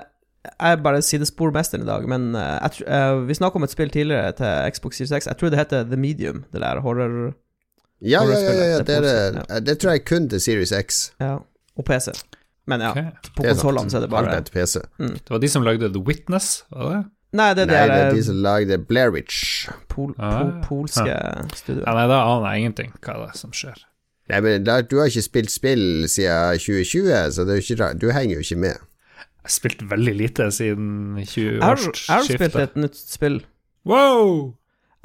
Jeg 0.60 0.80
bare 0.84 1.02
sidespormesteren 1.02 1.84
i 1.84 1.88
dag, 1.90 2.08
men 2.10 2.30
eh, 2.36 2.60
jeg, 2.64 2.72
tr- 2.78 2.88
eh, 2.98 3.20
vi 3.28 3.34
snakka 3.38 3.60
om 3.60 3.64
et 3.68 3.74
spill 3.74 3.90
tidligere 3.94 4.32
til 4.38 4.72
Xbox 4.76 4.98
Series 5.02 5.14
X. 5.24 5.28
Jeg 5.28 5.38
tror 5.38 5.50
det 5.54 5.60
heter 5.60 5.84
The 5.84 5.98
Medium, 5.98 6.44
det 6.54 6.62
der 6.62 6.80
horror... 6.86 7.34
Ja, 8.02 8.22
ja, 8.24 8.38
ja, 8.38 8.52
ja, 8.54 8.66
ja, 8.76 8.80
det, 8.86 8.96
er, 8.96 9.04
ja. 9.34 9.44
det, 9.56 9.66
det 9.66 9.78
tror 9.82 9.92
jeg 9.96 10.06
kun 10.06 10.28
til 10.30 10.42
Series 10.42 10.74
X. 10.86 11.00
Ja, 11.20 11.38
og 11.78 11.86
PC. 11.86 12.12
Men 12.68 12.82
ja, 12.84 12.92
på 12.94 13.44
Det 13.44 13.54
konsollene 13.56 13.90
så 13.90 13.98
er 13.98 14.02
det 14.06 14.10
bare 14.12 14.28
Alt 14.36 14.52
er 14.54 14.66
til 14.68 14.84
Det 15.00 15.30
var 15.32 15.40
de 15.40 15.50
som 15.50 15.64
lagde 15.64 15.88
The 15.94 16.02
Witness, 16.04 16.64
var 16.72 16.90
det? 16.92 17.04
Nei, 17.38 17.50
det 17.58 17.66
Nei, 17.68 17.76
de 17.84 17.88
det 17.92 18.02
er 18.06 18.14
de 18.16 18.24
som 18.24 18.36
lagde 18.44 18.78
Blair 18.88 19.12
Witch. 19.12 19.68
pol, 19.90 20.14
Ah. 20.20 20.40
pol, 20.42 20.52
polske 20.68 21.06
Ja, 21.08 21.44
studioer. 21.56 21.86
nei, 21.96 22.06
da 22.08 22.20
aner 22.24 22.48
jeg 22.54 22.60
ingenting 22.64 22.92
hva 23.02 23.18
det 23.24 23.30
er 23.34 23.38
som 23.40 23.52
skjer. 23.52 23.82
Nei, 24.30 24.40
men 24.42 24.64
da, 24.68 24.82
Du 24.82 24.98
har 25.00 25.08
ikke 25.08 25.22
spilt 25.24 25.52
spill 25.52 26.08
siden 26.12 26.60
2020, 26.60 27.32
så 27.36 27.46
det 27.48 27.56
er 27.58 27.64
ikke, 27.64 27.90
du 28.00 28.10
henger 28.12 28.36
jo 28.36 28.46
ikke 28.46 28.60
med. 28.60 28.76
Jeg 29.48 29.54
har 29.54 29.60
spilt 29.62 29.84
veldig 29.90 30.14
lite 30.20 30.50
siden 30.52 30.88
20-årsskiftet. 31.24 32.08
jeg 32.10 32.16
har 32.18 32.26
spilt 32.28 32.56
et 32.60 32.74
nytt 32.76 32.98
spill. 33.00 33.38
Wow! 33.88 34.56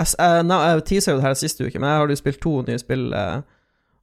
Jeg, 0.02 0.14
eh, 0.18 0.40
jeg 0.50 0.85
teaser 0.88 1.12
jo 1.14 1.20
det 1.20 1.26
her 1.28 1.37
siste 1.38 1.66
uke, 1.68 1.78
men 1.78 1.87
jeg 1.88 2.00
har 2.00 2.11
jo 2.11 2.16
spilt 2.18 2.40
to 2.42 2.55
nye 2.66 2.81
spill. 2.83 3.12
eh, 3.14 3.42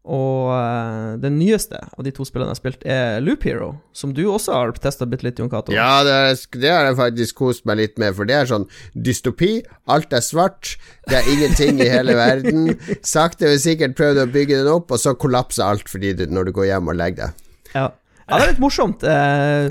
og 0.09 0.53
eh, 0.55 1.17
det 1.19 1.29
nyeste 1.35 1.75
av 1.75 2.05
de 2.05 2.13
to 2.15 2.23
spillene 2.23 2.47
jeg 2.47 2.55
har 2.55 2.59
spilt, 2.61 2.85
er 2.87 3.19
Loop 3.19 3.43
Hero, 3.43 3.73
som 3.91 4.13
du 4.15 4.23
også 4.31 4.55
har 4.55 4.71
testa 4.79 5.05
bitte 5.09 5.27
litt, 5.27 5.41
Jon 5.41 5.51
Cato. 5.51 5.75
Ja, 5.75 6.05
det, 6.07 6.15
er, 6.15 6.39
det 6.63 6.71
har 6.71 6.87
jeg 6.87 6.97
faktisk 7.01 7.41
kost 7.41 7.67
meg 7.67 7.81
litt 7.81 7.99
med, 7.99 8.15
for 8.15 8.29
det 8.29 8.37
er 8.37 8.47
sånn 8.49 8.65
dystopi. 8.95 9.57
Alt 9.91 10.15
er 10.15 10.23
svart, 10.23 10.77
det 11.11 11.19
er 11.19 11.29
ingenting 11.35 11.83
i 11.83 11.91
hele 11.91 12.15
verden. 12.15 12.71
Sakte, 13.13 13.51
men 13.51 13.59
sikkert 13.59 13.99
prøvd 13.99 14.23
å 14.23 14.29
bygge 14.31 14.63
den 14.63 14.71
opp, 14.71 14.95
og 14.95 15.03
så 15.03 15.17
kollapser 15.19 15.67
alt 15.67 15.91
fordi 15.91 16.15
du, 16.15 16.25
når 16.31 16.47
du 16.47 16.55
går 16.57 16.71
hjem 16.71 16.89
og 16.89 16.97
legger 17.03 17.27
deg. 17.27 17.45
Ja. 17.75 17.85
ja, 18.23 18.31
det 18.31 18.41
er 18.41 18.51
litt 18.55 18.63
morsomt. 18.63 19.03
Eh, 19.03 19.69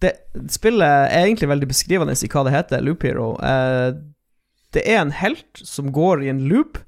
det, 0.00 0.14
spillet 0.52 1.10
er 1.10 1.26
egentlig 1.26 1.50
veldig 1.50 1.68
beskrivende 1.70 2.14
i 2.16 2.30
hva 2.32 2.44
det 2.46 2.54
heter, 2.54 2.84
Loop 2.84 3.04
Hero. 3.04 3.34
Eh, 3.44 3.90
det 4.74 4.84
er 4.86 5.02
en 5.02 5.12
helt 5.14 5.60
som 5.66 5.90
går 5.94 6.24
i 6.24 6.30
en 6.32 6.44
loop, 6.50 6.78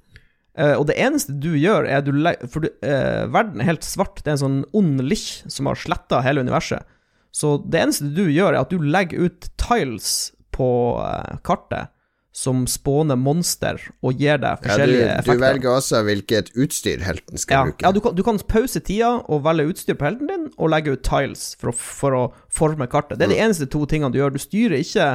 eh, 0.59 0.75
og 0.79 0.87
det 0.91 0.99
eneste 1.03 1.35
du 1.43 1.51
gjør, 1.59 1.89
er 1.89 2.05
du 2.07 2.13
For 2.49 2.65
du, 2.65 2.71
eh, 2.83 3.29
verden 3.29 3.61
er 3.61 3.73
helt 3.73 3.87
svart. 3.87 4.23
Det 4.23 4.31
er 4.31 4.37
en 4.39 4.45
sånn 4.45 4.61
ond 4.73 5.03
lich 5.05 5.43
som 5.51 5.69
har 5.69 5.79
sletta 5.79 6.23
hele 6.25 6.45
universet. 6.45 6.87
Så 7.33 7.57
det 7.65 7.81
eneste 7.81 8.13
du 8.13 8.27
gjør, 8.29 8.53
er 8.53 8.61
at 8.63 8.73
du 8.73 8.79
legger 8.79 9.29
ut 9.29 9.49
tiles 9.61 10.33
på 10.53 10.69
eh, 11.01 11.39
kartet 11.45 11.92
som 12.33 12.63
spåner 12.67 13.17
monster 13.21 13.77
og 14.03 14.15
gir 14.17 14.39
deg 14.41 14.63
Ja, 14.65 14.77
du, 14.81 14.93
du 14.93 15.01
effekter. 15.05 15.39
velger 15.43 15.69
også 15.77 15.99
hvilket 16.07 16.49
utstyr 16.57 17.03
helten 17.05 17.37
skal 17.39 17.55
Ja, 17.59 17.65
bruke. 17.69 17.85
ja 17.85 17.93
du, 17.93 18.01
kan, 18.01 18.15
du 18.17 18.23
kan 18.25 18.39
pause 18.49 18.81
tida 18.81 19.11
og 19.29 19.43
velge 19.45 19.67
utstyr 19.75 19.99
på 20.01 20.07
helten 20.09 20.31
din, 20.33 20.47
og 20.57 20.71
legge 20.73 20.95
ut 20.97 21.03
tiles 21.05 21.55
for 21.61 21.73
å, 21.73 21.77
for 21.77 22.17
å 22.17 22.23
forme 22.49 22.89
kartet. 22.89 23.19
Det 23.21 23.27
er 23.29 23.35
de 23.35 23.37
Mm. 23.37 23.45
eneste 23.51 23.69
to 23.71 23.85
tingene 23.87 24.11
du 24.13 24.19
gjør. 24.23 24.33
Du 24.33 24.41
styrer 24.41 24.79
ikke 24.81 25.11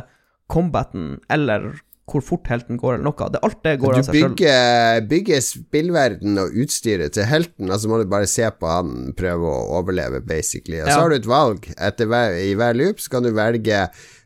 combaten 0.48 1.20
eller 1.30 1.80
hvor 2.08 2.24
fort 2.24 2.48
helten 2.48 2.78
går, 2.80 2.96
eller 2.96 3.04
noe. 3.10 3.26
Det, 3.34 3.40
alt 3.44 3.58
det 3.66 3.74
går 3.82 3.94
Du 3.94 4.00
av 4.00 4.06
seg 4.08 4.16
sjøl. 4.16 4.30
bygger, 4.32 5.02
bygger 5.12 5.42
spillverden 5.44 6.40
og 6.40 6.54
utstyret 6.64 7.16
til 7.18 7.28
helten, 7.28 7.68
og 7.68 7.82
så 7.84 7.92
må 7.92 8.00
du 8.00 8.06
bare 8.12 8.30
se 8.32 8.48
på 8.48 8.70
han 8.72 9.12
prøve 9.20 9.50
å 9.52 9.66
overleve, 9.82 10.22
basically. 10.24 10.80
Og 10.86 10.88
så 10.88 11.02
har 11.02 11.12
du 11.12 11.18
et 11.18 11.28
valg. 11.28 11.68
Hver, 11.76 12.38
I 12.40 12.54
hver 12.56 12.80
loop 12.80 13.04
så 13.04 13.12
kan 13.18 13.28
du 13.28 13.34
velge 13.36 13.82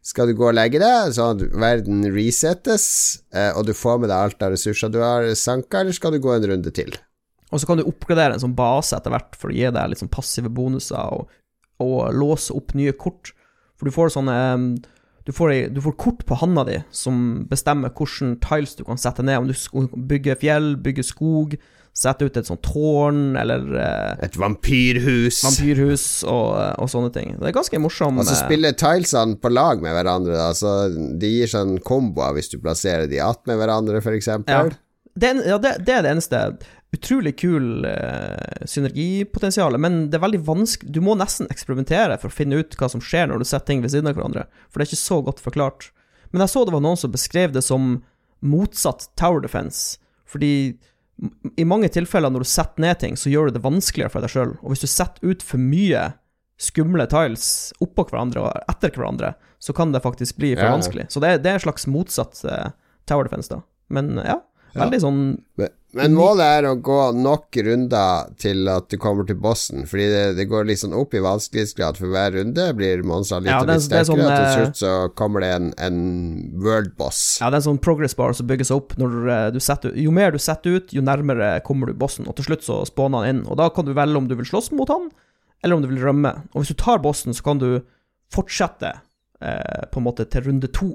Skal 0.05 0.29
du 0.29 0.35
gå 0.37 0.47
og 0.49 0.55
legge 0.57 0.79
deg, 0.81 1.11
sånn 1.13 1.41
at 1.41 1.57
verden 1.61 2.05
resettes, 2.13 2.85
eh, 3.33 3.51
og 3.57 3.67
du 3.67 3.73
får 3.77 3.99
med 4.01 4.09
deg 4.09 4.17
alt 4.17 4.45
av 4.45 4.53
ressurser 4.55 4.89
du 4.93 4.97
har 5.01 5.27
sanka, 5.37 5.81
eller 5.81 5.93
skal 5.93 6.15
du 6.15 6.21
gå 6.21 6.31
en 6.33 6.47
runde 6.53 6.71
til? 6.73 6.95
Og 7.51 7.61
så 7.61 7.67
kan 7.69 7.77
du 7.77 7.85
oppgradere 7.85 8.37
en 8.37 8.41
sånn 8.45 8.55
base 8.57 8.97
etter 8.97 9.13
hvert 9.13 9.37
for 9.37 9.51
å 9.51 9.57
gi 9.57 9.67
deg 9.69 9.91
litt 9.91 10.01
sånn 10.01 10.09
passive 10.09 10.49
bonuser 10.49 11.17
og, 11.17 11.29
og 11.83 11.99
låse 12.17 12.53
opp 12.55 12.73
nye 12.77 12.93
kort. 12.97 13.33
For 13.77 13.89
du 13.89 13.93
får 13.93 14.13
sånne 14.15 14.37
du 15.27 15.31
får, 15.31 15.51
ei- 15.53 15.69
du 15.69 15.81
får 15.85 15.93
kort 16.01 16.23
på 16.25 16.37
handa 16.41 16.63
di 16.65 16.79
som 16.91 17.45
bestemmer 17.49 17.91
hvilke 17.93 18.39
tiles 18.41 18.75
du 18.79 18.83
kan 18.87 18.97
sette 18.97 19.21
ned. 19.23 19.37
Om 19.43 19.47
du 19.51 19.53
skal 19.53 19.87
bygge 19.93 20.35
fjell, 20.41 20.75
bygge 20.81 21.03
skog, 21.05 21.53
sette 21.93 22.23
ut 22.23 22.37
et 22.39 22.47
sånt 22.47 22.61
tårn 22.63 23.35
eller 23.37 23.65
eh, 23.75 24.25
Et 24.25 24.37
vampyrhus. 24.39 25.41
vampyrhus 25.43 26.05
og, 26.23 26.53
og 26.79 26.87
sånne 26.89 27.11
ting. 27.13 27.33
Det 27.37 27.49
er 27.51 27.57
ganske 27.57 27.81
morsom 27.83 28.21
Og 28.21 28.25
så 28.29 28.37
eh, 28.37 28.43
spiller 28.45 28.77
tilesene 28.79 29.35
på 29.41 29.51
lag 29.51 29.81
med 29.83 29.93
hverandre, 29.97 30.37
da, 30.39 30.51
så 30.55 30.75
de 30.89 31.33
gir 31.35 31.51
sånn 31.51 31.77
komboer 31.85 32.33
hvis 32.37 32.49
du 32.53 32.59
plasserer 32.63 33.09
de 33.11 33.19
attmed 33.21 33.59
hverandre, 33.59 33.99
for 34.01 34.15
ja. 34.15 34.63
Det, 35.11 35.33
ja, 35.43 35.57
det, 35.59 35.73
det 35.83 35.91
er 35.97 36.05
det 36.05 36.11
eneste. 36.15 36.39
Utrolig 36.91 37.37
kul 37.39 37.85
eh, 37.87 38.65
synergipotensial, 38.67 39.77
men 39.79 40.09
det 40.11 40.17
er 40.19 40.23
veldig 40.25 40.41
vanskelig 40.43 40.91
Du 40.91 40.99
må 41.05 41.13
nesten 41.15 41.47
eksperimentere 41.47 42.17
for 42.19 42.27
å 42.27 42.35
finne 42.35 42.59
ut 42.59 42.75
hva 42.75 42.89
som 42.91 42.99
skjer 43.03 43.29
når 43.31 43.39
du 43.39 43.47
setter 43.47 43.69
ting 43.71 43.81
ved 43.85 43.93
siden 43.93 44.09
av 44.11 44.17
hverandre, 44.17 44.43
for 44.67 44.79
det 44.81 44.87
er 44.87 44.91
ikke 44.91 44.99
så 45.05 45.21
godt 45.23 45.39
forklart. 45.39 45.91
Men 46.33 46.43
jeg 46.43 46.51
så 46.53 46.65
det 46.67 46.73
var 46.75 46.83
noen 46.83 46.99
som 46.99 47.13
beskrev 47.13 47.53
det 47.55 47.63
som 47.63 48.01
motsatt 48.43 49.07
Tower 49.19 49.39
Defense, 49.43 49.99
fordi 50.27 50.51
i 51.59 51.63
mange 51.67 51.87
tilfeller 51.93 52.31
når 52.33 52.43
du 52.43 52.49
setter 52.49 52.81
ned 52.81 52.99
ting, 52.99 53.15
så 53.19 53.29
gjør 53.31 53.47
du 53.51 53.57
det 53.59 53.63
vanskeligere 53.63 54.09
for 54.11 54.25
deg 54.25 54.31
sjøl, 54.33 54.53
og 54.63 54.73
hvis 54.73 54.83
du 54.83 54.89
setter 54.89 55.31
ut 55.31 55.43
for 55.45 55.61
mye 55.61 56.09
skumle 56.61 57.05
tiles 57.09 57.71
oppå 57.81 58.03
hverandre 58.09 58.43
og 58.45 58.69
etter 58.71 58.91
hverandre, 58.95 59.33
så 59.61 59.73
kan 59.77 59.93
det 59.93 60.01
faktisk 60.03 60.37
bli 60.41 60.55
for 60.57 60.65
Ja. 60.67 60.75
vanskelig. 60.75 61.07
Så 61.13 61.21
det 61.21 61.29
er, 61.29 61.37
det 61.41 61.49
er 61.51 61.59
en 61.59 61.65
slags 61.67 61.87
motsatt 61.87 62.43
eh, 62.45 62.71
Tower 63.09 63.23
Defense, 63.29 63.49
da. 63.53 63.61
Men 63.89 64.15
ja, 64.17 64.23
Ja. 64.35 64.39
Veldig 64.77 64.99
sånn 65.03 65.21
Men, 65.59 65.71
men 65.97 66.13
målet 66.15 66.45
er 66.45 66.65
å 66.69 66.75
gå 66.79 66.97
nok 67.17 67.57
runder 67.67 68.29
til 68.39 68.69
at 68.71 68.87
du 68.91 68.95
kommer 69.01 69.27
til 69.27 69.35
bossen, 69.43 69.83
fordi 69.89 70.05
det, 70.07 70.21
det 70.37 70.45
går 70.47 70.69
litt 70.69 70.79
sånn 70.79 70.95
opp 70.95 71.15
i 71.17 71.23
vanskelighetsgrad 71.23 71.99
for 71.99 72.13
hver 72.13 72.31
runde. 72.37 72.67
Blir 72.77 73.03
monstrene 73.03 73.49
litt 73.49 73.51
Ja, 73.51 73.57
det 73.67 73.75
litt 73.75 73.81
er 73.81 74.05
sterkere, 74.05 74.07
sånn, 74.07 74.21
og 74.23 74.31
til 74.31 74.45
eh, 74.45 74.53
slutt 74.55 74.79
så 74.79 74.93
kommer 75.19 75.43
det 75.43 75.49
en, 75.57 75.67
en 75.83 75.99
world 76.63 76.93
boss. 76.99 77.19
Ja, 77.41 77.49
det 77.51 77.59
er 77.59 77.63
en 77.65 77.67
sånn 77.67 77.81
progress 77.83 78.15
bar 78.15 78.37
som 78.37 78.47
bygger 78.47 78.69
seg 78.71 78.79
opp 78.79 78.95
når 79.01 79.17
eh, 79.35 79.49
du 79.51 79.59
setter 79.63 79.97
Jo 79.99 80.15
mer 80.15 80.31
du 80.31 80.39
setter 80.39 80.79
ut, 80.79 80.95
jo 80.95 81.03
nærmere 81.03 81.57
kommer 81.67 81.91
du 81.91 81.97
bossen, 81.99 82.29
og 82.31 82.39
til 82.39 82.47
slutt 82.47 82.63
så 82.69 82.79
spawner 82.87 83.25
han 83.25 83.35
inn. 83.35 83.43
Og 83.51 83.59
da 83.59 83.67
kan 83.75 83.87
du 83.87 83.91
velge 83.97 84.23
om 84.23 84.31
du 84.31 84.37
vil 84.39 84.47
slåss 84.47 84.71
mot 84.77 84.91
han, 84.93 85.11
eller 85.59 85.75
om 85.75 85.83
du 85.83 85.91
vil 85.91 85.99
rømme. 86.07 86.37
Og 86.55 86.63
hvis 86.63 86.71
du 86.71 86.79
tar 86.79 87.03
bossen, 87.03 87.35
så 87.35 87.51
kan 87.51 87.59
du 87.59 87.69
fortsette 88.31 88.93
eh, 89.43 89.83
på 89.91 89.99
en 89.99 90.07
måte 90.07 90.23
til 90.31 90.47
runde 90.47 90.71
to. 90.71 90.93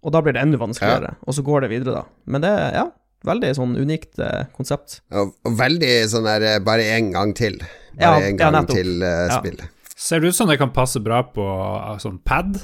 Og 0.00 0.14
da 0.14 0.22
blir 0.24 0.32
det 0.32 0.40
enda 0.40 0.56
vanskeligere, 0.60 1.18
og 1.28 1.36
så 1.36 1.44
går 1.44 1.66
det 1.66 1.74
videre, 1.74 2.00
da. 2.00 2.24
Men 2.24 2.40
det 2.40 2.54
ja, 2.72 2.86
veldig 3.26 3.52
sånn 3.58 3.76
unikt 3.76 4.20
eh, 4.22 4.48
konsept. 4.56 5.00
Og, 5.12 5.34
og 5.46 5.56
veldig 5.58 5.92
sånn 6.12 6.28
der 6.28 6.46
eh, 6.54 6.58
bare 6.64 6.88
én 6.96 7.12
gang 7.14 7.34
til. 7.36 7.60
Bare 7.98 8.30
én 8.30 8.34
ja, 8.34 8.38
gang 8.38 8.60
ja, 8.62 8.66
til 8.70 8.96
spillet 9.02 9.66
Ja. 9.66 9.74
Ser 10.00 10.22
det 10.22 10.30
ut 10.32 10.36
som 10.38 10.48
det 10.48 10.56
kan 10.56 10.70
passe 10.72 10.96
bra 11.04 11.18
på 11.28 11.44
uh, 11.44 11.90
sånn 12.00 12.16
pad, 12.24 12.54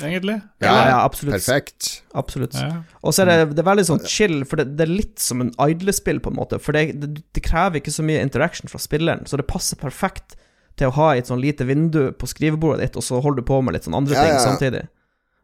egentlig? 0.00 0.38
Ja, 0.64 0.72
ja, 0.88 1.00
absolutt. 1.04 1.34
Perfekt. 1.34 1.98
Absolutt. 2.16 2.56
Ja. 2.56 2.78
Og 3.04 3.12
så 3.12 3.26
er 3.26 3.28
det, 3.28 3.50
det 3.58 3.60
er 3.60 3.66
veldig 3.66 3.84
sånn 3.90 4.00
chill, 4.08 4.38
for 4.48 4.62
det, 4.62 4.70
det 4.78 4.86
er 4.86 4.94
litt 4.94 5.20
som 5.20 5.44
en 5.44 5.50
idlespill, 5.60 6.22
på 6.24 6.32
en 6.32 6.38
måte. 6.38 6.56
For 6.64 6.72
det, 6.72 6.94
det, 7.02 7.26
det 7.36 7.44
krever 7.44 7.82
ikke 7.82 7.92
så 7.92 8.06
mye 8.08 8.22
interaction 8.24 8.72
fra 8.72 8.80
spilleren, 8.80 9.28
så 9.28 9.36
det 9.36 9.44
passer 9.52 9.76
perfekt 9.82 10.38
til 10.80 10.88
å 10.88 10.96
ha 10.96 11.10
et 11.18 11.28
sånn 11.28 11.42
lite 11.44 11.68
vindu 11.68 12.06
på 12.16 12.30
skrivebordet 12.30 12.86
ditt, 12.86 12.96
og 12.96 13.04
så 13.04 13.20
holder 13.20 13.44
du 13.44 13.50
på 13.52 13.60
med 13.60 13.76
litt 13.76 13.84
sånn 13.90 13.98
andre 14.00 14.16
Ja, 14.16 14.24
ting 14.24 14.36
ja. 14.38 14.42
samtidig. 14.46 14.86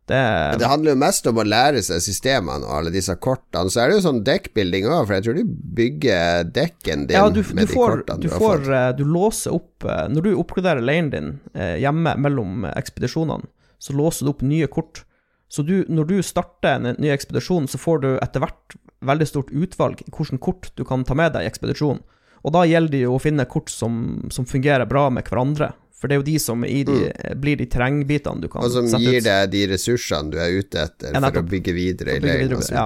Det 0.09 0.21
Det 0.63 0.71
handler 0.71 0.95
jo 0.95 1.01
mest 1.03 1.27
om 1.31 1.41
å 1.41 1.45
lære 1.47 1.83
seg 1.85 2.01
systemene 2.05 2.67
og 2.67 2.77
alle 2.79 2.93
disse 2.95 3.15
kortene. 3.21 3.71
Så 3.73 3.83
er 3.83 3.91
det 3.91 3.99
jo 3.99 4.07
sånn 4.07 4.23
dekkbuilding 4.27 4.89
òg, 4.89 5.03
for 5.05 5.17
jeg 5.19 5.27
tror 5.27 5.39
du 5.39 5.53
bygger 5.81 6.49
dekken 6.57 7.07
din 7.11 7.19
ja, 7.19 7.27
du, 7.29 7.43
du 7.43 7.55
med 7.55 7.69
de 7.69 7.75
får, 7.75 7.95
kortene 7.99 8.23
du, 8.23 8.29
du, 8.29 8.33
har 8.35 8.45
fått. 8.45 8.71
eh, 8.79 8.89
du 8.99 9.05
låser 9.09 9.57
opp 9.59 9.87
eh, 9.87 10.05
Når 10.15 10.27
du 10.27 10.31
oppgraderer 10.41 10.85
leiren 10.85 11.13
din 11.13 11.31
eh, 11.55 11.77
hjemme 11.83 12.17
mellom 12.19 12.67
ekspedisjonene, 12.73 13.49
så 13.79 13.95
låser 13.95 14.27
du 14.27 14.33
opp 14.33 14.43
nye 14.43 14.67
kort. 14.73 15.05
Så 15.49 15.63
du, 15.65 15.81
når 15.89 16.09
du 16.11 16.17
starter 16.27 16.77
en 16.77 16.97
ny 17.01 17.13
ekspedisjon, 17.15 17.69
så 17.71 17.81
får 17.81 18.01
du 18.05 18.09
etter 18.19 18.43
hvert 18.43 18.79
veldig 19.07 19.29
stort 19.29 19.53
utvalg 19.55 20.03
i 20.03 20.11
hvilke 20.11 20.41
kort 20.43 20.73
du 20.77 20.85
kan 20.85 21.05
ta 21.07 21.17
med 21.17 21.33
deg 21.37 21.47
i 21.47 21.51
ekspedisjonen. 21.51 22.03
Og 22.47 22.55
da 22.55 22.65
gjelder 22.69 22.93
det 22.93 23.05
jo 23.05 23.17
å 23.17 23.23
finne 23.23 23.47
kort 23.51 23.71
som, 23.73 24.29
som 24.35 24.47
fungerer 24.47 24.87
bra 24.89 25.09
med 25.11 25.27
hverandre. 25.27 25.73
For 25.99 26.07
det 26.07 26.15
er 26.15 26.21
jo 26.21 26.27
de 26.29 26.37
som 26.39 26.63
i 26.63 26.83
de, 26.87 26.97
blir 27.43 27.59
de 27.59 27.67
terrengbitene 27.67 28.45
du 28.45 28.49
kan 28.51 28.63
sette 28.63 28.79
ut. 28.79 28.85
Og 28.87 28.93
som 28.95 29.03
gir 29.03 29.23
deg 29.25 29.51
de 29.51 29.63
ressursene 29.73 30.31
du 30.31 30.39
er 30.39 30.61
ute 30.61 30.85
etter 30.85 31.17
Ja, 31.17 31.23
for 31.25 31.41
å 31.41 31.47
bygge 31.51 31.75
videre 31.75 32.19
i 32.19 32.23
leiren 32.23 32.63
så 32.63 32.77
ja. 32.77 32.85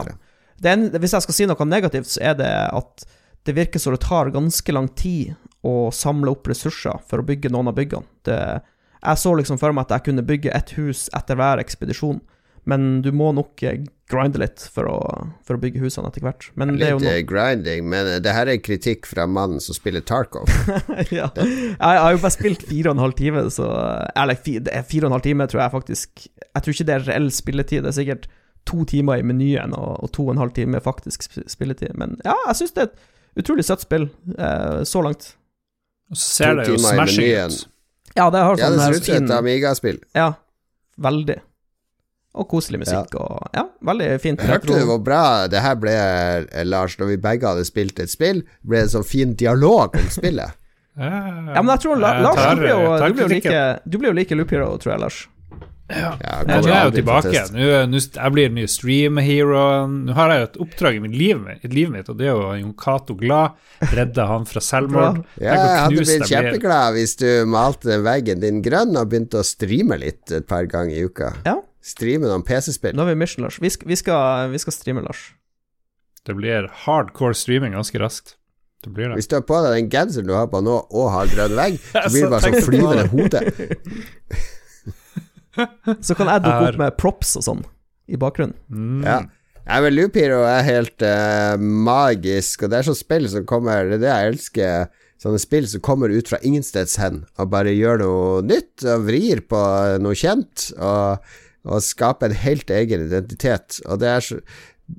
Hvis 0.63 1.13
jeg 1.17 1.27
skal 1.27 1.37
si 1.37 1.49
noe 1.51 1.67
negativt, 1.69 2.09
så 2.15 2.23
er 2.33 2.39
det 2.39 2.51
at 2.73 3.05
det 3.45 3.57
virker 3.57 3.83
som 3.83 3.93
det 3.93 4.05
tar 4.05 4.31
ganske 4.33 4.73
lang 4.73 4.89
tid 4.97 5.35
å 5.67 5.91
samle 5.95 6.33
opp 6.33 6.49
ressurser 6.51 7.03
for 7.09 7.21
å 7.21 7.27
bygge 7.27 7.51
noen 7.53 7.71
av 7.71 7.77
byggene. 7.77 8.07
Det, 8.27 8.39
jeg 9.03 9.19
så 9.19 9.35
liksom 9.39 9.59
for 9.61 9.75
meg 9.75 9.87
at 9.87 9.97
jeg 9.97 10.07
kunne 10.09 10.25
bygge 10.27 10.55
et 10.55 10.73
hus 10.79 11.09
etter 11.17 11.39
hver 11.39 11.63
ekspedisjon, 11.63 12.21
men 12.69 13.03
du 13.03 13.11
må 13.15 13.33
nok 13.35 13.63
eh, 13.67 13.81
grinde 14.13 14.39
litt 14.43 14.63
for 14.71 14.87
å, 14.87 14.99
for 15.47 15.57
å 15.57 15.61
bygge 15.63 15.81
husene 15.83 16.11
etter 16.11 16.23
hvert. 16.23 16.47
Men 16.59 16.77
det 16.77 16.87
er 16.87 16.93
jo 16.95 17.01
Litt 17.03 17.11
eh, 17.11 17.25
grinding, 17.27 17.89
men 17.91 18.11
eh, 18.11 18.21
det 18.23 18.35
her 18.37 18.51
er 18.53 18.61
kritikk 18.63 19.09
fra 19.11 19.27
mannen 19.27 19.63
som 19.63 19.75
spiller 19.77 20.05
Tarkov. 20.07 20.51
ja. 21.11 21.27
Jeg, 21.35 21.79
har 21.81 22.13
jo 22.15 22.21
bare 22.23 22.35
spilt 22.35 22.67
fire 22.69 22.93
og 22.93 22.99
en 22.99 23.05
halv 23.07 23.17
time, 23.19 23.45
så 23.51 23.67
Eller 24.15 24.39
fire, 24.39 24.85
fire 24.87 25.09
og 25.09 25.11
en 25.11 25.17
halv 25.19 25.27
time, 25.27 25.49
tror 25.51 25.65
jeg 25.65 25.75
faktisk 25.75 26.25
Jeg 26.29 26.63
tror 26.63 26.77
ikke 26.77 26.89
det 26.91 26.97
er 26.99 27.07
reell 27.11 27.29
spilletid. 27.35 27.83
Det 27.83 27.93
er 27.93 27.99
sikkert 27.99 28.31
to 28.69 28.85
timer 28.87 29.19
i 29.19 29.27
menyen 29.27 29.75
og, 29.75 29.97
og 30.05 30.13
to 30.15 30.29
og 30.29 30.37
en 30.37 30.43
halv 30.45 30.55
time 30.55 30.79
faktisk 30.83 31.27
spilletid. 31.51 31.97
Men 31.99 32.15
ja, 32.23 32.37
jeg 32.47 32.61
syns 32.61 32.77
det 32.77 32.85
er 32.85 32.93
et 32.93 33.43
utrolig 33.43 33.67
søtt 33.67 33.83
spill 33.83 34.07
eh, 34.37 34.83
så 34.87 35.03
langt. 35.03 35.33
Og 36.13 36.21
så 36.21 36.29
ser 36.37 36.53
To 36.53 36.61
det 36.61 36.69
jo 36.69 36.77
timer 36.77 36.93
i 36.93 36.99
smashing 37.01 37.27
menyen. 37.33 37.57
ut. 37.57 37.69
Ja, 38.13 38.29
det 38.31 38.45
har 38.45 38.61
Ja, 38.61 38.69
sånn 38.69 38.77
det 38.79 38.85
ser 38.85 39.01
ut 39.01 39.09
som 39.09 39.25
et 39.25 39.35
Amiga-spill. 39.41 39.99
Ja, 40.15 40.29
veldig. 41.01 41.41
Og 42.35 42.47
koselig 42.49 42.79
musikk 42.81 43.15
og 43.21 43.51
Ja, 43.55 43.67
veldig 43.85 44.07
fint. 44.23 44.41
Jeg 44.41 44.49
hørte 44.49 44.73
du 44.79 44.87
hvor 44.89 45.03
bra 45.05 45.47
det 45.53 45.61
her 45.61 45.75
ble, 45.77 45.93
eh, 45.93 46.65
Lars, 46.65 46.97
når 46.97 47.11
vi 47.13 47.17
begge 47.21 47.45
hadde 47.51 47.65
spilt 47.69 48.01
et 48.01 48.09
spill, 48.11 48.41
ble 48.65 48.81
det 48.87 48.91
sånn 48.95 49.05
fin 49.05 49.35
dialog 49.37 49.95
om 50.01 50.09
spillet. 50.11 50.57
Ja, 50.93 51.09
Ja, 51.57 51.63
men 51.65 51.71
jeg 51.73 51.81
tror 51.87 51.97
La, 52.01 52.09
Lars, 52.21 52.37
tar- 52.37 52.55
du 52.55 52.61
blir 52.61 52.69
jo, 52.69 52.81
du 53.01 53.13
blir 53.17 53.23
jo 53.25 53.29
like. 53.33 53.61
Du 53.89 53.95
blir 53.99 54.11
jo 54.11 54.17
like 54.19 54.37
Loop 54.37 54.51
Hero, 54.53 54.67
tror 54.77 54.93
jeg, 54.93 55.01
Lars. 55.01 55.21
Ja, 55.93 56.11
Ja, 56.21 56.35
kommer 56.45 56.61
nå 56.63 56.69
er 56.69 56.75
jeg 56.75 56.85
jo 56.85 56.93
tilbake. 56.99 57.41
Nå, 57.53 57.71
nå, 57.93 58.01
jeg 58.17 58.33
blir 58.35 58.47
den 58.51 58.55
nye 58.59 58.69
stream-heroen. 58.69 59.95
Nå 60.07 60.15
har 60.17 60.31
jeg 60.33 60.43
jo 60.43 60.47
et 60.51 60.59
oppdrag 60.67 60.97
i 60.99 61.03
mitt 61.05 61.17
liv, 61.17 61.41
livet 61.65 61.93
mitt, 61.97 62.09
og 62.13 62.19
det 62.21 62.29
er 62.29 62.33
jo 62.37 62.53
Jon 62.61 62.75
Cato 62.81 63.17
glad. 63.19 63.57
Redde 63.93 64.27
han 64.29 64.45
fra 64.49 64.61
selvmord. 64.65 65.23
Ja, 65.41 65.57
jeg 65.57 65.81
hadde 65.83 65.97
blitt 65.99 66.13
jeg 66.13 66.29
kjempeglad 66.31 66.97
hvis 66.97 67.17
du 67.21 67.29
malte 67.51 67.99
veggen 68.05 68.41
din 68.45 68.61
grønn 68.65 68.97
og 68.97 69.09
begynte 69.13 69.41
å 69.43 69.47
streame 69.47 69.99
litt 70.01 70.33
et 70.33 70.47
par 70.49 70.69
ganger 70.71 70.97
i 70.97 71.05
uka. 71.09 71.33
Ja, 71.49 71.57
Streame 71.83 72.29
noen 72.31 72.45
PC-spill. 72.47 72.95
nå 72.95 73.03
har 73.03 73.11
vi 73.11 73.19
mission, 73.19 73.43
Lars. 73.45 73.59
Vi 73.63 73.71
skal, 73.75 73.89
vi 73.91 73.99
skal, 73.99 74.53
vi 74.53 74.61
skal 74.63 74.77
streame, 74.77 75.03
Lars. 75.03 75.33
Det 76.23 76.37
blir 76.39 76.69
hardcore 76.85 77.35
streaming 77.35 77.75
ganske 77.75 77.99
raskt. 77.99 78.37
Det 78.83 78.91
blir 78.95 79.11
det. 79.11 79.19
Hvis 79.19 79.31
du 79.31 79.37
har 79.39 79.45
på 79.47 79.59
deg 79.63 79.77
den 79.77 79.91
genseren 79.91 80.31
du 80.31 80.35
har 80.35 80.49
på 80.51 80.63
nå, 80.63 80.79
og 80.91 81.11
har 81.15 81.31
grønn 81.31 81.55
vegg, 81.59 81.79
så 81.93 82.09
blir 82.11 82.27
det 82.27 82.33
bare 82.33 82.49
sånn 82.49 82.67
flyvende 82.67 83.07
hode. 83.13 83.45
Så 86.01 86.15
kan 86.17 86.31
jeg 86.33 86.41
dukke 86.47 86.69
opp 86.71 86.79
med 86.81 86.95
props 86.97 87.35
og 87.37 87.45
sånn 87.45 87.59
i 88.09 88.17
bakgrunnen. 88.17 88.57
Mm. 88.73 89.03
Ja. 89.05 89.19
Jeg 89.63 89.85
men 89.85 89.95
Loop 89.95 90.17
Hero 90.19 90.41
er 90.49 90.65
helt 90.67 91.05
uh, 91.05 91.61
magisk, 91.61 92.65
og 92.65 92.73
det 92.73 92.81
er 92.81 92.89
sånn 92.89 92.99
spill 92.99 93.29
som 93.31 93.45
kommer 93.47 93.85
Det 93.87 93.99
er 93.99 94.03
det 94.03 94.11
jeg 94.11 94.31
elsker. 94.33 94.89
Sånne 95.23 95.39
spill 95.39 95.69
som 95.71 95.85
kommer 95.85 96.11
ut 96.11 96.33
fra 96.33 96.41
ingensteds 96.43 96.97
hen, 96.99 97.21
og 97.39 97.53
bare 97.53 97.77
gjør 97.77 98.01
noe 98.03 98.41
nytt, 98.49 98.83
og 98.83 99.05
vrir 99.07 99.45
på 99.47 99.61
noe 100.03 100.19
kjent, 100.19 100.73
og, 100.81 101.23
og 101.69 101.85
skape 101.85 102.29
en 102.29 102.37
helt 102.43 102.71
egen 102.75 103.07
identitet. 103.07 103.81
Og 103.87 104.03
det 104.03 104.11
er 104.11 104.25
så 104.27 104.43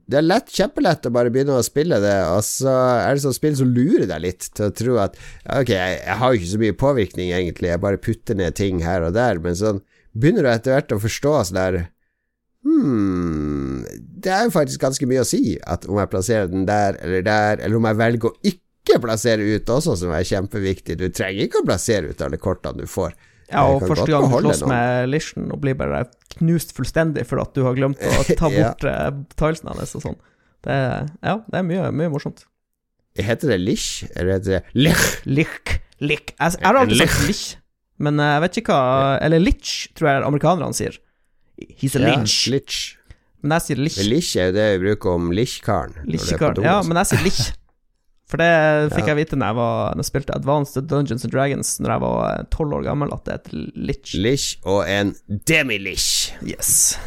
det 0.10 0.18
er 0.18 0.26
lett, 0.26 0.50
kjempelett 0.50 1.06
å 1.06 1.12
bare 1.14 1.30
begynne 1.30 1.58
å 1.60 1.66
spille 1.66 2.00
det, 2.02 2.16
og 2.32 2.40
så 2.48 2.72
er 3.04 3.14
det 3.14 3.24
sånn 3.26 3.36
spill 3.36 3.56
som 3.60 3.74
lurer 3.76 4.08
deg 4.10 4.24
litt 4.24 4.48
til 4.56 4.70
å 4.70 4.74
tro 4.74 4.96
at 5.04 5.18
Ok, 5.44 5.74
jeg, 5.76 5.98
jeg 6.00 6.18
har 6.22 6.32
jo 6.32 6.40
ikke 6.40 6.52
så 6.54 6.62
mye 6.62 6.78
påvirkning, 6.80 7.34
egentlig, 7.36 7.70
jeg 7.70 7.84
bare 7.84 8.02
putter 8.02 8.40
ned 8.40 8.56
ting 8.58 8.80
her 8.82 9.06
og 9.06 9.14
der, 9.18 9.42
men 9.44 9.58
sånn 9.60 9.84
begynner 10.18 10.48
du 10.48 10.50
etter 10.50 10.74
hvert 10.74 10.96
å 10.96 11.02
forstå 11.04 11.36
sånn 11.50 11.60
der 11.60 11.80
Hmm, 12.64 13.84
det 14.24 14.32
er 14.32 14.46
jo 14.48 14.54
faktisk 14.56 14.80
ganske 14.80 15.08
mye 15.10 15.26
å 15.26 15.28
si 15.28 15.58
at 15.68 15.84
om 15.84 15.98
jeg 16.00 16.08
plasserer 16.14 16.48
den 16.48 16.64
der 16.64 16.96
eller 17.04 17.26
der, 17.26 17.60
eller 17.60 17.76
om 17.76 17.88
jeg 17.90 18.00
velger 18.00 18.30
å 18.30 18.38
ikke 18.54 19.02
plassere 19.04 19.44
ut 19.44 19.72
også, 19.76 19.98
som 20.00 20.14
er 20.16 20.24
kjempeviktig. 20.28 20.96
Du 20.96 21.10
trenger 21.12 21.44
ikke 21.44 21.60
å 21.60 21.68
plassere 21.68 22.14
ut 22.14 22.24
alle 22.24 22.40
kortene 22.40 22.86
du 22.86 22.88
får. 22.88 23.18
Ja, 23.52 23.66
og 23.68 23.84
første 23.86 24.08
gang 24.10 24.28
du 24.30 24.38
slåss 24.40 24.64
med 24.70 25.10
Lishen 25.12 25.52
og 25.54 25.62
blir 25.64 25.76
bare 25.80 26.06
knust 26.38 26.74
fullstendig 26.78 27.26
for 27.30 27.42
at 27.44 27.54
du 27.56 27.64
har 27.68 27.76
glemt 27.78 28.02
å 28.02 28.24
ta 28.40 28.50
bort 28.50 28.86
ja. 28.88 29.12
tilesene 29.40 29.76
hennes 29.76 29.96
og 30.00 30.06
sånn. 30.08 30.20
Det 30.64 30.76
ja, 30.76 31.36
det 31.44 31.60
er 31.60 31.66
mye, 31.68 31.90
mye 31.96 32.12
morsomt. 32.14 32.46
Heter 33.20 33.54
det 33.54 33.60
Lish, 33.62 34.08
eller 34.16 34.40
heter 34.40 34.56
det 34.56 34.62
Lich? 34.80 35.04
Lich, 35.26 35.76
lich. 36.02 36.32
Jeg, 36.34 36.56
jeg 36.58 36.66
har 36.66 36.80
alltid 36.80 37.04
sagt 37.04 37.28
lich, 37.28 37.44
men 38.02 38.18
jeg 38.24 38.42
vet 38.42 38.60
ikke 38.64 38.74
hva 38.76 39.18
Eller 39.22 39.44
lich, 39.44 39.74
tror 39.94 40.10
jeg 40.10 40.24
amerikanerne 40.26 40.78
sier. 40.78 40.98
He's 41.62 41.98
a 42.00 42.02
Ja, 42.02 42.16
lich. 42.18 42.38
Litch. 42.50 42.80
Men 43.44 43.58
jeg 43.60 43.68
sier 43.68 43.82
lich. 43.84 44.00
Lich 44.08 44.32
er 44.40 44.50
jo 44.50 44.56
det 44.56 44.66
vi 44.72 44.86
bruker 44.88 45.18
om 45.20 45.34
Lich-karen. 45.36 46.00
Ja, 46.08 46.80
altså. 46.80 46.88
men 46.88 47.02
jeg 47.02 47.12
sier 47.12 47.26
lich. 47.28 47.42
For 48.30 48.40
det 48.40 48.94
fikk 48.96 49.04
Ja. 49.08 49.14
jeg 49.14 49.20
vite 49.20 49.38
når 49.38 49.52
jeg, 49.52 49.56
var, 49.60 49.96
når 49.96 50.02
jeg 50.06 50.10
spilte 50.10 50.36
Advanced 50.36 50.88
Dungeons 50.90 51.26
and 51.28 51.34
Dragons 51.34 51.74
Når 51.84 51.92
jeg 51.92 52.02
var 52.02 52.46
tolv 52.56 52.78
år 52.80 52.86
gammel, 52.88 53.12
at 53.14 53.26
det 53.26 53.34
er 53.34 53.42
et 53.42 53.52
lich. 53.76 54.14
Lich 54.16 54.46
og 54.64 54.86
en 54.90 55.12
demi-lich. 55.50 56.08
Yes. 56.42 56.98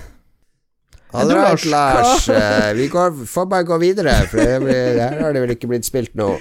All 1.17 1.31
right, 1.33 1.65
Lars? 1.65 2.27
Lars. 2.27 2.29
eh, 2.37 2.75
vi 2.77 2.89
går, 2.93 3.15
får 3.27 3.49
bare 3.49 3.65
gå 3.65 3.79
videre, 3.81 4.15
for 4.29 4.37
det 4.43 4.61
blir, 4.61 5.01
her 5.01 5.21
har 5.23 5.33
det 5.33 5.43
vel 5.47 5.55
ikke 5.57 5.71
blitt 5.71 5.89
spilt 5.89 6.13
noe. 6.19 6.37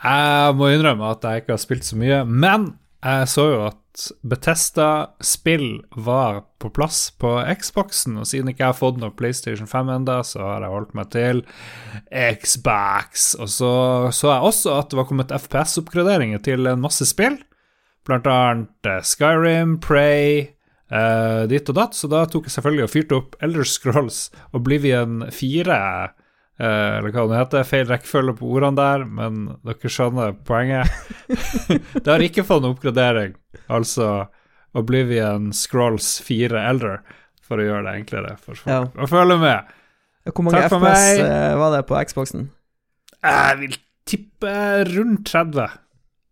Jeg 0.00 0.54
må 0.56 0.70
innrømme 0.72 1.10
at 1.12 1.24
jeg 1.24 1.42
ikke 1.42 1.54
har 1.56 1.60
spilt 1.62 1.84
så 1.88 1.96
mye, 2.00 2.22
men 2.24 2.70
jeg 3.00 3.28
så 3.32 3.46
jo 3.48 3.60
at 3.70 3.76
Betesta-spill 4.24 5.82
var 5.98 6.42
på 6.62 6.70
plass 6.72 7.10
på 7.20 7.32
Xboxen, 7.58 8.18
og 8.20 8.28
siden 8.28 8.52
ikke 8.52 8.62
jeg 8.62 8.72
har 8.72 8.78
fått 8.78 9.00
noe 9.00 9.14
PlayStation 9.16 9.68
5 9.68 9.90
enda, 9.96 10.20
så 10.26 10.44
har 10.44 10.64
jeg 10.64 10.74
holdt 10.74 10.94
meg 10.96 11.10
til 11.14 11.42
Xbox. 12.12 13.32
Og 13.40 13.50
så 13.50 13.72
så 14.14 14.30
jeg 14.30 14.46
også 14.52 14.76
at 14.78 14.92
det 14.92 15.00
var 15.00 15.08
kommet 15.10 15.34
FPS-oppgraderinger 15.34 16.44
til 16.44 16.70
en 16.70 16.84
masse 16.84 17.08
spill, 17.08 17.40
blant 18.06 18.28
annet 18.30 18.88
eh, 18.88 19.02
Skyrim, 19.04 19.76
Prey, 19.84 20.46
uh, 20.92 21.44
ditt 21.50 21.68
og 21.72 21.76
datt, 21.76 21.98
så 21.98 22.08
da 22.10 22.24
tok 22.28 22.48
jeg 22.48 22.56
selvfølgelig 22.56 22.86
og 22.86 22.94
fyrte 22.94 23.18
opp 23.18 23.36
Elder 23.44 23.68
Scrolls 23.68 24.22
Oblivion 24.56 25.26
4 25.34 25.76
Eh, 25.76 26.19
eller 26.60 27.14
hva 27.14 27.24
det 27.30 27.38
heter. 27.40 27.64
Feil 27.68 27.86
rekkefølge 27.88 28.34
på 28.38 28.50
ordene 28.52 28.76
der, 28.78 29.04
men 29.08 29.40
dere 29.66 29.92
skjønner 29.92 30.34
poenget. 30.46 30.90
det 32.04 32.06
har 32.10 32.24
ikke 32.26 32.44
fått 32.46 32.64
noen 32.64 32.74
oppgradering, 32.76 33.34
altså 33.72 34.10
Oblivion 34.76 35.50
Scrolls 35.56 36.18
4 36.26 36.60
Elder, 36.70 37.00
for 37.42 37.58
å 37.58 37.66
gjøre 37.66 37.86
det 37.88 37.94
enklere 38.02 38.36
for 38.38 38.54
folk 38.60 38.70
Ja. 38.70 38.82
å 38.94 39.08
følge 39.10 39.38
med. 39.42 39.76
Hvor 40.30 40.44
mange 40.46 40.60
FPS 40.68 41.06
eh, 41.24 41.54
var 41.58 41.72
det 41.74 41.84
på 41.88 41.96
Xboxen? 42.06 42.50
Jeg 43.24 43.56
vil 43.62 43.78
tippe 44.10 44.52
rundt 44.92 45.24
30. 45.32 45.64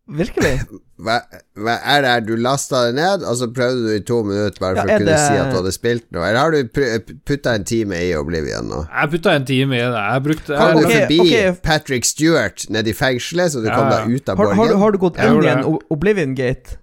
Virkelig? 0.08 0.54
Hva, 1.04 1.20
hva 1.54 1.74
er 1.86 2.00
det 2.02 2.08
her? 2.10 2.22
Du 2.26 2.32
lasta 2.42 2.78
det 2.88 2.94
ned, 2.96 3.22
og 3.22 3.36
så 3.38 3.46
prøvde 3.54 3.84
du 3.86 3.90
i 3.94 4.00
to 4.02 4.16
minutter 4.26 4.58
bare 4.58 4.74
Ja, 4.74 4.82
for 4.82 4.90
å 4.90 4.96
kunne 4.98 5.12
det- 5.12 5.18
si 5.28 5.36
at 5.38 5.52
du 5.52 5.56
hadde 5.60 5.72
spilt 5.76 6.06
noe? 6.10 6.24
Eller 6.26 6.40
har 6.40 6.50
du 6.50 7.12
putta 7.28 7.52
en 7.54 7.62
time 7.68 8.00
i 8.02 8.08
Oblivion 8.18 8.66
nå? 8.66 8.80
Jeg 8.88 9.12
putta 9.12 9.34
en 9.38 9.46
time 9.46 9.76
i 9.78 9.84
det. 9.84 10.00
Jeg 10.08 10.24
brukte 10.26 10.58
Kom 10.58 10.72
du 10.74 10.82
okay, 10.88 11.04
forbi 11.04 11.20
okay. 11.22 11.52
Patrick 11.68 12.08
Stewart 12.08 12.66
nede 12.74 12.90
i 12.90 12.96
fengselet, 12.98 13.52
så 13.54 13.62
du 13.62 13.68
Ja, 13.70 13.76
kom 13.78 13.92
deg 13.94 14.16
ut 14.18 14.28
av 14.34 14.42
Har, 14.42 14.54
har, 14.58 14.72
du, 14.72 14.76
har 14.82 14.90
du 14.96 14.98
gått 15.06 15.22
inn 15.22 15.38
i 15.38 15.52
en 15.54 15.62
det. 15.62 15.78
Oblivion 15.94 16.34
Gate? 16.34 16.80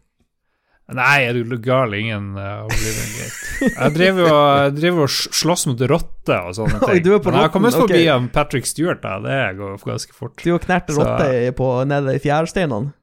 Nei, 0.96 1.20
er 1.26 1.34
du 1.42 1.56
gal? 1.66 1.92
Ingen 1.98 2.36
uh, 2.38 2.64
Oblivion 2.70 3.14
Gate. 3.20 3.72
Jeg 3.74 3.94
driver 4.00 4.28
jo 4.30 4.36
driver 4.80 5.08
og 5.10 5.16
slåss 5.42 5.66
mot 5.74 5.82
rotter 5.92 6.40
og 6.52 6.56
sånne 6.56 6.78
Oi, 6.88 7.00
ting. 7.00 7.04
du 7.10 7.16
er 7.18 7.24
på 7.26 7.34
Men 7.34 7.42
jeg 7.42 7.50
har 7.50 7.56
kommet 7.58 7.76
forbi 7.76 8.04
okay. 8.06 8.30
Patrick 8.36 8.70
Stewart, 8.70 9.02
da. 9.04 9.18
Det 9.26 9.40
går 9.60 9.80
ganske 9.92 10.14
fort. 10.16 10.38
Du 10.46 10.52
har 10.54 10.62
knert 10.64 10.94
rotter 10.94 11.10
rotte 11.18 11.50
i- 11.50 11.56
på 11.58 11.72
nede 11.90 12.16
i 12.16 12.22
fjærsteinene. 12.24 12.94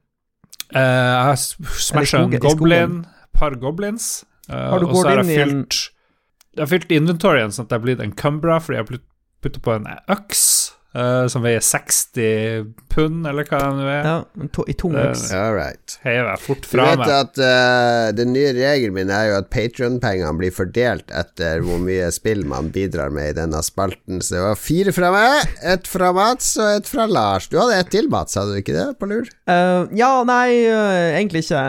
Eh, 0.73 0.81
jeg 0.81 1.23
har 1.29 1.35
smasha 1.37 2.23
en 2.23 2.31
goblin, 2.39 3.05
par 3.33 3.55
goblins. 3.61 4.23
eh, 4.49 4.55
Har 4.55 4.83
og 4.83 4.95
så 4.95 5.07
har 5.09 5.23
jeg 5.23 5.47
fylt 5.47 5.89
Jeg 6.55 6.61
har 6.61 6.67
fylt 6.67 6.91
inventoryen 6.91 7.51
sånn 7.51 7.65
at 7.65 7.71
jeg 7.71 7.79
har 7.79 7.85
blitt 7.85 8.01
en 8.03 8.11
cumbra 8.13 8.59
fordi 8.61 8.77
jeg 8.77 8.85
har 8.87 8.99
putta 9.41 9.59
på 9.59 9.73
en 9.75 9.87
øks 10.09 10.62
eh, 10.93 11.25
som 11.31 11.43
veier 11.45 11.63
60 11.63 12.69
pund, 12.93 13.25
eller 13.29 13.47
hva 13.49 13.59
det 13.63 13.71
nå 13.77 13.87
er. 13.89 14.07
Ja, 14.07 14.47
to, 14.55 14.65
i 14.69 14.75
tungvekt. 14.77 15.25
Uh. 15.31 15.37
All 15.39 15.55
right. 15.57 15.95
Heier 16.05 16.29
jeg 16.29 16.41
fort 16.43 16.67
Du 16.67 16.77
vet 16.79 17.01
meg. 17.01 17.13
at 17.17 17.41
uh, 17.41 18.09
den 18.15 18.33
nye 18.35 18.53
regelen 18.55 18.95
min 18.97 19.13
er 19.13 19.31
jo 19.31 19.39
at 19.41 19.49
Patron-pengene 19.53 20.33
blir 20.39 20.53
fordelt 20.53 21.13
etter 21.13 21.63
hvor 21.65 21.81
mye 21.83 22.09
spill 22.13 22.45
man 22.49 22.69
bidrar 22.75 23.13
med 23.13 23.33
i 23.33 23.37
denne 23.41 23.63
spalten. 23.65 24.21
Så 24.21 24.37
det 24.37 24.45
var 24.45 24.61
fire 24.61 24.95
fra 24.95 25.11
meg, 25.15 25.57
ett 25.73 25.89
fra 25.89 26.13
Mats 26.15 26.53
og 26.61 26.79
ett 26.79 26.89
fra 26.89 27.07
Lars. 27.09 27.49
Du 27.51 27.59
hadde 27.61 27.81
ett 27.81 27.91
til, 27.93 28.09
Mats, 28.13 28.37
hadde 28.39 28.55
du 28.55 28.61
ikke 28.61 28.77
det, 28.77 28.87
på 29.01 29.09
lur? 29.09 29.29
Uh, 29.49 29.89
ja, 29.97 30.13
nei, 30.27 30.47
egentlig 31.17 31.45
ikke. 31.47 31.65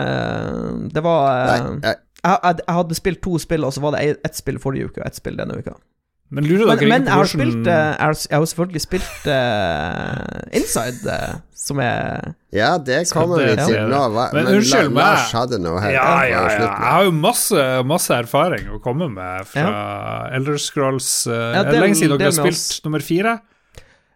Det 0.95 1.03
var 1.05 1.25
Nei, 1.49 1.59
jeg, 1.83 1.97
jeg, 2.25 2.61
jeg 2.61 2.77
hadde 2.79 2.97
spilt 2.97 3.21
to 3.25 3.39
spill, 3.41 3.65
og 3.67 3.73
så 3.75 3.83
var 3.83 3.97
det 3.97 4.15
ett 4.25 4.37
spill 4.37 4.61
forrige 4.61 4.89
uke 4.89 5.01
og 5.01 5.09
ett 5.09 5.17
spill 5.17 5.37
denne 5.39 5.57
uka. 5.59 5.75
Men 6.33 6.47
lurer 6.49 6.65
dere 6.65 6.87
men 6.89 7.03
ikke 7.05 7.11
jeg 7.11 7.13
har 7.13 7.27
på 7.27 7.29
spilt 7.29 7.53
hvordan 7.53 7.67
eh, 7.69 7.91
Jeg 7.91 8.01
har, 8.01 8.15
jeg 8.31 8.39
har 8.39 8.45
selvfølgelig 8.49 8.81
spilt 8.81 9.27
uh, 9.29 10.55
Inside, 10.57 11.13
uh, 11.13 11.35
som 11.65 11.81
er 11.85 12.31
Ja, 12.55 12.71
det 12.81 12.97
kommer 13.13 13.43
vi 13.43 13.51
til 13.59 13.77
nå. 13.91 13.99
Hva, 14.15 14.25
Men 14.33 14.47
men 14.47 14.57
unnskyld 14.57 14.89
meg. 14.89 15.01
Lars 15.03 15.35
hadde 15.37 15.59
noe 15.61 15.83
her. 15.83 15.93
ja, 15.93 16.07
ja, 16.25 16.41
ja. 16.49 16.63
Jeg 16.65 16.91
har 16.95 17.03
jo 17.05 17.13
masse, 17.19 17.65
masse 17.85 18.17
erfaring 18.17 18.71
å 18.73 18.79
komme 18.83 19.07
med 19.13 19.45
fra 19.51 19.67
Elder 20.35 20.57
Scrolls. 20.61 21.11
Uh, 21.29 21.53
Ja, 21.59 21.63
det 21.69 21.77
lenge 21.83 21.99
siden 22.01 22.17
dere 22.17 22.31
har 22.33 22.39
spilt 22.41 22.81
nummer 22.87 23.05
fire? 23.05 23.37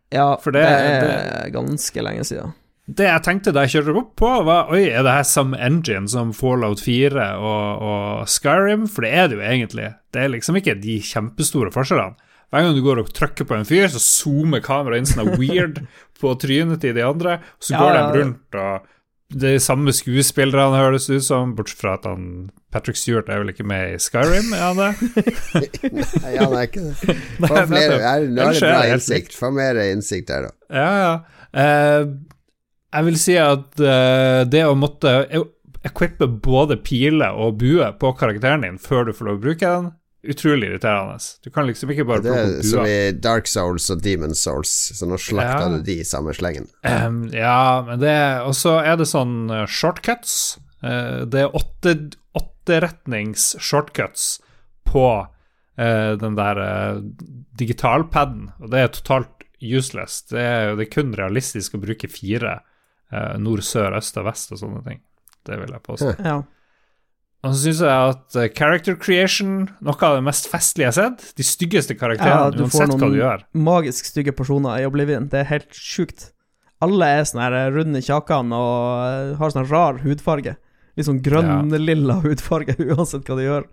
Ja, 0.10 0.32
For 0.42 0.56
det, 0.56 0.66
det- 0.66 1.14
er 1.14 1.54
ganske 1.54 2.02
lenge 2.10 2.26
siden. 2.26 2.56
Det 2.90 3.06
jeg 3.06 3.22
tenkte 3.26 3.52
da 3.54 3.66
jeg 3.66 3.76
kjørte 3.78 3.94
opp 4.00 4.14
på, 4.18 4.30
var 4.48 4.72
Oi, 4.74 4.88
er 4.90 5.04
det 5.06 5.14
her 5.14 5.28
samme 5.28 5.60
engine 5.62 6.10
som 6.10 6.32
Fallout 6.34 6.82
4 6.82 7.28
og, 7.38 7.84
og 7.86 8.30
Skyrim? 8.32 8.88
For 8.90 9.06
det 9.06 9.12
er 9.14 9.30
det 9.30 9.38
jo 9.38 9.44
egentlig. 9.46 9.90
Det 10.16 10.24
er 10.24 10.32
liksom 10.34 10.58
ikke 10.58 10.78
de 10.82 10.96
kjempestore 11.06 11.74
forskjellene. 11.76 12.18
Hver 12.50 12.64
gang 12.66 12.74
du 12.74 12.82
går 12.82 13.04
og 13.04 13.12
trykker 13.14 13.46
på 13.46 13.60
en 13.60 13.68
fyr, 13.68 13.86
så 13.94 14.00
zoomer 14.02 14.64
kameraet 14.66 15.04
inn 15.04 15.10
sånn 15.12 15.36
weird 15.38 15.84
på 16.20 16.32
trynet 16.42 16.82
til 16.82 16.96
de 16.98 17.04
andre, 17.06 17.38
og 17.38 17.68
så 17.68 17.76
Ja, 17.76 17.82
går 17.84 17.98
de 18.00 18.24
rundt 18.24 18.58
og 18.58 18.96
Det 19.30 19.52
er 19.54 19.62
samme 19.62 19.94
skuespillerne, 19.94 20.80
høres 20.82 21.06
det 21.06 21.20
ut 21.22 21.28
som, 21.28 21.52
bortsett 21.54 21.84
fra 21.84 21.94
at 22.00 22.08
han 22.10 22.24
Patrick 22.74 22.98
Stewart 22.98 23.30
er 23.30 23.44
vel 23.44 23.52
ikke 23.54 23.68
med 23.70 23.94
i 23.94 24.00
Skyrim, 24.02 24.50
er 24.58 24.64
han 24.66 24.82
det? 24.82 24.90
Nei, 26.24 26.34
han 26.40 26.56
er 26.58 26.66
ikke 26.66 26.88
det. 26.88 26.96
Få 27.38 27.54
Nei, 27.54 27.68
flere, 27.70 28.00
er, 28.02 28.26
nå 28.26 28.48
er 28.48 28.58
det 28.58 28.64
bra 28.66 28.82
innsikt. 28.96 29.38
Få 29.38 29.54
mer 29.54 29.78
innsikt 29.86 30.32
der, 30.34 30.50
da. 30.50 30.74
Ja, 30.74 30.90
ja. 31.04 31.14
Eh, 31.54 32.10
jeg 32.90 33.06
vil 33.06 33.18
si 33.22 33.38
at 33.40 33.82
uh, 33.84 34.42
det 34.50 34.66
å 34.66 34.76
måtte 34.78 35.14
equippe 35.86 36.28
både 36.28 36.80
pile 36.84 37.30
og 37.38 37.60
bue 37.62 37.88
på 38.02 38.12
karakteren 38.20 38.66
din 38.66 38.80
før 38.82 39.08
du 39.08 39.16
får 39.16 39.30
lov 39.30 39.40
å 39.40 39.44
bruke 39.44 39.72
den, 39.72 39.92
utrolig 40.30 40.68
irriterende. 40.68 41.18
Du 41.44 41.50
kan 41.54 41.68
liksom 41.70 41.94
ikke 41.94 42.06
bare 42.10 42.24
plukke 42.26 42.42
er 42.42 42.52
bua. 42.58 42.68
som 42.68 42.90
i 42.90 42.98
Dark 43.16 43.48
Souls 43.48 43.88
og 43.94 44.04
Demon 44.04 44.36
Souls, 44.36 44.74
så 44.98 45.08
nå 45.08 45.20
slakta 45.22 45.70
Ja. 45.70 45.70
du 45.78 45.84
de 45.84 46.00
i 46.02 46.08
samme 46.08 46.34
slengen. 46.36 46.68
Um, 46.84 47.30
ja, 47.32 47.82
men 47.88 48.00
det 48.00 48.42
Og 48.44 48.56
så 48.56 48.80
er 48.84 48.98
det 48.98 49.08
sånn 49.08 49.50
eh, 49.50 49.66
shortcuts. 49.66 50.60
Uh, 50.84 51.26
det 51.26 51.46
er 51.46 51.56
åtte 51.56 52.12
åtteretnings 52.36 53.56
shortcuts 53.60 54.42
på 54.86 55.28
uh, 55.80 56.14
den 56.20 56.36
der 56.36 56.60
uh, 56.60 57.02
digitalpaden, 57.58 58.52
og 58.60 58.72
det 58.72 58.80
er 58.80 58.88
totalt 58.88 59.46
useless. 59.62 60.22
Det 60.30 60.40
er, 60.40 60.76
det 60.76 60.88
er 60.88 60.94
kun 60.94 61.16
realistisk 61.16 61.76
å 61.76 61.82
bruke 61.84 62.08
fire. 62.08 62.60
Eh, 63.12 63.36
nord, 63.42 63.64
sør, 63.66 63.98
øst 64.00 64.18
og 64.20 64.30
vest 64.30 64.56
og 64.56 64.62
sånne 64.62 64.82
ting. 64.86 65.04
Det 65.48 65.60
vil 65.62 65.76
jeg 65.76 65.86
påstå. 65.86 66.16
Ja. 66.26 66.40
Og 67.40 67.54
så 67.54 67.60
syns 67.70 67.82
jeg 67.86 68.14
at 68.14 68.36
eh, 68.36 68.50
character 68.52 68.98
creation, 69.00 69.70
noe 69.86 69.96
av 70.04 70.18
det 70.18 70.26
mest 70.28 70.50
festlige 70.52 70.90
jeg 70.90 70.92
har 70.92 70.98
sett, 70.98 71.30
de 71.40 71.46
styggeste 71.48 71.96
karakterene, 71.96 72.50
Ja, 72.50 72.52
du 72.52 72.66
uansett 72.66 72.92
hva 72.92 73.12
du 73.14 73.20
gjør. 73.22 73.46
Magisk 73.56 74.10
stygge 74.12 74.34
personer 74.36 74.82
i 74.82 74.88
Oblivion. 74.90 75.30
Det 75.32 75.46
er 75.46 75.52
helt 75.54 75.72
sjukt. 75.72 76.34
Alle 76.84 77.08
er 77.20 77.28
sånn 77.28 77.42
her 77.44 77.56
runde 77.76 78.00
i 78.00 78.06
kjakene 78.06 78.60
og 78.60 79.06
eh, 79.06 79.38
har 79.40 79.56
sånn 79.56 79.70
rar 79.72 80.02
hudfarge. 80.04 80.58
Litt 81.00 81.08
sånn 81.08 81.22
grønn-lilla 81.24 82.20
hudfarge 82.26 82.76
uansett 82.92 83.28
hva 83.28 83.40
de 83.40 83.48
gjør. 83.48 83.70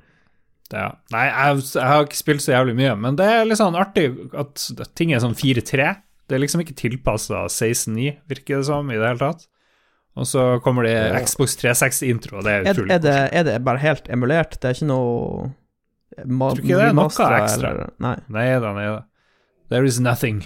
Ja. 0.74 0.88
Nei, 1.14 1.26
jeg, 1.26 1.66
jeg 1.74 1.90
har 1.90 2.06
ikke 2.06 2.18
spilt 2.18 2.42
så 2.42 2.54
jævlig 2.54 2.74
mye, 2.78 2.94
men 2.98 3.18
det 3.18 3.26
er 3.30 3.44
litt 3.46 3.58
sånn 3.58 3.78
artig 3.78 4.08
at 4.34 4.62
ting 4.98 5.12
er 5.14 5.22
sånn 5.22 5.36
4-3. 5.38 5.90
Det 6.28 6.34
er 6.34 6.42
liksom 6.42 6.60
ikke 6.64 6.74
tilpassa 6.74 7.44
16-9, 7.46 8.16
virker 8.28 8.58
det 8.58 8.66
som, 8.66 8.88
i 8.90 8.96
det 8.98 9.06
hele 9.06 9.18
tatt. 9.20 9.46
Og 10.16 10.24
så 10.26 10.60
kommer 10.64 10.82
det 10.88 10.94
Ja. 10.96 11.20
Xbox 11.20 11.56
360-intro, 11.60 12.38
og 12.38 12.44
det 12.44 12.52
er 12.52 12.64
Er, 12.64 12.72
utrolig 12.74 12.90
er, 12.94 12.98
det, 13.04 13.16
er 13.32 13.42
det 13.44 13.64
bare 13.64 13.78
helt 13.78 14.08
emulert? 14.08 14.58
Det 14.60 14.64
er 14.70 14.74
ikke 14.74 14.88
noe 14.88 15.52
ma 16.24 16.48
Tror 16.54 16.62
ikke 16.64 16.76
det 16.80 16.86
er 16.88 16.94
noe 16.96 17.06
ekstra. 17.06 17.70
eller- 17.70 17.90
Nei. 18.00 18.16
Nei 18.28 18.46
da, 18.58 18.72
nei 18.72 18.86
da. 18.86 19.02
There 19.68 19.84
is 19.84 20.00
nothing. 20.00 20.38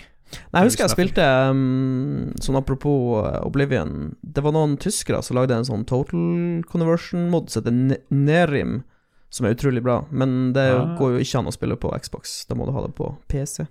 Nei, 0.52 0.60
jeg 0.62 0.68
husker 0.70 0.84
jeg 0.86 0.90
spilte 0.94 1.24
um, 1.50 2.32
Sånn 2.40 2.54
apropos 2.56 3.18
uh, 3.26 3.40
Oblivion 3.44 4.14
Det 4.22 4.44
var 4.44 4.52
noen 4.54 4.76
tyskere 4.78 5.24
som 5.26 5.34
lagde 5.36 5.56
en 5.56 5.64
sånn 5.66 5.82
total 5.84 6.62
conversion-mod 6.70 7.50
som 7.50 7.64
heter 7.64 7.98
Nerim, 8.14 8.84
som 9.30 9.46
er 9.46 9.54
utrolig 9.56 9.82
bra. 9.82 10.04
Men 10.10 10.52
det 10.52 10.68
Ah. 10.74 10.96
går 10.98 11.16
jo 11.16 11.18
ikke 11.24 11.38
an 11.38 11.46
å 11.50 11.52
spille 11.54 11.76
på 11.76 11.90
Xbox. 12.00 12.44
Da 12.48 12.54
må 12.54 12.66
du 12.66 12.72
ha 12.72 12.82
det 12.86 12.94
på 12.94 13.16
PC. 13.28 13.66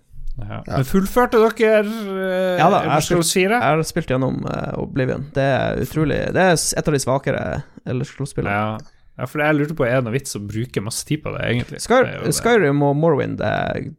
Ja. 0.47 0.59
Men 0.67 0.87
fullførte 0.87 1.41
dere 1.41 1.81
uh, 1.83 2.59
Ja 2.59 2.69
da, 2.71 2.83
jeg 2.85 3.05
Elder 3.09 3.25
4? 3.25 3.49
Jeg 3.49 3.59
har 3.63 3.83
spilt 3.87 4.13
gjennom 4.13 4.39
uh, 4.45 4.79
Oblivion. 4.81 5.27
Det 5.35 5.45
er 5.45 5.83
utrolig 5.83 6.21
Det 6.35 6.45
er 6.45 6.55
et 6.55 6.91
av 6.91 6.95
de 6.95 7.01
svakere 7.03 7.43
Elderskroll-spillene. 7.89 8.55
Ja. 8.55 8.99
ja, 9.19 9.29
for 9.29 9.43
jeg 9.43 9.57
lurte 9.57 9.77
på 9.77 9.87
er 9.87 9.99
det 9.99 10.07
noe 10.07 10.15
vits 10.17 10.37
å 10.37 10.43
bruke 10.43 10.83
masse 10.85 11.07
tid 11.09 11.23
på 11.25 11.33
det, 11.35 11.45
egentlig. 11.49 11.81
Skyrim 11.83 12.85
og 12.85 12.95
Morrowind 12.99 13.41
er 13.45 13.89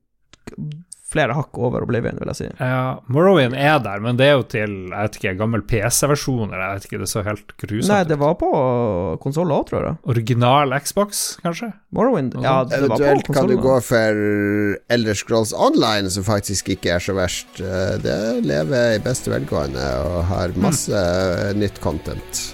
flere 1.10 1.34
hakk 1.36 1.58
over 1.58 1.84
Oblivion, 1.84 2.18
vil 2.20 2.30
jeg 2.32 2.38
si. 2.38 2.48
Ja, 2.60 3.00
Morrowind 3.10 3.56
er 3.58 3.80
der, 3.82 4.02
men 4.04 4.18
det 4.20 4.28
er 4.30 4.38
jo 4.38 4.46
til 4.46 4.76
jeg 4.90 4.94
vet 4.94 5.18
ikke, 5.18 5.34
gammel 5.40 5.64
PC-versjon, 5.66 6.50
eller 6.50 6.62
jeg 6.64 6.78
vet 6.78 6.88
ikke, 6.88 7.00
det 7.02 7.10
så 7.10 7.24
helt 7.26 7.54
grusomt 7.60 7.90
Nei, 7.90 8.00
det 8.10 8.18
var 8.20 8.36
på 8.40 8.50
konsoller 9.22 9.58
òg, 9.58 9.66
tror 9.70 9.86
jeg. 9.88 9.98
Original 10.14 10.74
Xbox, 10.78 11.24
kanskje? 11.44 11.72
Morrowind 11.96 12.38
Ja, 12.38 12.60
det 12.64 12.82
det 12.84 12.92
var 12.92 12.96
på 12.96 13.02
Eventuelt 13.02 13.32
kan 13.34 13.50
du 13.50 13.56
gå 13.60 13.76
for 13.82 14.22
Elder 14.96 15.18
Scrolls 15.18 15.54
Online, 15.56 16.10
som 16.14 16.26
faktisk 16.26 16.70
ikke 16.76 16.94
er 16.96 17.04
så 17.04 17.16
verst. 17.18 17.60
Eh, 17.60 17.96
Det 18.00 18.18
lever 18.46 18.96
i 18.96 19.02
beste 19.02 19.32
velgående 19.32 19.86
og 20.06 20.24
har 20.30 20.54
masse 20.60 20.94
mm. 20.94 21.58
nytt 21.60 21.82
content. 21.82 22.46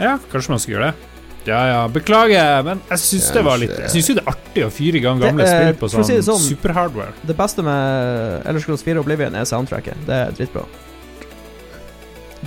Ja, 0.00 0.16
kanskje 0.30 0.54
man 0.54 0.62
skal 0.62 0.76
gjøre 0.78 0.90
det. 0.92 1.09
Ja, 1.46 1.60
ja, 1.66 1.88
beklager, 1.88 2.62
men 2.66 2.82
jeg 2.90 3.00
syns 3.00 3.30
det 3.32 3.42
var 3.46 3.56
litt 3.62 3.72
Jeg 3.72 3.88
syns 3.94 4.08
jo 4.10 4.14
det 4.18 4.24
er 4.26 4.32
artig 4.34 4.64
å 4.66 4.70
fyre 4.70 4.98
i 4.98 5.00
gang 5.00 5.20
gamle 5.22 5.44
Det, 5.46 5.48
eh, 5.54 5.62
spill 5.70 5.78
på 5.80 5.88
sånn, 5.94 6.04
si 6.04 6.18
sånn- 6.26 6.42
superhardware. 6.44 7.14
Det 7.26 7.36
beste 7.38 7.64
med 7.64 8.42
Ellers 8.46 8.66
Scrolls 8.66 8.82
4 8.84 9.00
Oblivion 9.00 9.34
er 9.34 9.44
soundtracket. 9.48 9.96
Det 10.06 10.18
er 10.26 10.32
dritbra. 10.36 10.66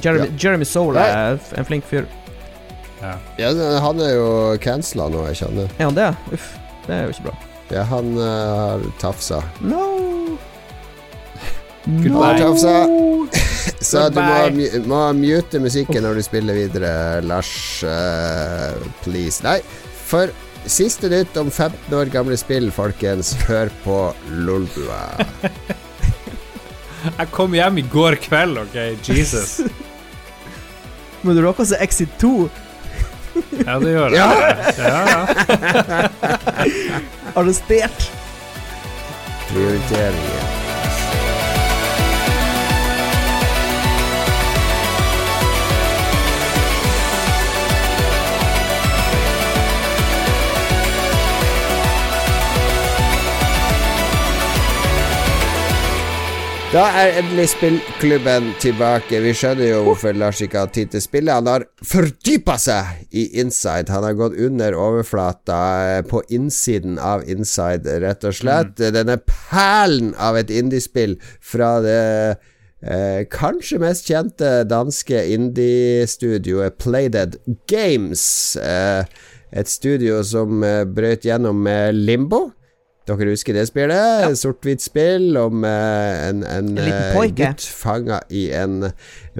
Jeremy, 0.02 0.28
Jeremy 0.38 0.66
Soul 0.66 0.98
er 0.98 1.40
en 1.58 1.66
flink 1.66 1.86
fyr. 1.90 2.06
Ja. 3.02 3.16
Ja, 3.38 3.50
han 3.84 4.00
er 4.00 4.14
jo 4.16 4.28
cancela 4.64 5.10
nå, 5.12 5.26
jeg 5.32 5.42
kjenner. 5.42 5.70
Er 5.80 5.90
han 5.90 5.98
det? 5.98 6.10
Uff, 6.34 6.54
det 6.88 6.96
er 6.96 7.04
jo 7.08 7.16
ikke 7.16 7.26
bra. 7.32 7.36
Ja, 7.74 7.84
han 7.90 8.14
har 8.18 8.78
har 8.78 8.86
tafsa. 9.02 9.42
No 9.62 10.38
Goodbye. 11.86 12.38
Tafsa. 12.40 12.88
Så 13.84 14.08
du 14.10 14.20
må, 14.22 14.68
må 14.88 15.02
mute 15.18 15.60
musikken 15.60 16.04
når 16.06 16.20
du 16.20 16.24
spiller 16.26 16.56
videre, 16.56 17.22
Lars. 17.28 17.52
Uh, 17.84 18.80
please. 19.04 19.44
Nei, 19.44 19.60
for 20.08 20.32
siste 20.70 21.10
nytt 21.12 21.36
om 21.40 21.52
15 21.52 21.96
år 21.98 22.12
gamle 22.14 22.38
spill, 22.40 22.72
folkens. 22.72 23.34
Hør 23.48 23.72
på 23.84 23.98
Lolbua. 24.48 25.04
Jeg 27.20 27.28
kom 27.36 27.56
hjem 27.58 27.82
i 27.82 27.86
går 27.92 28.16
kveld, 28.24 28.62
OK? 28.64 28.78
Jesus. 29.10 29.60
Men 31.24 31.36
du 31.36 31.44
råker 31.44 31.66
også 31.66 31.80
Exit 31.84 32.16
2. 32.24 32.34
Ja, 33.64 33.78
det 33.82 33.92
gjør 33.96 34.14
jeg. 34.14 34.20
Ja. 34.20 34.30
Ja, 34.78 35.00
ja. 35.10 36.70
Arrestert. 37.40 38.12
Prioriteringer. 39.50 40.63
Da 56.74 56.88
er 56.98 57.20
endelig 57.20 57.52
spillklubben 57.52 58.48
tilbake. 58.58 59.20
Vi 59.22 59.30
skjønner 59.38 59.68
jo 59.68 59.82
hvorfor 59.86 60.16
Lars 60.18 60.40
ikke 60.42 60.64
har 60.64 60.72
tid 60.74 60.90
til 60.90 61.04
spillet. 61.04 61.30
Han 61.36 61.46
har 61.46 61.66
fordypa 61.86 62.56
seg 62.58 63.04
i 63.14 63.28
Inside. 63.44 63.94
Han 63.94 64.08
har 64.08 64.16
gått 64.18 64.40
under 64.42 64.74
overflata 64.74 65.60
eh, 65.92 66.00
på 66.10 66.24
innsiden 66.34 66.96
av 66.98 67.28
Inside, 67.30 68.00
rett 68.02 68.26
og 68.26 68.34
slett. 68.40 68.82
Denne 68.82 69.20
perlen 69.22 70.16
av 70.18 70.40
et 70.42 70.50
indiespill 70.50 71.14
fra 71.46 71.76
det 71.86 72.02
eh, 72.34 73.22
kanskje 73.30 73.78
mest 73.86 74.10
kjente 74.10 74.64
danske 74.66 75.22
indie-studioet 75.38 76.82
Playdead 76.82 77.38
Games. 77.70 78.26
Eh, 78.58 79.06
et 79.54 79.70
studio 79.70 80.24
som 80.26 80.66
eh, 80.66 80.82
brøt 80.90 81.30
gjennom 81.30 81.62
med 81.70 82.02
Limbo. 82.02 82.48
Dere 83.08 83.34
husker 83.34 83.54
det 83.58 83.66
spillet? 83.68 84.38
Sort-hvitt 84.40 84.80
spill 84.84 85.36
om 85.42 85.66
eh, 85.68 86.30
en, 86.30 86.44
en, 86.48 86.70
En 86.80 86.88
eh, 86.88 87.34
gutt 87.36 87.66
fanga 87.68 88.22
i 88.32 88.46
en 88.56 88.92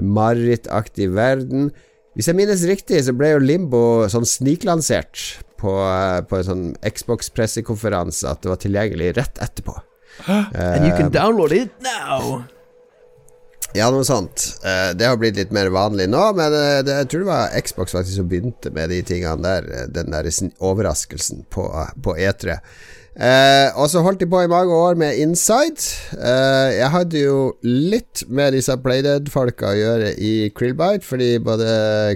marerittaktig 0.04 1.08
verden. 1.16 1.70
Hvis 2.14 2.28
jeg 2.30 2.36
minnes 2.38 2.62
riktig, 2.68 3.00
så 3.06 3.14
ble 3.16 3.32
jo 3.32 3.40
Limbo 3.42 3.80
sånn 4.12 4.26
sniklansert 4.28 5.24
på, 5.58 5.72
eh, 5.80 6.20
på 6.28 6.38
en 6.42 6.46
sånn 6.50 6.64
Xbox-pressekonferanse 6.84 8.28
at 8.30 8.44
det 8.44 8.52
var 8.52 8.60
tilgjengelig 8.62 9.14
rett 9.16 9.40
etterpå. 9.42 9.78
And 10.28 10.84
you 10.86 10.92
Eh, 10.92 10.98
can 11.00 11.10
download 11.10 11.52
it 11.56 11.72
now. 11.82 12.44
ja, 13.74 13.88
noe 13.90 14.04
sånt. 14.06 14.60
Eh, 14.62 14.92
det 14.94 15.08
har 15.08 15.16
blitt 15.18 15.34
litt 15.40 15.50
mer 15.50 15.72
vanlig 15.74 16.06
nå, 16.12 16.20
men 16.38 16.52
eh, 16.54 16.82
det, 16.86 17.00
jeg 17.00 17.08
tror 17.10 17.24
det 17.24 17.30
var 17.32 17.56
Xbox 17.64 17.96
faktisk 17.96 18.20
som 18.20 18.28
begynte 18.30 18.70
med 18.76 18.92
de 18.92 19.00
tingene 19.02 19.42
der. 19.42 19.66
eh, 19.72 19.86
Den 19.90 20.12
der 20.14 20.28
overraskelsen 20.60 21.46
på, 21.50 21.66
på 22.04 22.14
E3. 22.14 22.60
Eh, 23.14 23.68
og 23.78 23.86
så 23.92 24.00
holdt 24.02 24.24
de 24.24 24.26
på 24.26 24.40
i 24.42 24.50
mange 24.50 24.74
år 24.74 24.96
med 24.98 25.20
Inside. 25.22 25.84
Eh, 26.18 26.70
jeg 26.80 26.90
hadde 26.90 27.20
jo 27.20 27.36
litt 27.62 28.24
med 28.26 28.56
disse 28.56 28.74
Playdead-folka 28.82 29.70
å 29.70 29.78
gjøre 29.78 30.08
i 30.18 30.32
Krillbite, 30.56 31.06
fordi 31.06 31.28
både 31.38 31.68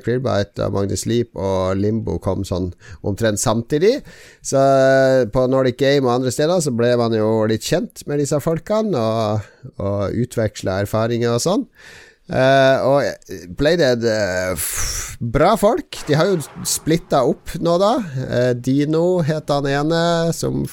Krillbite 0.02 0.66
og 0.66 0.74
Magnus 0.74 1.06
Leap 1.06 1.38
og 1.38 1.78
Limbo 1.78 2.18
kom 2.22 2.42
sånn 2.46 2.72
omtrent 3.06 3.38
samtidig. 3.38 4.00
Så 4.42 4.58
eh, 4.58 5.28
på 5.30 5.46
Nordic 5.46 5.78
Game 5.78 6.08
og 6.08 6.16
andre 6.16 6.34
steder 6.34 6.66
så 6.66 6.74
ble 6.74 6.90
man 6.98 7.14
jo 7.14 7.30
litt 7.46 7.62
kjent 7.68 8.02
med 8.10 8.18
disse 8.18 8.42
folkene 8.42 8.98
og, 8.98 9.48
og 9.78 10.18
utveksla 10.26 10.80
erfaringer 10.82 11.36
og 11.36 11.46
sånn. 11.46 11.66
Uh, 12.28 12.76
og 12.84 13.54
Playdead 13.56 14.02
uh, 14.04 14.66
Bra 15.32 15.54
folk. 15.56 15.96
De 16.06 16.16
har 16.18 16.28
jo 16.28 16.36
splitta 16.68 17.22
opp 17.24 17.54
nå, 17.56 17.78
da. 17.80 17.94
Uh, 18.18 18.50
Dino 18.54 19.20
het 19.24 19.48
han 19.48 19.66
ene, 19.70 20.00
som 20.36 20.66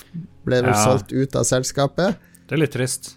ble 0.45 0.59
Ja. 0.61 0.75
solgt 0.83 1.15
ut 1.15 1.35
av 1.39 1.47
selskapet. 1.47 2.19
Det 2.45 2.57
er 2.57 2.61
litt 2.61 2.75
trist. 2.75 3.15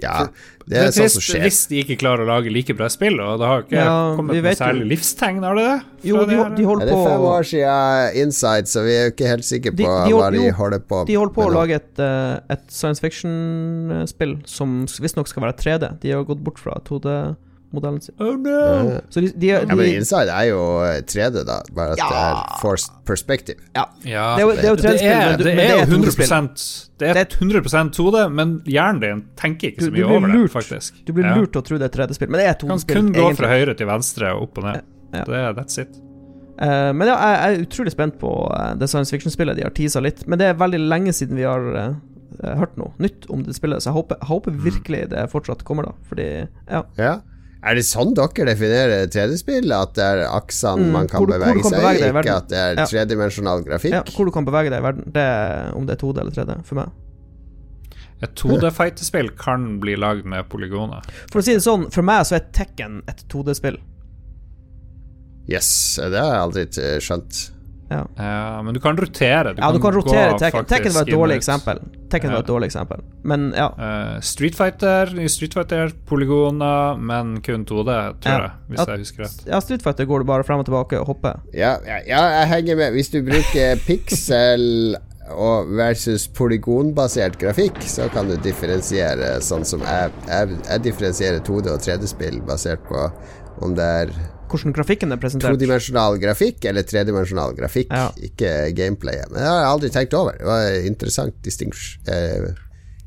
Ja, 0.00 0.26
det 0.28 0.55
Det 0.66 0.76
er 0.80 0.88
er 0.88 0.90
sånn 0.90 1.06
trist 1.06 1.28
sånn 1.30 1.42
hvis 1.46 1.58
de 1.70 1.76
ikke 1.84 1.96
klarer 2.00 2.24
å 2.24 2.26
lage 2.26 2.50
like 2.50 2.74
bra 2.74 2.88
spill, 2.90 3.20
og 3.22 3.38
det 3.38 3.46
har 3.46 3.60
ikke 3.62 3.76
Ja, 3.78 4.16
kommet 4.18 4.34
noe 4.42 4.54
særlig 4.58 4.88
livstegn, 4.96 5.38
har 5.46 5.54
det 5.54 5.66
det? 5.68 5.76
Jo, 6.10 6.24
de, 6.26 6.26
de, 6.26 6.40
det 6.56 6.64
på 6.66 6.72
Ja, 6.72 6.78
det 6.82 6.96
er 6.96 7.06
fem 7.06 7.26
år 7.30 7.46
siden 7.52 8.16
Inside, 8.24 8.66
så 8.72 8.82
vi 8.82 8.96
er 8.96 9.04
jo 9.06 9.12
ikke 9.14 9.30
helt 9.30 9.46
sikre 9.46 9.70
på 9.70 9.76
De- 9.76 10.10
de 10.10 10.16
hva 10.18 10.30
de 10.34 10.50
holder 10.58 10.82
på 10.90 11.04
De 11.06 11.14
holder 11.20 11.34
på 11.38 11.46
å 11.46 11.52
lage 11.54 11.78
et, 11.78 11.92
eh, 12.02 12.40
et 12.56 12.64
science 12.68 13.00
fiction-spill 13.00 14.36
som 14.46 14.86
visstnok 14.86 15.28
skal 15.30 15.46
være 15.46 15.56
3D. 15.62 15.92
De 16.02 16.10
har 16.10 16.24
gått 16.26 16.42
bort 16.42 16.58
fra 16.58 16.80
2D-modellen 17.76 18.00
sin. 18.02 18.14
Oh 18.20 18.36
no! 18.36 18.50
Ja. 18.90 19.00
Så 19.10 19.20
de, 19.20 19.28
de, 19.28 19.38
de, 19.40 19.46
Ja, 19.52 19.74
men 19.74 19.86
Inside 19.86 20.28
er 20.32 20.44
jo 20.50 20.60
3D, 21.12 21.44
da. 21.46 21.58
Bare 21.76 21.92
at 21.92 21.98
det 22.00 22.20
er 22.22 22.58
forced 22.62 22.92
perspective. 23.06 23.56
ja. 23.76 23.84
Ja, 24.04 24.36
Det 24.36 24.42
er 24.42 24.46
jo- 24.46 24.56
det 24.56 24.64
er 24.64 24.68
jo 24.70 24.76
3D-spill, 24.76 25.10
er, 25.10 25.28
men 25.28 25.38
det 25.38 25.46
er 25.46 25.56
det 25.56 25.70
er 25.70 25.78
jo 25.78 25.98
2D-spill. 25.98 26.26
100 26.26 26.90
Det 26.98 27.16
er 27.16 27.24
100 27.26 27.90
2D, 27.92 28.32
men 28.32 28.60
hjernen 28.64 29.00
din 29.00 29.24
tenker 29.36 29.68
ikke 29.72 29.84
så 29.84 29.92
mye 29.92 30.04
over 30.04 30.28
lurt. 30.28 30.48
det, 30.48 30.52
faktisk. 30.52 31.04
Du 31.06 31.12
blir 31.12 31.24
Ja. 31.26 31.34
lurt 31.36 31.52
til 31.52 31.60
å 31.62 31.64
tro 31.64 31.78
det 31.78 31.94
er 31.94 32.06
3D-spill, 32.06 32.30
men 32.30 32.40
det 32.40 32.48
er 32.48 32.54
2D-spill. 32.66 32.94
Kan 32.96 33.06
kun 33.06 33.12
gå 33.14 33.20
egentlig. 33.20 33.36
fra 33.36 33.48
høyre 33.48 33.76
til 33.76 33.86
venstre 33.86 34.34
og 34.34 34.42
opp 34.42 34.58
og 34.58 34.64
ned. 34.64 34.82
Ja. 35.14 35.24
Det 35.24 35.34
er, 35.34 35.52
that's 35.54 35.78
it. 35.78 35.88
Uh, 36.56 36.90
men 36.96 37.06
ja, 37.06 37.16
jeg 37.20 37.58
er 37.58 37.66
utrolig 37.66 37.92
spent 37.92 38.18
på 38.18 38.30
uh, 38.50 38.74
det 38.74 38.88
science 38.88 39.10
fiction-spillet 39.12 39.56
de 39.56 39.62
har 39.62 39.70
teasa 39.76 40.00
litt. 40.00 40.26
Men 40.26 40.38
det 40.38 40.46
er 40.48 40.54
veldig 40.54 40.80
lenge 40.88 41.12
siden 41.12 41.36
vi 41.36 41.42
har 41.44 41.60
eh, 41.76 42.56
hørt 42.56 42.76
noe 42.80 42.92
nytt 42.98 43.26
om 43.28 43.42
det 43.44 43.54
spillet, 43.54 43.82
så 43.84 43.90
jeg 43.90 43.96
håper, 43.98 44.16
jeg 44.20 44.28
håper 44.30 44.50
virkelig 44.64 45.08
det 45.10 45.30
fortsatt 45.30 45.64
kommer, 45.64 45.84
da. 45.84 45.92
Fordi, 46.08 46.48
ja. 46.70 46.82
Ja. 46.96 47.20
Er 47.66 47.74
det 47.74 47.82
sånn 47.88 48.12
dere 48.14 48.44
definerer 48.46 49.08
3D-spill? 49.10 49.72
At 49.74 49.94
det 49.98 50.04
er 50.06 50.20
aksene 50.30 50.84
Mm, 50.86 50.92
man 50.94 51.08
kan 51.10 51.18
hvor 51.24 51.32
bevege 51.32 51.56
hvor 51.56 51.56
du 51.56 51.62
bevege 51.62 51.62
kan 51.64 51.72
seg 51.72 51.80
bevege 51.82 52.04
i, 52.06 52.20
ikke 52.20 52.36
at 52.36 52.48
det 52.52 52.58
er 52.62 52.74
Ja. 52.78 52.84
tredimensjonal 52.92 53.64
grafikk? 53.66 53.96
ja. 53.96 54.02
Hvor 54.14 54.24
du 54.28 54.30
kan 54.36 54.44
bevege 54.46 54.70
deg 54.70 54.78
i 54.78 54.86
verden. 54.86 55.10
Det 55.12 55.24
er, 55.24 55.74
om 55.74 55.86
det 55.88 55.96
er 55.96 56.00
2D 56.06 56.20
eller 56.22 56.30
3D, 56.36 56.64
for 56.64 56.74
meg. 56.76 56.90
Et 58.22 58.34
2D-fightespill 58.38 59.32
kan 59.36 59.78
bli 59.82 59.96
lagd 59.96 60.24
med 60.24 60.48
polygoner. 60.48 61.02
For 61.32 61.40
å 61.40 61.44
si 61.44 61.52
det 61.52 61.62
sånn, 61.66 61.90
for 61.92 62.02
meg 62.06 62.22
så 62.24 62.36
er 62.38 62.46
Tekken 62.52 63.02
et 63.08 63.24
2D-spill. 63.28 63.76
Yes, 65.48 65.96
det 66.00 66.18
har 66.18 66.32
jeg 66.32 66.42
aldri 66.46 66.64
skjønt. 67.02 67.50
Ja. 67.88 68.00
Uh, 68.18 68.62
men 68.66 68.74
du 68.74 68.80
kan 68.82 68.96
rotere. 68.98 69.52
ja, 69.56 69.68
du 69.72 69.78
kan 69.78 69.92
rotere 69.94 70.32
Tekken. 70.40 70.64
Tekken 70.66 70.92
var 70.96 71.02
et 71.06 71.12
dårlig 71.14 71.36
eksempel. 71.38 71.78
Tekken 72.10 72.32
var 72.32 72.40
et 72.42 72.48
dårlig 72.48 72.66
eksempel. 72.72 73.00
Men 73.22 73.52
ja. 73.54 73.68
Uh, 73.78 74.20
Street 74.20 74.56
Fighter, 74.58 75.12
Street 75.30 75.54
Fighter, 75.54 75.92
polygoner, 76.10 76.96
men 76.98 77.40
kun 77.46 77.64
2D, 77.64 77.94
tror 78.20 78.32
Ja. 78.32 78.38
jeg, 78.40 78.50
hvis 78.70 78.78
Ja. 78.80 78.86
jeg 78.90 78.98
husker 79.04 79.22
rett. 79.24 79.46
ja, 79.46 79.60
Street 79.60 79.82
Fighter 79.82 80.04
går 80.04 80.18
du 80.18 80.24
bare 80.24 80.42
frem 80.44 80.58
og 80.58 80.66
tilbake 80.66 80.98
og 81.00 81.06
hopper. 81.06 81.38
Ja, 81.54 81.76
ja, 81.86 82.00
ja, 82.06 82.22
jeg 82.40 82.48
henger 82.48 82.76
med. 82.76 82.92
Hvis 82.92 83.10
du 83.10 83.22
bruker 83.22 83.76
pixel 83.86 84.96
og 85.30 85.66
versus 85.74 86.28
polygonbasert 86.28 87.38
grafikk, 87.38 87.80
så 87.82 88.08
kan 88.12 88.28
du 88.28 88.36
differensiere 88.36 89.40
sånn 89.42 89.64
som 89.66 89.80
jeg 89.82 90.10
Jeg, 90.28 90.48
jeg 90.68 90.82
differensierer 90.82 91.40
2D- 91.40 91.72
og 91.72 91.80
3D-spill 91.82 92.40
basert 92.46 92.82
på 92.86 93.10
om 93.62 93.74
det 93.74 93.84
er 93.84 94.10
Hvordan 94.48 94.72
grafikken 94.76 95.12
er 95.12 95.18
presentert. 95.22 95.56
todimensjonal 95.56 96.18
grafikk 96.22 96.64
eller 96.70 96.82
tredimensjonal 96.86 97.54
grafikk, 97.58 97.90
Ja. 97.90 98.08
ikke 98.22 98.52
gameplayet. 98.78 99.30
Men 99.30 99.40
det 99.42 99.48
har 99.48 99.60
jeg 99.62 99.70
aldri 99.72 99.90
tenkt 99.94 100.14
over. 100.14 100.36
Det 100.38 100.46
var 100.46 100.68
interessant 100.86 101.50
eh, 102.08 102.54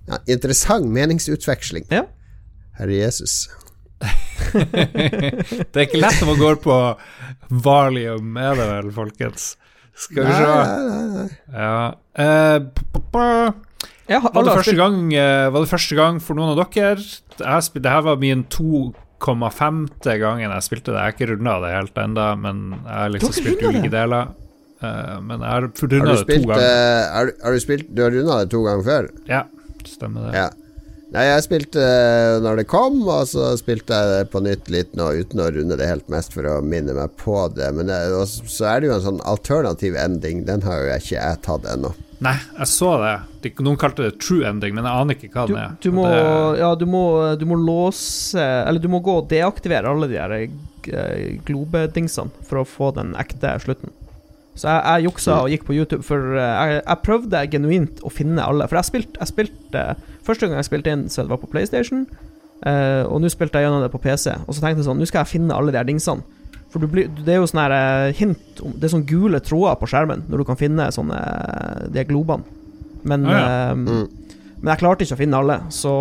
ja, 0.10 0.18
Interessant 0.28 0.86
meningsutveksling. 0.92 1.86
Ja. 1.92 2.04
Herre 2.80 2.96
Jesus. 3.00 3.48
Det 4.50 5.76
er 5.76 5.86
ikke 5.86 6.00
lett 6.02 6.22
om 6.24 6.32
man 6.32 6.40
går 6.40 6.60
på 6.64 6.76
Valium, 7.66 8.38
er 8.40 8.56
det 8.60 8.68
vel, 8.70 8.92
folkens? 8.96 9.50
Skal 10.00 10.24
vi 10.30 10.32
se. 10.32 10.46
nei, 10.46 10.84
nei, 10.88 11.08
nei. 11.16 11.26
Ja. 11.54 11.80
Eh, 12.16 12.60
p- 12.96 13.54
Ja, 14.10 14.20
var, 14.24 14.42
det 14.48 14.56
første 14.58 14.74
gang, 14.80 15.02
uh, 15.14 15.50
var 15.54 15.62
det 15.62 15.70
første 15.70 15.96
gang 16.00 16.16
for 16.24 16.34
noen 16.40 16.56
av 16.56 16.62
dere? 16.74 16.96
Det 17.38 17.86
her 17.92 18.02
var 18.08 18.18
min 18.18 18.42
2,5. 19.20 19.82
gangen 20.22 20.54
jeg 20.56 20.66
spilte 20.66 20.94
det. 20.94 21.00
Jeg 21.00 21.06
har 21.08 21.16
ikke 21.18 21.30
runda 21.34 21.58
det 21.66 21.74
helt 21.76 22.00
ennå, 22.04 22.28
men 22.40 22.62
jeg 22.78 22.96
har 22.96 23.12
liksom 23.16 23.36
spilt 23.36 23.66
ulike 23.68 23.92
deler. 23.94 24.32
Eh, 24.80 25.18
men 25.20 25.44
jeg 25.44 25.50
har 25.50 25.68
runda 25.68 26.16
du 26.16 26.24
det 26.24 26.40
to 26.40 26.48
ganger. 26.48 26.64
Uh, 26.64 27.04
har, 27.18 27.26
du- 27.30 27.44
har 27.44 27.52
du 27.52 27.60
spilt 27.60 27.90
Du 27.94 28.02
har 28.06 28.12
runda 28.16 28.40
det 28.44 28.52
to 28.54 28.64
ganger 28.64 28.88
før? 28.88 29.10
Ja, 29.28 29.44
stemmer 29.86 30.30
det. 30.30 30.34
Ja. 30.40 30.50
Nei, 31.10 31.24
jeg 31.26 31.42
spilte 31.42 31.82
eh, 31.82 32.36
når 32.46 32.60
det 32.62 32.68
kom, 32.70 33.00
og 33.10 33.24
så 33.32 33.56
spilte 33.58 33.98
jeg 33.98 34.10
det 34.14 34.28
på 34.30 34.44
nytt 34.46 34.68
litt 34.70 34.92
nå 34.94 35.08
uten 35.18 35.42
å 35.42 35.48
runde 35.56 35.78
det 35.80 35.88
helt 35.90 36.12
mest 36.14 36.36
for 36.36 36.46
å 36.46 36.60
minne 36.62 36.94
meg 36.94 37.16
på 37.18 37.48
det. 37.56 37.72
Men 37.74 37.90
det, 37.90 37.98
og 38.14 38.28
så 38.30 38.68
er 38.70 38.84
det 38.84 38.92
jo 38.92 38.98
en 39.00 39.08
sånn 39.08 39.24
alternativ 39.26 39.98
ending. 39.98 40.44
Den 40.46 40.62
har 40.68 40.84
jo 40.84 40.92
jeg 40.92 41.02
ikke 41.08 41.16
jeg 41.18 41.42
tatt 41.48 41.66
ennå. 41.74 41.96
Nei, 42.20 42.34
jeg 42.58 42.68
så 42.68 42.90
det. 43.00 43.12
De- 43.46 43.64
Noen 43.64 43.78
kalte 43.80 44.04
det 44.04 44.18
true 44.20 44.44
ending, 44.44 44.74
men 44.76 44.84
jeg 44.84 45.02
aner 45.04 45.16
ikke 45.16 45.30
hva 45.32 45.46
Du, 45.48 45.54
den 45.54 45.62
er. 45.64 45.76
du, 45.80 45.90
må, 45.96 46.04
det- 46.10 46.60
ja, 46.60 46.74
du, 46.76 46.86
må, 46.86 47.04
du 47.40 47.46
må 47.48 47.56
låse 47.56 48.36
Eller 48.44 48.80
du 48.84 48.90
må 48.92 49.00
gå 49.06 49.14
og 49.22 49.30
deaktivere 49.32 49.88
alle 49.88 50.10
de 50.12 50.18
her 50.20 50.34
eh, 50.36 51.40
globedingsene 51.48 52.32
for 52.50 52.62
å 52.62 52.68
få 52.68 52.92
den 52.98 53.14
ekte 53.20 53.54
slutten. 53.64 53.94
Så 54.60 54.68
jeg, 54.68 54.82
jeg 54.84 55.06
juksa 55.08 55.38
og 55.46 55.52
gikk 55.54 55.64
på 55.70 55.76
YouTube, 55.78 56.04
for 56.04 56.36
eh, 56.36 56.56
jeg, 56.74 56.82
jeg 56.84 57.04
prøvde 57.06 57.44
genuint 57.54 58.02
å 58.04 58.12
finne 58.12 58.44
alle. 58.44 58.68
For 58.68 58.82
jeg 58.82 58.90
spilte 58.92 59.30
spilt, 59.30 59.78
Første 60.30 60.46
gang 60.50 60.60
jeg 60.60 60.68
spilte 60.68 60.92
inn, 60.94 61.08
så 61.10 61.24
det 61.24 61.32
var 61.32 61.40
på 61.42 61.48
PlayStation, 61.50 62.04
eh, 62.68 63.06
og 63.08 63.22
nå 63.24 63.32
spilte 63.32 63.58
jeg 63.62 63.66
gjennom 63.70 63.82
det 63.86 63.94
på 63.96 64.02
PC. 64.04 64.36
Og 64.46 64.54
så 64.54 64.60
tenkte 64.62 64.84
jeg 64.84 64.90
sånn 64.90 65.00
Nå 65.00 65.08
skal 65.10 65.24
jeg 65.24 65.32
finne 65.40 65.56
alle 65.56 65.72
de 65.74 65.80
her 65.80 65.88
dingsene. 65.88 66.22
For 66.70 66.80
du 66.80 66.88
blir, 66.88 67.08
det 67.26 67.34
er 67.34 67.40
jo 67.42 67.48
sånne 67.50 67.66
eh, 67.74 68.12
hint 68.14 68.60
om, 68.62 68.74
Det 68.78 68.84
er 68.86 68.92
sånne 68.94 69.10
gule 69.10 69.40
tråder 69.42 69.76
på 69.82 69.88
skjermen 69.90 70.24
når 70.30 70.38
du 70.38 70.46
kan 70.46 70.60
finne 70.60 70.86
sånne 70.94 71.18
eh, 71.18 71.88
de 71.96 72.04
globene. 72.06 72.44
Men 73.04 73.26
Ah, 73.26 73.32
ja. 73.40 73.72
um, 73.74 73.86
Mm. 73.88 74.08
men 74.62 74.72
jeg 74.74 74.80
klarte 74.82 75.06
ikke 75.06 75.16
å 75.16 75.22
finne 75.24 75.38
alle, 75.40 75.56
så 75.72 75.92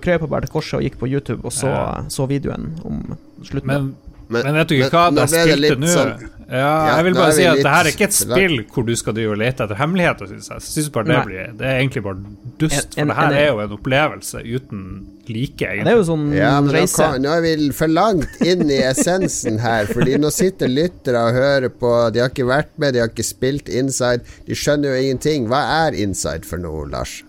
krøp 0.00 0.20
jeg 0.24 0.30
bare 0.32 0.46
til 0.46 0.52
korset 0.56 0.78
og 0.78 0.82
gikk 0.86 0.98
på 0.98 1.08
YouTube 1.12 1.44
og 1.44 1.52
så, 1.52 1.68
Ja. 1.68 2.02
så 2.08 2.26
videoen 2.26 2.72
om 2.84 3.16
slutten. 3.44 3.66
Men, 3.66 3.94
Men, 4.28 4.42
men 4.42 4.54
vet 4.58 4.68
du 4.68 4.74
men 4.74 4.86
ikke 4.88 4.98
hva 4.98 5.10
nå 5.14 5.22
jeg 5.22 5.30
spilte 5.30 5.60
litt 5.60 5.78
nå? 5.78 5.86
sånn- 5.86 6.30
Ja, 6.46 6.56
Ja, 6.56 6.96
jeg 6.96 7.04
vil 7.06 7.14
bare 7.14 7.32
si 7.34 7.42
at 7.44 7.56
det 7.58 7.66
her 7.72 7.84
er 7.86 7.90
ikke 7.90 8.04
et 8.06 8.14
for 8.14 8.34
spill 8.36 8.52
hvor 8.70 8.84
du 8.86 8.92
skal 8.94 9.14
drive 9.16 9.32
og 9.34 9.38
lete 9.38 9.64
etter 9.64 9.78
hemmeligheter, 9.80 10.28
syns 10.30 10.48
jeg. 10.52 10.60
Synes 10.62 10.88
bare 10.94 11.04
det 11.08 11.16
blir 11.26 11.56
Det 11.58 11.66
er 11.66 11.78
egentlig 11.80 12.02
bare 12.04 12.20
dust, 12.58 12.94
En- 12.98 13.02
en- 13.02 13.08
for 13.08 13.14
det 13.14 13.16
her 13.16 13.26
en- 13.26 13.38
er 13.38 13.46
jo 13.50 13.58
en 13.64 13.74
opplevelse 13.78 14.42
uten 14.46 14.82
like, 15.28 15.58
det 15.82 15.86
er 15.90 15.96
jo 15.96 16.04
sånn 16.06 16.32
Ja, 16.34 16.60
men 16.60 16.70
nå, 16.72 16.78
reise. 16.78 16.96
kan, 17.02 17.22
nå 17.22 17.32
er 17.36 17.40
vi 17.42 17.70
for 17.72 17.88
langt 17.88 18.28
inn 18.46 18.62
i 18.70 18.78
essensen 18.78 19.58
her. 19.58 19.86
Fordi 19.86 20.16
nå 20.22 20.30
sitter 20.30 20.68
lyttere 20.68 21.18
og 21.28 21.34
hører 21.34 21.68
på 21.68 22.12
De 22.12 22.20
har 22.20 22.28
ikke 22.30 22.46
vært 22.46 22.70
med, 22.78 22.94
de 22.94 23.00
har 23.00 23.08
ikke 23.08 23.24
spilt 23.26 23.68
Inside. 23.68 24.22
De 24.46 24.54
skjønner 24.54 24.94
jo 24.94 25.02
ingenting. 25.02 25.48
Hva 25.48 25.88
er 25.88 25.94
Inside 25.98 26.44
for 26.44 26.58
noe, 26.58 26.86
Lars? 26.88 27.22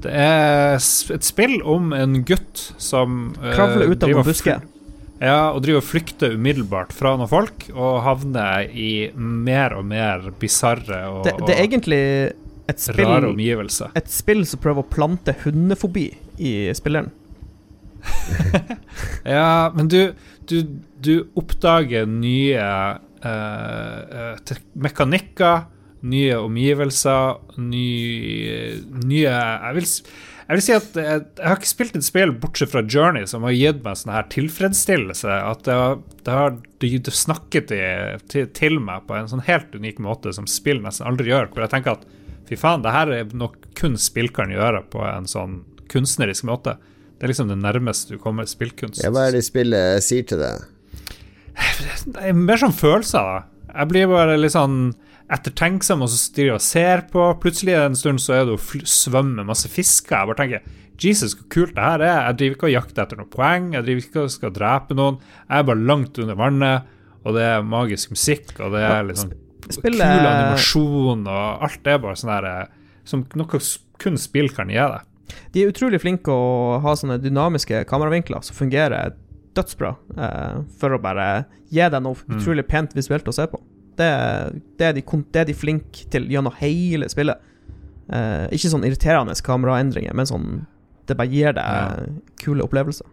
Det 0.00 0.10
er 0.12 0.74
et 1.14 1.24
spill 1.24 1.60
om 1.62 1.92
en 1.92 2.24
gutt 2.24 2.72
som 2.78 3.34
eh, 3.42 3.54
Kravle 3.54 3.86
ut 3.86 4.02
av 4.02 4.08
driver 4.10 4.24
buske. 4.24 4.60
Ja, 5.18 5.50
og 5.50 5.62
driver 5.64 5.82
og 5.82 5.86
flykter 5.88 6.36
umiddelbart 6.38 6.92
fra 6.94 7.16
noen 7.18 7.30
folk, 7.30 7.68
og 7.74 8.02
havner 8.04 8.68
i 8.70 9.10
mer 9.14 9.74
og 9.78 9.88
mer 9.90 10.28
bisarre 10.38 11.00
og, 11.10 11.24
Det, 11.26 11.34
det 11.48 11.56
er 11.56 11.64
egentlig 11.64 12.02
et 12.68 12.82
spill, 12.82 13.08
rare 13.08 13.30
omgivelser. 13.32 13.94
Et 13.98 14.10
spill 14.12 14.44
som 14.46 14.60
prøver 14.62 14.84
å 14.84 14.90
plante 14.92 15.34
hundefobi 15.44 16.10
i 16.38 16.52
spilleren. 16.76 17.10
Ja, 19.28 19.70
men 19.74 19.88
du, 19.90 20.14
du, 20.48 20.56
du 21.02 21.12
oppdager 21.38 22.06
nye 22.08 22.68
eh, 23.26 24.54
mekanikker, 24.78 25.66
nye 26.08 26.38
omgivelser, 26.38 27.40
nye, 27.58 28.58
nye 29.02 29.24
jeg, 29.26 29.74
vil, 29.76 29.88
jeg 30.48 30.56
vil 30.56 30.64
si 30.64 30.72
at 30.72 30.94
jeg, 30.96 31.24
jeg 31.36 31.44
har 31.44 31.58
ikke 31.58 31.68
spilt 31.68 31.96
et 31.98 32.06
spill 32.06 32.30
bortsett 32.40 32.70
fra 32.72 32.80
Journey 32.80 33.26
som 33.28 33.42
har 33.44 33.52
gitt 33.52 33.82
meg 33.84 33.98
sånn 34.00 34.14
her 34.14 34.28
tilfredsstillelse. 34.32 35.34
At 35.44 35.66
det 35.66 35.74
har, 35.76 35.98
det 36.24 36.36
har 36.38 36.54
det, 36.80 37.12
snakket 37.12 37.74
i, 37.76 37.80
til, 38.32 38.46
til 38.56 38.78
meg 38.80 39.04
på 39.04 39.18
en 39.18 39.28
sånn 39.28 39.44
helt 39.44 39.76
unik 39.76 40.00
måte 40.00 40.32
som 40.32 40.48
spill 40.48 40.80
nesten 40.80 41.04
aldri 41.10 41.28
gjør. 41.28 41.50
Hvor 41.52 41.66
jeg 41.66 41.74
tenker 41.74 41.98
at 41.98 42.06
fy 42.48 42.56
faen, 42.56 42.80
det 42.86 42.94
her 42.96 43.12
er 43.12 43.36
nok 43.36 43.58
kun 43.76 44.00
spill 44.00 44.32
kan 44.32 44.48
gjøre 44.48 44.86
på 44.88 45.04
en 45.04 45.28
sånn 45.28 45.60
kunstnerisk 45.92 46.48
måte. 46.48 46.78
Det 47.18 47.26
er 47.26 47.34
liksom 47.34 47.52
det 47.52 47.60
nærmeste 47.60 48.16
du 48.16 48.22
kommer 48.22 48.48
spillkunst. 48.48 49.02
Ja, 49.04 49.12
hva 49.12 49.26
er 49.28 49.36
det 49.36 49.44
spillet 49.44 50.00
sier 50.06 50.24
til 50.32 50.40
deg? 50.40 50.64
Det 52.08 52.24
er 52.24 52.40
mer 52.40 52.60
sånn 52.60 52.72
følelser, 52.72 53.20
da. 53.20 53.72
Jeg 53.74 53.92
blir 53.92 54.08
bare 54.08 54.40
litt 54.40 54.56
sånn 54.56 54.94
ettertenksom, 55.30 56.02
og 56.02 56.08
så 56.12 56.18
styrer 56.20 56.54
og 56.56 56.62
ser 56.64 57.02
på. 57.12 57.24
Plutselig 57.42 57.74
en 57.76 57.96
stund 57.98 58.20
så 58.22 58.34
er 58.38 58.44
det 58.48 58.54
å 58.56 58.84
svømme 58.88 59.44
masse 59.48 59.68
fisker. 59.68 60.16
Jeg 60.22 60.30
bare 60.30 60.38
tenker 60.42 60.62
Jesus, 60.98 61.34
hvor 61.38 61.48
kult 61.52 61.74
det 61.76 61.84
her 61.84 62.00
er. 62.02 62.20
Jeg 62.30 62.38
driver 62.40 62.56
ikke 62.56 62.68
og 62.70 62.72
jakter 62.74 63.02
etter 63.04 63.20
noen 63.20 63.30
poeng, 63.30 63.66
jeg 63.76 63.84
driver 63.86 64.06
ikke 64.06 64.22
og 64.24 64.32
skal 64.34 64.54
drepe 64.56 64.96
noen. 64.98 65.20
Jeg 65.44 65.58
er 65.62 65.68
bare 65.68 65.84
langt 65.92 66.18
under 66.18 66.38
vannet, 66.40 66.88
og 67.24 67.36
det 67.36 67.44
er 67.44 67.62
magisk 67.66 68.10
musikk, 68.16 68.54
og 68.60 68.72
det 68.74 68.82
er 68.88 69.04
liksom 69.12 69.30
kul 69.68 70.00
animasjon, 70.32 71.26
og 71.28 71.62
alt 71.68 71.86
er 71.92 71.98
bare 72.00 72.16
sånn 72.16 72.30
der 72.32 72.48
eh, 72.48 72.66
Som 73.08 73.24
noe 73.36 73.60
kun 73.98 74.16
spill 74.20 74.48
kan 74.52 74.68
gi 74.72 74.76
deg. 74.80 75.04
De 75.52 75.62
er 75.62 75.70
utrolig 75.72 76.00
flinke 76.00 76.32
å 76.32 76.78
ha 76.84 76.92
sånne 76.96 77.18
dynamiske 77.20 77.82
kameravinkler 77.88 78.42
som 78.44 78.56
fungerer 78.56 79.14
dødsbra, 79.56 79.94
eh, 80.16 80.58
for 80.80 80.92
å 80.96 81.00
bare 81.02 81.46
gi 81.72 81.80
deg 81.84 82.02
noe 82.04 82.16
Mm. 82.28 82.36
utrolig 82.38 82.66
pent 82.68 82.92
visuelt 82.94 83.24
å 83.28 83.32
se 83.34 83.46
på. 83.46 83.60
Det, 83.98 84.08
det, 84.78 84.86
er 84.88 84.96
de, 84.96 85.02
det 85.34 85.40
er 85.42 85.48
de 85.50 85.54
flinke 85.58 86.06
til 86.12 86.28
gjennom 86.30 86.54
hele 86.60 87.08
spillet. 87.10 87.40
Eh, 88.08 88.46
ikke 88.56 88.70
sånn 88.72 88.86
irriterende 88.88 89.34
kameraendringer, 89.44 90.14
men 90.16 90.28
sånn 90.30 90.48
det 91.08 91.16
bare 91.16 91.32
gir 91.32 91.54
deg 91.56 92.18
kule 92.42 92.64
opplevelser. 92.66 93.06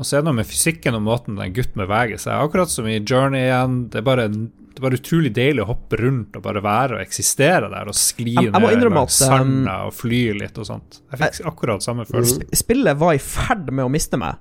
Og 0.00 0.06
så 0.06 0.16
er 0.16 0.22
det 0.22 0.28
noe 0.30 0.36
med 0.38 0.46
fysikken 0.48 0.96
og 0.98 1.02
måten 1.06 1.36
den 1.38 1.52
gutten 1.54 1.80
beveger 1.82 2.18
seg 2.22 2.38
Akkurat 2.42 2.70
som 2.70 2.86
i 2.88 3.00
Journey 3.02 3.42
igjen. 3.48 3.74
Det 3.90 4.00
er 4.00 4.04
bare, 4.06 4.24
det 4.30 4.78
er 4.78 4.84
bare 4.84 4.98
utrolig 4.98 5.32
deilig 5.36 5.64
å 5.64 5.68
hoppe 5.72 5.98
rundt 6.00 6.38
og 6.38 6.44
bare 6.46 6.62
være 6.64 6.96
og 6.98 7.02
eksistere 7.02 7.68
der 7.72 7.90
og 7.90 7.96
skli 7.98 8.36
Jeg- 8.38 8.52
jeg 8.54 8.78
ned 8.80 8.86
langs 8.94 9.18
um, 9.22 9.28
sanda 9.34 9.74
og 9.88 9.94
fly 9.98 10.20
litt 10.38 10.58
og 10.62 10.66
sånt. 10.70 11.00
Jeg 11.10 11.20
fikk 11.24 11.46
akkurat 11.52 11.82
samme 11.86 12.06
følelse. 12.08 12.46
Spillet 12.62 12.96
var 13.02 13.14
i 13.14 13.22
ferd 13.22 13.70
med 13.70 13.84
å 13.84 13.90
miste 13.92 14.16
meg. 14.18 14.38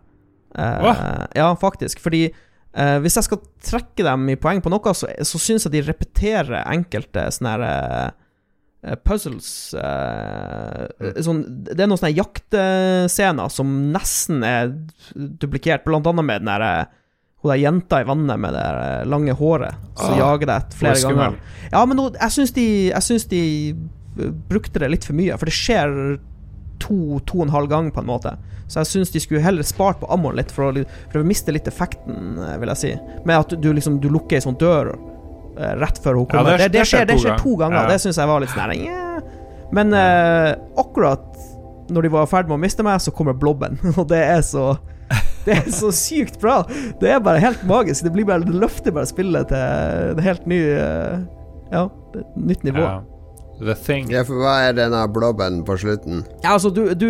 Eh, 0.56 1.26
ja, 1.36 1.50
faktisk. 1.62 2.00
Fordi 2.02 2.28
eh, 2.76 2.98
hvis 3.04 3.16
jeg 3.20 3.28
skal 3.30 3.42
trekke 3.66 4.06
dem 4.06 4.30
i 4.30 4.36
poeng 4.40 4.62
på 4.62 4.70
noe, 4.74 4.94
så, 4.96 5.10
så 5.26 5.42
syns 5.42 5.66
jeg 5.68 5.74
de 5.78 5.86
repeterer 5.88 6.64
enkelte 6.70 7.28
sånne 7.36 7.54
her 7.56 7.66
uh, 7.66 8.96
puzzles 9.04 9.50
eh, 9.76 11.20
sånn, 11.26 11.42
Det 11.68 11.76
er 11.84 11.90
noen 11.90 12.00
sånne 12.00 12.16
jaktscener 12.16 13.52
som 13.52 13.74
nesten 13.94 14.44
er 14.48 14.72
duplikert, 15.16 15.84
blant 15.88 16.08
annet 16.08 16.26
med 16.30 16.46
den 16.46 16.52
der, 16.54 16.88
hun 17.44 17.52
der 17.54 17.62
jenta 17.64 18.02
i 18.04 18.08
vannet 18.08 18.40
med 18.40 18.56
det 18.56 18.68
lange 19.12 19.36
håret 19.40 19.76
som 20.00 20.16
Ah, 20.16 20.20
jager 20.24 20.50
deg 20.54 20.74
flere 20.80 20.96
er 21.00 21.06
ganger. 21.10 21.38
Ja, 21.72 21.84
men 21.88 22.00
nå- 22.00 22.14
jeg 22.16 22.36
syns 22.36 22.56
de, 22.56 22.68
de 23.32 23.44
brukte 24.50 24.80
det 24.82 24.90
litt 24.92 25.06
for 25.08 25.16
mye, 25.20 25.36
for 25.40 25.48
det 25.48 25.56
skjer 25.56 25.94
to, 26.80 27.20
to 27.28 27.40
og 27.42 27.48
en 27.48 27.54
halv 27.54 27.70
gang, 27.72 27.92
på 27.94 28.02
en 28.04 28.10
måte. 28.10 28.34
Så 28.70 28.84
jeg 28.84 28.90
syns 28.92 29.12
de 29.14 29.20
skulle 29.24 29.42
heller 29.42 29.66
spart 29.66 30.00
på 30.02 30.10
ammoen 30.14 30.38
litt, 30.38 30.52
for 30.54 30.70
å, 30.70 30.84
for 31.12 31.22
å 31.24 31.26
miste 31.28 31.54
litt 31.56 31.68
effekten, 31.68 32.38
eh, 32.38 32.58
vil 32.62 32.70
jeg 32.76 32.82
si. 32.84 32.92
Med 33.26 33.36
at 33.40 33.56
du 33.62 33.70
liksom 33.74 33.98
du 34.04 34.10
lukker 34.14 34.38
ei 34.38 34.44
sånn 34.46 34.58
dør 34.62 34.92
uh, 34.94 35.74
rett 35.82 35.98
før 36.04 36.20
hun 36.22 36.28
kommer. 36.30 36.52
det- 36.58 36.68
det, 36.68 36.72
det, 36.74 36.80
det 36.80 36.88
skjer 36.92 37.08
det 37.10 37.18
skjer 37.24 37.40
to 37.42 37.56
ganger. 37.60 37.82
Ja. 37.82 37.88
Det 37.90 38.00
syns 38.04 38.20
jeg 38.22 38.30
var 38.30 38.44
litt 38.44 38.54
sånn 38.54 38.76
yeah. 38.78 39.20
Men 39.74 39.94
uh, 39.94 40.54
akkurat 40.82 41.26
når 41.90 42.06
de 42.06 42.10
var 42.14 42.28
i 42.28 42.30
ferd 42.30 42.50
med 42.50 42.60
å 42.60 42.62
miste 42.62 42.86
meg, 42.86 43.02
så 43.02 43.12
kommer 43.12 43.34
blobben, 43.34 43.80
og 44.00 44.06
det 44.12 44.22
er 44.22 44.42
så 44.46 44.76
det 45.48 45.56
er 45.56 45.70
så 45.74 45.90
sykt 45.96 46.36
bra. 46.42 46.60
Det 47.02 47.10
er 47.10 47.22
bare 47.26 47.42
helt 47.42 47.64
magisk. 47.66 48.04
Det 48.06 48.12
blir 48.14 48.28
bare 48.28 48.46
Det 48.46 48.54
løfter 48.54 48.94
bare 48.94 49.10
spillet 49.10 49.48
til 49.50 50.12
et 50.14 50.20
helt 50.22 50.46
ny 50.46 50.60
Ja, 51.72 51.88
nytt 52.38 52.62
nivå. 52.68 52.84
Ja. 52.84 53.00
The 53.60 53.76
Thing. 53.76 54.10
Ja, 54.12 54.24
for 54.28 54.40
hva 54.42 54.56
er 54.68 54.78
denne 54.78 55.02
blobben 55.12 55.62
på 55.68 55.76
slutten? 55.82 56.24
Ja, 56.44 56.56
altså, 56.56 56.72
du, 56.74 56.94
du, 56.96 57.10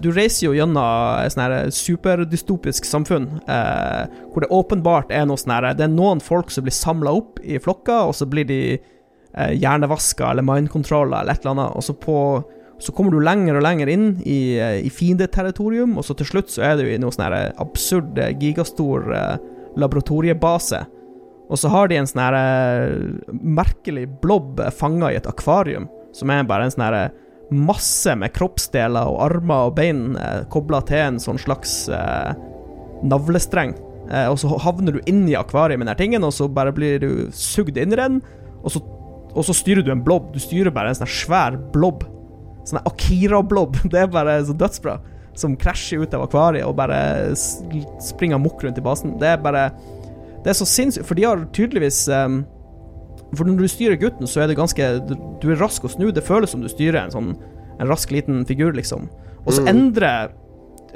du 0.00 0.10
reiser 0.14 0.48
jo 0.48 0.56
gjennom 0.56 1.22
et 1.22 1.34
sånn 1.34 1.72
superdystopisk 1.74 2.88
samfunn, 2.88 3.30
eh, 3.48 4.18
hvor 4.32 4.44
det 4.44 4.52
åpenbart 4.54 5.14
er 5.14 5.24
noe 5.28 5.40
sånn 5.40 5.56
her 5.56 5.70
Det 5.78 5.86
er 5.86 5.94
noen 5.94 6.20
folk 6.24 6.52
som 6.52 6.66
blir 6.66 6.76
samla 6.76 7.14
opp 7.16 7.40
i 7.42 7.60
flokker, 7.62 8.10
og 8.10 8.16
så 8.18 8.28
blir 8.28 8.48
de 8.48 8.60
eh, 8.76 9.54
hjernevaska 9.56 10.30
eller 10.32 10.46
mindcontrolla 10.46 11.22
eller 11.22 11.36
et 11.36 11.44
eller 11.44 11.56
annet, 11.56 11.80
og 11.80 11.88
så 11.88 11.96
på 11.96 12.20
så 12.78 12.92
kommer 12.92 13.14
du 13.14 13.22
lenger 13.24 13.56
og 13.56 13.64
lenger 13.64 13.88
inn 13.88 14.08
i, 14.28 14.58
eh, 14.60 14.82
i 14.84 14.90
fiendeterritorium, 14.92 15.96
og 15.96 16.04
så 16.04 16.16
til 16.16 16.28
slutt 16.28 16.52
så 16.52 16.62
er 16.62 16.76
du 16.76 16.84
i 16.84 16.98
noe 17.00 17.14
sånn 17.14 17.54
absurd, 17.56 18.18
eh, 18.18 18.34
gigastor 18.36 19.12
eh, 19.16 19.36
laboratoriebase. 19.80 20.84
Og 21.46 21.60
så 21.60 21.70
har 21.70 21.88
de 21.88 22.00
en 22.00 22.08
sånn 22.08 22.24
her 22.24 22.36
eh, 22.38 23.30
merkelig 23.30 24.08
blobb 24.22 24.60
fanga 24.74 25.12
i 25.12 25.18
et 25.20 25.28
akvarium, 25.30 25.86
som 26.16 26.32
er 26.32 26.46
bare 26.48 26.66
en 26.66 26.74
sånn 26.74 26.86
her 26.88 26.98
masse 27.54 28.10
med 28.18 28.34
kroppsdeler 28.34 29.06
og 29.06 29.20
armer 29.28 29.68
og 29.68 29.76
bein 29.78 30.16
eh, 30.18 30.42
kobla 30.50 30.80
til 30.88 31.04
en 31.04 31.20
sånn 31.22 31.38
slags 31.38 31.84
eh, 31.92 32.32
navlestreng. 33.06 33.76
Eh, 34.10 34.26
og 34.30 34.38
så 34.42 34.50
havner 34.62 34.96
du 34.96 35.00
inn 35.10 35.24
i 35.30 35.36
akvariet 35.38 35.78
med 35.80 35.90
den 35.90 36.00
tingen, 36.00 36.26
og 36.26 36.34
så 36.34 36.48
bare 36.50 36.74
blir 36.74 36.98
du 37.02 37.10
sugd 37.34 37.78
inn 37.78 37.94
i 37.94 38.00
den, 38.00 38.20
og 38.62 38.74
så, 38.74 38.82
og 39.32 39.46
så 39.46 39.54
styrer 39.54 39.86
du 39.86 39.92
en 39.94 40.04
blobb. 40.04 40.32
Du 40.34 40.40
styrer 40.42 40.74
bare 40.74 40.90
en 40.92 40.98
sånn 40.98 41.12
svær 41.12 41.58
blobb. 41.74 42.06
Sånn 42.66 42.82
Akira-blobb. 42.82 43.78
Det 43.92 44.02
er 44.02 44.10
bare 44.10 44.40
så 44.46 44.56
dødsbra. 44.56 44.98
Som 45.36 45.54
krasjer 45.60 46.02
ut 46.02 46.14
av 46.16 46.24
akvariet 46.24 46.64
og 46.64 46.78
bare 46.78 47.36
springer 47.36 48.40
amok 48.40 48.64
rundt 48.64 48.80
i 48.80 48.84
basen. 48.84 49.18
Det 49.20 49.28
er 49.34 49.42
bare 49.44 49.68
Det 50.46 50.52
er 50.52 50.58
så 50.60 50.68
sinnssykt, 50.70 51.08
for 51.08 51.18
de 51.18 51.24
har 51.26 51.40
tydeligvis 51.56 52.04
um, 52.14 52.44
For 53.34 53.48
når 53.48 53.64
du 53.64 53.68
styrer 53.68 53.98
gutten, 53.98 54.28
så 54.30 54.44
er 54.44 54.46
det 54.52 54.58
ganske 54.58 54.90
Du, 55.42 55.48
er 55.50 55.58
rask 55.58 55.82
å 55.82 55.90
snu. 55.90 56.12
Det 56.14 56.22
føles 56.22 56.52
som 56.54 56.62
du 56.62 56.68
styrer 56.70 57.00
en 57.02 57.14
sånn 57.14 57.32
En 57.80 57.90
rask 57.90 58.12
liten 58.14 58.44
figur, 58.46 58.70
liksom. 58.72 59.08
Og 59.42 59.52
så 59.52 59.64
Mm. 59.64 59.68
endrer 59.72 60.30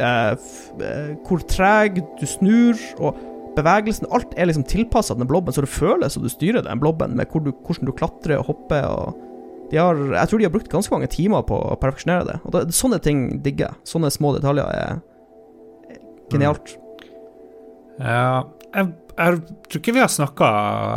uh, 0.01 0.32
eh, 0.80 1.11
hvor 1.26 1.42
treg 1.51 1.98
du 2.20 2.26
snur, 2.26 2.78
og 2.98 3.18
bevegelsen 3.57 4.07
Alt 4.14 4.32
er 4.36 4.46
liksom 4.46 4.64
tilpassa 4.64 5.14
den 5.18 5.28
blobben, 5.28 5.53
så 5.53 5.61
det 5.61 5.68
føles 5.68 6.14
som 6.14 6.22
du 6.22 6.30
styrer 6.30 6.62
den 6.64 6.80
blobben, 6.80 7.16
med 7.16 7.28
hvor 7.28 7.44
du, 7.44 7.51
hvordan 7.53 7.90
du 7.90 7.92
klatrer 7.92 8.38
og 8.38 8.46
hopper. 8.46 8.86
og 8.86 9.18
de 9.70 9.76
har, 9.76 9.94
Jeg 9.94 10.28
tror 10.28 10.38
de 10.38 10.44
har 10.44 10.55
brukt 10.55 10.72
ganske 10.72 10.94
mange 10.94 11.11
timer 11.11 11.42
på 11.42 11.59
å 11.59 11.76
perfeksjonere 11.78 12.26
det. 12.26 12.38
Og 12.44 12.53
det, 12.53 12.74
Sånne 12.74 12.98
ting 13.03 13.42
digger 13.42 13.66
jeg. 13.68 13.74
Sånne 13.84 14.11
små 14.11 14.32
detaljer 14.38 14.66
er 14.70 15.01
genialt. 16.30 16.76
Ja, 18.01 18.44
jeg, 18.74 18.94
jeg 19.16 19.40
tror 19.70 19.80
ikke 19.80 19.94
vi 19.96 20.02
har 20.02 20.11
snakka, 20.12 20.48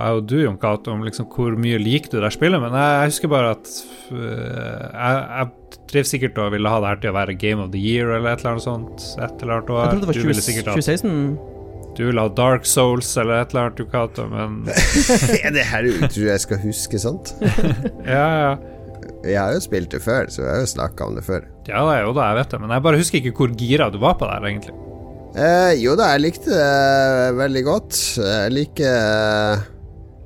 jeg 0.06 0.20
og 0.20 0.28
du, 0.30 0.36
Jon 0.44 0.60
Cato, 0.62 0.94
om 0.94 1.04
liksom 1.06 1.28
hvor 1.34 1.56
mye 1.60 1.80
lik 1.82 2.10
du 2.12 2.20
der 2.20 2.34
spiller 2.34 2.58
spillet, 2.58 2.64
men 2.64 2.76
jeg, 2.78 3.00
jeg 3.00 3.14
husker 3.14 3.32
bare 3.32 3.54
at 3.56 3.72
uh, 4.12 4.84
jeg, 4.94 5.24
jeg 5.38 5.80
drev 5.94 6.10
sikkert 6.10 6.42
og 6.42 6.52
ville 6.56 6.74
ha 6.74 6.82
det 6.84 6.92
her 6.92 7.02
til 7.04 7.14
å 7.14 7.18
være 7.18 7.38
Game 7.40 7.64
of 7.64 7.72
the 7.74 7.82
Year 7.82 8.14
eller 8.18 8.34
et 8.34 8.44
eller 8.44 8.56
annet 8.56 8.66
sånt. 8.66 9.08
Et 9.18 9.44
eller 9.44 9.58
annet 9.58 9.74
år. 9.74 9.82
Jeg 9.84 9.94
trodde 9.94 10.04
det 10.04 10.12
var 10.12 10.22
20, 10.22 10.68
ha 10.68 10.78
2016. 10.78 11.18
Du 11.94 12.06
ville 12.08 12.22
ha 12.26 12.30
Dark 12.34 12.66
Souls 12.66 13.10
eller 13.22 13.44
et 13.44 13.52
eller 13.54 13.68
annet, 13.68 13.78
du, 13.78 13.86
Cato, 13.90 14.26
men 14.32 14.64
Er 15.44 15.54
det 15.54 15.66
her 15.70 15.86
du 15.86 16.08
tror 16.08 16.30
jeg 16.32 16.46
skal 16.46 16.64
huske 16.64 17.02
sånt? 17.02 17.36
Ja, 18.16 18.28
ja. 18.46 18.54
Jeg 19.24 19.40
har 19.40 19.54
jo 19.56 19.60
spilt 19.64 19.94
det 19.94 20.02
før, 20.04 20.28
så 20.32 20.42
jeg 20.44 20.50
har 20.52 20.64
jo 20.66 20.72
snakka 20.74 21.06
om 21.08 21.14
det 21.16 21.24
før. 21.24 21.46
Ja, 21.70 21.84
det 21.88 21.94
er 21.96 22.02
jo 22.04 22.16
da, 22.16 22.26
jeg 22.32 22.42
vet 22.42 22.56
det, 22.56 22.60
men 22.60 22.74
jeg 22.76 22.84
bare 22.84 23.00
husker 23.00 23.20
ikke 23.22 23.38
hvor 23.38 23.54
gira 23.60 23.88
du 23.94 24.02
var 24.04 24.18
på 24.20 24.28
det 24.28 24.36
her, 24.36 24.48
egentlig. 24.50 24.76
Eh, 25.34 25.80
jo 25.82 25.96
da, 25.98 26.12
jeg 26.14 26.22
likte 26.28 26.52
det 26.54 27.38
veldig 27.40 27.62
godt. 27.66 28.00
Jeg 28.22 28.52
liker 28.54 28.86
eh, 28.86 29.64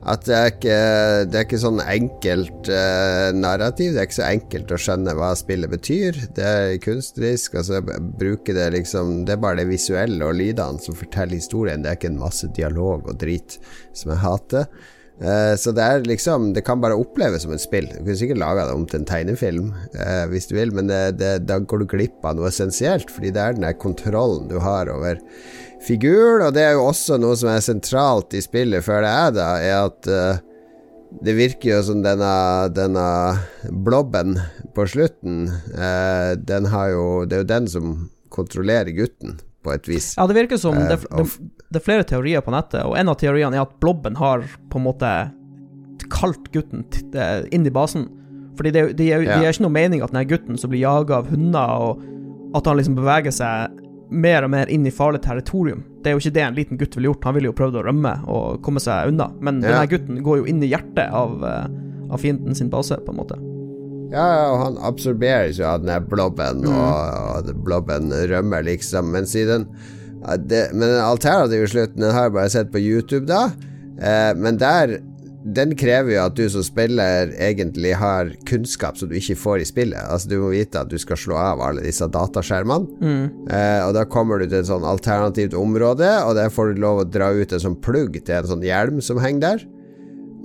at 0.07 0.25
det 0.27 0.35
er 0.35 0.49
ikke 0.51 0.79
Det 1.27 1.37
er 1.37 1.45
ikke 1.45 1.59
sånn 1.61 1.79
enkelt 1.79 2.69
eh, 2.75 3.29
narrativ. 3.35 3.93
Det 3.95 4.01
er 4.01 4.09
ikke 4.09 4.17
så 4.17 4.27
enkelt 4.27 4.73
å 4.75 4.81
skjønne 4.83 5.15
hva 5.15 5.31
spillet 5.39 5.71
betyr. 5.71 6.19
Det 6.35 6.43
er 6.43 6.75
kunstnerisk. 6.83 7.55
Altså, 7.61 7.79
bruke 8.19 8.55
det 8.57 8.67
liksom 8.75 9.23
Det 9.23 9.37
er 9.37 9.41
bare 9.47 9.61
det 9.61 9.69
visuelle 9.71 10.27
og 10.27 10.35
lydene 10.41 10.83
som 10.83 10.99
forteller 10.99 11.39
historien. 11.39 11.85
Det 11.85 11.93
er 11.93 12.01
ikke 12.01 12.11
en 12.11 12.21
masse 12.25 12.51
dialog 12.59 13.07
og 13.07 13.19
drit 13.23 13.61
som 13.95 14.11
jeg 14.11 14.23
hater. 14.25 14.67
Eh, 15.17 15.53
så 15.57 15.71
det 15.73 15.81
er 15.81 16.03
liksom 16.05 16.51
Det 16.53 16.61
kan 16.61 16.81
bare 16.81 16.97
oppleves 16.97 17.41
som 17.41 17.53
et 17.55 17.63
spill. 17.63 17.87
Du 17.89 18.03
kunne 18.03 18.17
sikkert 18.19 18.41
laga 18.41 18.67
det 18.67 18.75
om 18.77 18.85
til 18.85 19.01
en 19.01 19.07
tegnefilm 19.09 19.71
eh, 19.97 20.25
hvis 20.29 20.49
du 20.49 20.57
vil, 20.59 20.73
men 20.75 20.91
det, 20.91 21.17
det, 21.21 21.31
da 21.49 21.57
går 21.59 21.83
du 21.83 21.87
glipp 21.95 22.25
av 22.25 22.37
noe 22.37 22.51
essensielt, 22.51 23.09
fordi 23.13 23.33
det 23.33 23.41
er 23.41 23.57
den 23.57 23.65
der 23.65 23.79
kontrollen 23.81 24.49
du 24.51 24.59
har 24.61 24.91
over 24.93 25.21
figuren, 25.85 26.45
og 26.47 26.53
det 26.53 26.65
er 26.65 26.75
jo 26.77 26.87
også 26.89 27.17
noe 27.21 27.37
som 27.37 27.51
er 27.53 27.63
sentralt 27.65 28.33
i 28.37 28.43
spillet, 28.43 28.85
føler 28.85 29.07
jeg, 29.07 29.35
da, 29.37 29.49
er 29.61 29.87
at 29.87 30.09
eh, 30.11 30.43
det 31.23 31.37
virker 31.37 31.71
jo 31.71 31.81
som 31.87 32.01
denne, 32.03 32.31
denne 32.75 33.07
blobben 33.71 34.35
på 34.75 34.85
slutten 34.91 35.47
eh, 35.71 36.33
Den 36.35 36.67
har 36.67 36.89
jo 36.91 37.05
Det 37.23 37.37
er 37.37 37.43
jo 37.45 37.47
den 37.53 37.69
som 37.71 37.93
kontrollerer 38.33 38.91
gutten, 38.93 39.37
på 39.67 39.73
et 39.75 39.87
vis. 39.91 40.13
Ja, 40.17 40.25
det 40.31 40.37
virker 40.39 40.59
som 40.61 40.75
det, 40.79 40.97
Eh, 41.11 41.17
det, 41.19 41.51
det 41.67 41.81
er 41.81 41.85
flere 41.85 42.07
teorier 42.07 42.41
på 42.45 42.53
nettet, 42.55 42.85
og 42.87 42.95
en 42.97 43.11
av 43.11 43.17
teoriene 43.19 43.59
er 43.59 43.65
at 43.67 43.75
blobben 43.83 44.15
har 44.19 44.45
på 44.71 44.79
en 44.79 44.85
måte 44.87 45.11
kalt 46.13 46.47
gutten 46.53 46.85
eh, 47.13 47.43
inn 47.51 47.67
i 47.67 47.73
basen. 47.73 48.07
Fordi 48.57 48.71
det, 48.73 48.83
det, 48.97 49.09
det 49.11 49.25
Ja. 49.27 49.41
ikke 49.51 49.65
noe 49.67 49.73
mening 49.75 50.01
at 50.05 50.13
den 50.15 50.27
gutten 50.29 50.57
som 50.57 50.71
blir 50.71 50.81
jaga 50.85 51.19
av 51.19 51.27
hunder, 51.29 51.83
og 51.91 52.55
at 52.57 52.65
han 52.65 52.79
liksom 52.79 52.95
beveger 52.97 53.33
seg 53.35 53.83
mer 54.09 54.45
og 54.47 54.49
mer 54.53 54.69
inn 54.71 54.85
i 54.87 54.93
farlig 54.93 55.19
territorium. 55.25 55.81
Det 56.01 56.09
er 56.09 56.15
jo 56.15 56.21
ikke 56.23 56.33
det 56.37 56.43
en 56.45 56.55
liten 56.55 56.79
gutt 56.79 56.95
ville 56.95 57.09
gjort, 57.11 57.25
han 57.27 57.35
ville 57.35 57.49
jo 57.51 57.57
prøvd 57.57 57.75
å 57.81 57.83
rømme 57.89 58.13
og 58.31 58.61
komme 58.63 58.79
seg 58.79 59.11
unna. 59.11 59.27
Men 59.43 59.59
Ja. 59.61 59.73
denne 59.83 59.89
gutten 59.91 60.21
går 60.23 60.37
jo 60.41 60.45
inn 60.47 60.63
i 60.63 60.69
hjertet 60.71 61.11
av, 61.11 61.43
eh, 61.43 61.67
av 62.09 62.17
fienden 62.23 62.55
sin 62.55 62.69
base, 62.71 62.95
på 63.03 63.11
en 63.11 63.17
måte. 63.19 63.35
Ja, 64.11 64.27
og 64.53 64.61
han 64.61 64.79
absorberes 64.87 65.59
jo 65.59 65.67
av 65.67 65.81
den 65.83 65.91
der 65.91 66.05
blobben, 66.05 66.63
og, 66.69 67.47
og 67.47 67.51
blobben 67.65 68.11
rømmer, 68.31 68.63
liksom. 68.67 69.11
Mens 69.15 69.35
i 69.35 69.45
den 69.47 69.67
ja, 70.23 70.37
det, 70.37 70.63
Men 70.73 70.87
den 70.89 71.03
alternative 71.03 71.67
slutten, 71.69 72.01
den 72.01 72.15
har 72.15 72.27
jeg 72.27 72.37
bare 72.39 72.53
sett 72.53 72.71
på 72.73 72.81
YouTube, 72.81 73.27
da. 73.29 73.47
Eh, 73.97 74.33
men 74.37 74.59
der 74.61 74.97
den 75.47 75.71
krever 75.79 76.11
jo 76.11 76.23
at 76.25 76.35
du 76.35 76.43
som 76.51 76.63
spiller 76.65 77.29
egentlig 77.39 77.93
har 77.95 78.33
kunnskap 78.49 78.97
som 78.99 79.07
du 79.07 79.15
ikke 79.15 79.37
får 79.39 79.61
i 79.63 79.67
spillet. 79.69 79.99
Altså 80.11 80.31
Du 80.31 80.35
må 80.41 80.49
vite 80.51 80.81
at 80.81 80.91
du 80.91 80.97
skal 80.99 81.19
slå 81.19 81.37
av 81.39 81.61
alle 81.63 81.85
disse 81.85 82.03
dataskjermene, 82.11 82.99
eh, 83.47 83.79
og 83.85 83.93
da 83.95 84.03
kommer 84.09 84.41
du 84.41 84.47
til 84.47 84.59
et 84.59 84.69
sånn 84.69 84.87
alternativt 84.87 85.55
område, 85.57 86.09
og 86.25 86.35
der 86.35 86.51
får 86.51 86.73
du 86.73 86.83
lov 86.83 87.03
å 87.03 87.07
dra 87.07 87.31
ut 87.31 87.53
en 87.53 87.63
sånn 87.63 87.79
plugg 87.79 88.19
til 88.19 88.35
en 88.41 88.51
sånn 88.51 88.65
hjelm 88.65 88.99
som 89.01 89.21
henger 89.23 89.45
der. 89.45 89.65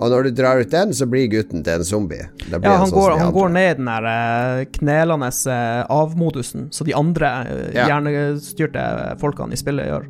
Og 0.01 0.11
når 0.11 0.24
du 0.26 0.30
drar 0.34 0.59
ut 0.62 0.70
den, 0.72 0.95
så 0.97 1.07
blir 1.07 1.28
gutten 1.30 1.62
til 1.62 1.78
en 1.78 1.84
zombie. 1.86 2.24
Ja, 2.49 2.59
han 2.80 2.88
sånn 2.88 2.97
går, 2.97 3.12
han 3.20 3.34
går 3.34 3.53
ned 3.55 3.76
den 3.82 3.90
der 3.90 4.09
eh, 4.12 4.62
knelende 4.78 5.28
eh, 5.28 5.82
av-modusen, 5.93 6.70
så 6.74 6.86
de 6.88 6.95
andre 6.97 7.30
eh, 7.51 7.68
Ja. 7.76 7.86
hjernestyrte 7.93 8.86
folkene 9.20 9.55
i 9.55 9.61
spillet 9.61 9.90
gjør. 9.90 10.09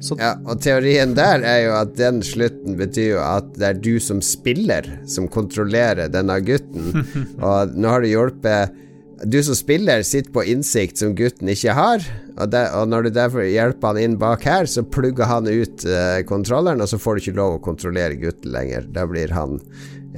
Så 0.00 0.16
Ja, 0.20 0.34
og 0.48 0.62
teorien 0.64 1.12
der 1.16 1.42
er 1.44 1.58
jo 1.66 1.72
at 1.76 1.96
den 1.98 2.22
slutten 2.24 2.76
betyr 2.78 3.16
jo 3.16 3.24
at 3.24 3.50
det 3.58 3.66
er 3.68 3.80
du 3.84 3.98
som 4.00 4.22
spiller 4.24 4.86
som 5.10 5.26
kontrollerer 5.28 6.08
denne 6.12 6.38
gutten. 6.40 7.02
og 7.44 7.74
nå 7.76 7.88
har 7.92 8.00
du 8.00 8.08
hjulpet 8.08 8.78
Du 9.24 9.36
som 9.44 9.56
spiller 9.56 10.02
sitter 10.06 10.32
på 10.32 10.44
innsikt 10.48 11.00
som 11.00 11.12
gutten 11.16 11.50
ikke 11.52 11.74
har, 11.76 12.04
og, 12.38 12.46
der, 12.52 12.70
og 12.78 12.88
når 12.88 13.04
du 13.04 13.10
derfor 13.12 13.44
hjelper 13.44 13.92
han 13.92 14.00
inn 14.00 14.18
bak 14.20 14.46
her, 14.48 14.68
så 14.70 14.80
plugger 14.80 15.28
han 15.28 15.48
ut 15.48 15.84
uh, 15.84 16.22
kontrolleren, 16.28 16.80
og 16.80 16.88
så 16.88 16.98
får 17.00 17.18
du 17.18 17.24
ikke 17.24 17.36
lov 17.36 17.58
å 17.58 17.64
kontrollere 17.64 18.16
gutten 18.20 18.54
lenger. 18.54 18.86
Da 18.94 19.04
blir 19.10 19.34
han 19.36 19.58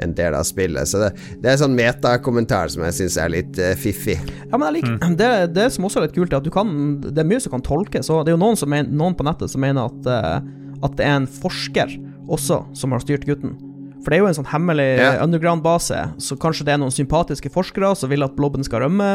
en 0.00 0.14
del 0.16 0.36
av 0.38 0.46
spillet. 0.48 0.88
Så 0.88 1.03
det, 1.03 1.11
det 1.42 1.50
er 1.50 1.57
en 1.57 1.64
sånn 1.64 1.76
metakommentar 1.76 2.70
som 2.72 2.84
jeg 2.86 2.96
syns 3.00 3.18
er 3.18 3.34
litt 3.34 3.59
uh, 3.59 3.72
fiffig. 3.78 4.20
Ja, 4.46 4.55
men 4.55 4.68
jeg 4.68 4.78
liker 4.78 5.18
det, 5.18 5.32
det 5.59 5.66
som 5.74 5.88
også 5.88 5.98
er 5.98 6.07
litt 6.07 6.16
kult, 6.16 6.30
er 6.30 6.38
at 6.38 6.46
du 6.46 6.53
kan 6.55 6.70
Det 7.03 7.18
er 7.18 7.28
mye 7.28 7.42
som 7.42 7.57
kan 7.57 7.66
tolkes. 7.66 8.12
Og 8.12 8.22
det 8.22 8.32
er 8.32 8.38
jo 8.38 8.44
noen, 8.44 8.61
som 8.61 8.70
men, 8.70 8.94
noen 8.94 9.18
på 9.18 9.26
nettet 9.26 9.50
som 9.50 9.66
mener 9.66 9.90
at, 9.90 10.07
uh, 10.07 10.78
at 10.86 10.96
det 11.00 11.09
er 11.09 11.18
en 11.18 11.30
forsker 11.42 11.98
også 12.30 12.62
som 12.78 12.94
har 12.94 13.03
styrt 13.03 13.26
gutten. 13.26 13.59
For 14.03 14.11
det 14.11 14.18
er 14.18 14.24
jo 14.24 14.32
en 14.32 14.40
sånn 14.40 14.50
hemmelig 14.50 14.88
yeah. 14.98 15.20
underground-base, 15.22 16.03
så 16.18 16.36
kanskje 16.40 16.66
det 16.66 16.74
er 16.74 16.82
noen 16.82 16.94
sympatiske 16.94 17.53
forskere 17.55 17.94
som 17.98 18.11
vil 18.11 18.26
at 18.26 18.34
blobben 18.38 18.66
skal 18.66 18.82
rømme, 18.84 19.12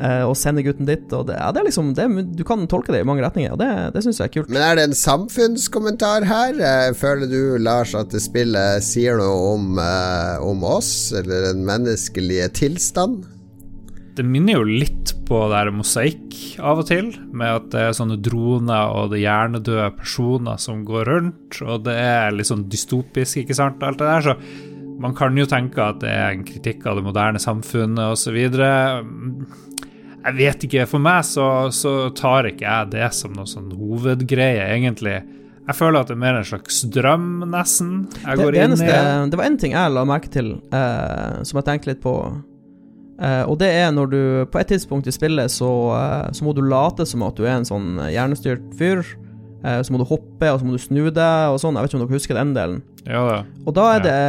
eh, 0.00 0.22
og 0.22 0.36
sende 0.38 0.62
gutten 0.66 0.88
ditt, 0.88 1.10
Og 1.12 1.26
det, 1.28 1.38
ja, 1.40 1.50
det 1.52 1.62
er 1.62 1.66
liksom 1.68 1.90
det, 1.96 2.06
Du 2.38 2.44
kan 2.46 2.62
tolke 2.70 2.94
det 2.94 3.02
i 3.02 3.08
mange 3.08 3.24
retninger, 3.24 3.56
og 3.56 3.60
det, 3.60 3.70
det 3.96 4.04
syns 4.06 4.22
jeg 4.22 4.30
er 4.30 4.34
kult. 4.38 4.52
Men 4.52 4.62
er 4.62 4.78
det 4.78 4.86
en 4.88 4.96
samfunnskommentar 4.96 6.28
her? 6.30 6.54
Eh, 6.54 6.92
Føler 6.94 7.30
du, 7.30 7.58
Lars, 7.58 7.96
at 7.98 8.14
det 8.14 8.22
spillet 8.22 8.86
sier 8.86 9.18
noe 9.20 9.54
om, 9.56 9.74
eh, 9.82 10.46
om 10.46 10.64
oss, 10.66 11.10
eller 11.16 11.50
den 11.50 11.66
menneskelige 11.68 12.48
tilstand? 12.62 13.26
Det 14.20 14.26
minner 14.28 14.58
jo 14.58 14.64
litt 14.68 15.14
på 15.24 15.38
det 15.48 15.56
her 15.56 15.70
mosaikk 15.72 16.34
av 16.60 16.82
og 16.82 16.88
til, 16.90 17.06
med 17.32 17.54
at 17.56 17.68
det 17.72 17.84
er 17.86 17.94
sånne 17.96 18.18
droner 18.20 18.90
og 18.92 19.12
det 19.12 19.20
er 19.20 19.22
hjernedøde 19.22 19.86
personer 19.96 20.58
som 20.60 20.82
går 20.84 21.08
rundt, 21.08 21.60
og 21.64 21.86
det 21.86 21.94
er 21.96 22.34
litt 22.36 22.50
sånn 22.50 22.66
dystopisk, 22.68 23.38
ikke 23.40 23.56
sant, 23.56 23.80
alt 23.80 24.02
det 24.02 24.10
der, 24.10 24.26
så 24.26 24.34
man 25.00 25.16
kan 25.16 25.38
jo 25.40 25.46
tenke 25.48 25.80
at 25.80 26.02
det 26.02 26.10
er 26.12 26.34
en 26.34 26.44
kritikk 26.44 26.84
av 26.90 27.00
det 27.00 27.06
moderne 27.06 27.40
samfunnet 27.40 28.12
osv. 28.12 28.36
Jeg 30.20 30.36
vet 30.36 30.68
ikke, 30.68 30.84
for 30.90 31.00
meg 31.00 31.24
så, 31.24 31.46
så 31.72 31.94
tar 32.12 32.50
ikke 32.50 32.66
jeg 32.66 32.92
det 32.98 33.08
som 33.16 33.32
noe 33.32 33.48
sånn 33.48 33.72
hovedgreie, 33.72 34.68
egentlig. 34.74 35.16
Jeg 35.64 35.78
føler 35.78 36.02
at 36.02 36.12
det 36.12 36.18
er 36.18 36.22
mer 36.26 36.42
en 36.42 36.48
slags 36.52 36.82
drøm, 36.92 37.26
nesten. 37.48 37.96
Jeg 38.20 38.36
Det, 38.36 38.44
går 38.44 38.52
det, 38.52 38.60
inn 38.60 38.76
i 38.76 38.84
eneste, 38.84 39.00
det 39.32 39.40
var 39.40 39.48
én 39.48 39.58
ting 39.64 39.72
jeg 39.78 39.96
la 39.96 40.04
merke 40.12 40.36
til, 40.36 40.52
eh, 40.76 41.40
som 41.48 41.62
jeg 41.62 41.70
tenkte 41.70 41.94
litt 41.94 42.04
på. 42.04 42.18
Eh, 43.20 43.42
og 43.44 43.58
det 43.60 43.68
er 43.68 43.90
når 43.92 44.06
du 44.08 44.20
På 44.48 44.62
et 44.62 44.70
tidspunkt 44.72 45.04
i 45.04 45.12
spillet 45.12 45.52
så, 45.52 45.68
uh, 45.92 46.30
så 46.32 46.44
må 46.46 46.54
du 46.56 46.62
late 46.64 47.04
som 47.04 47.20
at 47.26 47.36
du 47.36 47.44
er 47.44 47.58
en 47.58 47.68
sånn 47.68 47.98
hjernestyrt 48.08 48.64
fyr. 48.78 49.04
Uh, 49.60 49.80
så 49.84 49.92
må 49.92 50.00
du 50.00 50.08
hoppe, 50.08 50.48
og 50.48 50.60
så 50.60 50.66
må 50.66 50.76
du 50.76 50.80
snu 50.80 51.02
deg, 51.12 51.52
og 51.52 51.60
sånn. 51.60 51.76
Jeg 51.76 51.84
vet 51.84 51.92
ikke 51.92 52.00
om 52.00 52.06
dere 52.06 52.16
husker 52.16 52.40
den 52.40 52.54
delen. 52.56 52.80
Ja 53.04 53.24
da. 53.28 53.42
Og 53.66 53.76
da 53.76 53.90
er 53.96 54.06
det 54.06 54.20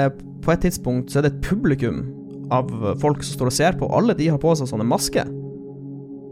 på 0.41 0.51
et 0.53 0.65
tidspunkt 0.65 1.11
så 1.11 1.21
er 1.21 1.27
det 1.27 1.35
et 1.35 1.45
publikum 1.45 2.03
av 2.51 2.71
folk 2.99 3.23
som 3.23 3.37
står 3.37 3.51
og 3.51 3.55
ser 3.55 3.77
på. 3.79 3.87
Alle 3.95 4.15
de 4.17 4.27
har 4.31 4.41
på 4.41 4.51
seg 4.57 4.67
sånne 4.67 4.87
masker. 4.87 5.29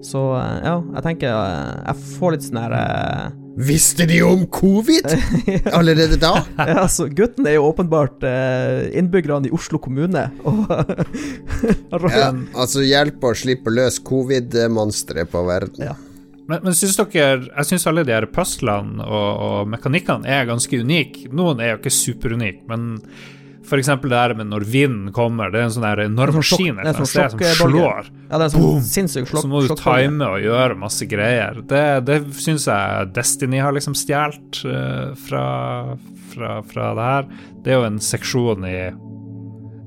Så 0.05 0.19
eh, 0.39 0.57
ja, 0.63 0.77
jeg 0.95 1.05
tenker 1.05 1.33
eh, 1.33 1.79
Jeg 1.89 2.11
får 2.15 2.35
litt 2.35 2.45
sånn 2.47 2.61
her 2.61 2.75
eh, 2.77 3.25
Visste 3.57 4.05
de 4.05 4.21
om 4.23 4.45
covid 4.47 5.07
allerede 5.77 6.19
da? 6.19 6.33
Ja, 6.57 6.83
altså, 6.83 7.07
gutten 7.11 7.47
er 7.47 7.57
jo 7.57 7.65
åpenbart 7.69 8.23
eh, 8.27 8.89
innbyggerne 8.99 9.49
i 9.49 9.53
Oslo 9.55 9.79
kommune. 9.81 10.27
Og 10.47 10.69
Ja, 12.13 12.29
altså 12.55 12.85
hjelp 12.85 13.25
å 13.25 13.33
slippe 13.35 13.73
løs 13.73 13.99
covid-monsteret 14.05 15.31
på 15.31 15.43
verden. 15.47 15.89
Ja. 15.89 15.97
Men, 16.49 16.63
men 16.65 16.73
syns 16.73 16.97
dere 16.97 17.43
Jeg 17.45 17.67
syns 17.69 17.85
alle 17.89 18.05
de 18.07 18.15
her 18.15 18.25
puzzlene 18.33 19.05
og, 19.05 19.27
og 19.45 19.73
mekanikkene 19.73 20.29
er 20.29 20.47
ganske 20.49 20.79
unike. 20.81 21.27
Noen 21.35 21.61
er 21.61 21.73
jo 21.73 21.81
ikke 21.81 21.93
superunike, 21.93 22.63
men 22.71 22.95
f.eks. 23.69 23.89
det 24.01 24.09
der 24.11 24.33
med 24.39 24.49
når 24.49 24.65
vinden 24.69 25.13
kommer, 25.15 25.51
det 25.53 25.61
er 25.61 25.67
en 25.67 25.75
sånn 25.75 25.85
der 25.85 26.03
enorm 26.07 26.39
sånn 26.39 26.43
maskin 26.43 26.79
et 26.81 26.89
er 26.89 26.97
sånn 26.97 27.09
sted 27.09 27.35
som 27.35 27.69
slår. 27.69 28.09
Ja, 28.29 28.49
sånn 28.53 28.81
sinnssyk. 28.85 29.29
Så 29.29 29.45
må 29.49 29.61
du 29.65 29.73
time 29.77 30.31
og 30.33 30.41
gjøre 30.43 30.77
masse 30.79 31.07
greier. 31.09 31.61
Det, 31.69 31.83
det 32.07 32.19
syns 32.39 32.67
jeg 32.69 33.11
Destiny 33.15 33.61
har 33.61 33.75
liksom 33.75 33.97
stjålet 33.97 34.63
uh, 34.65 35.13
fra, 35.27 35.45
fra, 36.33 36.59
fra 36.69 36.91
det 36.97 37.07
her. 37.11 37.31
Det 37.63 37.73
er 37.73 37.79
jo 37.79 37.87
en 37.87 38.01
seksjon 38.03 38.67
i 38.69 38.77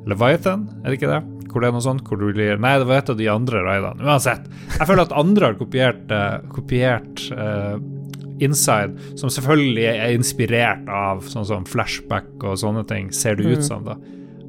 Leviathan, 0.09 0.67
er 0.83 0.91
det 0.91 0.99
ikke 0.99 1.13
det? 1.13 1.23
Hvor 1.53 1.63
det 1.63 1.69
er 1.69 1.75
noe 1.77 1.85
sånt 1.85 2.07
hvor 2.09 2.17
du 2.17 2.31
blir 2.33 2.61
Nei, 2.61 2.77
det 2.81 2.87
var 2.89 3.03
et 3.03 3.11
av 3.13 3.19
de 3.19 3.29
andre 3.29 3.61
raidene. 3.67 4.07
Uansett. 4.07 4.47
Jeg 4.73 4.89
føler 4.89 5.05
at 5.05 5.17
andre 5.21 5.51
har 5.51 5.59
kopiert, 5.61 6.07
uh, 6.09 6.39
kopiert 6.55 7.27
eh, 7.35 7.75
Inside, 8.43 9.17
som 9.21 9.31
selvfølgelig 9.33 9.85
er 9.93 10.17
inspirert 10.17 10.89
av 10.93 11.23
sånn 11.31 11.47
som 11.49 11.65
flashback 11.69 12.43
og 12.43 12.59
sånne 12.61 12.85
ting, 12.89 13.11
ser 13.13 13.37
det 13.39 13.47
ut 13.47 13.59
Mhm. 13.59 13.69
som, 13.69 13.85
da. 13.85 13.97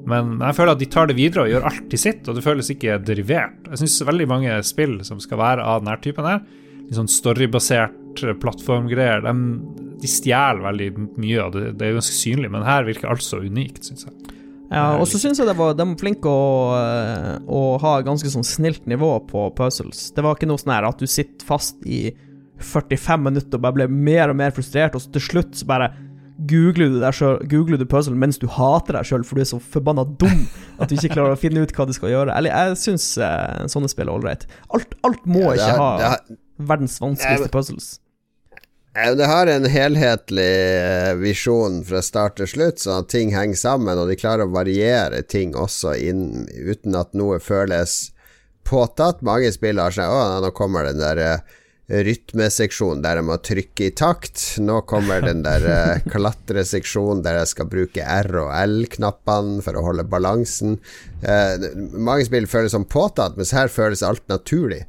Men 0.05 0.33
jeg 0.39 0.55
føler 0.57 0.71
at 0.75 0.79
de 0.79 0.85
tar 0.91 1.07
det 1.07 1.15
videre 1.15 1.45
og 1.45 1.49
gjør 1.53 1.63
alt 1.69 1.85
til 1.89 1.99
sitt, 1.99 2.27
og 2.27 2.35
det 2.35 2.43
føles 2.43 2.69
ikke 2.73 2.97
derivert. 3.07 3.55
Jeg 3.69 3.77
syns 3.85 4.01
veldig 4.03 4.27
mange 4.27 4.57
spill 4.67 4.97
som 5.07 5.19
skal 5.23 5.37
være 5.39 5.63
av 5.63 5.83
denne 5.83 5.95
typen 6.03 6.25
her, 6.27 6.41
litt 6.83 6.97
sånn 6.97 7.07
storybasert 7.07 8.23
eh, 8.23 8.33
plattformgreier, 8.33 9.23
de, 9.23 9.33
de 10.01 10.07
stjeler 10.11 10.59
veldig 10.65 10.89
mye, 11.17 11.39
og 11.45 11.53
det, 11.55 11.77
det 11.79 11.87
er 11.87 11.93
ganske 11.97 12.17
synlig, 12.19 12.51
men 12.51 12.63
her 12.67 12.83
virker 12.83 13.09
alt 13.13 13.23
så 13.23 13.39
unikt, 13.39 13.85
syns 13.87 14.05
jeg. 14.09 14.13
Ja, 14.73 14.97
og 14.97 15.05
så 15.05 15.19
syns 15.21 15.37
jeg 15.37 15.45
det 15.47 15.55
var, 15.55 15.75
de 15.77 15.85
var 15.85 15.97
flinke 16.01 16.25
å, 16.25 16.43
eh, 16.73 17.39
å 17.47 17.79
ha 17.79 17.95
ganske 18.01 18.27
sånn 18.33 18.43
snilt 18.47 18.87
nivå 18.89 19.19
på 19.29 19.47
puzzles. 19.55 20.11
Det 20.15 20.23
var 20.25 20.35
ikke 20.35 20.47
noe 20.49 20.57
sånn 20.57 20.73
her 20.73 20.87
at 20.89 20.97
du 20.99 21.05
sitter 21.07 21.45
fast 21.45 21.77
i 21.85 22.07
45 22.63 23.23
minutter 23.27 23.59
og 23.59 23.63
bare 23.67 23.77
ble 23.81 23.87
mer 23.91 24.31
og 24.33 24.39
mer 24.39 24.51
frustrert, 24.55 24.95
og 24.97 25.03
så 25.03 25.11
til 25.15 25.23
slutt 25.27 25.55
så 25.59 25.67
bare 25.69 25.91
googler 26.49 26.89
du, 26.89 26.95
deg 26.99 27.13
selv, 27.15 27.43
googler 27.47 27.77
du 27.79 27.85
puzzle 27.87 28.15
mens 28.19 28.39
du 28.41 28.47
hater 28.51 28.97
deg 28.97 29.05
sjøl, 29.07 29.23
for 29.27 29.37
du 29.37 29.43
er 29.43 29.49
så 29.51 29.59
forbanna 29.61 30.03
dum 30.19 30.47
at 30.81 30.89
du 30.89 30.95
ikke 30.97 31.13
klarer 31.13 31.35
å 31.35 31.39
finne 31.39 31.61
ut 31.63 31.71
hva 31.77 31.85
du 31.87 31.93
skal 31.95 32.09
gjøre. 32.11 32.33
Eller 32.35 32.51
jeg 32.55 32.79
syns 32.81 33.05
eh, 33.21 33.67
sånne 33.71 33.91
spill 33.91 34.09
er 34.09 34.15
ålreit. 34.17 34.47
Alt, 34.73 34.95
alt 35.07 35.27
må 35.29 35.45
Ja, 35.51 35.59
ikke 35.59 35.75
ha 35.77 35.91
har- 36.15 36.39
verdens 36.57 36.97
vanskeligste 37.01 37.51
puzzles. 37.53 37.91
Det 38.93 39.25
har 39.25 39.49
en 39.49 39.65
helhetlig 39.65 40.51
eh, 40.77 41.13
visjon 41.17 41.79
fra 41.87 42.01
start 42.05 42.35
til 42.37 42.49
slutt, 42.51 42.81
sånn 42.83 42.99
at 43.01 43.09
ting 43.09 43.31
henger 43.33 43.57
sammen, 43.57 43.97
og 43.97 44.09
de 44.11 44.17
klarer 44.19 44.45
å 44.45 44.53
variere 44.53 45.23
ting 45.25 45.55
også 45.57 45.95
inn, 45.97 46.43
uten 46.53 46.93
at 46.99 47.13
noe 47.17 47.39
føles 47.41 48.11
påtatt. 48.69 49.23
Mange 49.25 49.49
spill 49.53 49.81
har 49.81 49.93
sånn 49.95 50.13
Å, 50.13 50.41
nå 50.45 50.51
kommer 50.53 50.85
den 50.89 51.01
der 51.01 51.41
rytmeseksjonen 51.91 53.01
der 53.03 53.19
jeg 53.19 53.27
må 53.27 53.35
trykke 53.43 53.87
i 53.89 53.93
takt. 53.95 54.41
Nå 54.63 54.79
kommer 54.89 55.23
den 55.25 55.43
der 55.45 55.65
eh, 55.67 56.05
klatreseksjonen 56.13 57.23
der 57.25 57.41
jeg 57.41 57.51
skal 57.51 57.69
bruke 57.71 58.05
R 58.05 58.31
og 58.45 58.53
L-knappene 58.61 59.59
for 59.65 59.79
å 59.79 59.83
holde 59.89 60.07
balansen. 60.07 60.77
Eh, 61.21 61.67
mange 61.91 62.29
spill 62.29 62.47
føles 62.49 62.75
som 62.75 62.87
påtatt, 62.87 63.37
mens 63.39 63.53
her 63.55 63.71
føles 63.71 64.05
alt 64.05 64.23
naturlig. 64.31 64.83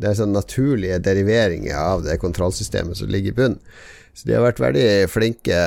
Det 0.00 0.10
er 0.10 0.20
sånn 0.22 0.34
naturlige 0.34 1.00
deriveringer 1.04 1.76
av 1.76 2.06
det 2.06 2.18
kontrollsystemet 2.22 2.98
som 2.98 3.10
ligger 3.12 3.34
i 3.34 3.40
bunnen. 3.42 3.64
Så 4.16 4.26
de 4.26 4.34
har 4.34 4.42
vært 4.42 4.62
veldig 4.62 4.88
flinke 5.12 5.58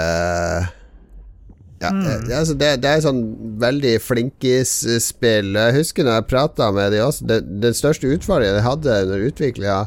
ja, 1.84 1.90
eh, 1.90 2.20
det, 2.28 2.36
altså 2.38 2.56
det, 2.58 2.70
det 2.84 2.90
er 2.90 3.04
sånn 3.04 3.22
veldig 3.62 3.94
flinkis-spill. 4.04 5.54
Jeg 5.58 5.78
husker 5.78 6.08
når 6.08 6.20
jeg 6.20 6.30
prata 6.32 6.70
med 6.76 6.94
de 6.96 7.02
også 7.04 7.28
det, 7.30 7.40
Den 7.64 7.76
største 7.78 8.12
utfordringen 8.14 8.60
jeg 8.60 8.68
hadde 8.68 9.00
under 9.06 9.26
utviklinga, 9.30 9.80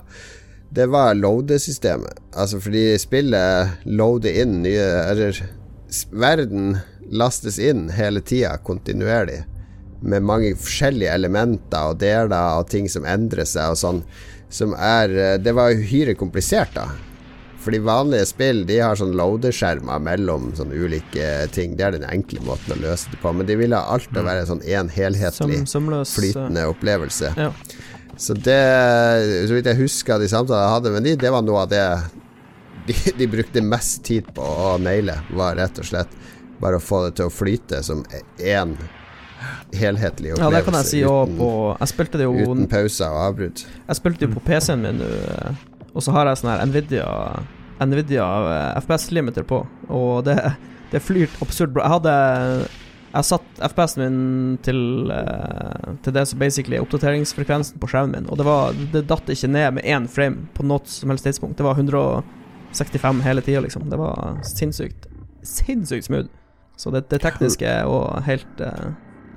det 0.76 0.86
var 0.92 1.14
loadesystemet. 1.14 2.18
Altså 2.36 2.60
fordi 2.60 2.98
spillet 3.00 3.86
loader 3.88 4.42
inn 4.42 4.58
nye 4.60 4.84
Eller 5.08 5.38
verden 6.12 6.76
lastes 7.08 7.56
inn 7.58 7.86
hele 7.96 8.20
tida, 8.20 8.58
kontinuerlig. 8.60 9.44
Med 10.04 10.26
mange 10.28 10.52
forskjellige 10.60 11.14
elementer 11.16 11.94
og 11.94 12.02
deler 12.02 12.58
og 12.58 12.68
ting 12.68 12.90
som 12.92 13.08
endrer 13.08 13.48
seg 13.48 13.72
og 13.72 13.80
sånn. 13.80 14.02
Som 14.52 14.76
er 14.76 15.16
eh, 15.16 15.38
Det 15.40 15.56
var 15.56 15.72
uhyre 15.72 16.12
komplisert, 16.14 16.76
da. 16.76 16.90
Fordi 17.66 17.80
vanlige 17.82 18.28
spill 18.30 18.60
De 18.68 18.76
har 18.78 18.94
sånn 19.00 19.16
loaderskjermer 19.18 19.98
mellom 19.98 20.52
sånne 20.60 20.76
ulike 20.76 21.48
ting. 21.56 21.72
Det 21.80 21.88
er 21.88 21.96
den 21.96 22.06
enkle 22.06 22.44
måten 22.44 22.76
å 22.76 22.82
løse 22.84 23.10
det 23.10 23.18
på. 23.24 23.32
Men 23.32 23.48
de 23.48 23.56
ville 23.58 23.80
ha 23.80 23.96
alt 23.96 24.12
å 24.12 24.28
være 24.28 24.44
sånn 24.52 24.62
en 24.76 24.92
helhetlig, 24.92 25.62
som, 25.64 25.72
som 25.72 25.90
løs, 25.96 26.12
flytende 26.20 26.68
opplevelse. 26.68 27.32
Ja. 27.34 27.48
Så 28.16 28.34
det 28.34 29.46
Så 29.48 29.54
vidt 29.54 29.66
jeg 29.68 29.80
husker 29.80 30.20
de 30.20 30.28
samtalene 30.30 30.64
jeg 30.64 30.74
hadde 30.76 30.92
med 30.94 31.04
de, 31.08 31.16
det 31.20 31.32
var 31.34 31.44
noe 31.44 31.64
av 31.66 31.72
det 31.72 31.82
de, 32.86 32.94
de 33.18 33.26
brukte 33.26 33.62
mest 33.64 34.04
tid 34.06 34.28
på 34.34 34.42
å 34.42 34.76
naile, 34.78 35.18
var 35.36 35.56
rett 35.58 35.80
og 35.82 35.88
slett 35.88 36.12
Bare 36.62 36.78
å 36.78 36.82
få 36.82 37.02
det 37.06 37.16
til 37.18 37.28
å 37.28 37.32
flyte 37.32 37.82
som 37.84 38.04
én 38.40 38.76
helhetlig 39.76 40.32
opplevelse. 40.32 40.46
Ja, 40.46 40.50
det 40.54 40.64
kan 40.64 40.76
jeg 40.78 40.88
si 40.88 41.02
òg 41.04 41.34
på 41.36 41.50
Jeg 41.74 41.90
spilte 41.92 42.20
det 42.20 42.24
jo 42.28 42.36
uten 42.38 42.68
pauser 42.70 43.12
og 43.12 43.18
avbrudd. 43.26 43.64
Jeg 43.66 43.98
spilte 43.98 44.24
jo 44.24 44.32
på 44.32 44.42
PC-en 44.46 44.80
min 44.86 45.02
nå, 45.02 45.10
og 45.92 46.04
så 46.04 46.14
har 46.16 46.30
jeg 46.30 46.40
sånn 46.40 46.52
her 46.54 46.64
Nvidia 46.70 47.10
Nvidia 47.84 48.26
eh, 48.54 48.80
FPS 48.80 49.10
limiter 49.12 49.44
på, 49.48 49.60
og 49.92 50.24
det, 50.24 50.38
det 50.92 51.02
flyr 51.04 51.28
absurd 51.44 51.74
bra. 51.76 51.84
Jeg 51.84 51.96
hadde 51.98 52.14
Jeg 53.16 53.24
satt 53.30 53.60
FPS-en 53.64 54.02
min 54.02 54.56
til, 54.64 54.80
uh, 55.08 55.94
til 56.04 56.12
det 56.16 56.26
som 56.28 56.40
basically 56.40 56.76
er 56.76 56.84
oppdateringsfrekvensen 56.84 57.80
på 57.80 57.88
skjermen 57.88 58.12
min, 58.18 58.30
og 58.30 58.40
det 58.40 58.46
var 58.48 58.76
Det 58.92 59.06
datt 59.08 59.30
ikke 59.32 59.48
ned 59.48 59.78
med 59.78 59.88
én 59.88 60.08
frame 60.10 60.50
på 60.56 60.66
noe 60.66 60.84
som 60.90 61.12
helst 61.12 61.24
tidspunkt. 61.24 61.56
Det 61.56 61.64
var 61.64 61.78
165 61.80 63.22
hele 63.24 63.44
tida, 63.46 63.62
liksom. 63.64 63.88
Det 63.90 64.00
var 64.00 64.40
sinnssykt 64.44 65.08
Sinnssykt 65.46 66.08
smooth. 66.08 66.28
Så 66.76 66.90
det, 66.90 67.06
det 67.08 67.22
tekniske 67.22 67.64
er 67.64 67.86
jo 67.86 68.00
helt 68.26 68.60
uh, 68.60 68.90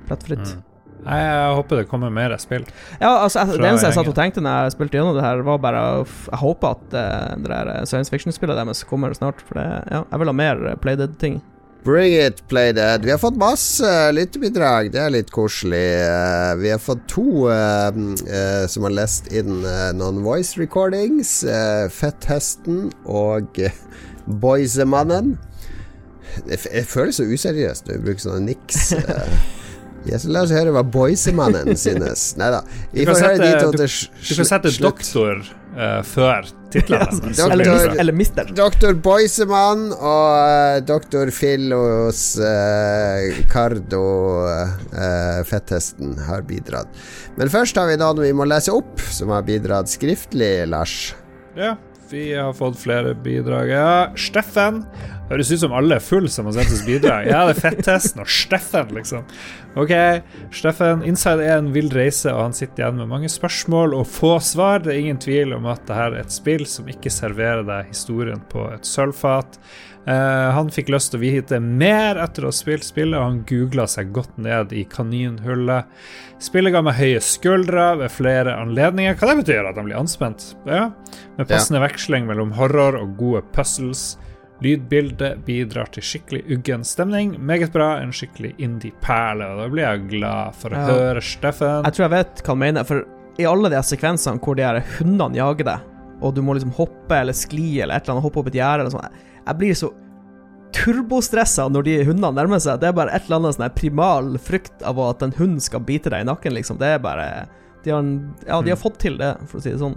plettfritt. 0.08 0.42
Mm. 0.42 0.66
Jeg, 1.00 1.20
jeg 1.24 1.52
håper 1.56 1.78
det 1.80 1.86
kommer 1.88 2.12
mer 2.12 2.34
spill. 2.42 2.66
Ja, 3.00 3.22
altså 3.22 3.46
jeg, 3.46 3.60
Det 3.62 3.68
eneste 3.70 3.88
jeg 3.88 3.96
satt 3.96 4.10
og 4.10 4.18
tenkte 4.18 4.42
når 4.44 4.66
jeg 4.66 4.74
spilte 4.74 4.98
gjennom 4.98 5.16
det 5.16 5.24
her, 5.24 5.40
var 5.46 5.62
bare 5.62 5.84
Jeg 6.02 6.40
håper 6.42 6.74
at 6.74 6.98
uh, 6.98 7.38
det 7.40 7.48
der 7.54 7.72
science 7.88 8.12
fiction-spillet 8.12 8.58
deres 8.58 8.84
kommer 8.84 9.14
snart, 9.16 9.40
for 9.46 9.60
det, 9.60 9.68
ja, 9.88 10.02
jeg 10.04 10.22
vil 10.22 10.32
ha 10.32 10.36
mer 10.36 10.66
playdead-ting. 10.82 11.40
Bring 11.84 12.12
it, 12.12 12.42
play 12.48 12.72
dead. 12.72 13.04
Vi 13.04 13.10
har 13.10 13.18
fått 13.18 13.36
masse 13.40 13.88
lyttebidrag. 14.12 14.90
Det 14.92 15.00
er 15.00 15.10
litt 15.14 15.30
koselig. 15.32 15.80
Eh, 16.04 16.54
Vi 16.60 16.70
har 16.74 16.78
fått 16.78 17.06
to 17.08 17.24
uh, 17.48 17.88
uh, 17.88 18.66
som 18.68 18.84
har 18.84 18.92
lest 18.92 19.30
inn 19.32 19.62
uh, 19.64 19.88
noen 19.96 20.20
voice 20.22 20.58
recordings. 20.60 21.38
eh, 21.44 21.86
Fetthesten 21.88 22.90
og 23.08 23.56
eh, 23.64 23.72
Boysemannen. 24.26 25.38
Det 26.46 26.58
f- 26.60 26.68
det 26.70 26.84
føles 26.86 27.16
så 27.18 27.24
useriøst 27.26 27.88
når 27.88 27.96
vi 27.96 28.04
bruker 28.10 28.26
sånne 28.28 28.44
niks. 28.52 28.92
eh. 29.00 29.40
Ja, 30.08 30.16
la 30.32 30.40
oss 30.46 30.52
høre 30.56 30.70
hva 30.72 30.80
Boysemannen 30.88 31.74
synes. 31.76 32.30
Nei 32.40 32.46
da. 32.54 32.62
Vi 32.92 33.02
Du 33.04 33.10
kan 33.10 33.18
sette- 33.20 33.50
du- 33.72 33.74
til 33.76 33.88
slutt 33.92 34.28
Du 34.30 34.34
kan 34.38 34.46
sette 34.48 34.70
doktor 34.80 35.42
eh, 35.76 35.98
før 36.08 36.48
titlene. 36.72 37.06
Doktor- 37.26 37.52
Eller, 37.54 37.70
mis- 37.74 37.98
eller 38.04 38.16
mister. 38.20 38.50
Doktor 38.56 38.94
Boysemann 39.04 39.86
og 39.96 40.26
uh, 40.36 40.78
doktor 40.86 41.30
Fillos 41.34 42.22
uh, 42.40 43.40
Cardo 43.52 44.02
uh, 44.46 45.42
Fetthesten 45.48 46.16
har 46.28 46.42
bidratt. 46.48 46.88
Men 47.38 47.50
først 47.52 47.78
har 47.80 47.90
vi 47.90 47.98
noen 48.00 48.20
vi 48.24 48.32
må 48.36 48.46
lese 48.48 48.72
opp, 48.74 49.00
som 49.12 49.32
har 49.34 49.42
bidratt 49.46 49.90
skriftlig, 49.92 50.52
Lars. 50.70 50.96
Ja, 51.58 51.74
vi 52.12 52.34
har 52.34 52.52
fått 52.52 52.78
flere 52.78 53.14
bidrag. 53.14 53.70
Ja, 53.70 54.12
Steffen. 54.18 54.84
Høres 55.30 55.52
ut 55.52 55.60
som 55.62 55.74
alle 55.78 56.00
er 56.00 56.02
full 56.02 56.26
som 56.32 56.48
har 56.48 56.56
sendt 56.56 56.72
oss 56.74 56.82
bidrag. 56.86 57.28
Ja, 57.30 57.44
det 57.46 57.54
er 57.54 57.60
Fettesten 57.62 58.22
og 58.24 58.30
Steffen, 58.30 58.90
liksom. 58.96 59.28
Ok, 59.78 59.92
Steffen. 60.54 61.04
Inside 61.06 61.46
er 61.46 61.60
en 61.60 61.70
vill 61.74 61.90
reise, 61.94 62.32
og 62.34 62.48
han 62.48 62.56
sitter 62.56 62.82
igjen 62.82 62.98
med 62.98 63.12
mange 63.12 63.30
spørsmål 63.30 63.94
og 64.00 64.08
få 64.10 64.32
svar. 64.42 64.82
Det 64.82 64.94
er 64.94 65.02
ingen 65.04 65.22
tvil 65.22 65.54
om 65.54 65.68
at 65.70 65.84
dette 65.84 66.00
er 66.02 66.18
et 66.24 66.34
spill 66.34 66.66
som 66.66 66.90
ikke 66.90 67.12
serverer 67.14 67.62
deg 67.68 67.92
historien 67.92 68.42
på 68.50 68.66
et 68.74 68.88
sølvfat. 68.88 69.60
Eh, 70.10 70.50
han 70.56 70.70
fikk 70.74 70.88
lyst 70.90 71.12
til 71.12 71.20
å 71.20 71.22
vite 71.22 71.58
mer 71.62 72.18
etter 72.18 72.42
å 72.46 72.50
ha 72.50 72.56
spilt 72.56 72.82
spillet, 72.86 73.14
og 73.18 73.26
han 73.28 73.42
googla 73.46 73.84
seg 73.90 74.10
godt 74.16 74.38
ned 74.42 74.72
i 74.74 74.82
kaninhullet. 74.90 75.86
Spillet 76.42 76.74
ga 76.74 76.80
meg 76.82 76.96
høye 76.98 77.20
skuldre 77.22 77.84
ved 78.00 78.10
flere 78.10 78.56
anledninger. 78.58 79.14
Hva 79.20 79.30
det 79.30 79.44
betyr? 79.44 79.68
At 79.70 79.78
han 79.78 79.86
blir 79.86 80.00
anspent? 80.00 80.48
Ja. 80.66 80.88
Med 81.38 81.46
passende 81.50 81.82
veksling 81.84 82.26
mellom 82.30 82.54
horror 82.58 82.98
og 82.98 83.14
gode 83.20 83.44
puzzles. 83.54 84.16
Lydbildet 84.64 85.44
bidrar 85.46 85.88
til 85.94 86.04
skikkelig 86.04 86.42
uggen 86.52 86.82
stemning. 86.84 87.36
Meget 87.40 87.72
bra, 87.72 87.94
en 88.02 88.10
skikkelig 88.12 88.54
indie-perle. 88.60 89.46
Og 89.54 89.62
da 89.62 89.68
blir 89.72 89.86
jeg 89.86 90.08
glad 90.16 90.58
for 90.60 90.74
å 90.74 90.80
Ja. 90.82 90.86
høre 90.90 91.22
Steffen. 91.24 91.84
Jeg 91.84 91.92
tror 91.96 92.08
jeg 92.08 92.10
vet 92.18 92.42
hva 92.42 92.52
han 92.52 92.58
mener, 92.58 92.84
for 92.84 93.04
i 93.38 93.46
alle 93.48 93.70
de 93.70 93.76
sekvensene 93.76 94.40
hvor 94.40 94.56
de 94.56 94.62
her 94.66 94.80
hundene 94.98 95.36
jager 95.38 95.64
deg, 95.64 95.80
og 96.20 96.34
du 96.36 96.42
må 96.44 96.54
liksom 96.56 96.72
hoppe 96.76 97.16
eller 97.22 97.36
skli 97.36 97.80
eller 97.80 97.96
et 97.96 98.04
eller 98.04 98.16
annet, 98.18 98.26
hoppe 98.28 98.40
opp 98.42 98.48
et 98.52 98.58
gjerde 98.60 98.84
eller 98.84 98.94
sånn, 98.94 99.20
jeg 99.46 99.58
blir 99.60 99.74
så 99.78 99.90
turbostressa 100.76 101.64
når 101.72 101.86
de 101.86 101.94
hundene 102.06 102.30
nærmer 102.36 102.60
seg. 102.62 102.78
Det 102.82 102.90
er 102.90 102.96
bare 102.96 103.14
et 103.16 103.24
eller 103.26 103.40
annet 103.40 103.56
sånn 103.56 103.72
primal 103.74 104.28
frykt 104.42 104.84
av 104.86 105.00
at 105.02 105.24
en 105.26 105.32
hund 105.38 105.58
skal 105.64 105.82
bite 105.86 106.12
deg 106.12 106.22
i 106.22 106.28
nakken, 106.28 106.54
liksom. 106.54 106.78
Det 106.80 106.92
er 106.94 107.02
bare 107.02 107.26
De 107.84 107.90
har, 107.94 108.04
ja, 108.46 108.60
de 108.62 108.70
har 108.74 108.78
fått 108.78 108.98
til 109.00 109.16
det, 109.18 109.32
for 109.48 109.58
å 109.58 109.64
si 109.64 109.72
det 109.72 109.80
sånn. 109.80 109.96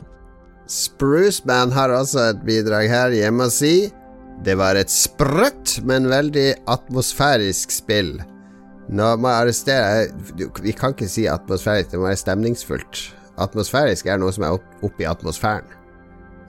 Spruceman 0.71 1.73
har 1.75 1.91
også 1.91 2.29
et 2.31 2.43
bidrag 2.47 2.87
her. 2.87 3.11
Jeg 3.17 3.33
må 3.35 3.49
si 3.51 3.91
det 4.43 4.55
var 4.57 4.75
et 4.79 4.89
sprøtt, 4.89 5.81
men 5.85 6.07
veldig 6.09 6.47
atmosfærisk 6.71 7.71
spill. 7.75 8.15
Nå 8.89 9.09
må 9.21 9.29
jeg 9.29 9.43
arrestere 9.45 10.55
Vi 10.63 10.73
kan 10.75 10.91
ikke 10.95 11.07
si 11.11 11.27
atmosfærisk, 11.31 11.91
det 11.93 11.99
må 12.01 12.07
være 12.09 12.19
stemningsfullt. 12.23 13.03
Atmosfærisk 13.43 14.07
er 14.11 14.19
noe 14.21 14.33
som 14.35 14.47
er 14.47 14.57
opp- 14.57 14.83
oppi 14.87 15.05
atmosfæren. 15.09 15.67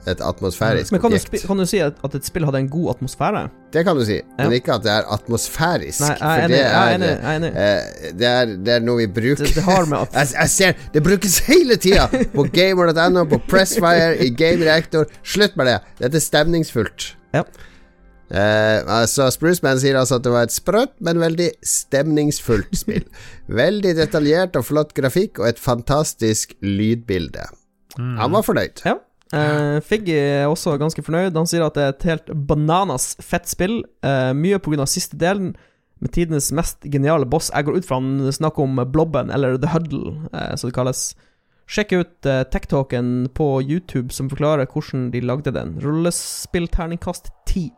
Et 0.07 0.19
atmosfærisk 0.21 0.91
Men 0.93 1.01
kan 1.01 1.09
du, 1.09 1.15
objekt. 1.15 1.31
spi- 1.33 1.47
kan 1.47 1.57
du 1.57 1.65
si 1.65 1.79
at, 1.81 1.93
at 2.05 2.15
et 2.15 2.25
spill 2.27 2.45
hadde 2.45 2.59
en 2.61 2.67
god 2.69 2.91
atmosfære? 2.95 3.39
Det 3.73 3.81
kan 3.87 3.97
du 3.97 4.03
si, 4.05 4.19
men 4.37 4.51
Ja. 4.51 4.57
ikke 4.59 4.73
at 4.75 4.83
det 4.85 4.91
er 4.93 5.07
atmosfærisk. 5.15 5.99
Nei, 6.03 6.09
jeg 6.09 6.17
er 6.21 6.35
for 6.35 6.45
enig. 6.45 6.49
det 6.49 6.65
er 6.65 6.95
enig. 6.95 7.07
Jeg 7.09 7.25
er 7.25 7.35
enig. 7.39 7.51
Uh, 7.51 8.19
det, 8.19 8.27
er, 8.31 8.45
det 8.67 8.73
er 8.75 8.83
noe 8.85 8.97
vi 9.01 9.07
bruker 9.15 9.43
Det, 9.45 9.55
det 9.55 9.63
har 9.65 9.85
med 9.89 9.97
at 10.03 10.13
jeg, 10.19 10.27
jeg 10.39 10.49
ser 10.49 10.73
Det 10.93 11.03
brukes 11.03 11.39
hele 11.47 11.75
tida! 11.81 12.05
På 12.35 12.45
gamer.no, 12.59 13.23
på 13.33 13.39
Pressfire, 13.49 14.11
i 14.21 14.29
Game 14.29 14.61
Reactor. 14.65 15.05
Slutt 15.23 15.57
med 15.57 15.65
det! 15.71 15.79
Dette 16.03 16.21
er 16.21 16.25
stemningsfullt. 16.27 17.15
Ja. 17.33 17.41
Uh, 18.25 18.81
altså 19.01 19.27
Spruceman 19.29 19.77
sier 19.81 19.97
altså 19.99 20.15
at 20.17 20.23
det 20.25 20.31
var 20.33 20.47
et 20.47 20.53
sprøtt, 20.53 20.95
men 21.05 21.19
veldig 21.21 21.49
stemningsfullt 21.65 22.71
spill. 22.77 23.03
veldig 23.61 23.91
detaljert 23.99 24.55
og 24.57 24.65
flott 24.69 24.93
grafikk 24.97 25.41
og 25.41 25.49
et 25.51 25.59
fantastisk 25.61 26.53
lydbilde. 26.65 27.45
Han 27.97 28.33
var 28.33 28.41
fornøyd. 28.43 28.81
Ja. 28.85 28.97
Uh, 29.35 29.81
Figgy 29.83 30.15
er 30.15 30.47
også 30.47 30.77
ganske 30.79 31.03
fornøyd. 31.03 31.35
Han 31.35 31.49
sier 31.49 31.65
at 31.65 31.75
det 31.75 31.83
er 31.83 31.93
et 31.93 32.09
helt 32.09 32.33
bananas 32.47 33.13
fett 33.23 33.49
spill. 33.51 33.81
Uh, 34.05 34.31
mye 34.37 34.59
pga. 34.63 34.87
siste 34.87 35.19
delen, 35.19 35.55
med 36.03 36.11
tidenes 36.11 36.51
mest 36.55 36.83
geniale 36.91 37.27
boss. 37.27 37.51
Jeg 37.53 37.67
går 37.67 37.79
ut 37.79 37.87
fra 37.87 37.99
han 38.01 38.31
snakker 38.31 38.63
om 38.63 38.81
Blobben, 38.91 39.31
eller 39.31 39.57
The 39.57 39.71
Huddle, 39.73 40.17
uh, 40.33 40.55
som 40.55 40.69
det 40.69 40.75
kalles. 40.75 41.07
Sjekk 41.65 41.95
ut 41.95 42.29
uh, 42.29 42.43
TechTalken 42.51 43.31
på 43.33 43.47
YouTube, 43.63 44.13
som 44.13 44.29
forklarer 44.29 44.69
hvordan 44.69 45.09
de 45.11 45.23
lagde 45.23 45.55
den. 45.55 45.79
Rollespillterningkast 45.83 47.31
10. 47.47 47.71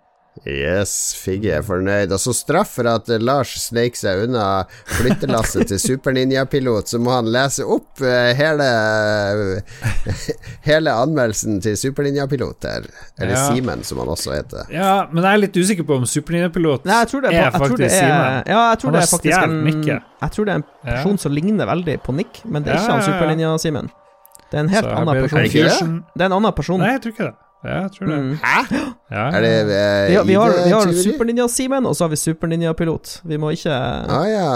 Yes, 0.46 1.16
Figge 1.18 1.54
er 1.58 1.64
fornøyd. 1.66 2.12
Og 2.14 2.20
så 2.22 2.34
straff 2.36 2.76
for 2.78 2.88
at 2.92 3.08
Lars 3.24 3.56
sneik 3.68 3.96
seg 3.98 4.26
unna 4.28 4.66
flyttelasset 5.00 5.68
til 5.72 5.80
Super 5.82 6.14
Ninja-pilot, 6.14 6.92
så 6.94 7.00
må 7.02 7.16
han 7.16 7.32
lese 7.34 7.66
opp 7.66 8.02
eh, 8.06 8.34
hele 8.38 8.68
Hele 10.68 10.94
anmeldelsen 10.94 11.62
til 11.64 11.78
Super 11.80 12.04
Ninja-pilot. 12.08 12.66
Eller 12.70 13.34
Ja. 13.34 13.48
Simen, 13.50 13.84
som 13.84 13.98
han 14.04 14.08
også 14.14 14.34
heter. 14.36 14.68
Ja, 14.74 15.08
men 15.12 15.24
jeg 15.24 15.34
er 15.34 15.42
litt 15.46 15.58
usikker 15.58 15.84
på 15.88 15.98
om 15.98 16.06
Super 16.10 16.34
Nintendo-pilot 16.36 16.86
Nei, 16.88 17.00
jeg 17.04 17.12
tror 17.12 17.22
det 17.26 17.32
er, 17.32 17.38
er 17.38 17.44
jeg 17.44 17.54
tror 17.54 17.62
det 17.62 17.70
faktisk 17.70 17.96
Simen. 17.98 18.44
ja, 18.48 18.62
jeg 18.70 18.80
tror 18.82 18.88
Han 18.88 18.94
det 18.94 19.00
har 19.00 19.08
er 19.08 19.12
faktisk 19.12 19.38
stjålet 19.38 19.74
en 19.74 19.88
Jeg 19.88 20.32
tror 20.36 20.46
det 20.46 20.52
er 20.54 20.56
en 20.62 20.68
Ja. 20.68 20.92
person 20.92 21.18
som 21.18 21.32
ligner 21.32 21.66
veldig 21.68 21.98
på 22.04 22.14
Nick, 22.16 22.42
men 22.46 22.64
det 22.64 22.72
er 22.74 22.78
ikke 22.82 22.92
han 22.92 23.02
ja, 23.02 23.08
ja. 23.08 23.14
Superlinja-Simen. 23.14 23.90
Det 24.52 24.56
er 24.56 24.64
en 24.64 24.70
helt 24.72 24.86
annen 24.88 25.22
person. 25.24 25.40
Er. 25.40 26.02
Det 26.16 26.22
er 26.24 26.26
en 26.30 26.38
annen 26.38 26.54
person. 26.56 26.80
Nei, 26.80 26.92
jeg 26.96 27.02
tror 27.04 27.12
ikke 27.12 27.26
det. 27.28 27.36
Ja, 27.66 27.78
jeg 27.82 27.92
tror 27.96 28.08
det. 28.12 28.18
Mm. 28.22 28.34
Hæ? 28.44 28.58
Ja, 29.12 29.22
Er 29.34 29.42
det 29.42 29.52
eh, 29.66 30.10
Vi 30.10 30.16
har, 30.16 30.24
vi 30.24 30.34
har, 30.38 30.52
vi 30.66 30.72
har 30.72 30.92
Superninja-Simen, 31.04 31.88
og 31.90 31.96
så 31.98 32.04
har 32.06 32.10
vi 32.14 32.16
Superninja-pilot. 32.22 33.22
Vi 33.26 33.38
må 33.42 33.50
ikke 33.56 33.74
Ah, 33.74 34.28
ja. 34.30 34.50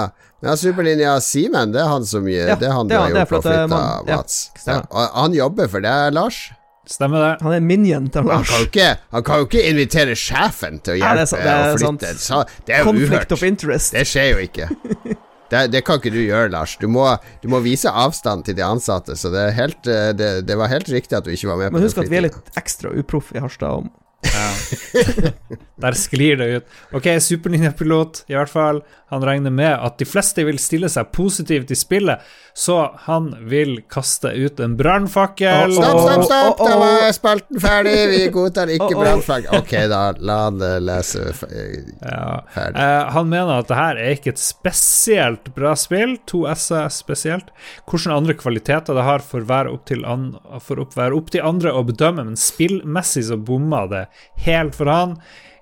Ja, 0.43 0.55
Superninja-Simen, 0.55 1.73
det 1.73 1.81
er 1.81 1.89
han 1.89 2.05
som 2.05 2.27
Ja, 2.29 2.55
Det 2.55 2.67
er 2.69 2.73
han 2.77 2.87
det 2.87 2.95
du 2.95 2.99
er 2.99 3.01
har 3.01 3.09
er 3.09 3.25
gjort 3.25 3.29
på 3.29 3.35
eh, 3.37 3.41
flytta, 3.41 3.67
man- 3.67 4.05
Mats. 4.11 4.51
Ja. 4.67 4.81
Han 5.17 5.33
jobber 5.33 5.67
for 5.67 5.79
det, 5.81 5.95
Lars? 6.13 6.51
Stemmer 6.87 7.19
det. 7.23 7.41
Han 7.45 7.53
er 7.53 7.59
minion 7.61 8.07
til 8.09 8.21
Han 8.29 8.43
kan 8.43 8.59
jo 8.59 8.65
ikke, 8.69 8.87
han 9.11 9.23
kan 9.23 9.37
jo 9.41 9.45
ikke 9.49 9.65
invitere 9.69 10.15
sjefen 10.17 10.79
til 10.83 10.93
å 10.93 10.97
Nei, 10.99 11.11
det 11.17 11.21
er 11.21 11.25
hjelpe 11.25 11.43
det 11.43 11.51
er 11.51 11.73
å 11.73 11.77
flytte. 11.77 12.13
sant. 12.13 12.19
Så, 12.19 12.65
det 12.67 12.75
er 12.75 12.79
jo 12.79 12.89
Conflict 12.91 13.31
of 13.31 13.39
uhørt. 13.39 13.47
interest. 13.47 13.93
Det 13.93 14.05
skjer 14.09 14.31
jo 14.33 14.37
ikke. 14.47 14.69
Det, 15.51 15.65
det 15.73 15.81
kan 15.83 15.99
ikke 15.99 16.13
du 16.15 16.21
gjøre, 16.23 16.49
Lars. 16.53 16.77
Du 16.79 16.87
må, 16.87 17.05
du 17.43 17.49
må 17.51 17.59
vise 17.65 17.91
avstand 17.91 18.45
til 18.47 18.55
de 18.55 18.63
ansatte. 18.63 19.17
Så 19.19 19.29
det, 19.33 19.41
er 19.49 19.57
helt, 19.57 19.87
eh, 19.91 20.11
det, 20.15 20.29
det 20.47 20.55
var 20.59 20.71
helt 20.71 20.87
riktig 20.89 21.17
at 21.19 21.27
du 21.27 21.33
ikke 21.35 21.49
var 21.51 21.59
med 21.59 21.73
Men 21.75 21.83
husk 21.83 21.99
at 21.99 22.07
vi 22.11 22.17
er 22.21 22.29
litt 22.29 22.53
ekstra 22.59 22.93
uproff 22.95 23.33
i 23.35 23.43
Harstad. 23.43 23.83
om- 23.83 23.91
Ja. 24.21 24.49
Der 25.81 25.95
sklir 25.97 26.37
det 26.37 26.47
ut. 26.55 26.65
Ok, 26.93 27.07
superninjapilot, 27.25 28.23
i 28.29 28.35
hvert 28.37 28.51
fall. 28.53 28.83
Han 29.11 29.23
regner 29.27 29.51
med 29.51 29.73
at 29.75 29.97
de 29.99 30.05
fleste 30.07 30.43
vil 30.47 30.57
stille 30.61 30.87
seg 30.89 31.09
positivt 31.11 31.71
i 31.71 31.75
spillet, 31.77 32.21
så 32.57 32.77
han 33.05 33.29
vil 33.51 33.77
kaste 33.91 34.31
ut 34.35 34.59
en 34.63 34.73
brannfakkel. 34.79 35.71
Stopp, 35.75 35.99
stopp, 36.05 36.23
stopp! 36.29 36.63
Da 36.63 36.77
var 36.79 37.11
spalten 37.15 37.59
ferdig! 37.63 37.95
Vi 38.11 38.21
godtar 38.33 38.71
ikke 38.71 38.89
brannflagg. 38.95 39.49
Ok, 39.59 39.73
da. 39.91 40.01
La 40.19 40.37
han 40.47 40.59
lese 40.87 41.25
f- 41.33 41.43
eh, 41.51 41.91
Ja. 42.01 42.41
Eh, 42.55 43.11
han 43.15 43.29
mener 43.31 43.59
at 43.61 43.67
det 43.71 43.77
her 43.77 43.99
er 44.01 44.15
ikke 44.15 44.33
et 44.33 44.41
spesielt 44.41 45.51
bra 45.55 45.75
spill, 45.79 46.17
to 46.27 46.45
s-er 46.55 46.89
spesielt. 46.91 47.51
Hvilke 47.87 48.15
andre 48.15 48.33
kvaliteter 48.39 48.95
det 48.97 49.03
har, 49.07 49.19
får 49.23 49.45
være 49.47 49.71
opp 49.75 49.85
til, 49.91 50.03
an, 50.07 50.31
får 50.63 50.83
opp, 50.85 50.95
være 50.97 51.15
opp 51.19 51.31
til 51.35 51.43
andre 51.45 51.71
å 51.75 51.83
bedømme, 51.87 52.25
men 52.31 52.39
spillmessig 52.39 53.27
så 53.29 53.37
bomma 53.39 53.85
det 53.91 54.05
helt 54.47 54.75
for 54.79 54.91
han. 54.91 55.17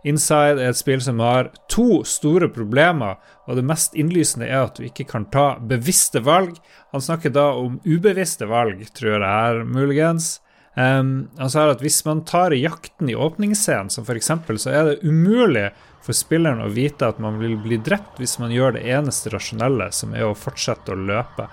Inside 0.07 0.61
er 0.63 0.71
et 0.71 0.79
spill 0.79 1.01
som 1.03 1.19
har 1.19 1.49
to 1.71 2.05
store 2.07 2.47
problemer, 2.55 3.17
og 3.49 3.57
det 3.59 3.65
mest 3.67 3.97
innlysende 3.99 4.47
er 4.47 4.69
at 4.69 4.79
du 4.79 4.85
ikke 4.87 5.07
kan 5.09 5.25
ta 5.33 5.57
bevisste 5.59 6.21
valg. 6.23 6.55
Han 6.93 7.03
snakker 7.03 7.33
da 7.35 7.49
om 7.59 7.81
ubevisste 7.83 8.47
valg, 8.47 8.85
tror 8.95 9.17
jeg 9.17 9.25
er 9.27 9.65
muligens. 9.67 10.37
Um, 10.79 11.27
han 11.35 11.51
sa 11.51 11.65
at 11.67 11.81
hvis 11.83 11.99
man 12.07 12.21
tar 12.23 12.55
jakten 12.55 13.09
i 13.11 13.17
åpningsscenen, 13.17 13.89
som 13.91 14.05
f.eks., 14.07 14.31
så 14.63 14.71
er 14.71 14.85
det 14.87 14.99
umulig 15.03 15.67
for 16.05 16.15
spilleren 16.15 16.63
å 16.63 16.69
vite 16.71 17.09
at 17.09 17.19
man 17.19 17.41
vil 17.41 17.57
bli 17.59 17.81
drept 17.83 18.21
hvis 18.21 18.37
man 18.39 18.53
gjør 18.55 18.77
det 18.77 18.85
eneste 18.87 19.33
rasjonelle, 19.33 19.89
som 19.91 20.13
er 20.15 20.29
å 20.29 20.37
fortsette 20.37 20.95
å 20.95 21.01
løpe. 21.09 21.49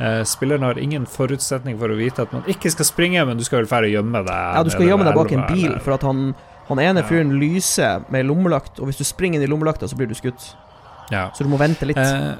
Uh, 0.00 0.22
spilleren 0.24 0.64
har 0.64 0.80
ingen 0.80 1.04
forutsetning 1.04 1.76
for 1.76 1.92
å 1.92 1.98
vite 1.98 2.24
at 2.24 2.32
man 2.32 2.48
ikke 2.48 2.72
skal 2.72 2.88
springe, 2.88 3.26
men 3.28 3.36
du 3.36 3.44
skal 3.44 3.60
vel 3.60 3.68
fære 3.68 3.92
gjemme 3.92 4.24
deg. 4.24 4.54
Ja, 4.56 4.64
du 4.64 4.72
skal 4.72 4.88
gjemme 4.88 5.04
deg 5.10 5.18
bak 5.18 5.36
en 5.36 5.44
bil, 5.50 5.76
for 5.84 5.98
at 5.98 6.06
han 6.08 6.30
han 6.74 6.82
ene 6.82 7.06
fyren 7.06 7.34
lyser 7.40 8.04
med 8.12 8.28
lommelakt, 8.28 8.78
og 8.78 8.90
hvis 8.90 9.00
du 9.00 9.06
springer 9.06 9.40
inn 9.40 9.46
i 9.46 9.50
lommelakta, 9.50 9.88
så 9.90 9.98
blir 9.98 10.10
du 10.10 10.16
skutt. 10.18 10.52
Ja. 11.10 11.28
Så 11.34 11.44
du 11.44 11.50
må 11.50 11.58
vente 11.60 11.88
litt. 11.88 11.98
Eh, 11.98 12.38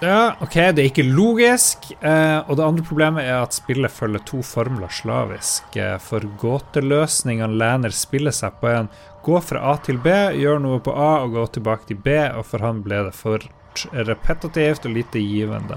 ja, 0.00 0.32
OK, 0.40 0.54
det 0.72 0.80
er 0.80 0.88
ikke 0.88 1.04
logisk. 1.04 1.90
Eh, 2.00 2.38
og 2.48 2.56
det 2.56 2.64
andre 2.64 2.84
problemet 2.88 3.26
er 3.28 3.42
at 3.42 3.54
spillet 3.56 3.92
følger 3.92 4.24
to 4.28 4.40
formler 4.46 4.88
slavisk. 4.92 5.76
Eh, 5.76 5.98
for 6.00 6.24
gåteløsningene 6.40 7.58
lener 7.60 7.94
spillet 7.94 8.36
seg 8.36 8.56
på 8.62 8.70
en 8.72 8.90
gå 9.24 9.40
fra 9.44 9.60
A 9.74 9.76
til 9.84 10.00
B, 10.00 10.14
gjør 10.40 10.62
noe 10.64 10.80
på 10.80 10.94
A 10.96 11.10
og 11.26 11.36
gå 11.36 11.44
tilbake 11.58 11.90
til 11.90 12.00
B, 12.00 12.16
og 12.32 12.46
for 12.48 12.64
han 12.64 12.80
ble 12.86 13.02
det 13.10 13.14
for 13.18 13.44
repetitivt 13.92 14.88
og 14.88 14.96
lite 14.96 15.20
givende. 15.20 15.76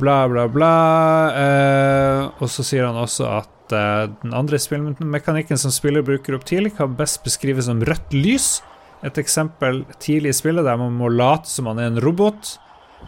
Bla, 0.00 0.24
bla, 0.28 0.46
bla. 0.48 0.74
Eh, 1.36 2.22
og 2.40 2.48
så 2.48 2.64
sier 2.64 2.88
han 2.88 2.96
også 2.96 3.28
at 3.36 3.52
uh, 3.74 4.08
den 4.22 4.34
andre 4.36 4.58
spillmekanikken 4.60 5.58
som 5.60 5.72
spiller 5.74 6.04
bruker 6.06 6.36
opp 6.36 6.46
tidlig, 6.48 6.74
kan 6.78 6.96
best 6.98 7.22
beskrives 7.26 7.68
som 7.70 7.82
rødt 7.84 8.14
lys. 8.16 8.58
Et 9.06 9.20
eksempel 9.20 9.84
tidlig 10.02 10.34
i 10.34 10.38
spillet 10.40 10.66
der 10.66 10.80
man 10.80 10.96
må 10.98 11.08
late 11.08 11.48
som 11.48 11.70
man 11.70 11.80
er 11.80 11.88
en 11.90 12.02
robot. 12.04 12.56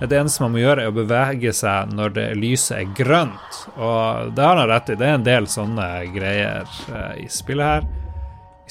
Det 0.01 0.17
eneste 0.17 0.43
man 0.43 0.55
må 0.55 0.63
gjøre, 0.63 0.87
er 0.87 0.93
å 0.93 0.97
bevege 0.97 1.53
seg 1.55 1.93
når 1.93 2.15
det 2.17 2.29
lyset 2.41 2.79
er 2.79 2.95
grønt. 2.97 3.59
Og 3.77 4.33
det 4.37 4.47
har 4.47 4.57
han 4.57 4.71
rett 4.71 4.95
i. 4.95 4.97
Det 4.99 5.09
er 5.09 5.19
en 5.19 5.27
del 5.27 5.51
sånne 5.53 5.89
greier 6.15 6.65
uh, 6.89 7.13
i 7.21 7.29
spillet 7.31 7.75
her. 7.75 8.02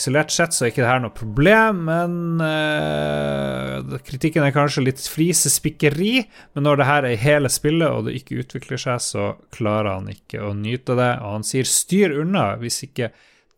Isolert 0.01 0.31
sett 0.33 0.55
så 0.55 0.65
er 0.65 0.71
ikke 0.71 0.81
det 0.81 0.89
her 0.89 1.01
noe 1.03 1.13
problem, 1.13 1.83
men 1.85 2.41
uh, 2.41 3.99
kritikken 4.07 4.41
er 4.41 4.53
kanskje 4.55 4.87
litt 4.87 5.03
flisespikkeri. 5.05 6.23
Men 6.55 6.65
når 6.65 6.79
det 6.79 6.87
her 6.87 7.05
er 7.05 7.21
hele 7.21 7.51
spillet, 7.53 7.85
og 7.85 8.07
det 8.07 8.15
ikke 8.17 8.39
utvikler 8.41 8.81
seg, 8.81 9.03
så 9.05 9.27
klarer 9.53 9.91
han 9.99 10.09
ikke 10.09 10.41
å 10.41 10.55
nyte 10.57 10.97
det. 10.97 11.11
Og 11.21 11.37
han 11.37 11.45
sier 11.45 11.69
'styr 11.69 12.17
unna' 12.23 12.55
hvis 12.63 12.81
ikke 12.89 13.11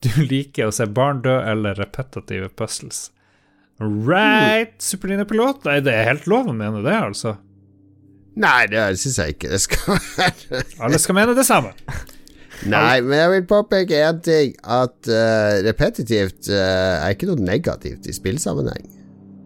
du 0.03 0.11
liker 0.33 0.67
å 0.67 0.75
se 0.75 0.89
barn 0.91 1.23
dø 1.23 1.37
eller 1.39 1.79
repetitive 1.79 2.51
puzzles. 2.59 3.05
Right, 3.79 4.75
Superlinja-pilot? 4.83 5.63
Nei, 5.69 5.79
det 5.83 5.95
er 5.95 6.11
helt 6.11 6.27
lov 6.27 6.51
å 6.51 6.57
mene 6.59 6.83
det, 6.83 6.97
altså. 7.07 7.37
Nei, 8.35 8.65
det 8.67 8.83
syns 8.99 9.21
jeg 9.21 9.37
ikke 9.37 9.53
det 9.53 9.61
skal 9.63 9.95
være. 9.95 10.65
Alle 10.83 10.99
skal 10.99 11.17
mene 11.17 11.37
det 11.37 11.47
samme. 11.47 11.71
Nei, 12.69 13.01
men 13.03 13.17
jeg 13.17 13.31
vil 13.33 13.45
påpeke 13.49 13.99
én 14.07 14.19
ting. 14.23 14.55
At 14.63 15.09
uh, 15.09 15.59
repetitivt 15.65 16.49
uh, 16.51 17.03
er 17.03 17.15
ikke 17.15 17.29
noe 17.31 17.43
negativt 17.43 18.07
i 18.07 18.15
spillsammenheng. 18.15 18.87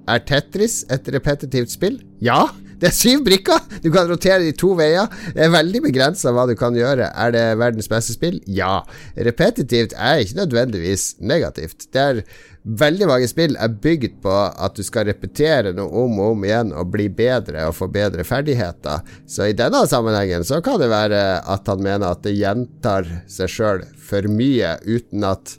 Er 0.07 0.24
Tetris 0.24 0.84
et 0.93 1.09
repetitivt 1.13 1.74
spill? 1.74 1.99
Ja! 2.24 2.45
Det 2.78 2.91
er 2.91 2.93
syv 2.93 3.23
brikker! 3.25 3.63
Du 3.82 3.89
kan 3.93 4.09
rotere 4.09 4.43
de 4.43 4.51
to 4.53 4.75
veier. 4.78 5.09
Det 5.34 5.47
er 5.47 5.53
veldig 5.53 5.82
begrensa 5.88 6.34
hva 6.36 6.45
du 6.49 6.53
kan 6.59 6.75
gjøre. 6.78 7.09
Er 7.09 7.34
det 7.34 7.45
verdens 7.57 7.89
beste 7.89 8.13
spill? 8.13 8.38
Ja. 8.45 8.84
Repetitivt 9.17 9.95
er 9.97 10.21
ikke 10.21 10.43
nødvendigvis 10.43 11.15
negativt. 11.19 11.89
Det 11.93 12.03
er 12.03 12.21
Veldig 12.67 13.05
mange 13.07 13.28
spill 13.32 13.53
er 13.55 13.71
bygd 13.71 14.17
på 14.25 14.32
at 14.36 14.75
du 14.75 14.84
skal 14.84 15.05
repetere 15.07 15.71
noe 15.75 15.88
om 16.03 16.17
og 16.19 16.34
om 16.34 16.41
igjen 16.43 16.73
og 16.75 16.89
bli 16.91 17.05
bedre 17.15 17.63
og 17.69 17.78
få 17.78 17.88
bedre 17.88 18.25
ferdigheter. 18.28 19.05
Så 19.23 19.47
i 19.47 19.55
denne 19.55 19.86
sammenhengen 19.88 20.43
så 20.43 20.59
kan 20.65 20.75
det 20.82 20.89
være 20.91 21.21
at 21.47 21.71
han 21.71 21.80
mener 21.86 22.11
at 22.11 22.25
det 22.25 22.36
gjentar 22.36 23.07
seg 23.32 23.53
sjøl 23.53 23.86
for 24.09 24.28
mye 24.28 24.73
uten 24.84 25.23
at 25.30 25.55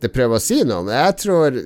det 0.00 0.12
prøver 0.14 0.38
å 0.38 0.42
si 0.42 0.62
noe. 0.64 0.84
Men 0.86 0.96
jeg 0.96 1.16
tror 1.24 1.60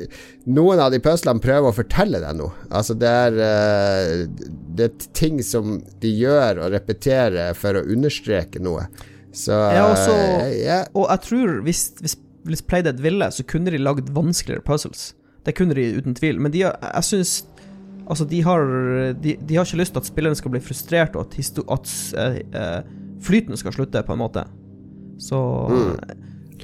noen 0.59 0.83
av 0.83 0.93
de 0.95 1.01
puslene 1.03 1.43
prøver 1.43 1.71
å 1.71 1.77
fortelle 1.77 2.21
deg 2.23 2.39
noe. 2.39 2.53
Altså 2.75 2.97
det 2.99 3.11
er, 3.11 3.41
eh, 3.47 4.27
det 4.75 4.91
er 4.91 5.09
ting 5.17 5.41
som 5.47 5.79
de 6.03 6.13
gjør 6.13 6.65
og 6.65 6.75
repeterer 6.75 7.55
for 7.59 7.79
å 7.79 7.87
understreke 7.87 8.63
noe. 8.63 8.89
Så 9.35 9.55
ja, 9.55 9.89
også, 9.91 10.13
yeah. 10.55 10.85
Og 10.95 11.09
jeg 11.11 11.27
tror 11.27 11.57
hvis, 11.67 11.89
hvis 11.99 12.19
hvis 12.45 12.63
Playdead 12.63 13.01
ville, 13.01 13.31
så 13.33 13.45
kunne 13.45 13.73
de 13.73 13.81
lagd 13.81 14.11
vanskeligere 14.15 14.65
puzzles. 14.65 15.15
Det 15.45 15.57
kunne 15.57 15.75
de 15.77 15.95
uten 15.97 16.17
tvil. 16.17 16.41
Men 16.41 16.53
de 16.53 16.65
jeg 16.67 17.05
syns 17.09 17.43
Altså, 18.05 18.27
de 18.29 18.43
har, 18.45 18.61
de, 19.17 19.33
de 19.41 19.55
har 19.57 19.65
ikke 19.65 19.79
lyst 19.81 19.95
til 19.95 20.03
at 20.03 20.09
spillerne 20.11 20.37
skal 20.37 20.53
bli 20.53 20.61
frustrert, 20.61 21.15
og 21.17 21.25
at, 21.25 21.61
at 21.73 21.93
uh, 22.53 22.83
flyten 23.25 23.57
skal 23.57 23.73
slutte, 23.73 24.03
på 24.05 24.13
en 24.13 24.21
måte. 24.21 24.43
Så 25.17 25.39
mm. 25.73 25.95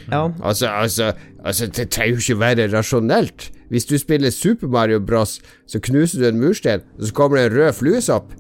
Ja. 0.08 0.26
Altså, 0.42 0.66
altså, 0.68 1.12
altså, 1.44 1.66
det 1.66 1.88
trenger 1.90 2.18
jo 2.18 2.24
ikke 2.24 2.40
være 2.40 2.68
rasjonelt. 2.72 3.50
Hvis 3.70 3.86
du 3.86 3.98
spiller 3.98 4.30
Super 4.34 4.66
Mario 4.66 4.98
Bros, 4.98 5.38
så 5.66 5.78
knuser 5.82 6.22
du 6.22 6.28
en 6.28 6.40
murstein, 6.40 6.80
og 6.98 7.06
så 7.06 7.14
kommer 7.14 7.38
det 7.38 7.50
en 7.50 7.58
rød 7.58 7.72
fluesopp. 7.78 8.32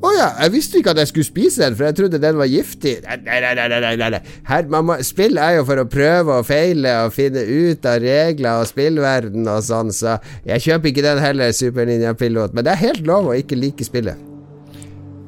Å 0.00 0.08
oh 0.08 0.14
ja, 0.16 0.30
jeg 0.46 0.52
visste 0.54 0.78
ikke 0.80 0.94
at 0.94 0.98
jeg 1.02 1.10
skulle 1.10 1.28
spise 1.28 1.60
den, 1.60 1.74
for 1.76 1.84
jeg 1.84 1.96
trodde 1.98 2.20
den 2.22 2.38
var 2.40 2.48
giftig. 2.48 2.94
Nei, 3.04 3.18
nei, 3.20 3.50
nei, 3.52 3.66
nei, 3.68 3.90
nei, 4.00 4.06
nei. 4.14 4.20
Her, 4.48 4.64
mamma, 4.72 4.96
spill 5.04 5.36
er 5.36 5.58
jo 5.58 5.66
for 5.68 5.82
å 5.82 5.84
prøve 5.92 6.38
og 6.40 6.46
feile 6.48 6.94
og 7.04 7.12
finne 7.12 7.42
ut 7.44 7.84
av 7.84 7.98
regler 8.00 8.62
og 8.62 8.70
spillverden 8.70 9.44
og 9.44 9.60
sånn, 9.66 9.92
så 9.92 10.16
jeg 10.48 10.64
kjøper 10.64 10.88
ikke 10.94 11.04
den 11.04 11.20
heller, 11.20 11.52
Super 11.52 11.84
Ninja 11.84 12.14
Pilot, 12.16 12.56
men 12.56 12.64
det 12.64 12.72
er 12.72 12.84
helt 12.86 13.04
lov 13.04 13.28
å 13.28 13.36
ikke 13.36 13.60
like 13.60 13.84
spillet. 13.84 14.16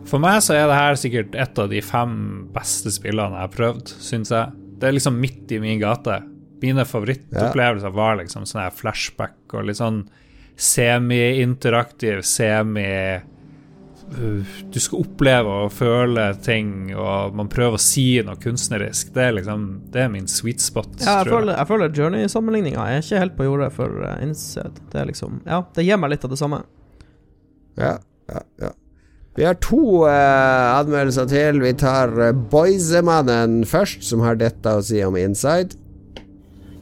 For 0.09 0.25
meg 0.25 0.41
så 0.45 0.57
er 0.57 0.65
det 0.73 0.81
her 0.81 0.97
sikkert 1.05 1.37
et 1.45 1.61
av 1.61 1.69
de 1.69 1.85
fem 1.85 2.17
beste 2.57 2.97
spillene 2.97 3.37
jeg 3.37 3.45
har 3.45 3.53
prøvd, 3.53 3.93
syns 4.09 4.33
jeg. 4.33 4.62
Det 4.83 4.89
er 4.89 4.97
liksom 4.97 5.21
midt 5.23 5.53
i 5.55 5.61
min 5.63 5.79
gate. 5.79 6.17
Mine 6.63 6.83
favorittopplevelser 6.87 7.87
ja. 7.87 7.95
var 7.95 8.17
liksom 8.19 8.47
sånn 8.47 8.65
her 8.65 8.75
flashback 8.75 9.55
og 9.55 9.69
litt 9.69 9.79
sånn 9.79 10.03
semi-interaktiv, 10.59 12.25
semi 12.27 12.89
du 14.13 14.81
skal 14.81 15.05
oppleve 15.05 15.53
og 15.65 15.71
føle 15.73 16.25
ting, 16.45 16.91
og 16.99 17.37
man 17.39 17.49
prøver 17.53 17.79
å 17.79 17.81
si 17.81 18.05
noe 18.27 18.37
kunstnerisk. 18.41 19.13
Det 19.15 19.23
er 19.25 19.37
liksom 19.39 19.63
Det 19.95 20.03
er 20.05 20.11
min 20.13 20.29
sweet 20.29 20.61
spot. 20.61 20.91
Ja, 21.01 21.23
jeg, 21.23 21.31
føler, 21.33 21.55
jeg 21.57 21.71
føler 21.71 21.97
Journey-sammenligninga 21.97 22.85
er 22.91 23.01
ikke 23.01 23.23
helt 23.23 23.37
på 23.39 23.47
jordet 23.47 23.71
for 23.77 24.03
uh, 24.05 24.19
Insed. 24.25 24.83
Det 24.93 25.01
er 25.01 25.09
liksom 25.09 25.41
Ja, 25.47 25.63
det 25.75 25.87
gir 25.87 26.01
meg 26.01 26.13
litt 26.13 26.27
av 26.27 26.35
det 26.35 26.41
samme. 26.43 26.63
Ja, 27.79 27.97
ja, 28.29 28.45
ja. 28.61 28.75
Vi 29.35 29.45
har 29.49 29.57
to 29.65 30.05
eh, 30.05 30.73
anmeldelser 30.77 31.29
til. 31.31 31.63
Vi 31.65 31.73
tar 31.81 32.13
eh, 32.21 32.35
Boysemannen 32.53 33.63
først, 33.69 34.05
som 34.05 34.21
har 34.25 34.37
dette 34.41 34.75
å 34.77 34.83
si 34.85 35.01
om 35.07 35.17
Inside. 35.17 35.79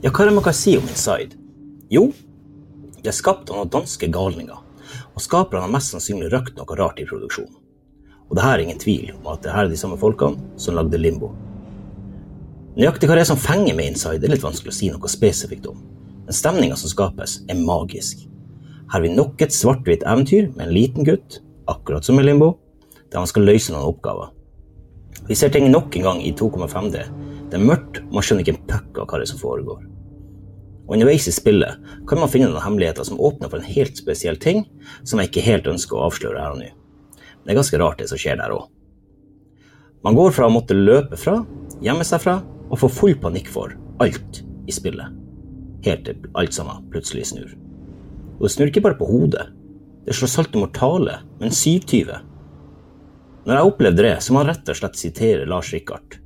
Ja, 0.02 0.10
hva 0.10 0.24
er 0.24 0.30
det 0.30 0.38
man 0.38 0.46
kan 0.48 0.56
si 0.56 0.74
om 0.78 0.88
Inside? 0.90 1.38
Jo, 1.90 2.08
det 2.98 3.12
er 3.12 3.16
skapt 3.16 3.52
av 3.52 3.60
noen 3.60 3.72
danske 3.72 4.08
galninger 4.10 4.66
og 5.10 5.22
skaperne 5.24 5.66
har 5.66 5.72
mest 5.72 5.92
sannsynlig 5.92 6.30
røkt 6.32 6.56
noe 6.56 6.76
rart 6.78 7.00
i 7.02 7.06
produksjonen. 7.08 7.56
Og 8.30 8.36
det 8.38 8.44
her 8.44 8.56
er 8.56 8.62
ingen 8.64 8.80
tvil 8.80 9.10
om 9.16 9.26
at 9.32 9.42
det 9.44 9.52
her 9.52 9.66
er 9.66 9.72
de 9.72 9.78
samme 9.78 9.98
folkene 10.00 10.38
som 10.60 10.76
lagde 10.78 10.98
Limbo. 11.00 11.32
Nøyaktig 12.78 13.10
hva 13.10 13.18
det 13.18 13.24
er 13.24 13.30
som 13.32 13.40
fenger 13.40 13.74
med 13.76 13.92
Inside, 13.92 14.22
er 14.22 14.32
litt 14.32 14.44
vanskelig 14.46 14.72
å 14.72 14.76
si 14.78 14.90
noe 14.92 15.10
spesifikt 15.10 15.66
om, 15.68 15.80
men 16.24 16.36
stemninga 16.36 16.78
som 16.78 16.92
skapes, 16.92 17.40
er 17.50 17.58
magisk. 17.58 18.22
Her 18.90 18.96
har 18.96 19.04
vi 19.04 19.12
nok 19.14 19.42
et 19.42 19.54
svart-hvitt 19.54 20.06
eventyr 20.06 20.48
med 20.54 20.68
en 20.68 20.74
liten 20.74 21.06
gutt, 21.06 21.40
akkurat 21.72 22.06
som 22.06 22.18
i 22.20 22.24
Limbo, 22.24 22.54
der 23.10 23.22
man 23.22 23.30
skal 23.30 23.46
løse 23.48 23.74
noen 23.74 23.88
oppgaver. 23.88 24.32
Vi 25.28 25.36
ser 25.38 25.52
ting 25.52 25.68
nok 25.70 25.96
en 25.96 26.06
gang 26.06 26.20
i 26.24 26.32
2,5D. 26.34 27.04
Det 27.50 27.58
er 27.58 27.66
mørkt, 27.66 28.00
og 28.06 28.18
man 28.18 28.24
skjønner 28.26 28.44
ikke 28.44 28.56
en 28.56 28.66
puck 28.70 29.00
av 29.02 29.08
hva 29.10 29.20
det 29.20 29.26
er 29.26 29.32
som 29.32 29.42
foregår. 29.42 29.86
Og 30.86 30.96
underveis 30.96 31.28
i 31.30 31.34
spillet 31.34 31.90
kan 32.10 32.18
man 32.18 32.30
finne 32.30 32.48
noen 32.50 32.64
hemmeligheter 32.64 33.06
som 33.06 33.20
åpner 33.22 33.50
for 33.50 33.60
en 33.60 33.72
helt 33.76 33.98
spesiell 33.98 34.38
ting, 34.42 34.64
som 35.06 35.20
jeg 35.20 35.30
ikke 35.30 35.46
helt 35.46 35.68
ønsker 35.70 35.98
å 35.98 36.08
avsløre 36.08 36.42
her 36.42 36.56
og 36.56 36.62
nå. 36.62 36.70
Men 36.70 37.46
det 37.46 37.54
er 37.54 37.60
ganske 37.60 37.80
rart, 37.82 38.00
det 38.02 38.10
som 38.10 38.18
skjer 38.20 38.40
der 38.40 38.54
òg. 38.54 38.66
Man 40.02 40.16
går 40.16 40.32
fra 40.32 40.48
å 40.48 40.54
måtte 40.54 40.74
løpe 40.74 41.18
fra, 41.20 41.42
gjemme 41.84 42.06
seg 42.08 42.22
fra, 42.24 42.40
og 42.70 42.78
få 42.80 42.90
full 42.90 43.16
panikk 43.20 43.50
for 43.52 43.74
alt 44.02 44.42
i 44.66 44.74
spillet. 44.74 45.14
Helt 45.84 46.06
til 46.06 46.26
alt 46.38 46.56
sammen 46.56 46.86
plutselig 46.92 47.28
snur. 47.30 47.54
Og 48.38 48.46
det 48.46 48.52
snur 48.54 48.70
ikke 48.70 48.82
bare 48.84 48.98
på 48.98 49.08
hodet. 49.08 49.46
Det 50.10 50.16
slår 50.18 50.30
salt 50.32 50.56
og 50.58 50.64
mortale, 50.64 51.12
men 51.38 51.52
720. 51.54 52.16
Når 53.46 53.54
jeg 53.54 53.68
opplevde 53.68 54.02
det, 54.02 54.16
så 54.24 54.34
må 54.34 54.40
jeg 54.40 54.48
rett 54.48 54.72
og 54.72 54.78
slett 54.80 54.98
sitere 54.98 55.46
Lars 55.46 55.70
Rikard. 55.70 56.16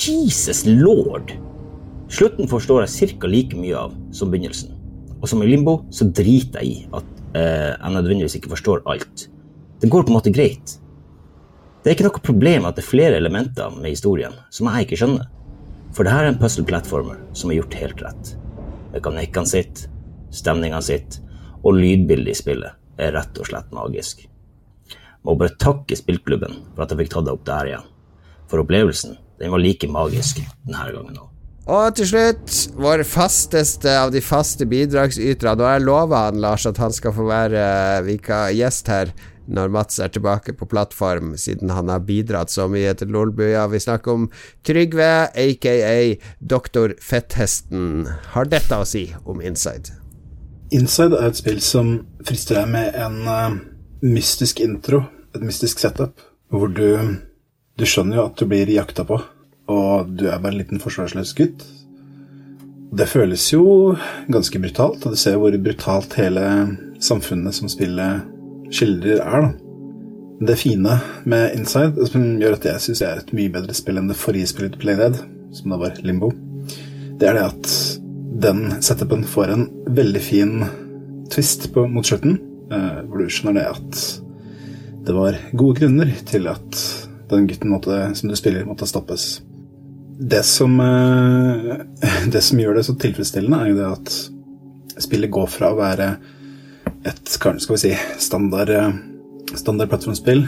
Jesus 0.00 0.62
lord! 0.64 1.34
Slutten 2.08 2.48
forstår 2.48 2.86
jeg 2.86 3.12
ca. 3.20 3.28
like 3.28 3.60
mye 3.60 3.76
av 3.76 3.92
som 4.16 4.32
begynnelsen. 4.32 4.72
Og 5.20 5.28
som 5.28 5.44
i 5.44 5.50
Limbo 5.50 5.82
så 5.92 6.08
driter 6.08 6.64
jeg 6.64 6.72
i 6.72 6.88
at 6.88 7.22
eh, 7.36 7.76
jeg 7.76 7.94
nødvendigvis 7.98 8.40
ikke 8.40 8.54
forstår 8.56 8.80
alt. 8.88 9.28
Det 9.84 9.92
går 9.92 10.08
på 10.08 10.14
en 10.14 10.20
måte 10.22 10.32
greit. 10.32 10.78
Det 11.84 11.92
er 11.92 12.00
ikke 12.00 12.08
noe 12.08 12.26
problem 12.32 12.64
at 12.64 12.80
det 12.80 12.86
er 12.86 12.90
flere 12.94 13.20
elementer 13.20 13.76
med 13.76 13.92
historien 13.92 14.40
som 14.48 14.72
jeg 14.72 14.88
ikke 14.88 15.04
skjønner. 15.04 15.28
For 15.92 16.08
det 16.08 16.16
her 16.16 16.30
er 16.30 16.32
en 16.32 16.40
puzzle-plattformer 16.40 17.20
som 17.36 17.52
er 17.52 17.60
gjort 17.60 17.82
helt 17.84 18.06
rett. 18.08 18.36
mekanikkene 18.96 19.58
sitt, 19.58 19.90
stemningene 20.32 20.80
sitt 20.80 21.20
og 21.60 21.76
lydbildet 21.76 22.32
i 22.32 22.40
spillet 22.40 22.78
er 23.00 23.14
rett 23.16 23.40
og 23.40 23.48
slett 23.48 23.72
magisk. 23.74 24.26
Må 25.22 25.36
bare 25.38 25.54
takke 25.60 25.96
spillklubben 25.96 26.56
for 26.74 26.84
at 26.84 26.92
jeg 26.92 27.04
fikk 27.04 27.12
tatt 27.14 27.28
det 27.28 27.36
opp 27.36 27.44
der 27.46 27.72
igjen. 27.72 27.90
For 28.50 28.62
opplevelsen, 28.62 29.16
den 29.40 29.52
var 29.54 29.62
like 29.62 29.88
magisk 29.88 30.42
denne 30.66 30.88
gangen 30.92 31.20
òg. 31.20 31.28
Og 31.72 31.94
til 31.94 32.08
slutt, 32.10 32.54
vår 32.74 33.04
fasteste 33.06 33.92
av 33.94 34.10
de 34.10 34.18
faste 34.24 34.66
bidragsyterne. 34.66 35.62
Har 35.62 35.76
jeg 35.76 35.84
lova 35.86 36.24
han 36.26 36.40
Lars 36.42 36.66
at 36.66 36.80
han 36.82 36.94
skal 36.94 37.14
få 37.14 37.28
være 37.28 37.62
vika 38.08 38.48
gjest 38.50 38.90
her 38.90 39.12
når 39.52 39.70
Mats 39.74 39.98
er 40.02 40.10
tilbake 40.10 40.54
på 40.58 40.66
plattform, 40.70 41.36
siden 41.38 41.70
han 41.74 41.90
har 41.90 42.04
bidratt 42.06 42.50
så 42.50 42.68
mye 42.70 42.94
til 42.98 43.10
Lolbua. 43.14 43.66
Vi 43.70 43.82
snakker 43.82 44.14
om 44.14 44.28
Trygve, 44.66 45.30
aka 45.34 45.74
Doktor 46.38 46.94
Fetthesten. 47.02 48.06
Har 48.34 48.50
dette 48.50 48.78
å 48.78 48.86
si 48.86 49.08
om 49.24 49.42
Inside? 49.42 50.01
Inside 50.72 51.18
er 51.18 51.28
et 51.28 51.38
spill 51.38 51.60
som 51.64 51.92
frister 52.24 52.62
deg 52.62 52.70
med 52.72 52.96
en 52.96 53.18
uh, 53.28 53.58
mystisk 54.04 54.62
intro, 54.64 55.02
et 55.36 55.44
mystisk 55.44 55.82
setup, 55.82 56.20
hvor 56.52 56.72
du, 56.72 56.96
du 57.76 57.84
skjønner 57.88 58.18
jo 58.18 58.26
at 58.30 58.40
du 58.40 58.48
blir 58.48 58.72
jakta 58.72 59.04
på, 59.08 59.18
og 59.72 60.12
du 60.16 60.26
er 60.28 60.40
bare 60.40 60.54
en 60.54 60.60
liten 60.62 60.82
forsvarsløs 60.82 61.34
gutt. 61.38 61.64
Det 62.92 63.08
føles 63.08 63.44
jo 63.52 63.64
ganske 64.32 64.60
brutalt, 64.60 65.04
og 65.04 65.14
du 65.14 65.20
ser 65.20 65.38
hvor 65.40 65.54
brutalt 65.60 66.16
hele 66.20 66.46
samfunnet 67.00 67.56
som 67.56 67.70
spillet 67.72 68.24
skildrer, 68.72 69.20
er. 69.20 69.48
da. 69.48 69.52
Det 70.42 70.58
fine 70.58 70.96
med 71.28 71.52
Inside, 71.54 72.08
som 72.10 72.24
gjør 72.40 72.56
at 72.56 72.64
jeg 72.66 72.82
syns 72.82 73.02
det 73.04 73.08
er 73.08 73.20
et 73.20 73.34
mye 73.36 73.52
bedre 73.52 73.76
spill 73.76 74.00
enn 74.00 74.08
det 74.10 74.18
forrige 74.18 74.50
spillet 74.50 74.80
Playdead, 74.80 75.20
som 75.54 75.72
da 75.72 75.78
var 75.84 76.00
Limbo, 76.02 76.32
det 77.20 77.28
er 77.28 77.38
det 77.38 77.44
at 77.46 77.74
den 78.40 78.82
setupen 78.82 79.24
får 79.28 79.52
en 79.52 79.66
veldig 79.92 80.22
fin 80.22 80.64
twist 81.32 81.68
på, 81.74 81.86
mot 81.88 82.06
slutten, 82.06 82.38
eh, 82.72 83.00
hvor 83.06 83.20
du 83.20 83.30
skjønner 83.30 83.58
det 83.60 83.68
at 83.70 84.02
det 85.02 85.14
var 85.16 85.38
gode 85.58 85.80
grunner 85.80 86.12
til 86.28 86.46
at 86.50 86.82
den 87.32 87.48
gutten 87.50 87.72
måtte, 87.72 87.96
som 88.16 88.30
du 88.30 88.36
spiller, 88.38 88.66
måtte 88.68 88.86
stoppes. 88.88 89.42
Det 90.18 90.42
som, 90.46 90.78
eh, 90.80 91.82
det 92.34 92.42
som 92.44 92.60
gjør 92.60 92.78
det 92.78 92.86
så 92.88 92.96
tilfredsstillende, 92.96 93.60
er 93.60 93.72
jo 93.72 93.80
det 93.80 93.90
at 93.90 95.02
spillet 95.02 95.32
går 95.32 95.48
fra 95.50 95.72
å 95.72 95.78
være 95.80 96.12
et 97.08 97.32
skal 97.32 97.58
vi 97.58 97.80
si, 97.80 97.94
standard, 98.22 98.70
eh, 98.70 98.92
standard 99.58 99.90
plattformspill 99.90 100.44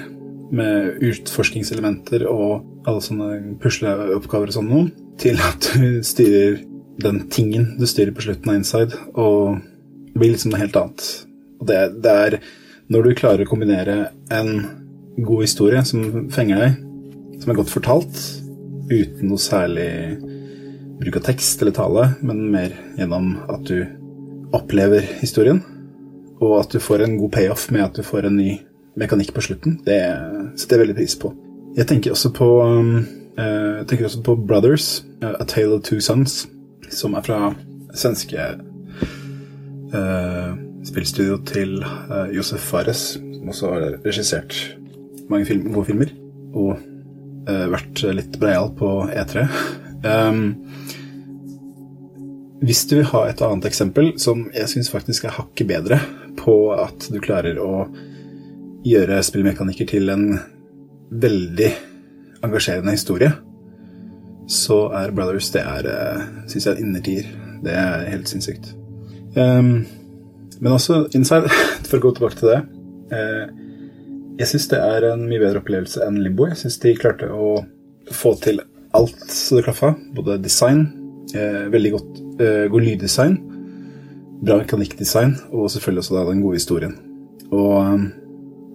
med 0.55 1.02
utforskningselementer 1.02 2.27
og 2.31 2.86
alle 2.86 3.02
sånne 3.02 3.56
pusleoppgaver 3.62 4.52
og 4.52 4.56
sånn 4.59 4.70
noe, 4.70 4.93
til 5.19 5.40
at 5.43 5.73
du 5.81 6.02
styrer 6.06 6.61
den 7.02 7.24
tingen 7.32 7.74
du 7.78 7.86
styrer 7.90 8.14
på 8.14 8.26
slutten 8.26 8.50
av 8.50 8.58
Inside, 8.60 8.98
og 9.18 9.58
det 10.12 10.20
blir 10.20 10.34
liksom 10.34 10.54
noe 10.54 10.62
helt 10.62 10.78
annet. 10.78 11.08
Og 11.60 11.68
det, 11.70 11.80
det 12.04 12.14
er 12.26 12.38
når 12.92 13.06
du 13.06 13.18
klarer 13.18 13.44
å 13.44 13.50
kombinere 13.50 13.98
en 14.34 14.50
god 15.16 15.44
historie 15.46 15.82
som 15.86 16.28
fenger 16.34 16.60
deg, 16.60 16.80
som 17.42 17.50
er 17.50 17.58
godt 17.58 17.72
fortalt, 17.72 18.22
uten 18.90 19.30
noe 19.30 19.40
særlig 19.40 19.90
bruk 21.00 21.18
av 21.18 21.26
tekst 21.26 21.62
eller 21.62 21.74
tale, 21.74 22.08
men 22.22 22.44
mer 22.52 22.74
gjennom 22.98 23.34
at 23.50 23.64
du 23.68 23.78
opplever 24.54 25.06
historien, 25.20 25.62
og 26.42 26.58
at 26.60 26.74
du 26.74 26.82
får 26.82 27.04
en 27.04 27.16
god 27.18 27.32
payoff 27.34 27.68
med 27.74 27.86
at 27.86 27.98
du 27.98 28.06
får 28.06 28.28
en 28.28 28.38
ny 28.38 28.58
mekanikk 29.00 29.32
på 29.34 29.42
slutten, 29.48 29.78
det 29.86 29.98
setter 30.60 30.76
jeg 30.76 30.84
veldig 30.84 30.98
pris 30.98 31.16
på. 31.18 31.32
Jeg 31.74 31.88
tenker 31.90 32.14
også 32.14 32.30
på, 32.34 32.48
uh, 32.62 33.80
tenker 33.88 34.06
også 34.06 34.22
på 34.26 34.36
Brothers, 34.46 35.02
A 35.24 35.42
Tale 35.42 35.80
of 35.80 35.82
Two 35.88 35.98
Sons, 36.04 36.44
som 36.93 37.15
er 37.16 37.24
fra 37.27 37.39
svenske 37.94 38.48
uh, 39.94 40.51
spillstudio 40.85 41.39
til 41.48 41.78
Josef 42.35 42.61
Fares, 42.73 43.15
som 43.16 43.52
også 43.52 43.70
har 43.73 43.97
regissert 44.05 44.56
mange 45.31 45.47
film, 45.48 45.70
gode 45.73 45.89
filmer, 45.89 46.11
og 46.52 46.77
vært 47.44 48.02
litt 48.16 48.36
breial 48.40 48.70
på 48.77 48.90
E3. 49.12 49.47
Um, 50.05 50.43
hvis 52.65 52.86
du 52.89 52.97
vil 52.97 53.09
ha 53.11 53.27
et 53.28 53.43
annet 53.44 53.66
eksempel 53.69 54.15
som 54.20 54.47
jeg 54.55 54.70
syns 54.73 54.89
faktisk 54.93 55.27
er 55.28 55.36
hakket 55.36 55.69
bedre 55.69 55.98
på 56.39 56.55
at 56.77 57.09
du 57.12 57.19
klarer 57.24 57.59
å 57.61 57.86
gjøre 58.85 59.23
spillmekanikker 59.24 59.89
til 59.90 60.12
en 60.12 60.39
veldig 61.11 61.70
engasjerende 62.44 62.94
historie, 62.94 63.31
så 64.50 64.78
er 64.92 65.12
Brothers 65.16 65.50
det 65.54 65.62
er, 65.64 65.88
syns 66.50 66.66
jeg, 66.66 66.76
en 66.76 66.88
innertier. 66.88 67.28
Det 67.64 67.72
er 67.72 68.08
helt 68.10 68.28
sinnssykt. 68.28 68.72
Um, 69.36 69.86
men 70.60 70.72
også 70.72 71.06
Inside, 71.16 71.50
for 71.88 71.98
å 71.98 72.04
gå 72.04 72.12
tilbake 72.14 72.38
til 72.38 72.52
det 72.52 72.58
uh, 73.10 73.48
Jeg 74.38 74.46
syns 74.52 74.68
det 74.70 74.78
er 74.78 75.08
en 75.08 75.24
mye 75.26 75.42
bedre 75.42 75.62
opplevelse 75.62 76.04
enn 76.06 76.20
Limbo. 76.22 76.46
Jeg 76.50 76.60
syns 76.60 76.78
de 76.82 76.94
klarte 76.98 77.30
å 77.32 77.56
få 78.14 78.34
til 78.44 78.62
alt 78.94 79.26
så 79.32 79.58
det 79.58 79.66
klaffa. 79.66 79.94
Både 80.14 80.38
design, 80.42 80.86
uh, 81.34 81.64
veldig 81.72 81.94
godt, 81.96 82.22
uh, 82.42 82.64
god 82.70 82.88
lyddesign, 82.88 83.38
bra 84.44 84.60
mekanikkdesign, 84.60 85.38
og 85.54 85.70
selvfølgelig 85.72 86.04
også 86.04 86.18
da 86.18 86.26
den 86.30 86.44
gode 86.44 86.60
historien. 86.60 86.98
Og 87.50 87.74
um, 87.80 88.08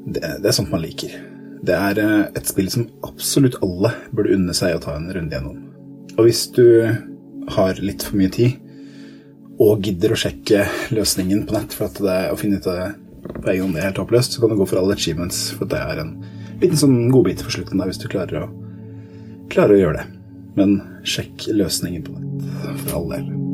det, 0.09 0.23
det 0.41 0.49
er 0.49 0.55
sånt 0.55 0.73
man 0.73 0.83
liker. 0.83 1.13
Det 1.65 1.75
er 1.75 1.99
uh, 1.99 2.29
et 2.37 2.47
spill 2.47 2.69
som 2.71 2.87
absolutt 3.05 3.59
alle 3.65 3.91
burde 4.15 4.35
unne 4.37 4.55
seg 4.55 4.77
å 4.77 4.83
ta 4.83 4.95
en 4.95 5.09
runde 5.11 5.35
gjennom. 5.35 5.59
Og 6.15 6.25
hvis 6.27 6.45
du 6.55 6.65
har 7.55 7.79
litt 7.83 8.05
for 8.05 8.19
mye 8.19 8.31
tid, 8.33 8.57
og 9.59 9.83
gidder 9.83 10.13
å 10.15 10.19
sjekke 10.19 10.63
løsningen 10.95 11.43
på 11.47 11.57
nett 11.57 11.75
for 11.75 11.91
det 12.05 12.19
å 12.31 12.37
finne 12.39 12.61
ut 12.61 12.67
av 12.71 12.77
det 12.79 12.89
på 13.27 13.51
egen 13.51 13.67
hånd 13.67 13.79
er 13.79 13.89
helt 13.89 13.99
håpløst, 13.99 14.35
så 14.35 14.43
kan 14.43 14.53
du 14.53 14.59
gå 14.59 14.67
for 14.69 14.79
alle 14.79 14.95
achievements, 14.95 15.49
for 15.57 15.67
det 15.69 15.81
er 15.83 16.03
en 16.05 16.13
liten 16.61 16.79
sånn 16.79 17.09
godbit 17.11 17.43
for 17.43 17.55
slutten 17.55 17.81
der 17.81 17.91
hvis 17.91 17.99
du 17.99 18.07
klarer 18.11 18.47
å, 18.47 18.49
klarer 19.51 19.75
å 19.75 19.83
gjøre 19.83 19.99
det. 19.99 20.07
Men 20.59 20.79
sjekk 21.07 21.49
løsningen 21.51 22.07
på 22.07 22.15
nett, 22.15 22.49
for 22.85 23.01
all 23.01 23.13
del. 23.17 23.48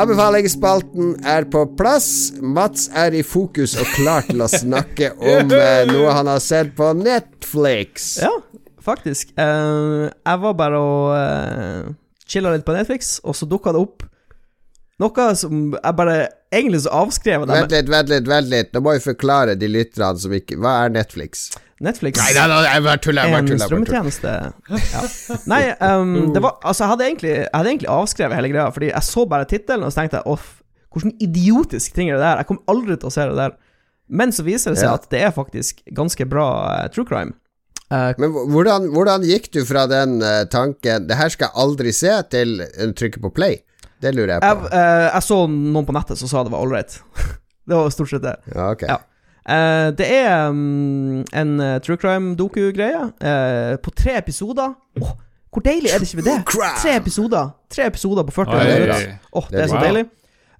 Anbefalingsspalten 0.00 1.16
er 1.28 1.44
på 1.52 1.66
plass. 1.76 2.32
Mats 2.40 2.86
er 2.96 3.12
i 3.12 3.20
fokus 3.26 3.74
og 3.76 3.88
klar 3.98 4.24
til 4.24 4.40
å 4.40 4.48
snakke 4.48 5.10
om 5.34 5.52
eh, 5.52 5.82
noe 5.90 6.14
han 6.16 6.30
har 6.30 6.40
sett 6.40 6.72
på 6.78 6.92
Netflix. 6.96 8.14
Ja, 8.22 8.32
faktisk. 8.80 9.34
Eh, 9.36 10.06
jeg 10.08 10.42
var 10.46 10.56
bare 10.56 10.80
og 10.80 11.10
uh, 11.12 11.90
chilla 12.24 12.54
litt 12.54 12.64
på 12.64 12.76
Netflix, 12.76 13.18
og 13.20 13.36
så 13.36 13.48
dukka 13.50 13.74
det 13.76 13.82
opp 13.84 14.06
noe 15.00 15.26
som 15.38 15.72
jeg 15.76 15.96
bare 15.96 16.20
Egentlig 16.50 16.80
så 16.82 16.90
avskrev 17.04 17.44
det. 17.46 17.54
Vent 17.54 17.74
litt, 17.76 17.90
vent 17.92 18.08
litt, 18.10 18.24
vent 18.26 18.48
litt. 18.50 18.70
Nå 18.74 18.80
må 18.82 18.96
vi 18.96 19.02
forklare 19.04 19.52
de 19.54 19.68
lytterne 19.70 20.18
som 20.18 20.32
ikke 20.34 20.56
Hva 20.58 20.72
er 20.82 20.96
Netflix? 20.96 21.44
Netflix 21.80 22.20
Nei, 22.20 22.32
nei, 22.36 22.46
nei 22.50 22.72
jeg 22.74 22.84
bare 22.84 23.00
tuller. 23.00 23.34
En 23.38 23.62
strømmetjeneste. 23.62 24.32
Ja. 24.68 25.02
Nei, 25.48 25.60
um, 25.80 26.14
det 26.34 26.42
var 26.44 26.58
Altså, 26.60 26.84
jeg 26.84 26.92
hadde, 26.92 27.06
egentlig, 27.08 27.32
jeg 27.38 27.54
hadde 27.54 27.72
egentlig 27.72 27.90
avskrevet 27.94 28.36
hele 28.36 28.52
greia, 28.52 28.68
fordi 28.74 28.90
jeg 28.90 29.06
så 29.06 29.24
bare 29.30 29.48
tittelen, 29.48 29.86
og 29.86 29.92
så 29.92 30.02
tenkte 30.02 30.20
jeg 30.20 30.34
off, 30.34 30.48
hvordan 30.92 31.14
idiotisk 31.22 31.94
ting 31.96 32.10
er 32.10 32.18
det 32.18 32.24
der? 32.26 32.42
Jeg 32.42 32.50
kommer 32.50 32.74
aldri 32.74 32.98
til 32.98 33.08
å 33.08 33.14
se 33.14 33.26
det 33.30 33.38
der. 33.38 33.56
Men 34.10 34.34
så 34.34 34.44
viser 34.44 34.74
det 34.74 34.82
seg 34.82 34.90
ja. 34.90 34.96
at 34.98 35.06
det 35.12 35.22
er 35.22 35.32
faktisk 35.32 35.80
ganske 35.96 36.26
bra 36.28 36.46
uh, 36.66 36.86
true 36.92 37.06
crime. 37.08 37.36
Uh, 37.90 38.10
Men 38.20 38.34
hvordan, 38.52 38.90
hvordan, 38.94 39.24
gikk 39.26 39.48
du 39.54 39.62
fra 39.66 39.86
den 39.90 40.20
uh, 40.22 40.44
tanken 40.50 41.08
'det 41.08 41.16
her 41.18 41.32
skal 41.32 41.48
jeg 41.48 41.62
aldri 41.64 41.92
se', 41.94 42.16
til 42.30 42.60
uh, 42.62 42.90
trykke 42.94 43.22
på 43.22 43.32
play? 43.34 43.62
Det 44.02 44.12
lurer 44.14 44.36
jeg 44.36 44.42
på. 44.42 44.68
Jeg, 44.72 45.12
jeg 45.14 45.22
så 45.26 45.38
noen 45.46 45.86
på 45.86 45.94
nettet 45.96 46.20
som 46.20 46.30
sa 46.30 46.44
det 46.44 46.52
var 46.52 46.64
ålreit. 46.64 47.00
det 47.68 47.76
var 47.76 47.90
stort 47.94 48.12
sett 48.12 48.26
det. 48.26 48.36
Ja, 48.54 48.70
ok. 48.74 48.84
Ja. 48.88 49.00
Uh, 49.48 49.88
det 49.96 50.04
er 50.04 50.48
um, 50.48 51.24
en 51.32 51.60
uh, 51.60 51.78
true 51.80 51.96
crime-doku-greie 51.96 53.00
uh, 53.00 53.76
på 53.80 53.92
tre 53.96 54.18
episoder. 54.18 54.74
Oh, 55.00 55.14
hvor 55.50 55.64
deilig 55.64 55.90
er 55.94 55.98
det 55.98 56.08
ikke 56.08 56.20
med 56.20 56.28
det? 56.28 56.38
Tre 56.82 56.96
episoder 56.96 57.48
Tre 57.70 57.86
episoder 57.86 58.22
på 58.22 58.34
40 58.36 58.58
minutter. 58.58 59.14
Oh, 59.32 59.46
det 59.50 59.62
er 59.62 59.66
så 59.66 59.80
deilig. 59.82 60.04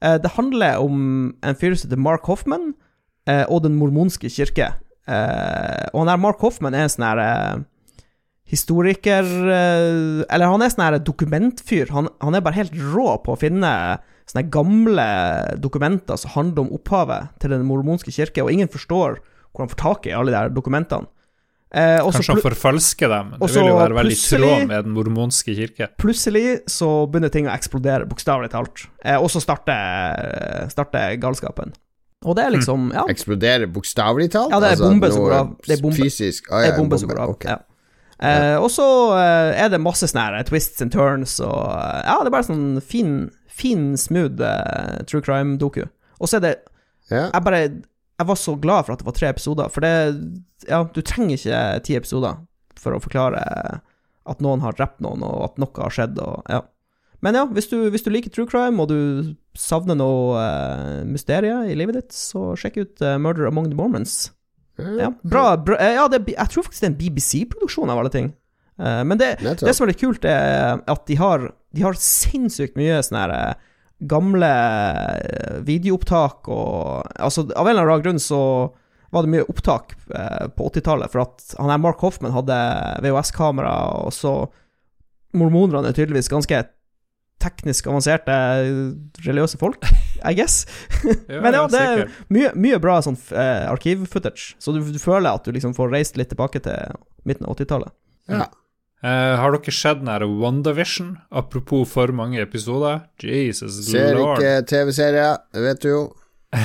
det 0.01 0.31
handler 0.35 0.77
om 0.81 0.94
en 1.44 1.57
fyr 1.61 1.74
som 1.74 1.90
heter 1.90 2.01
Mark 2.01 2.24
Hoffman 2.24 2.73
og 3.27 3.62
Den 3.62 3.74
mormonske 3.74 4.31
kirke. 4.31 4.73
og 5.93 5.98
han 5.98 6.07
der 6.09 6.16
Mark 6.16 6.40
Hoffman 6.40 6.74
er 6.74 6.86
en 6.86 6.89
sånn 6.89 7.07
her 7.07 7.62
historiker 8.51 9.27
Eller 10.27 10.47
han 10.47 10.62
er 10.62 10.73
sånn 10.73 10.85
her 10.86 10.98
dokumentfyr. 10.98 11.93
Han, 11.94 12.09
han 12.20 12.35
er 12.35 12.40
bare 12.40 12.59
helt 12.59 12.74
rå 12.74 13.19
på 13.23 13.36
å 13.36 13.39
finne 13.39 14.01
sånne 14.31 14.47
gamle 14.55 15.07
dokumenter 15.62 16.19
som 16.20 16.32
handler 16.36 16.66
om 16.66 16.74
opphavet 16.78 17.32
til 17.43 17.51
den 17.55 17.65
mormonske 17.69 18.12
kirke, 18.15 18.44
og 18.44 18.52
ingen 18.55 18.70
forstår 18.70 19.19
hvor 19.51 19.65
han 19.65 19.70
får 19.73 19.81
tak 19.82 20.07
i 20.07 20.15
alle 20.15 20.31
de 20.31 20.39
der 20.39 20.52
dokumentene. 20.55 21.11
Eh, 21.70 22.01
Kanskje 22.02 22.35
han 22.35 22.40
forfalsker 22.43 23.11
dem. 23.12 23.28
Det 23.39 23.48
vil 23.55 23.69
jo 23.70 23.77
være 23.78 23.94
veldig 23.94 24.15
i 24.16 24.23
tråd 24.23 24.65
med 24.66 24.89
den 24.89 24.94
mormonske 24.97 25.55
kirke. 25.55 25.86
Plutselig 26.02 26.44
så 26.70 26.89
begynner 27.07 27.31
ting 27.31 27.47
å 27.47 27.52
eksplodere, 27.55 28.09
bokstavelig 28.11 28.51
talt. 28.51 28.89
Eh, 29.05 29.15
og 29.19 29.31
så 29.31 29.39
starter, 29.43 30.66
starter, 30.73 31.15
galskapen. 31.23 31.70
Og 32.27 32.35
det 32.36 32.43
er 32.44 32.51
liksom 32.52 32.90
Ja, 32.93 33.07
Eksploderer 33.09 33.70
bokstavelig 33.73 34.27
talt? 34.35 34.51
Ja, 34.52 34.59
det 34.61 34.66
er 34.66 34.77
Altså, 34.77 34.90
bombe 34.90 35.09
som 35.15 35.23
går 35.24 35.36
av. 35.39 35.52
Det 35.65 35.77
er 35.78 35.82
bombe. 35.86 35.97
Fysisk? 36.02 36.51
Ah, 36.51 36.59
det 36.61 36.66
ja, 36.66 36.73
er 36.74 36.78
bombe 36.82 36.98
som 37.01 37.09
går 37.09 37.20
av. 37.23 37.31
ok. 37.36 37.44
Ja. 37.48 37.59
Eh, 38.20 38.56
og 38.60 38.68
så 38.68 38.86
uh, 39.14 39.51
er 39.56 39.70
det 39.72 39.80
masse 39.80 40.05
sånne 40.10 40.42
twists 40.44 40.82
and 40.84 40.92
turns 40.92 41.38
og 41.40 41.56
uh, 41.72 42.01
Ja, 42.05 42.18
det 42.20 42.28
er 42.28 42.34
bare 42.34 42.48
sånn 42.51 42.80
fin, 42.84 43.30
fin 43.48 43.94
smooth 43.97 44.42
eh, 44.44 44.98
true 45.09 45.24
crime-doku. 45.24 45.86
Og 46.20 46.28
så 46.28 46.40
er 46.40 46.44
det 46.44 46.56
Ja. 47.10 47.30
Jeg 47.32 47.42
bare 47.42 47.60
Jeg 47.62 48.26
var 48.28 48.36
så 48.36 48.55
glad 48.60 48.84
for 48.84 48.92
at 48.92 49.01
det 49.01 49.09
var 49.09 49.16
tre 49.16 49.30
episoder, 49.32 49.70
for 49.72 49.80
det 49.80 49.94
Ja, 50.68 50.84
du 50.84 51.01
trenger 51.01 51.38
ikke 51.38 51.62
ti 51.86 51.97
episoder 51.97 52.42
for 52.76 52.92
å 52.97 53.01
forklare 53.01 53.40
at 54.28 54.44
noen 54.44 54.60
har 54.60 54.76
drept 54.76 55.01
noen, 55.01 55.24
og 55.24 55.47
at 55.48 55.59
noe 55.60 55.82
har 55.82 55.92
skjedd, 55.92 56.20
og 56.20 56.44
ja. 56.48 56.60
Men 57.24 57.36
ja, 57.36 57.44
hvis 57.52 57.68
du, 57.68 57.76
hvis 57.92 58.05
du 58.05 58.10
liker 58.12 58.32
true 58.32 58.48
crime, 58.48 58.80
og 58.80 58.88
du 58.88 59.34
savner 59.59 59.98
noe 59.98 60.40
uh, 60.40 61.01
mysterie 61.09 61.56
i 61.68 61.76
livet 61.76 61.98
ditt, 61.98 62.16
så 62.16 62.55
sjekk 62.56 62.78
ut 62.80 63.02
eh, 63.05 63.18
Murder 63.20 63.48
Among 63.51 63.68
the 63.68 63.76
Mormons. 63.76 64.30
Ja, 65.01 65.11
bra, 65.23 65.44
bra 65.57 65.78
eh, 65.81 65.97
Ja, 65.97 66.07
det, 66.11 66.23
jeg 66.32 66.52
tror 66.52 66.66
faktisk 66.66 66.82
det 66.85 66.89
er 66.89 66.93
en 66.93 67.01
BBC-produksjon 67.01 67.93
av 67.93 68.02
alle 68.02 68.12
ting. 68.15 68.31
Eh, 68.81 69.02
men 69.05 69.20
det, 69.20 69.35
det 69.43 69.74
som 69.77 69.86
er 69.86 69.93
litt 69.93 70.02
kult, 70.02 70.24
er 70.28 70.81
at 70.81 71.02
de 71.09 71.19
har, 71.20 71.51
de 71.77 71.85
har 71.85 71.98
sinnssykt 72.01 72.78
mye 72.81 73.01
sånne 73.05 73.24
her 73.24 73.35
eh, 73.36 73.66
gamle 74.11 74.51
eh, 75.20 75.59
videoopptak 75.66 76.48
og 76.48 77.11
Altså, 77.20 77.44
av 77.52 77.69
en 77.69 77.74
eller 77.74 77.90
annen 77.90 78.07
grunn 78.07 78.23
så 78.23 78.40
var 79.11 79.27
det 79.27 79.32
mye 79.32 79.47
opptak 79.51 79.97
eh, 80.15 80.47
på 80.55 80.70
80-tallet, 80.70 81.11
for 81.12 81.24
at 81.24 81.55
han 81.59 81.73
her 81.73 81.81
Mark 81.82 82.02
Hoffman 82.05 82.35
hadde 82.35 82.59
VHS-kamera, 83.05 83.74
og 84.07 84.15
så 84.15 84.35
Mormonerne 85.36 85.90
er 85.90 85.94
tydeligvis 85.94 86.31
ganske 86.31 86.62
teknisk 87.40 87.86
avanserte 87.89 88.35
religiøse 89.24 89.59
folk, 89.61 89.82
I 90.24 90.34
guess. 90.38 90.66
Men 91.28 91.55
ja, 91.56 91.64
det 91.70 91.80
er 91.80 92.05
mye, 92.32 92.52
mye 92.55 92.78
bra 92.82 92.98
sånn 93.05 93.18
eh, 93.32 93.66
arkiv-footage, 93.70 94.55
så 94.60 94.72
du, 94.76 94.80
du 94.84 94.98
føler 95.02 95.30
at 95.32 95.44
du 95.47 95.52
liksom 95.56 95.74
får 95.76 95.92
reist 95.94 96.16
litt 96.20 96.30
tilbake 96.34 96.62
til 96.64 96.97
midten 97.28 97.47
av 97.48 97.56
80-tallet. 97.59 97.92
Ja. 98.30 98.47
Uh, 99.01 99.32
har 99.40 99.55
dere 99.55 99.72
sett 99.72 100.02
den 100.02 100.10
her 100.12 100.26
WandaVision? 100.28 101.14
Apropos 101.32 101.88
for 101.88 102.12
mange 102.12 102.42
episoder. 102.42 103.06
Jesus 103.24 103.78
Ser 103.88 104.12
lord. 104.18 104.36
ikke 104.42 104.66
TV-serier, 104.68 105.38
vet 105.56 105.80
du 105.80 105.88
jo. 105.94 106.02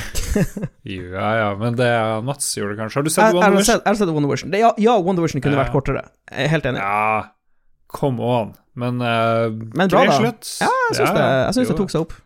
Ja, 0.84 1.30
ja, 1.40 1.48
men 1.56 1.78
det 1.80 1.88
Mats 2.28 2.50
gjorde 2.58 2.76
kanskje. 2.80 3.00
Har 3.00 3.06
du 3.08 3.14
sett 3.14 3.34
WandaVision? 3.38 3.80
jeg 3.80 3.88
har 3.88 3.96
sett 4.02 4.12
Wonder 4.12 4.32
Vision. 4.34 4.52
Ja, 4.60 4.74
ja, 4.82 4.98
Wonder 5.00 5.24
Vision 5.24 5.40
kunne 5.46 5.56
Ja. 5.56 5.64
vært 5.64 5.72
kortere. 5.78 6.04
Jeg 6.32 6.50
er 6.50 6.52
helt 6.52 6.68
enig. 6.68 6.82
Ja, 6.84 7.32
come 7.96 8.20
on. 8.36 8.52
Men, 8.76 9.00
uh, 9.00 9.48
Men 9.78 9.88
bra, 9.88 10.04
da. 10.10 10.18
slutt. 10.20 10.50
Ja, 10.60 10.68
jeg 10.90 10.98
syns 11.00 11.14
det, 11.16 11.24
jeg 11.24 11.54
synes 11.56 11.72
det 11.72 11.78
tok 11.80 11.94
seg 11.94 12.04
opp. 12.04 12.18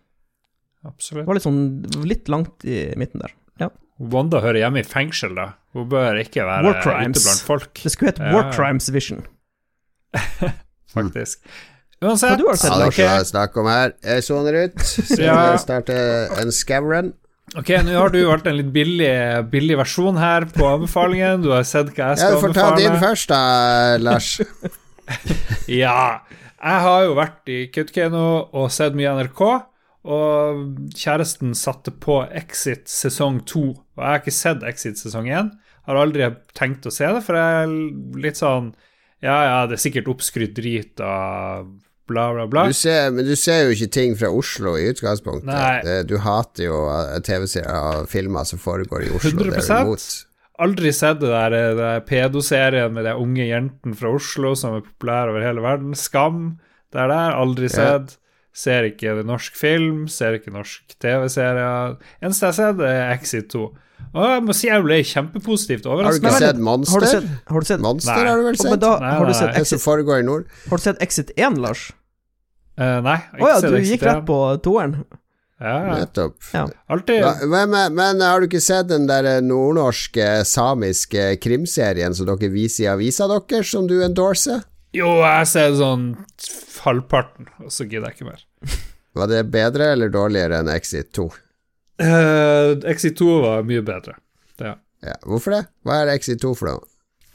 Det 0.83 1.25
var 1.27 1.35
litt 1.35 1.43
sånn 1.43 1.61
litt 2.07 2.29
langt 2.31 2.63
i 2.63 2.93
midten 2.99 3.19
der. 3.25 3.33
Ja. 3.59 3.67
Wanda 3.99 4.39
hører 4.43 4.61
hjemme 4.61 4.79
i 4.79 4.87
fengsel, 4.87 5.33
da. 5.35 5.49
Hun 5.75 5.89
bør 5.91 6.17
ikke 6.21 6.45
være 6.47 6.71
ute 6.79 6.93
blant 7.19 7.43
folk, 7.45 7.73
Det 7.83 7.91
skulle 7.91 8.13
hett 8.13 8.21
Ja. 8.23 8.31
War 8.33 8.51
Crimes 8.55 8.87
Vision. 8.95 9.25
faktisk. 10.95 11.41
Hva 11.99 12.13
du 12.15 12.45
har 12.47 12.55
sett, 12.55 12.69
Ja, 12.71 12.77
det 12.79 12.85
er 12.87 12.93
ikke 12.93 13.25
snakker 13.27 13.59
om 13.61 13.67
her. 13.67 13.91
Jeg 14.07 14.23
soner 14.23 14.55
ut. 14.63 14.79
Så 15.11 15.19
Ja. 15.19 15.35
jeg 15.51 15.59
starter 15.65 16.31
en 16.39 16.51
scavren. 16.55 17.13
ok, 17.57 17.69
nå 17.83 17.97
har 17.97 18.09
du 18.13 18.21
valgt 18.25 18.47
en 18.47 18.55
litt 18.57 18.71
billig, 18.71 19.11
billig 19.51 19.75
versjon 19.77 20.17
her 20.17 20.45
på 20.45 20.63
anbefalingen. 20.69 21.43
Du 21.43 21.51
har 21.51 21.63
sett 21.67 21.91
hva 21.91 22.13
jeg 22.15 22.23
Ja, 22.23 22.29
skal 22.29 22.37
du 22.39 22.47
får 22.47 22.53
ta 22.55 22.75
din 22.79 22.97
først, 23.03 23.27
da, 23.27 23.97
Lars. 23.99 24.39
Ja. 25.67 26.21
Jeg 26.59 26.81
har 26.83 27.03
jo 27.05 27.13
vært 27.17 27.49
i 27.49 27.67
Kautokeino 27.73 28.23
og 28.53 28.71
sett 28.71 28.93
mye 28.97 29.11
NRK. 29.15 29.41
Og 30.07 30.61
kjæresten 30.95 31.51
satte 31.57 31.91
på 31.91 32.21
Exit 32.31 32.87
sesong 32.87 33.41
to. 33.49 33.65
Og 33.75 33.99
jeg 33.99 34.13
har 34.13 34.21
ikke 34.21 34.35
sett 34.35 34.63
Exit 34.67 35.01
sesong 35.01 35.27
én. 35.27 35.51
Har 35.89 35.99
aldri 35.99 36.29
tenkt 36.55 36.87
å 36.87 36.93
se 36.93 37.07
det, 37.09 37.21
for 37.25 37.35
jeg 37.35 37.65
er 37.65 37.75
litt 38.21 38.39
sånn 38.39 38.73
Ja, 39.19 39.35
ja, 39.43 39.59
det 39.67 39.75
er 39.75 39.81
sikkert 39.83 40.07
oppskrytt 40.13 40.53
drit 40.55 41.01
og 41.03 41.73
bla, 42.09 42.29
bla, 42.33 42.45
bla. 42.47 42.63
Du 42.69 42.77
ser, 42.77 43.09
men 43.11 43.27
du 43.27 43.35
ser 43.37 43.65
jo 43.65 43.75
ikke 43.75 43.89
ting 43.93 44.15
fra 44.17 44.29
Oslo 44.33 44.77
i 44.79 44.87
utgangspunktet. 44.93 45.49
Nei. 45.49 45.99
Du 46.07 46.15
hater 46.23 46.69
jo 46.69 46.79
eh, 46.93 47.19
TV-serier 47.25 47.99
og 47.99 48.09
filmer 48.09 48.47
som 48.47 48.61
foregår 48.61 49.05
i 49.05 49.11
Oslo. 49.11 49.35
Det 49.35 49.51
er 49.51 49.59
100%. 49.59 49.67
du 49.67 49.89
imot. 49.89 50.07
Aldri 50.59 50.91
sett 50.95 51.19
det 51.21 51.29
der, 51.31 51.53
det 51.55 51.75
der 51.79 52.01
pedoserien 52.07 52.95
med 52.95 53.05
de 53.07 53.13
unge 53.15 53.45
jentene 53.47 53.95
fra 53.99 54.11
Oslo 54.15 54.55
som 54.59 54.79
er 54.79 54.87
populære 54.87 55.35
over 55.35 55.45
hele 55.45 55.63
verden. 55.63 55.93
Skam. 55.95 56.41
Det 56.91 57.03
er 57.03 57.11
der. 57.11 57.37
Aldri 57.43 57.69
sett. 57.71 58.17
Ser 58.55 58.87
ikke 58.89 59.13
norsk 59.23 59.55
film, 59.55 60.07
ser 60.11 60.39
ikke 60.39 60.51
norsk 60.51 60.97
TV-serie. 60.99 61.69
Eneste 62.23 62.47
jeg 62.47 62.49
har 62.49 62.57
sett, 62.57 62.81
er 62.83 63.13
Exit 63.13 63.51
2. 63.53 63.67
Og 64.09 64.25
jeg 64.25 64.41
må 64.47 64.55
si 64.57 64.69
jeg 64.69 64.83
ble 64.85 64.97
kjempepositivt 65.05 65.85
overrasket. 65.85 66.25
Har 66.25 66.33
du 66.33 66.39
ikke 66.39 66.47
sett 66.47 66.61
Monster? 66.65 66.95
Har 66.95 67.03
du 67.03 67.11
sett, 67.11 67.29
har 67.51 67.59
du 67.59 67.69
sett, 67.69 67.83
Monster 67.83 68.15
Nei. 68.15 68.25
har 68.29 68.41
du 68.41 68.47
vel 68.47 68.57
sett? 68.57 68.81
da, 68.81 68.91
Nei, 69.03 69.13
har, 69.19 69.29
du 69.29 69.37
sett 69.37 69.59
Exit, 69.59 69.85
nord. 70.25 70.59
har 70.71 70.81
du 70.81 70.85
sett 70.87 71.01
Exit 71.05 71.33
1, 71.37 71.61
Lars? 71.61 71.89
Uh, 72.79 72.99
nei, 73.03 73.17
Å 73.37 73.49
ja, 73.51 73.55
du 73.59 73.75
gikk 73.83 74.05
rett 74.07 74.23
på 74.25 74.39
toeren. 74.63 75.01
Ja, 75.59 75.73
ja. 75.83 75.95
Nettopp. 75.99 76.37
Ja, 76.55 76.65
men, 77.43 77.69
men, 77.73 77.95
men 77.97 78.21
har 78.23 78.39
du 78.39 78.47
ikke 78.47 78.61
sett 78.63 78.87
den 78.87 79.09
der 79.09 79.27
nordnorske, 79.43 80.45
samiske 80.47 81.33
krimserien 81.43 82.15
som 82.15 82.29
dere 82.29 82.49
viser 82.53 82.85
i 82.85 82.91
avisa 82.93 83.27
deres, 83.27 83.67
som 83.75 83.89
du 83.89 83.97
endorser? 84.05 84.63
Jo, 84.95 85.09
jeg 85.21 85.49
ser 85.51 85.75
sånn 85.77 86.05
halvparten, 86.85 87.49
og 87.61 87.73
så 87.73 87.85
gidder 87.85 88.09
jeg 88.09 88.19
ikke 88.19 88.29
mer. 88.31 88.45
Var 89.19 89.29
det 89.31 89.43
bedre 89.53 89.91
eller 89.93 90.11
dårligere 90.13 90.61
enn 90.61 90.71
Exit 90.73 91.11
2? 91.17 91.25
Uh, 91.99 92.77
Exit 92.87 93.17
2 93.19 93.27
var 93.43 93.65
mye 93.67 93.81
bedre. 93.83 94.15
Det, 94.55 94.69
ja. 94.69 94.77
Ja, 95.03 95.15
hvorfor 95.27 95.55
det? 95.57 95.65
Hva 95.83 96.01
er 96.03 96.13
Exit 96.13 96.39
2 96.43 96.53
for 96.55 96.71
noe? 96.71 96.87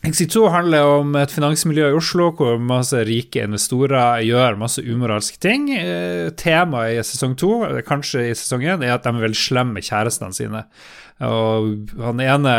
Exit 0.04 0.34
2 0.34 0.42
handler 0.52 0.84
om 0.98 1.14
et 1.16 1.32
finansmiljø 1.32 1.86
i 1.88 1.96
Oslo 1.96 2.26
hvor 2.36 2.58
masse 2.60 2.98
rike 3.08 3.40
investorer 3.46 4.20
gjør 4.26 4.58
masse 4.60 4.82
umoralske 4.84 5.40
ting. 5.40 5.70
Eh, 5.72 6.28
Temaet 6.36 6.98
i 6.98 7.04
sesong 7.08 7.32
2, 7.40 7.52
kanskje 7.88 8.26
i 8.28 8.34
sesong 8.36 8.66
1, 8.66 8.84
er 8.84 8.92
at 8.98 9.06
de 9.06 9.12
er 9.14 9.24
veldig 9.24 9.40
slemme 9.40 9.78
med 9.78 9.86
kjærestene 9.86 10.36
sine. 10.36 10.64
Og 11.22 11.92
han 12.02 12.22
ene 12.22 12.54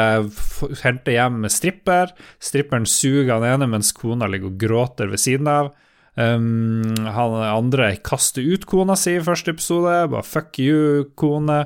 henter 0.82 1.18
hjem 1.18 1.42
med 1.44 1.52
stripper. 1.52 2.14
Stripperen 2.40 2.88
suger 2.88 3.34
han 3.36 3.48
ene 3.48 3.68
mens 3.68 3.92
kona 3.96 4.30
ligger 4.32 4.54
og 4.54 4.62
gråter 4.62 5.12
ved 5.12 5.20
siden 5.22 5.50
av. 5.52 5.74
Um, 6.16 6.96
han 7.12 7.34
andre 7.44 7.90
kaster 8.00 8.46
ut 8.46 8.64
kona 8.70 8.96
si 8.96 9.18
i 9.18 9.24
første 9.24 9.52
episode. 9.52 9.98
Bare 10.14 10.24
fuck 10.24 10.60
you, 10.62 11.10
kone. 11.20 11.66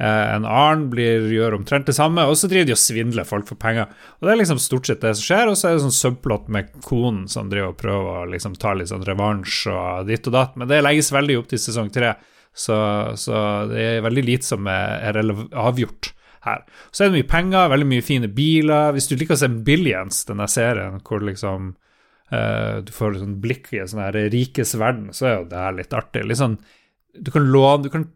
Uh, 0.00 0.06
en 0.32 0.46
annen 0.48 0.86
blir, 0.88 1.26
gjør 1.28 1.58
omtrent 1.58 1.90
det 1.90 1.94
samme, 1.98 2.24
og 2.24 2.38
så 2.40 2.48
driver 2.48 2.70
de 2.70 2.72
og 2.72 2.80
svindler 2.80 3.28
folk 3.28 3.44
for 3.50 3.60
penger. 3.60 3.90
Og 4.16 4.24
Det 4.24 4.32
er 4.32 4.40
liksom 4.40 4.62
stort 4.64 4.88
sett 4.88 5.04
det 5.04 5.12
som 5.18 5.26
skjer, 5.26 5.50
og 5.50 5.58
så 5.60 5.68
er 5.68 5.76
det 5.76 5.82
sånn 5.84 5.98
subplot 5.98 6.48
med 6.48 6.70
konen 6.86 7.26
som 7.28 7.50
driver 7.52 7.74
og 7.74 7.82
prøver 7.82 8.22
å 8.22 8.30
liksom 8.32 8.56
ta 8.56 8.72
litt 8.72 8.88
sånn 8.88 9.04
revansj 9.04 9.66
og 9.74 10.08
ditt 10.08 10.30
og 10.32 10.38
datt, 10.38 10.56
men 10.56 10.72
det 10.72 10.80
legges 10.80 11.12
veldig 11.12 11.36
opp 11.42 11.52
til 11.52 11.60
sesong 11.60 11.92
tre, 11.92 12.14
så, 12.56 12.78
så 13.20 13.42
det 13.68 13.84
er 13.84 14.06
veldig 14.08 14.24
lite 14.24 14.48
som 14.48 14.64
er, 14.72 15.12
er 15.12 15.36
avgjort 15.68 16.14
her. 16.46 16.64
Så 16.90 17.04
er 17.04 17.10
det 17.10 17.20
mye 17.20 17.30
penger, 17.30 17.70
veldig 17.72 17.88
mye 17.90 18.06
fine 18.06 18.30
biler. 18.32 18.94
Hvis 18.96 19.10
du 19.10 19.16
liker 19.16 19.36
å 19.36 19.42
se 19.42 19.50
Billions, 19.66 20.24
denne 20.28 20.48
serien, 20.50 21.00
hvor 21.06 21.24
liksom 21.24 21.72
uh, 22.32 22.76
du 22.84 22.92
får 22.96 23.20
sånn 23.20 23.38
blikk 23.42 23.72
i 23.74 23.82
en 23.82 23.90
sånn 23.92 24.04
her 24.04 24.20
rikes 24.32 24.76
verden, 24.80 25.10
så 25.16 25.28
er 25.28 25.34
jo 25.38 25.48
det 25.50 25.64
her 25.64 25.76
litt 25.76 25.96
artig. 25.96 26.24
Litt 26.28 26.40
sånn 26.40 26.60
du 27.14 27.30
kan 27.34 27.48
låne 27.50 27.82
Du 27.82 27.90
kan 27.90 28.08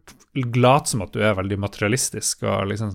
late 0.55 0.89
som 0.89 1.03
at 1.05 1.13
du 1.15 1.21
er 1.23 1.37
veldig 1.37 1.57
materialistisk 1.63 2.43
og 2.47 2.69
liksom 2.71 2.91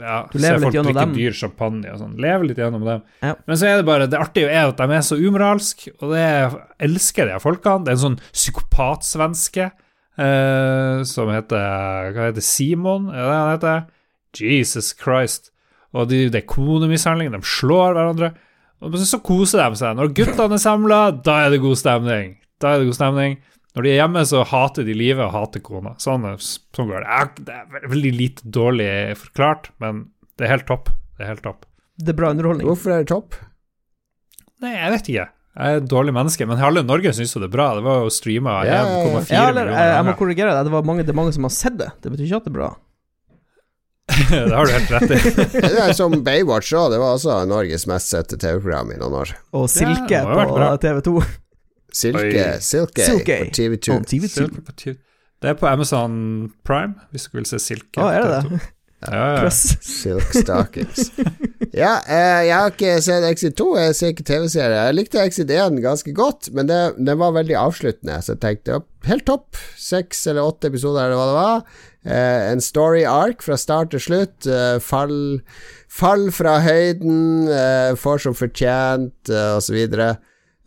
ja, 0.00 0.22
Du 0.32 0.38
lever 0.38 0.56
litt 0.56 0.66
folk 0.68 0.76
gjennom 0.78 0.96
dem. 0.96 1.12
dyr 1.16 1.34
champagne 1.36 1.90
og 1.92 1.98
sånn. 2.00 2.14
Lever 2.22 2.46
litt 2.48 2.60
gjennom 2.62 2.86
dem. 2.86 3.02
Ja. 3.20 3.34
Men 3.44 3.58
så 3.60 3.68
er 3.68 3.80
det 3.80 3.86
bare 3.88 4.06
Det 4.08 4.20
artige 4.20 4.48
er 4.48 4.70
at 4.70 4.80
de 4.80 4.96
er 4.96 5.04
så 5.04 5.18
umoralske, 5.20 5.92
og 5.98 6.14
det 6.14 6.22
jeg 6.22 6.52
elsker 6.88 7.28
de 7.28 7.40
folkene. 7.42 7.84
Det 7.84 7.92
er 7.92 7.98
en 7.98 8.04
sånn 8.06 8.20
psykopatsvenske 8.30 9.66
eh, 9.68 11.02
som 11.10 11.32
heter 11.34 12.14
Hva 12.16 12.30
heter 12.30 12.46
Simon? 12.46 13.10
Ja, 13.12 13.26
det 13.26 13.40
han 13.40 13.52
heter? 13.56 13.82
Jesus 14.38 14.92
Christ. 14.96 15.50
Og 15.96 16.10
de, 16.10 16.28
det 16.30 16.44
er 16.44 16.50
konemishandling, 16.50 17.32
de 17.34 17.40
slår 17.42 17.96
hverandre. 17.96 18.32
Og 18.80 18.96
så 19.02 19.20
koser 19.24 19.60
de 19.64 19.80
seg. 19.80 19.96
Når 19.98 20.12
guttene 20.16 20.56
er 20.56 20.62
samla, 20.62 21.00
da 21.24 21.40
er 21.44 21.54
det 21.54 21.62
god 21.64 21.80
stemning. 21.80 22.36
Da 22.62 22.74
er 22.74 22.82
det 22.82 22.90
god 22.90 22.98
stemning. 23.00 23.40
Når 23.76 23.86
de 23.86 23.90
er 23.92 24.00
hjemme, 24.00 24.22
så 24.26 24.44
hater 24.50 24.86
de 24.86 24.94
livet 24.96 25.22
og 25.26 25.34
hater 25.34 25.62
kona. 25.62 25.92
Sånn, 26.02 26.24
sånn 26.40 26.88
går 26.90 27.04
det. 27.04 27.44
Det 27.46 27.58
er 27.58 27.90
veldig 27.90 28.14
lite 28.16 28.48
dårlig 28.50 28.88
forklart, 29.20 29.70
men 29.82 30.08
det 30.38 30.46
er 30.46 30.56
helt 30.56 30.66
topp. 30.70 30.90
Det 31.18 31.26
er 31.26 31.34
helt 31.34 31.44
topp. 31.44 31.68
Det 32.00 32.14
er 32.14 32.18
bra 32.18 32.32
underholdning. 32.34 32.66
Hvorfor 32.66 32.94
er 32.94 33.04
det 33.04 33.12
topp? 33.12 33.36
Nei, 34.60 34.72
jeg 34.74 34.94
vet 34.96 35.12
ikke. 35.12 35.28
Jeg 35.60 35.76
er 35.76 35.80
et 35.80 35.88
dårlig 35.90 36.12
menneske, 36.14 36.46
men 36.46 36.60
halve 36.62 36.82
Norge 36.86 37.12
syns 37.14 37.34
jo 37.34 37.42
det 37.42 37.50
er 37.50 37.54
bra. 37.54 37.68
Det 37.76 37.84
var 37.84 38.04
jo 38.04 38.12
streama 38.14 38.60
1,4 38.62 38.70
ja, 38.70 38.80
ja. 38.80 39.00
1,4 39.20 39.34
Ja, 39.34 39.42
eller, 39.50 39.72
jeg, 39.74 39.90
jeg 39.92 40.06
må 40.06 40.14
korrigere 40.18 40.54
deg. 40.54 40.68
Det, 40.68 40.74
var 40.74 40.86
mange, 40.88 41.04
det 41.06 41.12
er 41.12 41.18
mange 41.20 41.34
som 41.36 41.46
har 41.46 41.54
sett 41.54 41.76
det. 41.80 41.90
Det 42.00 42.12
betyr 42.12 42.26
ikke 42.26 42.40
at 42.40 42.46
det 42.46 42.52
er 42.52 42.56
bra. 42.56 42.70
det 44.30 44.54
har 44.54 44.66
du 44.66 44.72
helt 44.72 44.90
rett 44.94 45.12
i. 45.14 45.18
Det 45.66 45.84
er 45.84 45.92
som 45.96 46.16
Baywatch 46.24 46.72
òg, 46.76 46.90
det 46.94 46.98
var 47.02 47.18
også 47.18 47.36
Norges 47.50 47.86
mest 47.90 48.12
sette 48.12 48.38
TV-program 48.40 48.94
i 48.94 48.98
noen 49.00 49.20
år. 49.22 49.36
Og 49.56 49.68
Silke 49.72 50.16
ja, 50.16 50.24
på 50.26 50.56
bra. 50.56 50.72
TV2. 50.80 51.14
Silke, 51.90 52.48
Silke, 52.62 53.06
Silke. 53.06 53.38
på 53.44 53.54
TV2. 53.56 53.94
Oh, 53.94 54.02
TV2. 54.12 54.34
Silke 54.34 54.66
på 54.66 54.76
TV. 54.78 54.98
Det 55.40 55.54
er 55.54 55.56
på 55.56 55.70
Amazon 55.70 56.12
Prime, 56.68 56.94
hvis 57.10 57.30
du 57.30 57.40
vil 57.40 57.48
se 57.48 57.62
Silke. 57.62 57.96
Å, 58.02 58.10
er 58.12 58.20
det 58.20 58.28
på 58.30 58.36
TV2. 58.50 58.60
det? 58.60 58.76
Ja, 59.00 59.44
ja. 59.44 59.50
Silk 59.50 60.34
Stockings. 60.34 61.12
ja, 61.72 61.94
eh, 62.04 62.42
jeg 62.50 62.52
har 62.52 62.72
ikke 62.74 62.98
sett 63.00 63.24
Exit 63.30 63.56
2, 63.56 63.68
jeg 63.80 63.96
ser 63.96 64.12
ikke 64.12 64.26
TV-serier. 64.28 64.76
Jeg 64.76 64.96
likte 64.98 65.22
Exit 65.24 65.52
1 65.56 65.80
ganske 65.80 66.12
godt, 66.16 66.50
men 66.56 66.68
det, 66.68 66.80
den 67.00 67.20
var 67.22 67.32
veldig 67.38 67.56
avsluttende, 67.62 68.18
så 68.20 68.34
jeg 68.34 68.42
tenkte 68.44 68.82
helt 69.08 69.24
topp. 69.28 69.56
Seks 69.80 70.26
eller 70.28 70.44
åtte 70.44 70.68
episoder, 70.68 71.08
eller 71.08 71.16
hva 71.16 71.30
det 71.30 71.38
var. 71.38 71.80
Eh, 72.04 72.52
en 72.52 72.60
story 72.64 73.02
arc 73.04 73.42
fra 73.44 73.58
start 73.60 73.92
til 73.92 74.00
slutt. 74.00 74.46
Eh, 74.48 74.78
fall, 74.80 75.40
fall 75.92 76.30
fra 76.32 76.58
høyden, 76.64 77.48
eh, 77.48 77.92
får 77.96 78.24
som 78.24 78.34
fortjent, 78.34 79.16
uh, 79.28 79.58
osv. 79.58 79.76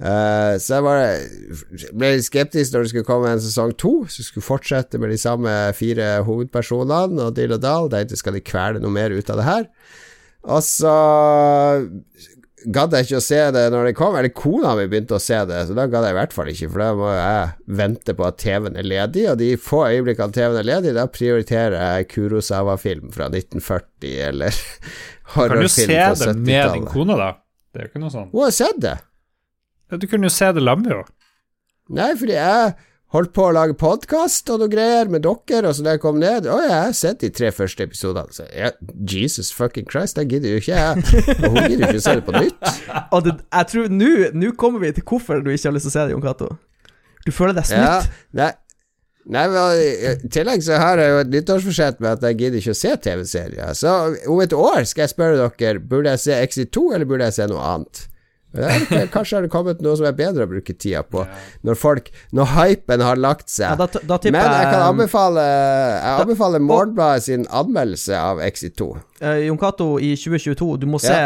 Uh, 0.03 0.57
så 0.59 0.75
jeg 0.75 0.83
bare 0.83 1.89
ble 1.93 2.09
litt 2.15 2.25
skeptisk 2.27 2.73
når 2.73 2.83
det 2.83 2.91
skulle 2.91 3.07
komme 3.07 3.31
en 3.31 3.41
sesong 3.41 3.73
to, 3.79 3.93
som 4.11 4.25
skulle 4.25 4.45
fortsette 4.45 4.99
med 4.99 5.13
de 5.13 5.17
samme 5.21 5.49
fire 5.77 6.23
hovedpersonene 6.27 7.29
og 7.29 7.37
dill 7.37 7.53
og 7.55 7.61
Dahl 7.63 7.91
Tenkte 7.93 8.17
skal 8.19 8.35
de 8.35 8.41
kvele 8.43 8.81
noe 8.83 8.91
mer 8.91 9.13
ut 9.13 9.29
av 9.29 9.39
det 9.39 9.47
her? 9.47 9.69
Og 10.43 10.59
så 10.65 10.95
gadd 12.71 12.93
jeg 12.95 13.07
ikke 13.07 13.19
å 13.19 13.23
se 13.25 13.39
det 13.55 13.63
når 13.73 13.89
det 13.89 13.93
kom, 13.97 14.15
eller 14.15 14.31
kona 14.37 14.73
mi 14.77 14.85
begynte 14.91 15.17
å 15.17 15.21
se 15.21 15.37
det, 15.49 15.61
så 15.67 15.75
da 15.77 15.85
gadd 15.91 16.05
jeg 16.07 16.15
i 16.15 16.17
hvert 16.19 16.35
fall 16.35 16.51
ikke, 16.53 16.69
for 16.71 16.83
da 16.83 16.89
må 16.99 17.09
jeg 17.15 17.77
vente 17.81 18.15
på 18.19 18.25
at 18.27 18.37
TV-en 18.43 18.77
er 18.79 18.87
ledig, 18.87 19.25
og 19.31 19.39
de 19.41 19.49
få 19.59 19.81
øyeblikkene 19.89 20.35
TV-en 20.37 20.59
er 20.61 20.67
ledig, 20.69 20.93
da 20.97 21.05
prioriterer 21.11 21.75
jeg 21.97 22.09
Kurosawa-film 22.13 23.11
fra 23.15 23.27
1940 23.33 24.13
eller 24.29 24.61
horrorfilm 25.35 25.41
fra 25.41 25.49
70-tallet. 25.49 25.49
Kan 25.49 25.63
du 25.63 25.69
se 25.73 25.87
det 25.89 26.35
med 26.37 26.45
din 26.45 26.53
70-tallet. 26.53 26.91
kone, 26.93 27.19
da? 27.19 27.29
Det 27.73 27.81
er 27.81 27.87
jo 27.87 27.91
ikke 27.93 28.03
noe 28.05 28.13
sånn. 28.13 28.29
Hun 28.31 28.43
har 28.45 28.55
sett 28.55 28.81
det. 28.83 28.95
Ja, 29.91 29.97
Du 30.01 30.07
kunne 30.09 30.29
jo 30.29 30.33
se 30.33 30.51
det 30.53 30.63
lamme, 30.63 30.89
jo. 30.93 31.03
Nei, 31.93 32.11
fordi 32.17 32.35
jeg 32.37 32.73
holdt 33.13 33.33
på 33.35 33.45
å 33.45 33.53
lage 33.53 33.75
podkast 33.77 34.49
og 34.49 34.63
noe 34.63 34.71
greier 34.71 35.09
med 35.11 35.23
dere, 35.25 35.69
og 35.69 35.77
så 35.77 35.85
da 35.85 35.93
jeg 35.95 36.01
kom 36.01 36.17
ned 36.21 36.47
Å, 36.49 36.57
jeg 36.65 36.73
har 36.73 36.95
sett 36.97 37.21
de 37.21 37.29
tre 37.33 37.51
første 37.53 37.85
episodene. 37.85 38.33
Så 38.33 38.47
jeg, 38.49 38.73
Jesus 39.09 39.51
fucking 39.53 39.85
Christ, 39.89 40.17
det 40.17 40.25
gidder 40.31 40.55
jo 40.55 40.61
ikke 40.63 40.79
jeg. 40.79 41.05
Og 41.37 41.53
hun 41.53 41.69
gidder 41.69 41.85
jo 41.85 41.91
ikke 41.91 42.01
å 42.01 42.05
se 42.07 42.15
det 42.17 42.25
på 42.25 42.35
nytt. 42.39 42.71
Og 43.13 43.27
det, 43.27 43.35
jeg 43.45 43.69
tror 43.73 43.95
nå 43.99 44.51
kommer 44.59 44.83
vi 44.83 44.93
til 44.97 45.05
hvorfor 45.05 45.43
du 45.45 45.51
ikke 45.53 45.69
har 45.69 45.77
lyst 45.77 45.89
til 45.89 45.93
å 45.93 45.95
se 45.97 46.05
det, 46.07 46.15
Jon 46.15 46.25
Cato. 46.25 46.49
Du 47.23 47.31
føler 47.31 47.55
deg 47.55 47.69
Ja, 47.71 47.99
nei, 48.35 48.49
nei 49.31 49.43
men 49.51 49.83
I 49.83 50.31
tillegg 50.33 50.65
så 50.65 50.79
har 50.81 50.99
jeg 50.99 51.13
jo 51.13 51.21
et 51.21 51.31
nyttårsforsett 51.35 52.01
med 52.03 52.17
at 52.17 52.25
jeg 52.27 52.39
gidder 52.41 52.63
ikke 52.63 52.73
å 52.73 52.81
se 52.81 52.95
TV-serier. 53.05 53.77
Så 53.77 53.93
om 54.25 54.41
et 54.43 54.57
år 54.57 54.89
skal 54.89 55.05
jeg 55.05 55.13
spørre 55.13 55.51
dere 55.61 55.85
Burde 55.85 56.17
jeg 56.17 56.25
se 56.25 56.41
Exit 56.41 56.73
2, 56.75 56.89
eller 56.97 57.07
burde 57.07 57.29
jeg 57.29 57.37
se 57.37 57.47
noe 57.53 57.69
annet. 57.75 58.07
Jeg 58.53 58.83
ikke, 58.83 58.99
Kanskje 59.15 59.37
har 59.37 59.45
det 59.47 59.49
kommet 59.53 59.79
noe 59.81 59.97
som 59.97 60.05
er 60.05 60.13
bedre 60.17 60.45
å 60.45 60.49
bruke 60.51 60.75
tida 60.77 61.01
på, 61.01 61.23
når 61.65 61.79
folk 61.79 62.11
Når 62.37 62.51
hypen 62.53 63.01
har 63.01 63.17
lagt 63.17 63.49
seg. 63.49 63.71
Ja, 63.71 63.75
da, 63.79 63.87
da 64.11 64.19
Men 64.29 64.37
jeg 64.45 64.67
kan 64.69 64.83
anbefale 64.91 65.45
Jeg 65.47 66.21
anbefaler 66.25 66.61
Morgenbladet 66.61 67.25
sin 67.25 67.47
anmeldelse 67.49 68.19
av 68.19 68.41
Exit 68.45 68.77
2. 68.77 68.89
Uh, 69.23 69.39
Jon 69.47 69.57
Cato 69.57 69.87
i 70.03 70.13
2022, 70.19 70.69
du 70.83 70.87
må 70.91 70.99
se 71.01 71.17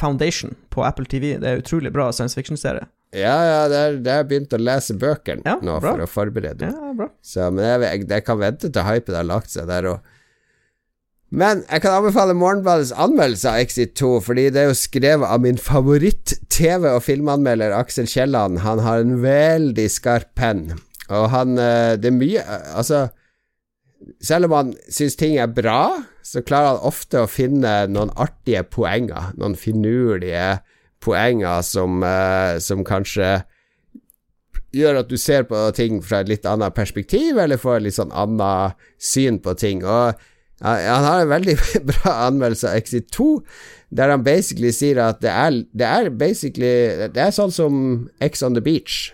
Foundation 0.00 0.54
på 0.72 0.84
Apple 0.86 1.04
TV. 1.10 1.34
Det 1.42 1.48
er 1.50 1.60
utrolig 1.60 1.92
bra 1.92 2.08
science 2.14 2.38
fiction-serie. 2.38 2.86
Ja, 3.12 3.34
ja, 3.44 3.60
det 3.68 3.76
er, 3.84 3.96
det 4.00 4.12
er 4.14 4.24
begynt 4.24 4.54
å 4.56 4.60
lese 4.62 4.94
bøkene 4.96 5.44
Ja, 5.44 5.58
nå 5.60 5.74
bra. 5.82 5.92
for 5.92 6.06
å 6.06 6.08
forberede 6.08 6.70
Ja, 6.70 6.78
meg. 6.88 6.96
bra. 7.02 7.08
Så, 7.20 7.50
men 7.52 7.66
jeg, 7.68 7.82
jeg, 7.84 8.06
jeg 8.14 8.24
kan 8.24 8.40
vente 8.40 8.70
til 8.72 8.86
hypen 8.88 9.18
har 9.18 9.26
lagt 9.28 9.52
seg 9.52 9.68
der 9.68 9.90
òg. 9.92 10.12
Men 11.32 11.62
jeg 11.64 11.80
kan 11.80 11.94
anbefale 11.96 12.34
Morgenbladets 12.36 12.92
anmeldelse 12.92 13.48
av 13.48 13.62
Exit 13.64 13.94
2, 13.96 14.10
fordi 14.26 14.50
det 14.52 14.60
er 14.62 14.68
jo 14.68 14.76
skrevet 14.76 15.24
av 15.24 15.40
min 15.40 15.56
favoritt-TV- 15.56 16.90
og 16.90 17.00
filmanmelder 17.06 17.72
Aksel 17.72 18.10
Kielland. 18.10 18.60
Han 18.66 18.82
har 18.84 19.00
en 19.00 19.16
veldig 19.22 19.86
skarp 19.88 20.34
penn, 20.36 20.66
og 21.08 21.30
han 21.32 21.56
eh, 21.56 21.96
Det 22.00 22.08
er 22.08 22.16
mye 22.16 22.44
eh, 22.44 22.68
Altså 22.76 23.06
selv 24.22 24.48
om 24.48 24.56
han 24.56 24.74
syns 24.90 25.16
ting 25.16 25.36
er 25.38 25.50
bra, 25.52 26.02
så 26.26 26.42
klarer 26.44 26.74
han 26.74 26.90
ofte 26.90 27.22
å 27.22 27.30
finne 27.30 27.86
noen 27.90 28.12
artige 28.20 28.64
poenger. 28.66 29.30
Noen 29.38 29.56
finurlige 29.58 30.58
poenger 31.02 31.62
som, 31.66 32.02
eh, 32.02 32.58
som 32.58 32.84
kanskje 32.84 33.42
gjør 34.72 35.02
at 35.02 35.08
du 35.08 35.18
ser 35.20 35.44
på 35.44 35.58
ting 35.76 36.00
fra 36.02 36.22
et 36.22 36.30
litt 36.30 36.46
annet 36.48 36.74
perspektiv, 36.74 37.38
eller 37.38 37.60
får 37.60 37.78
et 37.78 37.86
litt 37.88 37.98
sånn 37.98 38.14
annet 38.16 38.78
syn 38.98 39.38
på 39.42 39.54
ting. 39.60 39.84
Og 39.84 40.18
han 40.62 41.06
har 41.08 41.22
en 41.22 41.32
veldig 41.32 41.56
bra 41.90 42.12
anmeldelse 42.28 42.70
av 42.70 42.78
Exit 42.78 43.10
2, 43.14 43.30
der 43.90 44.12
han 44.14 44.22
basically 44.26 44.70
sier 44.74 45.00
at 45.04 45.20
det 45.24 45.32
er, 45.32 45.58
det 45.76 45.88
er 45.88 46.12
basically 46.16 47.08
Det 47.12 47.20
er 47.20 47.34
sånn 47.34 47.52
som 47.52 47.74
X 48.22 48.44
on 48.46 48.56
the 48.56 48.62
beach. 48.64 49.10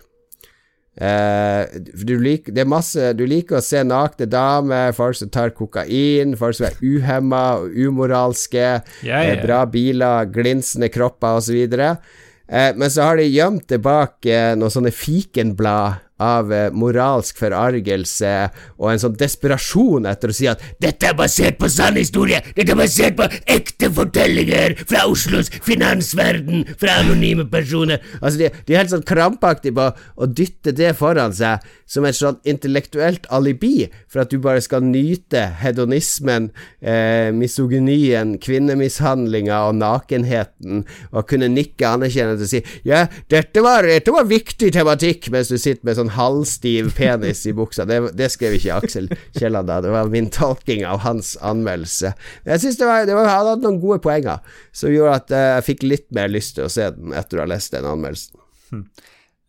Uh, 0.99 1.63
du, 1.95 2.17
lik, 2.19 2.49
det 2.51 2.65
masse, 2.67 3.13
du 3.15 3.23
liker 3.31 3.61
å 3.61 3.63
se 3.63 3.85
nakne 3.87 4.27
damer, 4.27 4.91
folk 4.97 5.15
som 5.15 5.31
tar 5.31 5.53
kokain, 5.55 6.35
folk 6.39 6.57
som 6.59 6.67
er 6.67 6.81
uhemma 6.83 7.43
og 7.61 7.77
umoralske, 7.77 8.65
yeah, 9.07 9.29
yeah. 9.29 9.39
bra 9.45 9.61
biler, 9.71 10.27
glinsende 10.35 10.91
kropper 10.91 11.39
osv. 11.39 11.55
Uh, 11.71 12.73
men 12.75 12.91
så 12.91 13.07
har 13.07 13.21
de 13.21 13.29
gjemt 13.31 13.77
bak 13.85 14.27
eh, 14.27 14.57
noen 14.59 14.75
sånne 14.75 14.95
fikenblad 14.95 16.03
av 16.19 16.53
eh, 16.53 16.69
moralsk 16.75 17.39
forargelse 17.39 18.33
og 18.79 18.91
en 18.93 19.03
sånn 19.03 19.17
desperasjon 19.19 20.09
etter 20.11 20.33
å 20.33 20.37
si 20.37 20.49
at 20.51 20.63
'dette 20.83 21.11
er 21.11 21.17
basert 21.19 21.59
på 21.61 21.71
sann 21.71 21.99
historie', 22.01 22.43
'dette 22.55 22.75
er 22.75 22.79
basert 22.79 23.17
på 23.19 23.29
ekte 23.47 23.91
fortellinger 23.95 24.77
fra 24.85 25.07
Oslos 25.11 25.51
finansverden, 25.63 26.67
fra 26.79 26.99
anonyme 27.03 27.49
personer'. 27.51 28.03
Altså, 28.21 28.39
de, 28.39 28.51
de 28.67 28.75
er 28.75 28.83
helt 28.83 28.95
sånn 28.95 29.07
krampaktige 29.07 29.77
på 29.79 29.91
å 30.19 30.27
dytte 30.27 30.75
det 30.75 30.95
foran 30.99 31.35
seg 31.35 31.65
som 31.89 32.05
et 32.05 32.19
sånn 32.19 32.41
intellektuelt 32.49 33.27
alibi 33.33 33.89
for 34.11 34.23
at 34.23 34.33
du 34.33 34.39
bare 34.43 34.61
skal 34.65 34.85
nyte 34.85 35.41
hedonismen, 35.63 36.51
eh, 36.83 37.31
misogynien, 37.33 38.37
kvinnemishandlinga 38.43 39.63
og 39.69 39.79
nakenheten, 39.81 40.85
og 41.13 41.29
kunne 41.31 41.49
nikke 41.49 41.87
anerkjennende 41.89 42.45
og 42.45 42.51
si 42.51 42.63
'ja, 42.85 43.07
dette 43.29 43.63
var, 43.63 43.83
dette 43.83 44.13
var 44.13 44.25
viktig 44.25 44.73
tematikk', 44.73 45.31
mens 45.31 45.49
du 45.49 45.57
sitter 45.57 45.85
med 45.85 45.97
sånn 45.97 46.08
halvstiv 46.15 46.91
penis 46.97 47.45
i 47.49 47.55
buksa. 47.57 47.87
Det, 47.89 48.01
det 48.19 48.31
skrev 48.33 48.57
ikke 48.59 48.79
Aksel 48.79 49.11
Kielland 49.37 49.71
da, 49.71 49.81
det 49.85 49.93
var 49.93 50.11
min 50.13 50.31
tolking 50.35 50.85
av 50.89 51.03
hans 51.05 51.35
anmeldelse. 51.45 52.15
Jeg 52.49 52.65
synes 52.65 52.81
det 52.81 52.89
var, 52.89 53.07
det 53.09 53.17
var, 53.19 53.29
Han 53.29 53.53
hadde 53.53 53.67
noen 53.67 53.81
gode 53.83 54.01
poenger 54.05 54.43
som 54.73 54.93
gjorde 54.93 55.21
at 55.23 55.37
eh, 55.37 55.51
jeg 55.59 55.69
fikk 55.73 55.87
litt 55.87 56.09
mer 56.15 56.33
lyst 56.33 56.57
til 56.59 56.67
å 56.67 56.73
se 56.73 56.91
den 56.95 57.15
etter 57.17 57.41
å 57.41 57.45
ha 57.45 57.53
lest 57.53 57.75
den 57.77 57.89
anmeldelsen. 57.89 58.41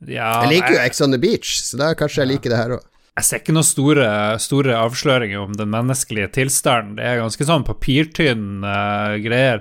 Ja, 0.08 0.46
Jeg 0.46 0.54
liker 0.54 0.78
jo 0.78 0.84
Ex 0.86 1.02
on 1.04 1.12
the 1.16 1.20
Beach, 1.20 1.58
så 1.66 1.80
da 1.80 1.92
kanskje 1.98 2.24
jeg 2.24 2.34
liker 2.36 2.54
det 2.54 2.62
her 2.62 2.78
òg. 2.78 2.86
jeg 3.20 3.28
ser 3.28 3.42
ikke 3.42 3.56
noen 3.56 3.68
store, 3.68 4.06
store 4.40 4.78
avsløringer 4.80 5.42
om 5.42 5.58
den 5.60 5.72
menneskelige 5.74 6.30
tilstanden. 6.38 6.96
Det 6.96 7.04
er 7.04 7.20
ganske 7.20 7.48
sånn 7.50 7.66
papirtynn 7.68 8.64
uh, 8.64 9.18
greier. 9.20 9.60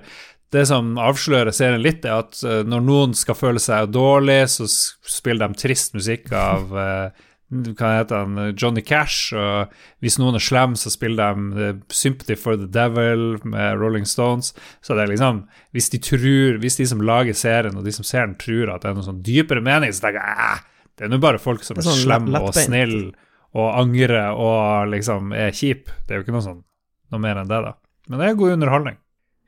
Det 0.55 0.65
som 0.69 0.95
avslører 0.97 1.53
serien 1.53 1.83
litt, 1.85 2.05
er 2.09 2.23
at 2.23 2.39
eh, 2.47 2.63
når 2.65 2.85
noen 2.87 3.15
skal 3.17 3.37
føle 3.37 3.61
seg 3.61 3.91
dårlig, 3.93 4.47
så 4.49 4.65
spiller 4.69 5.51
de 5.51 5.59
trist 5.61 5.93
musikk 5.97 6.31
av 6.33 6.73
eh, 6.85 7.25
hva 7.49 7.91
heter 7.97 8.23
han, 8.27 8.41
Johnny 8.61 8.83
Cash, 8.85 9.33
og 9.37 9.71
hvis 10.05 10.19
noen 10.21 10.37
er 10.37 10.43
slem, 10.45 10.75
så 10.77 10.93
spiller 10.93 11.37
de 11.37 11.65
eh, 11.69 11.77
Sympathy 11.93 12.37
for 12.37 12.57
the 12.61 12.69
Devil 12.69 13.39
med 13.49 13.79
Rolling 13.81 14.05
Stones. 14.09 14.51
Så 14.85 14.97
det 14.97 15.07
er 15.07 15.13
liksom 15.15 15.43
Hvis 15.77 15.89
de 15.93 16.01
tror, 16.05 16.59
hvis 16.61 16.77
de 16.81 16.87
som 16.91 17.01
lager 17.05 17.37
serien, 17.37 17.77
og 17.77 17.85
de 17.85 17.93
som 17.97 18.05
ser 18.05 18.27
den, 18.27 18.37
tror 18.41 18.75
at 18.75 18.85
det 18.85 18.91
er 18.91 18.99
noen 18.99 19.09
sånn 19.09 19.23
dypere 19.25 19.65
mening, 19.65 19.93
så 19.97 20.07
tenker 20.09 20.21
jeg 20.25 20.37
"Æ, 20.49 20.53
det 20.99 21.07
er 21.07 21.13
nå 21.13 21.21
bare 21.23 21.39
folk 21.41 21.65
som 21.65 21.77
er, 21.77 21.81
er, 21.81 21.87
er 21.87 21.91
sånn 21.93 22.05
slemme 22.05 22.41
og 22.43 22.55
snille 22.57 23.13
og 23.57 23.69
angrer 23.81 24.33
og 24.37 24.89
liksom 24.93 25.33
er 25.33 25.53
kjip. 25.57 25.89
Det 26.07 26.13
er 26.15 26.21
jo 26.21 26.25
ikke 26.27 26.35
noe 26.37 26.45
sånn 26.45 26.65
noe 27.13 27.21
mer 27.23 27.39
enn 27.41 27.49
det, 27.49 27.61
da. 27.65 27.73
Men 28.09 28.21
det 28.21 28.27
er 28.29 28.41
god 28.41 28.57
underholdning. 28.59 28.99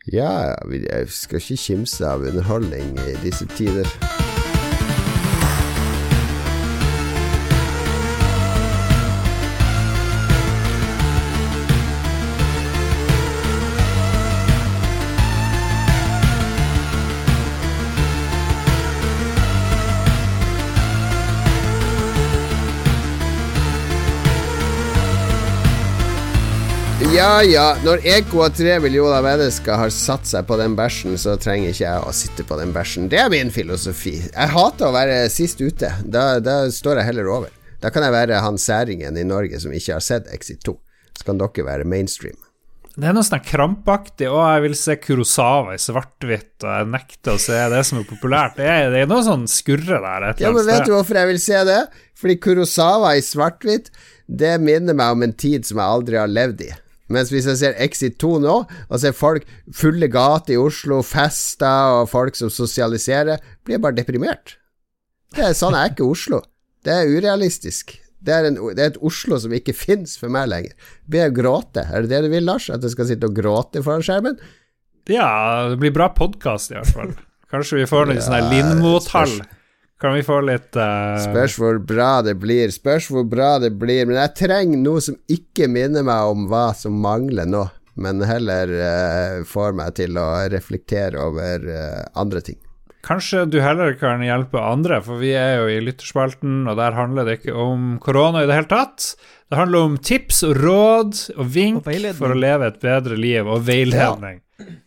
Ja, 0.08 0.54
jeg 0.70 1.08
skal 1.08 1.42
ikke 1.42 1.56
kimse 1.56 2.06
av 2.08 2.24
underholdning 2.24 2.96
i 3.04 3.18
disse 3.24 3.46
tider. 3.56 4.19
Ja 27.00 27.40
ja, 27.40 27.78
når 27.80 28.02
Eko 28.04 28.42
og 28.44 28.52
tre 28.58 28.74
millioner 28.84 29.22
mennesker 29.24 29.78
har 29.80 29.92
satt 29.94 30.28
seg 30.28 30.44
på 30.44 30.58
den 30.60 30.74
bæsjen, 30.76 31.14
så 31.16 31.32
trenger 31.40 31.72
ikke 31.72 31.86
jeg 31.86 32.02
å 32.04 32.12
sitte 32.12 32.44
på 32.44 32.58
den 32.60 32.74
bæsjen. 32.76 33.06
Det 33.08 33.22
er 33.22 33.30
min 33.32 33.48
filosofi. 33.48 34.18
Jeg 34.26 34.52
hater 34.52 34.90
å 34.90 34.92
være 34.92 35.22
sist 35.32 35.62
ute. 35.64 35.88
Da, 36.04 36.24
da 36.44 36.66
står 36.68 37.00
jeg 37.00 37.08
heller 37.08 37.30
over. 37.32 37.54
Da 37.80 37.88
kan 37.88 38.04
jeg 38.04 38.12
være 38.12 38.42
han 38.44 38.60
særingen 38.60 39.16
i 39.16 39.24
Norge 39.24 39.62
som 39.62 39.72
ikke 39.72 39.96
har 39.96 40.04
sett 40.04 40.28
Exit 40.36 40.60
2. 40.68 40.74
Så 41.16 41.24
kan 41.24 41.40
dere 41.40 41.64
være 41.70 41.86
mainstream. 41.88 42.36
Det 42.90 43.08
er 43.08 43.16
noe 43.16 43.24
sånn 43.24 43.40
krampaktig, 43.48 44.28
Å, 44.28 44.42
jeg 44.58 44.64
vil 44.66 44.76
se 44.76 44.98
Kurosawa 45.00 45.78
i 45.78 45.80
svart-hvitt, 45.80 46.58
og 46.66 46.68
jeg 46.68 46.90
nekter 46.90 47.38
å 47.38 47.40
se 47.40 47.62
det 47.72 47.80
som 47.88 48.02
er 48.02 48.06
populært. 48.10 48.58
Det 48.60 48.68
er, 48.68 48.90
det 48.92 49.06
er 49.06 49.08
noe 49.08 49.24
sånn 49.24 49.48
skurre 49.48 50.02
der 50.04 50.28
et 50.28 50.44
Ja, 50.44 50.52
men 50.52 50.68
vet 50.68 50.84
du 50.84 50.92
hvorfor 50.92 51.16
jeg 51.22 51.32
vil 51.32 51.40
se 51.40 51.64
det? 51.70 51.80
Fordi 52.20 52.36
Kurosawa 52.44 53.14
i 53.16 53.24
svart-hvitt, 53.24 53.88
det 54.28 54.52
minner 54.60 55.00
meg 55.00 55.16
om 55.16 55.24
en 55.24 55.32
tid 55.32 55.64
som 55.64 55.80
jeg 55.80 55.96
aldri 55.96 56.20
har 56.20 56.28
levd 56.28 56.66
i. 56.68 56.70
Mens 57.10 57.32
hvis 57.34 57.48
jeg 57.50 57.58
ser 57.58 57.78
Exit 57.82 58.18
2 58.22 58.36
nå, 58.44 58.56
og 58.88 59.00
ser 59.02 59.16
folk 59.16 59.46
fulle 59.74 60.08
gater 60.12 60.54
i 60.54 60.60
Oslo, 60.60 61.00
fester 61.06 62.00
og 62.00 62.10
folk 62.12 62.38
som 62.38 62.52
sosialiserer, 62.54 63.42
blir 63.66 63.78
jeg 63.78 63.84
bare 63.84 63.98
deprimert. 63.98 64.56
Det 65.34 65.44
er 65.46 65.58
sånn 65.58 65.76
er 65.78 65.92
ikke 65.92 66.06
Oslo. 66.06 66.42
Det 66.86 66.94
er 66.94 67.10
urealistisk. 67.10 67.96
Det 68.20 68.34
er, 68.34 68.50
en, 68.50 68.58
det 68.76 68.82
er 68.82 68.92
et 68.92 69.02
Oslo 69.06 69.38
som 69.40 69.52
ikke 69.56 69.74
fins 69.76 70.18
for 70.20 70.32
meg 70.32 70.50
lenger. 70.52 70.74
Blir 71.08 71.26
jeg 71.26 71.36
gråte? 71.38 71.86
Er 71.88 72.04
det 72.04 72.12
det 72.12 72.24
du 72.26 72.34
vil, 72.34 72.44
Lars? 72.44 72.68
At 72.72 72.84
jeg 72.84 72.92
skal 72.94 73.08
sitte 73.08 73.30
og 73.30 73.38
gråte 73.38 73.82
foran 73.84 74.04
skjermen? 74.04 74.36
Ja, 75.10 75.70
det 75.72 75.78
blir 75.80 75.94
bra 75.96 76.10
podkast, 76.14 76.74
i 76.74 76.76
hvert 76.76 76.92
fall. 76.94 77.14
Kanskje 77.50 77.80
vi 77.80 77.88
får 77.90 78.10
litt 78.12 78.22
sånn 78.22 78.36
Ja, 78.38 78.50
Lindmo-tall. 78.52 79.40
Kan 80.00 80.14
vi 80.16 80.22
få 80.24 80.38
litt 80.48 80.76
uh... 80.80 81.18
Spørs 81.20 81.58
hvor 81.60 81.76
bra 81.84 82.22
det 82.24 82.38
blir. 82.40 82.72
Spørs 82.72 83.10
hvor 83.12 83.26
bra 83.28 83.58
det 83.60 83.74
blir. 83.76 84.06
Men 84.08 84.16
jeg 84.22 84.36
trenger 84.46 84.80
noe 84.80 85.02
som 85.04 85.18
ikke 85.28 85.68
minner 85.68 86.06
meg 86.06 86.30
om 86.32 86.46
hva 86.48 86.70
som 86.76 86.96
mangler 87.04 87.48
nå, 87.50 87.66
men 88.00 88.24
heller 88.24 88.72
uh, 88.80 89.44
får 89.44 89.76
meg 89.76 89.98
til 90.00 90.16
å 90.16 90.30
reflektere 90.52 91.20
over 91.20 91.68
uh, 91.68 92.00
andre 92.20 92.44
ting. 92.48 92.60
Kanskje 93.04 93.46
du 93.48 93.58
heller 93.64 93.94
kan 94.00 94.20
hjelpe 94.24 94.60
andre, 94.60 95.00
for 95.04 95.20
vi 95.20 95.32
er 95.36 95.62
jo 95.62 95.68
i 95.72 95.78
lytterspalten, 95.84 96.66
og 96.68 96.76
der 96.80 96.96
handler 96.96 97.28
det 97.28 97.38
ikke 97.38 97.56
om 97.56 97.94
korona 98.00 98.44
i 98.44 98.48
det 98.48 98.58
hele 98.58 98.72
tatt. 98.72 99.14
Det 99.50 99.56
handler 99.56 99.88
om 99.88 99.96
tips 100.04 100.42
og 100.48 100.60
råd 100.60 101.22
og 101.36 101.46
vink 101.52 101.88
Og 101.88 102.10
for 102.16 102.32
å 102.32 102.40
leve 102.40 102.68
et 102.68 102.80
bedre 102.80 103.16
liv, 103.20 103.48
og 103.48 103.64
veiledning. 103.68 104.42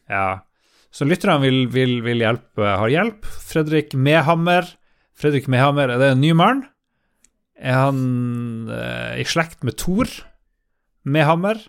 Ja. 0.10 0.45
Så 0.94 1.06
lytterne 1.10 1.41
vil, 1.41 1.65
vil, 1.73 1.99
vil 2.06 2.22
hjelpe, 2.22 2.65
har 2.81 2.90
hjelp. 2.94 3.26
Fredrik 3.26 3.98
Mehammer. 3.98 4.69
Fredrik 5.18 5.48
Mehammer, 5.52 5.91
er 5.94 6.02
det 6.02 6.11
en 6.15 6.22
ny 6.23 6.31
mann? 6.38 6.64
Er 7.60 7.77
han 7.85 7.99
eh, 8.73 9.22
i 9.22 9.26
slekt 9.30 9.64
med 9.64 9.77
Thor 9.80 10.10
Mehammer? 11.06 11.61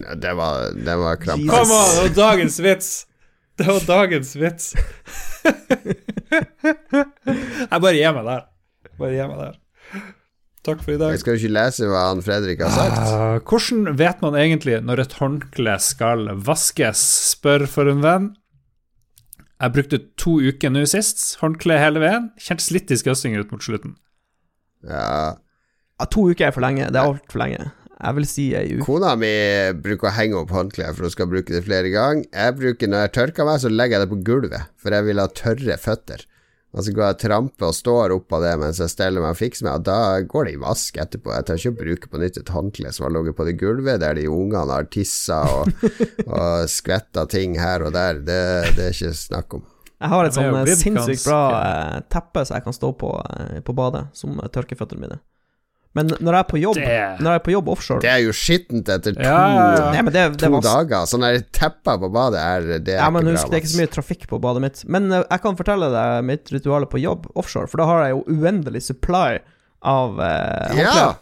Ja, 0.00 0.14
Det 0.18 0.32
var, 0.38 0.72
det 0.74 0.96
var 0.98 1.20
krampe. 1.22 1.46
Kom 1.52 1.70
an, 1.70 1.92
det 1.92 2.02
var 2.08 2.16
dagens 2.16 2.58
vits! 2.64 2.90
Det 3.56 3.64
var 3.70 3.84
dagens 3.88 4.34
vits. 4.36 4.72
Jeg 6.36 7.80
bare 7.80 7.94
gir 7.96 8.12
meg 8.16 8.26
der. 8.26 8.42
Bare 9.00 9.14
gir 9.14 9.30
meg 9.30 9.38
der. 9.40 9.54
Takk 10.66 10.82
for 10.82 10.92
i 10.92 10.98
dag. 10.98 11.14
Jeg 11.14 11.22
skal 11.22 11.36
jo 11.36 11.40
ikke 11.44 11.54
lese 11.54 11.86
hva 11.88 12.02
han 12.10 12.20
Fredrik 12.26 12.60
har 12.64 12.72
sagt. 12.74 12.98
Ah, 13.14 13.36
hvordan 13.46 13.96
vet 14.00 14.20
man 14.24 14.36
egentlig 14.36 14.80
når 14.84 15.04
et 15.04 15.14
håndkle 15.20 15.76
skal 15.80 16.26
vaskes, 16.48 17.04
spør 17.36 17.64
for 17.70 17.88
en 17.92 18.02
venn. 18.04 18.26
Jeg 19.56 19.72
brukte 19.72 19.98
to 20.20 20.36
uker 20.44 20.72
nå 20.72 20.82
sist, 20.90 21.22
håndkle 21.40 21.78
hele 21.80 22.02
veien. 22.02 22.28
Kjentes 22.36 22.68
litt 22.74 22.90
disgusting 22.90 23.36
ut 23.38 23.52
mot 23.54 23.64
slutten. 23.64 23.96
Ja. 24.84 25.38
Ja, 25.96 26.08
to 26.12 26.26
uker 26.28 26.50
er 26.50 26.52
for 26.52 26.64
lenge. 26.64 26.90
Det 26.92 27.00
er 27.00 27.08
altfor 27.08 27.40
lenge. 27.40 27.70
Jeg 27.96 28.16
vil 28.18 28.26
si 28.28 28.44
ei 28.52 28.66
uke. 28.74 28.84
Kona 28.84 29.14
mi 29.16 29.32
bruker 29.80 30.10
å 30.10 30.12
henge 30.12 30.36
opp 30.42 30.52
håndklær, 30.52 30.92
for 30.92 31.08
hun 31.08 31.14
skal 31.14 31.30
bruke 31.32 31.54
det 31.54 31.62
flere 31.64 31.88
ganger. 31.94 32.28
Jeg 32.28 32.56
bruker, 32.58 32.90
Når 32.92 33.06
jeg 33.06 33.12
tørker 33.16 33.48
meg, 33.48 33.60
så 33.62 33.72
legger 33.72 33.96
jeg 33.96 34.04
det 34.04 34.12
på 34.12 34.22
gulvet, 34.28 34.72
for 34.76 34.92
jeg 34.92 35.08
vil 35.08 35.22
ha 35.22 35.26
tørre 35.32 35.78
føtter. 35.80 36.26
Og 36.76 36.84
så 36.84 36.92
går 36.92 37.02
jeg 37.06 37.16
og 37.16 37.20
tramper 37.22 37.70
og 37.70 37.76
står 37.76 38.12
oppå 38.18 38.40
det 38.42 38.50
mens 38.60 38.80
jeg 38.82 38.92
steller 38.92 39.24
meg 39.24 39.32
og 39.32 39.38
fikser 39.38 39.64
meg, 39.64 39.78
og 39.78 39.86
da 39.88 40.24
går 40.28 40.48
det 40.48 40.56
i 40.56 40.60
vask 40.60 40.98
etterpå. 41.00 41.32
Jeg 41.32 41.46
tar 41.48 41.60
ikke 41.60 41.72
å 41.72 41.78
bruke 41.78 42.10
på 42.12 42.20
nytt 42.20 42.40
et 42.42 42.52
håndkle 42.52 42.92
som 42.92 43.06
har 43.06 43.14
ligget 43.16 43.38
på 43.38 43.46
det 43.48 43.54
gulvet, 43.62 44.02
der 44.02 44.18
de 44.20 44.26
ungene 44.28 44.76
har 44.76 44.90
tissa 44.92 45.40
og, 45.62 45.72
og 46.26 46.68
skvetta 46.68 47.24
ting 47.32 47.56
her 47.60 47.86
og 47.86 47.96
der. 47.96 48.20
Det, 48.20 48.42
det 48.76 48.90
er 48.90 48.98
ikke 48.98 49.16
snakk 49.16 49.56
om. 49.56 49.64
Jeg 49.96 50.12
har 50.12 50.28
et 50.28 50.36
sånn 50.36 50.58
eh, 50.60 50.74
sinnssykt 50.76 51.24
bra 51.24 51.40
eh, 51.56 51.94
teppe 52.12 52.44
som 52.44 52.58
jeg 52.58 52.66
kan 52.66 52.76
stå 52.76 52.92
på 53.00 53.14
eh, 53.16 53.60
på 53.64 53.72
badet, 53.76 54.04
som 54.16 54.36
tørker 54.52 54.76
føttene 54.76 55.06
mine. 55.06 55.18
Men 55.96 56.10
når 56.20 56.36
jeg 56.36 56.42
er 56.44 56.48
på 56.50 56.58
jobb, 56.60 56.76
Det- 56.76 57.20
når 57.24 57.30
jeg 57.32 57.40
er 57.40 57.44
på 57.46 57.52
jobb 57.54 57.68
offshore 57.72 58.00
Det 58.04 58.10
er 58.12 58.18
jo 58.26 58.32
skittent 58.36 58.88
etter 58.92 59.14
to, 59.16 59.22
Ja, 59.24 59.36
ja, 59.48 59.66
ja. 59.78 59.90
Nei, 59.94 60.02
men 60.04 60.12
det, 60.12 60.24
det 60.36 60.40
to 60.44 60.50
var 60.52 60.60
dager. 60.66 61.06
Sånn 61.08 61.24
der 61.24 61.38
tepper 61.56 61.96
på 62.02 62.10
badet 62.12 62.40
er 62.42 62.78
Det 62.84 62.94
er 62.94 63.00
Ja, 63.00 63.08
men 63.10 63.24
ikke 63.24 63.32
husk, 63.38 63.46
bra. 63.46 63.50
det 63.50 63.56
er 63.56 63.62
ikke 63.64 63.72
så 63.74 63.80
mye 63.80 63.92
trafikk 63.96 64.26
på 64.28 64.40
badet 64.44 64.60
mitt. 64.66 64.82
Men 64.92 65.10
uh, 65.12 65.22
jeg 65.24 65.40
kan 65.46 65.56
fortelle 65.56 65.88
deg 65.94 66.24
mitt 66.28 66.52
ritual 66.52 66.84
på 66.92 67.00
jobb 67.00 67.26
offshore, 67.34 67.66
for 67.72 67.78
da 67.80 67.86
har 67.86 68.04
jeg 68.04 68.12
jo 68.18 68.24
uendelig 68.36 68.82
supply 68.82 69.38
av 69.82 70.20
eh, 70.20 70.76
Ja! 70.76 70.90
håndklær. 70.92 71.16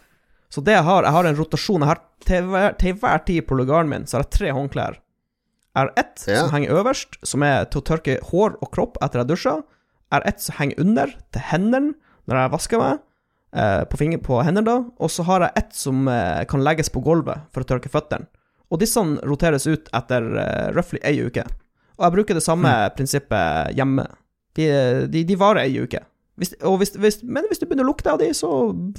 Så 0.55 0.63
det 0.63 0.75
jeg 0.75 0.83
har, 0.87 1.03
jeg 1.03 1.11
har 1.11 1.25
en 1.25 1.35
rotasjon. 1.39 1.79
Jeg 1.83 1.87
har 1.87 1.99
til 2.25 2.43
hver, 2.51 2.77
til 2.79 2.93
hver 2.99 3.25
tid 3.25 3.47
på 3.47 3.55
lugaren 3.59 3.89
min 3.89 4.05
så 4.05 4.17
har 4.19 4.23
jeg 4.27 4.31
tre 4.37 4.51
håndklær. 4.55 4.99
Jeg 5.75 5.81
har 5.81 5.91
ett 5.97 6.23
Ja. 6.27 6.41
som 6.43 6.51
henger 6.51 6.71
øverst, 6.71 7.17
som 7.23 7.43
er 7.43 7.65
til 7.65 7.81
å 7.81 7.83
tørke 7.83 8.19
hår 8.31 8.55
og 8.61 8.71
kropp 8.71 8.97
etter 9.03 9.19
jeg 9.23 9.27
dusjer. 9.33 9.63
Jeg 10.11 10.11
har 10.19 10.27
ett 10.29 10.39
som 10.41 10.55
henger 10.59 10.79
under, 10.79 11.07
til 11.31 11.41
hendene, 11.51 11.93
når 12.27 12.35
jeg 12.43 12.51
vasker 12.51 12.79
meg. 12.79 12.99
Eh, 13.55 13.83
På, 13.89 13.97
finger, 13.97 14.21
på 14.23 14.41
hendene, 14.43 14.65
da. 14.67 14.77
Og 14.99 15.11
så 15.11 15.25
har 15.27 15.47
jeg 15.47 15.63
ett 15.63 15.73
som 15.77 16.07
eh, 16.11 16.43
kan 16.51 16.63
legges 16.63 16.91
på 16.93 17.03
gulvet 17.05 17.47
for 17.55 17.63
å 17.65 17.69
tørke 17.69 17.91
føttene. 17.93 18.27
Og 18.73 18.81
disse 18.81 18.99
roteres 19.23 19.67
ut 19.69 19.89
etter 19.93 20.25
uh, 20.35 20.71
røftlig 20.73 20.99
ei 21.05 21.19
uke. 21.21 21.43
Og 21.95 22.01
jeg 22.07 22.13
bruker 22.15 22.35
det 22.35 22.41
samme 22.43 22.71
prinsippet 22.97 23.75
hjemme. 23.77 24.07
De, 24.57 24.65
de, 25.13 25.21
de 25.29 25.37
varer 25.37 25.67
ei 25.67 25.77
uke. 25.85 26.01
Hvis, 26.41 26.55
hvis, 26.59 26.95
hvis, 26.99 27.19
men 27.23 27.45
hvis 27.47 27.61
du 27.61 27.67
begynner 27.69 27.85
å 27.85 27.91
lukte 27.93 28.11
av 28.11 28.19
de, 28.19 28.31
så 28.35 28.49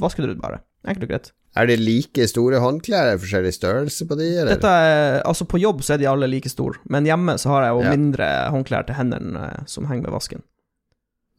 vasker 0.01 0.23
du 0.24 0.31
det 0.31 0.39
bare. 0.41 0.62
Enkelt 0.87 1.05
og 1.09 1.11
greit. 1.11 1.33
Er 1.59 1.69
det 1.69 1.77
like 1.83 2.28
store 2.31 2.61
håndklær? 2.62 3.11
Er 3.11 3.16
det 3.19 3.24
forskjellig 3.24 3.53
størrelse 3.57 4.07
på 4.09 4.16
de, 4.20 4.28
eller? 4.39 4.55
Dette 4.55 4.70
er, 4.70 5.19
altså 5.27 5.45
På 5.51 5.61
jobb 5.61 5.83
så 5.85 5.97
er 5.97 6.01
de 6.05 6.09
alle 6.09 6.28
like 6.31 6.49
store, 6.53 6.78
men 6.93 7.09
hjemme 7.09 7.35
så 7.43 7.51
har 7.53 7.66
jeg 7.66 7.74
jo 7.77 7.85
Ja. 7.85 7.93
mindre 7.97 8.28
håndklær 8.55 8.87
til 8.89 8.97
hendene 9.01 9.45
eh, 9.51 9.65
som 9.69 9.89
henger 9.91 10.09
ved 10.09 10.16
vasken. 10.16 10.45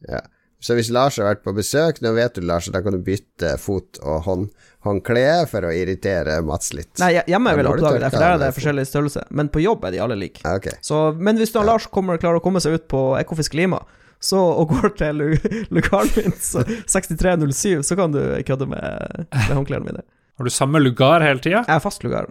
Ja. 0.06 0.20
Så 0.58 0.74
hvis 0.74 0.88
Lars 0.90 1.20
har 1.20 1.28
vært 1.28 1.44
på 1.44 1.52
besøk, 1.54 2.00
nå 2.02 2.10
vet 2.16 2.34
du, 2.34 2.42
Lars, 2.46 2.66
da 2.74 2.80
kan 2.82 2.96
du 2.96 3.02
bytte 3.06 3.52
fot- 3.62 4.00
og 4.02 4.24
hånd, 4.26 4.48
håndkle 4.86 5.22
for 5.50 5.68
å 5.68 5.70
irritere 5.70 6.40
Mats 6.46 6.72
litt. 6.74 6.90
Nei, 6.98 7.12
hjemme 7.30 7.52
Men 7.52 7.60
vil 7.60 7.68
jeg 7.68 7.70
har 7.70 7.78
du 7.78 7.84
oppdage 7.84 8.02
det, 8.02 8.10
for 8.10 8.24
der 8.24 8.34
er 8.34 8.42
det 8.42 8.48
forskjellig 8.56 8.86
størrelse. 8.90 9.22
Men 9.30 9.52
på 9.54 9.62
jobb 9.62 9.86
er 9.86 9.94
de 9.94 10.02
alle 10.02 10.18
like. 10.18 10.42
Okay. 10.42 10.80
Så, 10.82 11.12
men 11.14 11.38
hvis 11.38 11.54
da 11.54 11.62
Lars 11.66 11.86
kommer, 11.94 12.18
klarer 12.18 12.42
å 12.42 12.44
komme 12.44 12.62
seg 12.64 12.74
ut 12.74 12.88
på 12.90 13.04
Ekofisk 13.20 13.54
Lima 13.58 13.84
så, 14.18 14.40
og 14.40 14.72
går 14.74 14.96
til 14.98 15.22
lugaren 15.74 16.10
min, 16.16 16.34
så 16.42 16.64
6307, 16.90 17.84
så 17.86 17.98
kan 17.98 18.14
du 18.14 18.20
kødde 18.46 18.66
med, 18.66 19.26
med 19.30 19.54
håndklærne 19.54 19.92
mine. 19.92 20.02
Har 20.38 20.46
du 20.46 20.54
samme 20.54 20.82
lugar 20.82 21.22
hele 21.22 21.42
tida? 21.42 21.62
Jeg 21.66 21.76
er 21.76 21.82
fast 21.82 22.02
lugar. 22.06 22.26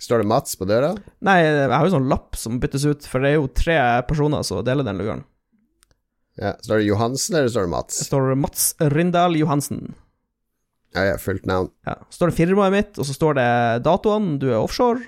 Står 0.00 0.20
det 0.20 0.28
Mats 0.28 0.56
på 0.56 0.66
døra? 0.68 0.94
Nei, 1.24 1.36
jeg 1.44 1.68
har 1.72 1.84
jo 1.86 1.92
sånn 1.94 2.08
lapp 2.10 2.36
som 2.36 2.56
byttes 2.60 2.84
ut, 2.88 3.06
for 3.08 3.24
det 3.24 3.34
er 3.34 3.38
jo 3.38 3.52
tre 3.52 3.76
personer 4.08 4.44
som 4.44 4.64
deler 4.66 4.84
den 4.88 5.00
lugaren. 5.00 5.24
Ja. 6.40 6.54
Står 6.62 6.80
det 6.80 6.86
Johansen, 6.88 7.36
eller 7.38 7.48
står 7.52 7.60
det 7.66 7.70
Det 7.70 7.74
Mats? 7.76 7.98
står 8.08 8.34
Mats 8.36 8.74
Rindal 8.80 9.36
Johansen. 9.38 9.94
Ja, 10.94 11.04
ja, 11.10 11.16
fullt 11.18 11.46
navn. 11.46 11.70
Ja. 11.86 11.94
Står 12.10 12.30
det 12.30 12.36
firmaet 12.38 12.72
mitt, 12.74 12.98
og 12.98 13.06
så 13.06 13.14
står 13.16 13.34
det 13.38 13.48
datoene, 13.86 14.36
du 14.38 14.48
er 14.52 14.60
offshore, 14.60 15.00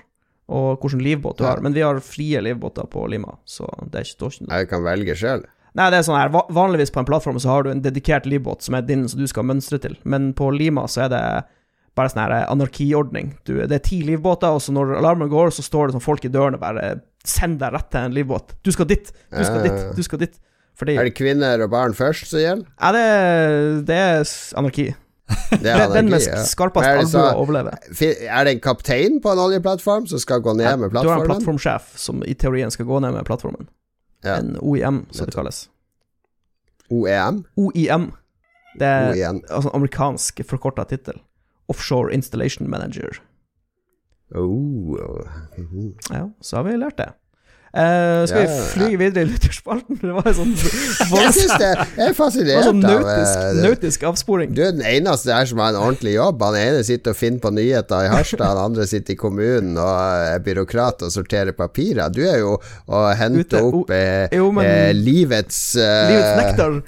og 0.47 0.79
hvilken 0.83 1.01
livbåt 1.03 1.37
du 1.39 1.43
Ja. 1.43 1.51
har. 1.51 1.61
Men 1.61 1.73
vi 1.73 1.81
har 1.83 1.99
frie 1.99 2.41
livbåter 2.41 2.87
på 2.91 3.07
Lima, 3.09 3.37
så 3.45 3.67
det 3.91 3.95
er 3.95 4.03
ikke, 4.03 4.15
står 4.17 4.31
ikke 4.33 4.47
noe 4.47 4.57
Jeg 4.59 4.69
kan 4.69 4.83
velge 4.83 5.15
sjøl. 5.15 5.45
Nei, 5.75 5.89
det 5.91 5.99
er 5.99 6.03
sånn 6.07 6.17
her, 6.19 6.29
vanligvis 6.49 6.91
på 6.91 6.99
en 6.99 7.05
plattform 7.05 7.37
så 7.39 7.49
har 7.49 7.63
du 7.63 7.69
en 7.71 7.81
dedikert 7.81 8.25
livbåt 8.25 8.61
som 8.63 8.75
er 8.75 8.81
din, 8.81 9.07
som 9.07 9.19
du 9.19 9.27
skal 9.27 9.43
mønstre 9.43 9.79
til, 9.79 9.95
men 10.03 10.33
på 10.33 10.49
Lima 10.57 10.87
så 10.87 11.05
er 11.05 11.09
det 11.09 11.43
bare 11.95 12.09
sånn 12.09 12.23
her 12.23 12.47
anarkiordning. 12.49 13.37
Du, 13.45 13.53
det 13.67 13.71
er 13.71 13.79
ti 13.83 14.01
livbåter, 14.03 14.47
og 14.53 14.61
så 14.61 14.71
når 14.73 14.97
alarmen 14.97 15.29
går, 15.29 15.49
så 15.51 15.61
står 15.65 15.87
det 15.87 15.93
sånn 15.97 16.01
folk 16.05 16.25
i 16.25 16.29
dørene 16.29 16.59
bare 16.59 17.01
Send 17.27 17.59
deg 17.59 17.73
rett 17.73 17.89
til 17.91 17.99
en 17.99 18.13
livbåt. 18.15 18.53
Du 18.63 18.71
skal 18.71 18.85
dit, 18.87 19.09
du 19.33 19.43
skal 19.43 19.63
dit, 19.65 19.95
du 19.97 20.03
skal 20.03 20.19
dit. 20.21 20.37
Fordi 20.77 20.95
Er 20.95 21.09
det 21.09 21.15
kvinner 21.17 21.61
og 21.65 21.71
barn 21.73 21.95
først 21.97 22.29
som 22.29 22.41
gjelder? 22.41 22.69
Ja, 22.77 22.91
det, 22.93 23.87
det 23.87 23.95
er 23.97 24.33
anarki. 24.59 24.91
Det 25.63 25.71
er 25.73 25.89
den 25.91 26.07
med 26.07 26.23
ja. 26.23 26.39
skarpest 26.47 26.85
det 26.85 26.99
albue 27.01 27.31
overlever. 27.35 27.73
Er 27.99 28.45
det 28.47 28.53
en 28.53 28.61
kaptein 28.63 29.17
på 29.19 29.33
en 29.33 29.41
oljeplattform 29.43 30.05
som 30.07 30.21
skal 30.23 30.39
gå 30.39 30.53
ned 30.55 30.77
med 30.79 30.93
plattformen? 30.93 31.03
Du 31.03 31.11
har 31.11 31.23
en 31.25 31.31
plattformsjef 31.31 31.89
som 31.99 32.21
i 32.23 32.35
teorien 32.39 32.71
skal 32.71 32.87
gå 32.87 32.99
ned 33.03 33.11
med 33.11 33.27
plattformen. 33.27 33.67
Ja. 34.23 34.37
En 34.37 34.55
OIM, 34.61 35.05
som 35.11 35.27
det 35.27 35.35
kalles. 35.35 35.65
OEM? 36.89 37.43
OIM. 37.59 38.11
Det 38.79 38.87
er 38.87 39.11
OIN. 39.11 39.43
altså 39.49 39.73
amerikansk 39.75 40.41
forkorta 40.47 40.87
tittel. 40.87 41.19
Offshore 41.67 42.13
Installation 42.13 42.69
Manager. 42.69 43.19
Oh. 44.31 44.95
mhm. 45.57 45.95
Ja, 46.09 46.29
så 46.41 46.57
har 46.57 46.63
vi 46.63 46.77
lært 46.77 46.97
det. 46.97 47.11
Eh, 47.73 48.23
skal 48.29 48.41
Ja, 48.41 48.47
vi 48.47 48.53
ja, 48.55 48.61
fly 48.71 48.87
videre 48.97 49.23
i 49.25 49.27
lytterspalten? 49.27 49.97
Det 50.01 50.13
var 50.15 50.27
en 50.31 50.37
sånn 50.37 50.53
Jeg 51.21 51.33
syns 51.35 51.57
det 51.59 51.71
er 52.07 52.13
fascinerende. 52.15 52.63
sånn 52.69 52.79
nautisk, 52.81 53.41
eh, 53.41 53.59
nautisk 53.65 54.05
avsporing. 54.07 54.53
Du 54.55 54.61
er 54.63 54.71
den 54.77 54.85
eneste 54.87 55.33
her 55.35 55.45
som 55.49 55.59
har 55.61 55.73
en 55.75 55.79
ordentlig 55.81 56.13
jobb. 56.15 56.41
Han 56.47 56.55
ene 56.61 56.85
sitter 56.87 57.11
og 57.13 57.19
finner 57.19 57.43
på 57.43 57.51
nyheter 57.57 58.07
i 58.07 58.13
Harstad, 58.13 58.45
han 58.47 58.61
andre 58.71 58.87
sitter 58.87 59.13
i 59.13 59.19
kommunen 59.19 59.75
og 59.77 59.91
er 60.31 60.39
byråkrat 60.47 61.03
og 61.05 61.11
sorterer 61.13 61.51
papirer. 61.57 62.07
Du 62.15 62.23
er 62.23 62.39
jo 62.39 62.55
å 62.87 63.03
hente 63.19 63.43
Ute, 63.59 63.61
opp 63.67 63.91
eh, 63.93 64.31
jo, 64.39 64.49
men- 64.55 64.65
eh, 64.65 64.93
livets 64.95 65.59
eh, 65.75 66.07
Livets 66.13 66.33
nektar 66.41 66.81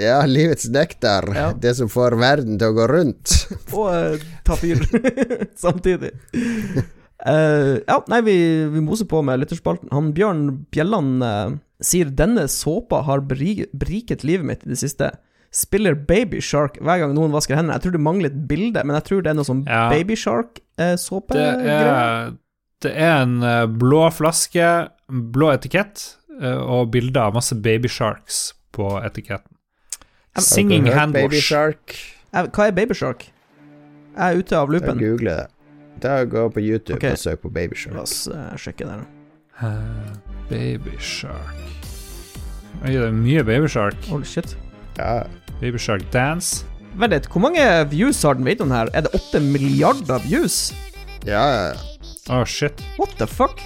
Ja, 0.00 0.20
livets 0.24 0.68
nektar. 0.70 1.26
Ja. 1.34 1.48
Det 1.58 1.74
som 1.80 1.88
får 1.90 2.14
verden 2.20 2.60
til 2.62 2.70
å 2.70 2.76
gå 2.78 2.86
rundt. 2.92 3.32
og 3.74 3.90
eh, 3.90 4.22
ta 4.46 4.54
fyr 4.56 4.78
samtidig. 5.66 6.12
Eh, 7.26 7.80
ja, 7.86 7.96
nei, 8.08 8.20
vi, 8.24 8.36
vi 8.72 8.82
moser 8.84 9.08
på 9.08 9.20
med 9.24 9.42
lytterspalten. 9.42 9.90
Han 9.92 10.12
Bjørn 10.16 10.44
Bjelland 10.72 11.24
uh, 11.24 11.56
sier 11.84 12.12
denne 12.16 12.46
såpa 12.50 13.02
har 13.08 13.24
beri, 13.28 13.66
beriket 13.76 14.24
livet 14.24 14.46
mitt 14.48 14.64
i 14.64 14.72
det 14.72 14.80
siste. 14.80 15.12
spiller 15.50 15.94
Baby 15.94 16.40
Shark 16.40 16.78
hver 16.78 17.02
gang 17.02 17.14
noen 17.16 17.34
vasker 17.34 17.58
hendene. 17.58 17.76
Jeg 17.76 17.88
tror 17.88 17.96
det 17.96 18.04
mangler 18.06 18.30
et 18.30 18.46
bilde, 18.48 18.84
men 18.86 18.96
jeg 19.00 19.08
tror 19.08 19.24
det 19.24 19.32
er 19.32 19.38
noe 19.40 19.48
sånn 19.48 19.64
Ja. 19.66 19.88
Baby 19.90 20.16
Shark-såpe. 20.16 21.34
Det 21.34 21.74
er, 21.74 22.32
det 22.80 22.94
er 22.94 23.16
en 23.24 23.42
eh, 23.42 23.66
blå 23.66 24.04
flaske, 24.14 24.70
blå 25.10 25.52
etikett 25.56 26.06
og 26.40 26.86
bilder 26.94 27.26
av 27.26 27.34
masse 27.36 27.52
baby 27.52 27.90
sharks 27.92 28.54
på 28.72 28.94
etiketten. 29.04 29.58
Singing 30.40 30.86
Har 30.86 30.88
du 30.88 30.90
hørt 30.94 31.00
hand 31.00 31.12
Baby. 31.18 31.40
Shark. 31.44 31.96
Hva 32.32 32.70
er 32.70 32.72
Baby 32.72 32.96
Shark? 32.96 33.26
Jeg 34.14 34.22
er 34.24 34.40
ute 34.40 34.56
av 34.56 34.70
loopen. 34.72 35.02
Jeg 35.02 35.18
googler 35.18 35.42
det. 35.42 35.59
Da 36.02 36.24
Gå 36.24 36.48
på 36.48 36.60
YouTube 36.60 36.96
okay. 36.96 37.12
og 37.12 37.18
søk 37.18 37.42
på 37.44 37.50
Baby 37.52 37.76
La 37.92 38.02
oss 38.02 38.28
uh, 38.28 38.56
sjekke 38.56 38.88
der. 38.88 39.04
da. 39.60 39.72
baby 40.48 40.96
shark 40.98 41.60
Oi, 42.80 42.94
det 42.94 43.02
er 43.04 43.12
mye 43.12 43.42
baby 43.44 43.68
shark. 43.68 43.96
Holy 44.08 44.24
shit. 44.24 44.54
Ja. 44.96 45.26
Baby 45.60 45.76
shark 45.76 46.00
dance. 46.14 46.64
Vent 46.96 47.12
litt, 47.12 47.26
hvor 47.28 47.42
mange 47.44 47.60
views 47.90 48.22
har 48.24 48.38
den 48.38 48.46
videoen 48.48 48.72
her? 48.72 48.88
Er 48.96 49.04
det 49.04 49.12
åtte 49.18 49.42
milliarder 49.44 50.22
views? 50.24 50.70
ja, 51.28 51.42
ja. 51.44 51.74
Å, 52.32 52.40
shit. 52.48 52.80
What 52.96 53.12
the 53.20 53.28
fuck? 53.28 53.60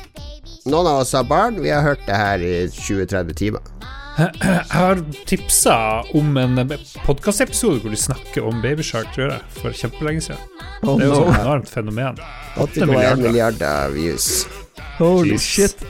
Noen 0.66 0.88
av 0.88 1.04
oss 1.04 1.12
har 1.14 1.26
barn. 1.28 1.60
Vi 1.62 1.70
har 1.70 1.84
hørt 1.84 2.02
det 2.08 2.16
her 2.16 2.42
i 2.42 2.52
20-30 2.72 3.38
timer. 3.38 3.70
Jeg 4.18 4.60
har 4.70 5.00
tipsa 5.26 5.74
om 6.14 6.36
en 6.38 6.60
podkastepisode 7.02 7.80
hvor 7.82 7.90
de 7.90 7.98
snakker 7.98 8.46
om 8.46 8.60
babyshark, 8.62 9.08
tror 9.14 9.32
jeg, 9.32 9.40
for 9.58 9.74
kjempelenge 9.74 10.22
siden. 10.28 10.44
Oh 10.84 11.00
Det 11.00 11.08
er 11.08 11.10
jo 11.10 11.24
no. 11.24 11.32
et 11.32 11.40
enormt 11.40 11.70
fenomen. 11.72 12.20
8,1 12.56 12.84
milliarder. 12.86 13.22
milliarder 13.24 13.88
views. 13.96 14.28
Holy 15.00 15.32
Jeez. 15.34 15.42
shit. 15.42 15.84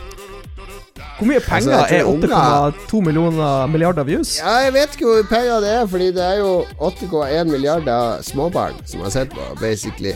Hvor 1.19 1.29
mye 1.29 1.41
penger 1.45 1.77
Altså, 1.77 1.95
er 1.95 2.73
8,2 2.91 3.01
millioner 3.05 3.67
milliarder 3.71 4.03
views? 4.09 4.39
Ja, 4.41 4.55
jeg 4.65 4.73
vet 4.75 4.97
ikke 4.97 5.05
hvor 5.07 5.21
mye 5.21 5.29
penger 5.31 5.61
det 5.61 5.75
er, 5.75 5.85
fordi 5.87 6.07
det 6.17 6.25
er 6.25 6.39
jo 6.41 6.65
8,1 6.81 7.45
milliarder 7.53 8.23
småbarn 8.23 8.81
som 8.89 9.05
har 9.05 9.13
sett 9.15 9.31
på, 9.37 9.45
basically. 9.61 10.15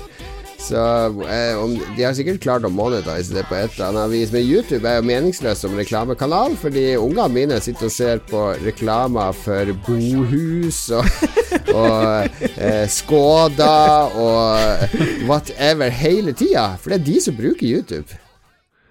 Så 0.59 0.77
eh, 1.23 1.55
om, 1.63 1.79
De 1.97 2.03
har 2.03 2.15
sikkert 2.19 2.43
klart 2.43 2.67
å 2.67 2.71
monetize 2.73 3.35
det 3.35 3.45
på 3.49 3.57
et 3.57 3.77
eller 3.77 3.93
annet 3.93 4.13
vis, 4.17 4.33
men 4.35 4.45
YouTube 4.45 4.83
er 4.89 4.99
jo 4.99 5.07
meningsløst 5.07 5.65
som 5.65 5.77
reklamekanal, 5.79 6.57
fordi 6.59 6.91
ungene 6.99 7.29
mine 7.33 7.61
sitter 7.63 7.89
og 7.89 7.95
ser 7.95 8.23
på 8.29 8.45
reklamer 8.67 9.37
for 9.39 9.71
bohus 9.87 10.85
og, 10.99 11.07
og 11.79 12.41
eh, 12.59 12.87
Skoda 12.91 13.75
og 14.19 15.29
whatever 15.31 15.95
hele 15.95 16.35
tida, 16.35 16.73
for 16.77 16.91
det 16.91 17.01
er 17.01 17.11
de 17.13 17.21
som 17.29 17.39
bruker 17.39 17.69
YouTube. 17.69 18.19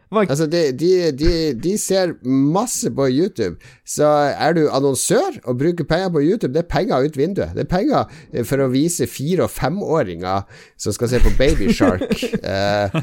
Altså, 0.07 0.45
de, 0.47 0.71
de, 0.71 1.11
de, 1.11 1.31
de 1.59 1.73
ser 1.77 2.13
masse 2.23 2.87
på 2.95 3.09
YouTube. 3.11 3.57
Så 3.87 4.03
er 4.35 4.53
du 4.57 4.65
annonsør 4.67 5.37
og 5.47 5.57
bruker 5.61 5.85
penger 5.87 6.09
på 6.11 6.19
YouTube, 6.25 6.51
det 6.53 6.65
er 6.65 6.67
penger 6.67 7.05
ut 7.07 7.15
vinduet. 7.15 7.53
Det 7.55 7.63
er 7.63 7.69
penger 7.71 8.09
eh, 8.33 8.43
for 8.47 8.59
å 8.59 8.67
vise 8.73 9.07
fire- 9.07 9.45
og 9.47 9.51
femåringer 9.53 10.43
som 10.75 10.91
skal 10.95 11.07
se 11.13 11.21
på 11.23 11.31
Babyshark, 11.39 12.03
eh, 12.43 12.97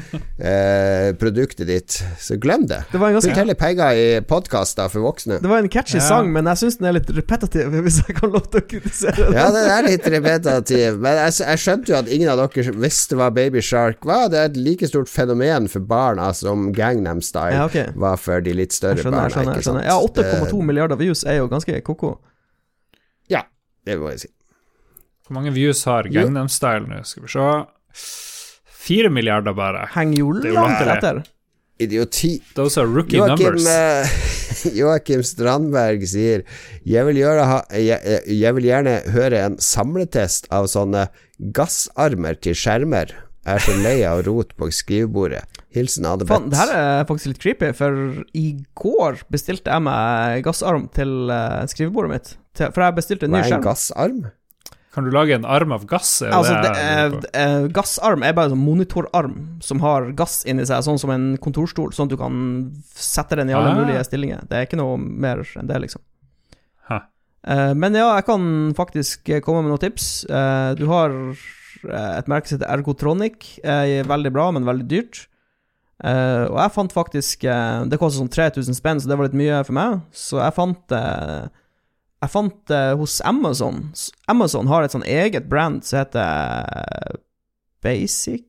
eh, 0.45 1.65
ditt. 1.65 1.97
Så 2.21 2.37
glem 2.41 2.67
det. 2.69 2.83
Det 2.91 2.97
var 3.01 3.09
en 3.09 3.15
ganske- 3.17 3.31
Putt 3.31 3.37
heller 3.41 3.57
penger 3.57 3.97
i 3.97 4.21
podkaster 4.21 4.89
for 4.93 5.01
voksne. 5.01 5.39
Det 5.41 5.49
var 5.49 5.57
en 5.63 5.69
catchy 5.69 5.97
Ja. 5.97 6.03
sang, 6.07 6.31
men 6.31 6.45
jeg 6.45 6.57
syns 6.61 6.77
den 6.77 6.87
er 6.87 6.93
litt 6.99 7.09
repetitiv, 7.09 7.73
hvis 7.85 7.99
jeg 8.07 8.15
kan 8.19 8.29
lov 8.31 8.45
til 8.51 8.61
å 8.61 8.67
kritisere 8.69 9.15
den. 9.15 9.33
Ja, 9.33 9.47
den 9.51 9.69
er 9.71 9.87
litt 9.89 10.05
repetitiv, 10.07 10.99
men 11.01 11.17
jeg, 11.23 11.33
jeg 11.41 11.57
skjønte 11.65 11.91
jo 11.93 11.97
at 11.97 12.07
ingen 12.13 12.29
av 12.29 12.37
dere 12.45 12.75
visste 12.85 13.15
hva 13.17 13.31
Babyshark 13.33 14.05
var. 14.05 14.29
Det 14.29 14.37
er 14.39 14.51
et 14.51 14.57
like 14.61 14.87
stort 14.87 15.09
fenomen 15.09 15.67
for 15.71 15.79
barna 15.81 16.29
som 16.37 16.69
Gangnam 16.75 17.21
Style 17.25 17.55
Ja, 17.57 17.65
okay. 17.65 17.89
var 17.95 18.17
for 18.21 18.39
de 18.45 18.53
litt 18.53 18.73
større 18.75 18.99
Jeg 18.99 19.05
skjønner, 19.07 19.29
jeg 19.33 19.45
barna. 19.49 19.61
skjønner. 19.65 19.83
Ja, 19.89 19.97
8,2 19.99 20.61
milliarder 20.75 20.99
views 20.99 21.23
er 21.23 21.39
jo 21.39 21.47
ganske 21.51 21.79
ko-ko. 21.87 22.17
Ja, 23.31 23.45
det 23.87 23.95
må 24.03 24.11
jeg 24.11 24.25
si. 24.27 24.31
Hvor 25.25 25.39
mange 25.39 25.55
views 25.55 25.79
har 25.89 26.05
Gangnam 26.13 26.51
Style 26.51 26.85
nå? 26.85 26.99
Skal 27.07 27.23
vi 27.25 27.31
se. 27.33 27.47
Fire 28.85 29.09
milliarder 29.09 29.55
bare. 29.57 29.87
Henger 29.95 30.19
jo 30.19 30.33
langt 30.53 30.83
etter. 30.93 31.23
Idioti. 31.81 32.35
Those 32.55 32.77
are 32.79 32.87
rookie 32.87 33.17
Joachim, 33.17 33.55
numbers. 33.57 33.65
eh, 33.67 34.71
Joakim 34.79 35.23
Strandberg 35.27 36.05
sier 36.07 36.45
jeg 36.87 37.03
vil, 37.09 37.17
gjøre, 37.19 37.47
ha- 37.49 37.65
jeg, 37.75 38.21
jeg 38.31 38.55
vil 38.55 38.67
gjerne 38.69 38.93
høre 39.11 39.41
en 39.49 39.57
samletest 39.59 40.47
av 40.55 40.69
sånne 40.71 41.07
gassarmer 41.57 42.37
til 42.39 42.55
skjermer. 42.55 43.11
Jeg 43.45 43.57
er 43.59 43.65
så 43.65 43.75
lei 43.83 43.97
av 44.07 44.21
rot 44.29 44.53
på 44.57 44.69
skrivebordet. 44.73 45.43
Hilsen 45.75 46.05
Adebeth. 46.09 46.47
det 46.49 46.57
her 46.57 46.71
er 46.75 47.05
faktisk 47.09 47.27
litt 47.33 47.41
creepy, 47.43 47.69
for 47.75 48.23
i 48.33 48.45
går 48.79 49.21
bestilte 49.31 49.71
jeg 49.71 49.83
meg 49.85 50.43
gassarm 50.47 50.87
til 50.95 51.29
eh, 51.29 51.65
skrivebordet 51.71 52.11
mitt. 52.15 52.33
Til, 52.55 52.71
for 52.71 52.85
jeg 52.87 52.95
bestilte 52.97 53.27
en 53.27 53.35
Hva 53.35 53.41
ny 53.41 53.43
er 53.43 53.45
en 53.45 53.53
skjerm. 53.53 53.65
gassarm? 53.67 54.25
Kan 54.95 55.03
du 55.03 55.11
lage 55.11 55.35
en 55.35 55.43
arm 55.43 55.73
av 55.75 55.81
gass? 55.91 56.21
Er 56.23 56.31
Altså, 56.31 56.53
det 56.63 56.69
er, 56.79 57.09
på? 57.11 57.25
eh, 57.35 57.65
gassarm 57.75 58.23
er 58.23 58.31
bare 58.37 58.47
en 58.47 58.53
sånn 58.55 58.63
monitorarm 58.63 59.33
som 59.61 59.81
har 59.83 60.07
gass 60.15 60.45
inni 60.47 60.63
seg, 60.65 60.85
sånn 60.87 60.97
som 61.01 61.11
en 61.11 61.25
kontorstol, 61.43 61.91
sånn 61.91 62.07
at 62.07 62.13
du 62.15 62.17
kan 62.21 62.37
sette 62.95 63.35
den 63.35 63.51
i 63.51 63.53
alle 63.57 63.73
Ah. 63.73 63.75
mulige 63.81 64.05
stillinger. 64.07 64.47
Det 64.47 64.55
er 64.55 64.65
ikke 64.69 64.79
noe 64.79 64.95
mer 64.97 65.43
enn 65.59 65.67
det, 65.67 65.81
liksom. 65.83 65.99
Hæ. 66.89 67.01
Eh, 67.43 67.73
men 67.75 67.93
ja, 67.93 68.15
jeg 68.15 68.25
kan 68.25 68.47
faktisk 68.73 69.27
komme 69.43 69.65
med 69.67 69.73
noen 69.75 69.83
tips. 69.83 70.23
Eh, 70.31 70.75
du 70.79 70.85
har 70.87 71.11
et 71.85 72.25
merke 72.31 72.47
som 72.47 72.57
heter 72.57 72.71
Ergotronic. 72.71 73.59
Veldig 74.07 74.31
bra, 74.33 74.47
men 74.55 74.63
veldig 74.65 74.87
dyrt. 74.87 75.25
Eh, 76.05 76.45
og 76.51 76.57
jeg 76.59 76.73
fant 76.75 76.91
faktisk 76.93 77.47
uh, 77.49 77.81
Det 77.89 77.97
kostet 77.97 78.19
sånn 78.21 78.29
3000 78.29 78.77
spenn, 78.77 78.99
så 79.01 79.09
det 79.09 79.15
var 79.17 79.29
litt 79.29 79.37
mye 79.37 79.61
for 79.65 79.77
meg. 79.77 80.03
Så 80.13 80.37
jeg 80.37 80.53
fant 80.57 80.93
eh, 80.93 81.47
Jeg 82.21 82.33
fant 82.33 82.57
det 82.69 82.83
hos 82.99 83.19
Amazon. 83.25 83.87
Amazon 84.31 84.69
har 84.69 84.85
et 84.85 84.93
sånn 84.93 85.07
eget 85.07 85.49
brand 85.49 85.81
som 85.85 86.03
heter 86.03 87.17
Basic, 87.85 88.45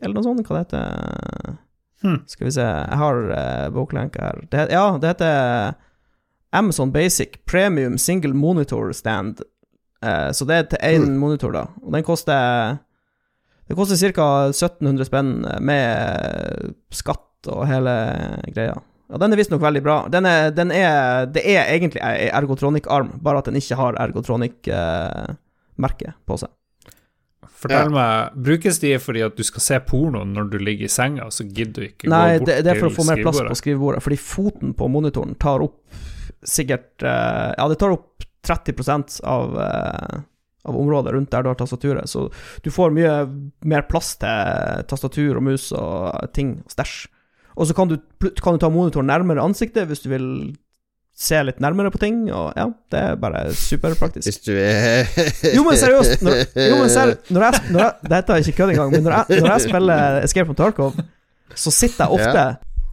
eller 0.00 0.18
noe 0.18 0.26
sånt. 0.26 0.44
Hva 0.48 0.60
det 0.60 0.66
heter 0.68 1.56
Hmm. 1.98 2.20
Skal 2.30 2.46
vi 2.46 2.52
se 2.54 2.62
Jeg 2.62 2.98
har 3.00 3.16
uh, 3.26 3.68
boklenka 3.74 4.20
her. 4.22 4.36
Det, 4.52 4.68
ja, 4.70 4.84
det 5.02 5.08
heter 5.16 5.72
Amazon 6.54 6.92
Basic 6.94 7.40
Premium 7.44 7.98
Single 7.98 8.34
Monitor 8.38 8.92
Stand. 8.92 9.42
Eh, 10.04 10.30
så 10.32 10.44
det 10.44 10.54
er 10.54 10.62
til 10.62 10.78
én 10.82 11.18
monitor, 11.18 11.52
da. 11.52 11.66
Og 11.82 11.92
den 11.92 12.04
koster 12.06 12.78
Det 13.68 13.76
koster 13.76 14.12
ca. 14.16 14.26
1700 14.48 15.04
spenn 15.08 15.32
med 15.60 16.74
skatt 16.94 17.46
og 17.52 17.66
hele 17.68 17.94
greia. 18.54 18.76
Og 19.08 19.16
den 19.22 19.32
er 19.32 19.38
visstnok 19.40 19.62
veldig 19.64 19.80
bra. 19.84 19.94
Den 20.12 20.24
er, 20.28 20.50
den 20.52 20.70
er, 20.74 21.24
det 21.32 21.42
er 21.48 21.64
egentlig 21.72 22.02
ei 22.04 22.28
ergotronic-arm, 22.28 23.08
bare 23.24 23.38
at 23.40 23.46
den 23.48 23.56
ikke 23.60 23.76
har 23.78 23.96
ergotronic-merke 24.04 26.08
på 26.28 26.34
seg. 26.42 26.50
Fortell 27.58 27.88
Ja. 27.88 27.90
meg, 27.90 28.32
brukes 28.44 28.76
de 28.78 28.92
fordi 29.02 29.22
at 29.26 29.34
du 29.36 29.42
skal 29.42 29.60
se 29.64 29.78
porno 29.82 30.20
når 30.24 30.44
du 30.52 30.58
ligger 30.62 30.84
i 30.84 30.88
senga, 30.92 31.26
så 31.34 31.42
gidder 31.44 31.80
du 31.82 31.86
ikke 31.88 32.06
Nei, 32.08 32.38
gå 32.38 32.44
bort 32.44 32.46
til 32.46 32.46
skrivebordet? 32.46 32.54
Nei, 32.54 32.62
det 32.62 32.70
er 32.70 32.74
for 32.78 32.86
å 32.86 32.90
få 32.94 33.04
mer 33.08 33.22
plass 33.24 33.40
på 33.48 33.54
skrivebordet, 33.62 34.02
fordi 34.04 34.18
foten 34.22 34.70
på 34.78 34.84
monitoren 34.92 35.34
tar 35.40 35.58
opp 35.64 35.76
sikkert 36.46 37.02
eh, 37.02 37.50
Ja, 37.58 37.64
det 37.68 37.78
tar 37.80 37.90
opp 37.96 38.22
30% 38.46 39.18
av, 39.26 39.56
eh, 39.58 40.20
av 40.68 40.78
området 40.78 41.14
rundt 41.16 41.32
der 41.32 41.44
du 41.44 41.50
har 41.50 41.58
tastaturet, 41.58 42.10
så 42.10 42.28
du 42.64 42.70
får 42.72 42.94
mye 42.94 43.14
mer 43.68 43.86
plass 43.90 44.14
til 44.20 44.86
tastatur 44.90 45.40
og 45.40 45.46
mus 45.50 45.70
og 45.76 46.32
ting 46.36 46.58
og 46.64 46.74
stæsj. 46.74 46.96
Og 47.58 47.66
så 47.66 47.74
kan 47.74 47.90
du, 47.90 47.98
kan 48.38 48.54
du 48.54 48.62
ta 48.62 48.70
monitoren 48.70 49.08
nærmere 49.10 49.42
ansiktet 49.42 49.88
hvis 49.90 50.04
du 50.04 50.12
vil 50.12 50.26
se 51.18 51.40
litt 51.42 51.58
nærmere 51.58 51.90
på 51.90 51.98
ting, 51.98 52.20
og 52.30 52.52
ja, 52.54 52.68
det 52.94 52.98
er 53.02 53.16
bare 53.18 53.48
superpraktisk. 53.58 54.28
Hvis 54.28 54.38
du 54.46 54.52
er 54.54 55.08
Jo, 55.56 55.64
men 55.66 55.80
seriøst, 55.80 56.22
når, 56.22 56.44
jo, 56.54 56.76
men 56.78 56.92
ser, 56.94 57.16
når 57.34 57.48
jeg, 57.48 57.62
når 57.74 57.82
jeg 57.82 58.12
Dette 58.12 58.36
er 58.36 58.44
ikke 58.44 58.60
kødd 58.60 58.74
engang, 58.76 58.92
men 58.94 59.02
når 59.08 59.16
jeg, 59.16 59.40
når 59.42 59.50
jeg 59.50 59.64
spiller 59.66 60.20
Escape 60.22 60.46
from 60.46 60.58
Tarkov, 60.60 61.00
så 61.58 61.74
sitter 61.74 62.04
jeg 62.06 62.20
ofte 62.20 62.46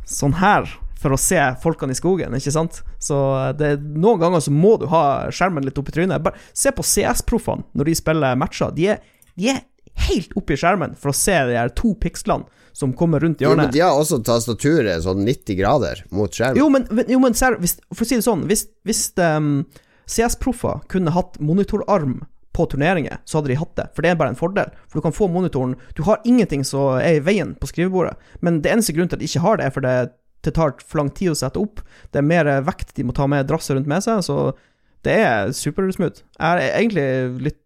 sånn 0.10 0.34
her 0.40 0.66
for 1.00 1.16
å 1.16 1.20
se 1.20 1.40
folkene 1.64 1.94
i 1.94 1.98
skogen, 1.98 2.36
ikke 2.38 2.54
sant? 2.56 2.82
Så 3.04 3.18
det, 3.60 3.76
noen 3.84 4.22
ganger 4.22 4.44
så 4.44 4.54
må 4.54 4.76
du 4.82 4.88
ha 4.92 5.28
skjermen 5.34 5.66
litt 5.66 5.78
opp 5.82 5.92
i 5.92 5.96
trynet. 5.96 6.24
Bare 6.24 6.40
se 6.56 6.72
på 6.76 6.86
CS-proffene 6.86 7.68
når 7.76 7.92
de 7.92 7.98
spiller 8.00 8.40
matcher. 8.40 8.72
De 8.76 8.92
er, 8.96 9.02
de 9.36 9.52
er 9.54 9.64
helt 10.10 10.36
oppi 10.40 10.58
skjermen 10.60 10.96
for 11.00 11.12
å 11.12 11.18
se 11.18 11.36
de 11.50 11.58
her 11.58 11.72
to 11.76 11.94
pikslene 12.02 12.48
som 12.76 12.92
kommer 12.98 13.24
rundt 13.24 13.40
hjørnet. 13.40 13.56
Jo, 13.56 13.62
men 13.64 13.74
de 13.74 13.84
har 13.86 13.96
også 13.96 14.20
tastaturet 14.28 15.04
sånn 15.06 15.24
90 15.24 15.60
grader 15.62 16.02
mot 16.16 16.32
skjermen. 16.32 16.60
Jo, 16.60 16.68
men, 16.72 16.88
jo, 17.08 17.20
men 17.24 17.38
ser, 17.38 17.56
hvis, 17.62 17.78
for 17.94 18.04
å 18.04 18.10
si 18.10 18.20
det 18.20 18.26
sånn, 18.26 18.44
hvis, 18.50 18.66
hvis 18.88 19.08
um, 19.24 19.62
CS-proffer 20.12 20.84
kunne 20.92 21.14
hatt 21.16 21.40
monitorarm 21.40 22.26
på 22.56 22.66
turneringer, 22.72 23.20
så 23.28 23.40
hadde 23.40 23.52
de 23.52 23.58
hatt 23.60 23.74
det, 23.80 23.88
for 23.96 24.04
det 24.04 24.12
er 24.12 24.20
bare 24.20 24.32
en 24.32 24.40
fordel. 24.40 24.76
For 24.88 25.00
du 25.00 25.06
kan 25.08 25.16
få 25.16 25.28
monitoren 25.32 25.74
Du 25.96 26.06
har 26.08 26.22
ingenting 26.24 26.64
som 26.68 27.00
er 27.02 27.18
i 27.18 27.24
veien 27.24 27.56
på 27.60 27.68
skrivebordet, 27.68 28.16
men 28.44 28.62
det 28.64 28.72
eneste 28.72 28.96
grunnen 28.96 29.12
til 29.12 29.20
at 29.20 29.24
de 29.24 29.32
ikke 29.32 29.44
har 29.44 29.60
det, 29.60 29.68
er 29.68 29.76
for 29.76 29.88
det, 30.46 30.56
tar 30.58 30.76
for 30.84 31.02
lang 31.02 31.12
tid 31.16 31.34
å 31.34 31.38
sette 31.40 31.62
opp. 31.62 31.84
Det 32.14 32.22
er 32.22 32.28
mer 32.28 32.50
vekt 32.66 32.96
de 32.98 33.06
må 33.08 33.16
ta 33.16 33.28
med 33.30 33.48
drasse 33.50 33.76
rundt 33.76 33.90
med 33.90 34.06
seg, 34.06 34.24
så 34.26 34.38
det 35.06 35.20
er 35.22 35.54
supersmooth. 35.54 36.24
Jeg 36.40 36.46
er 36.46 36.80
egentlig 36.80 37.08
litt 37.50 37.62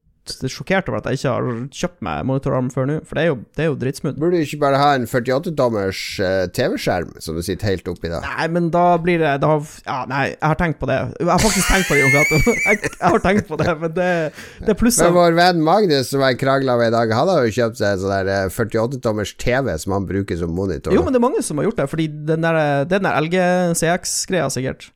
sjokkert 0.51 0.89
over 0.89 0.99
at 0.99 1.09
jeg 1.09 1.19
ikke 1.19 1.33
har 1.35 1.47
kjøpt 1.81 2.01
meg 2.05 2.25
monitorarm 2.29 2.69
før 2.73 2.87
nå, 2.89 2.97
for 3.07 3.17
det 3.19 3.23
er 3.23 3.29
jo, 3.31 3.37
det 3.57 3.63
er 3.65 3.69
jo 3.69 3.77
dritsmooth. 3.81 4.19
Burde 4.21 4.39
du 4.39 4.45
ikke 4.45 4.61
bare 4.61 4.81
ha 4.81 4.89
en 4.97 5.07
48-tommers 5.09 6.01
eh, 6.25 6.43
TV-skjerm 6.55 7.15
som 7.23 7.37
du 7.39 7.43
sitter 7.45 7.71
helt 7.71 7.89
oppi 7.91 8.11
da? 8.11 8.21
Nei, 8.25 8.47
men 8.55 8.69
da 8.73 8.85
blir 9.01 9.21
det 9.21 9.35
da, 9.43 9.55
Ja, 9.85 9.99
nei, 10.09 10.25
jeg 10.33 10.43
har 10.45 10.59
tenkt 10.59 10.79
på 10.81 10.89
det. 10.89 10.99
Jeg 11.19 11.29
har 11.29 11.41
faktisk 11.43 11.71
tenkt 11.71 11.89
på 11.89 11.97
det, 11.97 12.03
Jon 12.03 12.15
Cato. 12.17 12.41
Jeg, 12.69 12.81
jeg 12.85 13.13
har 13.13 13.21
tenkt 13.23 13.47
på 13.49 13.57
det, 13.57 13.73
men 13.81 13.93
det, 13.95 14.09
det 14.61 14.73
er 14.73 14.77
plusset. 14.77 15.07
Men 15.07 15.15
vår 15.15 15.37
venn 15.37 15.63
Magnus 15.65 16.11
som 16.11 16.21
jeg 16.25 16.37
krangla 16.41 16.75
med 16.79 16.91
i 16.91 16.93
dag, 16.93 17.13
han 17.15 17.31
har 17.31 17.47
jo 17.47 17.53
kjøpt 17.55 17.79
seg 17.79 17.95
en 17.95 18.03
sånn 18.03 18.29
eh, 18.35 18.45
48-tommers 18.53 19.33
TV 19.41 19.71
som 19.81 19.95
han 19.95 20.07
bruker 20.09 20.37
som 20.39 20.53
monitor. 20.53 20.93
Jo, 20.93 21.03
men 21.05 21.15
det 21.15 21.21
er 21.21 21.25
mange 21.25 21.43
som 21.45 21.61
har 21.61 21.69
gjort 21.69 21.81
det, 21.81 21.89
fordi 21.91 22.07
den 22.29 22.45
der, 22.45 22.59
er 22.59 22.87
den 22.89 23.07
der 23.07 23.19
LG 23.25 23.39
CX-greia, 23.79 24.49
sikkert. 24.53 24.89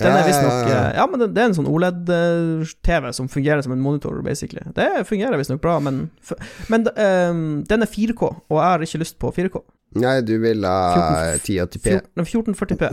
Den 0.00 0.16
er 0.16 0.26
visstnok 0.26 0.54
ja, 0.64 0.68
ja. 0.70 0.84
Ja, 1.00 1.06
men 1.10 1.22
det, 1.22 1.30
er 1.36 1.50
en 1.50 1.56
sånn 1.56 1.68
OLED-TV 1.70 3.10
som 3.16 3.28
fungerer 3.32 3.64
som 3.66 3.74
en 3.74 3.82
monitor, 3.84 4.16
basically. 4.26 4.64
Det 4.76 4.88
fungerer 5.08 5.40
visstnok 5.40 5.62
bra, 5.62 5.78
men, 5.84 6.06
men 6.72 6.88
um, 6.88 7.42
den 7.68 7.86
er 7.86 7.90
4K, 7.90 8.30
og 8.48 8.56
jeg 8.56 8.66
har 8.66 8.86
ikke 8.86 9.02
lyst 9.04 9.20
på 9.20 9.32
4K. 9.36 9.62
Nei, 10.00 10.20
du 10.22 10.36
vil 10.42 10.64
ha 10.66 10.78
1080p. 11.36 11.98
1440p. 12.20 12.88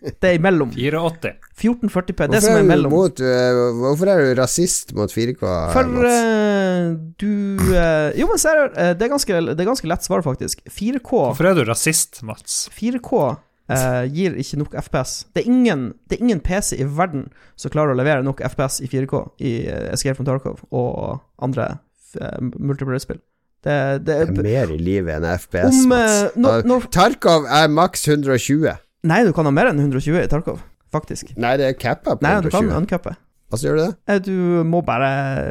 Det 0.00 0.30
er 0.30 0.38
imellom. 0.38 0.70
84. 0.72 1.34
1440p, 1.60 2.20
det 2.24 2.38
Hvorfor 2.38 2.46
som 2.46 2.54
er, 2.56 2.62
imellom. 2.64 2.92
mot, 2.94 3.20
eh, 3.20 3.58
hvorfor 3.76 4.08
er 4.08 4.22
du 4.24 4.40
rasist 4.40 4.94
mot 4.96 5.12
4K? 5.12 5.42
For 5.74 6.06
eh, 6.08 6.86
du 7.20 7.60
uh, 7.68 8.08
Jo, 8.16 8.30
men 8.30 8.40
ser 8.40 8.56
du, 8.56 8.78
eh, 8.80 8.94
det, 8.96 9.04
er 9.04 9.12
ganske, 9.12 9.40
det 9.50 9.60
er 9.60 9.68
ganske 9.68 9.90
lett 9.90 10.06
svar, 10.06 10.24
faktisk. 10.24 10.64
4K 10.64 11.10
Hvorfor 11.10 11.50
er 11.50 11.58
du 11.58 11.66
rasist, 11.68 12.22
Mats? 12.24 12.62
4K 12.72 13.36
eh, 13.70 14.04
gir 14.12 14.34
ikke 14.42 14.58
nok 14.60 14.74
FPS. 14.82 15.12
Det 15.34 15.44
er, 15.44 15.48
ingen, 15.50 15.84
det 16.08 16.18
er 16.18 16.24
ingen 16.24 16.40
PC 16.40 16.76
i 16.80 16.84
verden 16.84 17.28
som 17.56 17.70
klarer 17.70 17.94
å 17.94 17.98
levere 17.98 18.22
nok 18.26 18.40
FPS 18.42 18.80
i 18.84 18.88
4K 18.90 19.22
i 19.40 19.54
eh, 19.66 19.92
Escape 19.94 20.16
from 20.18 20.26
Tarkov 20.28 20.60
og 20.70 21.20
andre 21.42 21.78
uh, 22.20 22.38
multiplayer-spill. 22.58 23.20
Det, 23.62 24.04
det 24.06 24.14
er 24.16 24.30
er 24.30 24.42
mer 24.42 24.70
i 24.72 24.78
livet 24.80 25.18
enn 25.18 25.26
FPS, 25.36 25.82
Om, 25.82 25.88
Mats. 25.92 26.20
eh, 26.22 26.38
når- 26.40 26.62
når- 26.66 26.86
Tarkov 26.90 27.44
er 27.44 27.68
maks 27.68 28.06
120. 28.08 28.70
Nei, 29.04 29.22
du 29.24 29.32
kan 29.36 29.44
ha 29.44 29.50
mer 29.52 29.68
enn 29.68 29.78
120 29.80 30.22
i 30.22 30.28
Tarkov, 30.32 30.60
faktisk. 30.92 31.34
Nei, 31.36 31.56
det 31.60 31.66
er 31.68 31.74
cappa 31.76 32.16
på 32.16 32.22
Nei, 32.24 32.40
du 32.40 32.48
kan 32.50 32.64
120. 32.64 32.80
uncappe. 32.84 33.16
Hva 33.50 33.58
gjør 33.58 33.76
du 33.76 33.82
det? 33.82 33.94
Eh, 34.06 34.18
Du 34.22 34.62
må 34.64 34.78
bare 34.86 35.08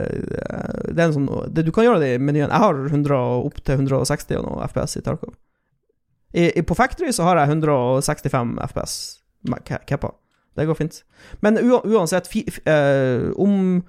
eh, 0.08 0.86
Det 0.88 1.00
er 1.04 1.10
en 1.10 1.14
sånn 1.18 1.54
Du 1.54 1.72
kan 1.76 1.84
gjøre 1.84 2.00
det 2.00 2.14
i 2.16 2.18
menyen. 2.18 2.48
Jeg 2.50 2.62
har 2.64 2.74
100 2.88 3.18
opp 3.46 3.58
til 3.68 3.76
160 3.76 4.38
og 4.40 4.46
noe 4.46 4.68
FPS 4.70 4.96
i 4.98 5.02
Tarkov. 5.04 5.34
I, 6.34 6.60
i, 6.60 6.64
på 6.64 6.76
Factory 6.78 7.12
så 7.16 7.26
har 7.26 7.40
jeg 7.42 7.56
165 7.56 8.58
FPS 8.70 8.96
cappa. 9.88 10.12
Det 10.56 10.66
går 10.68 10.76
fint. 10.76 11.04
Men 11.42 11.58
uansett, 11.64 12.28
fi, 12.28 12.44
eh, 12.66 13.32
om 13.38 13.84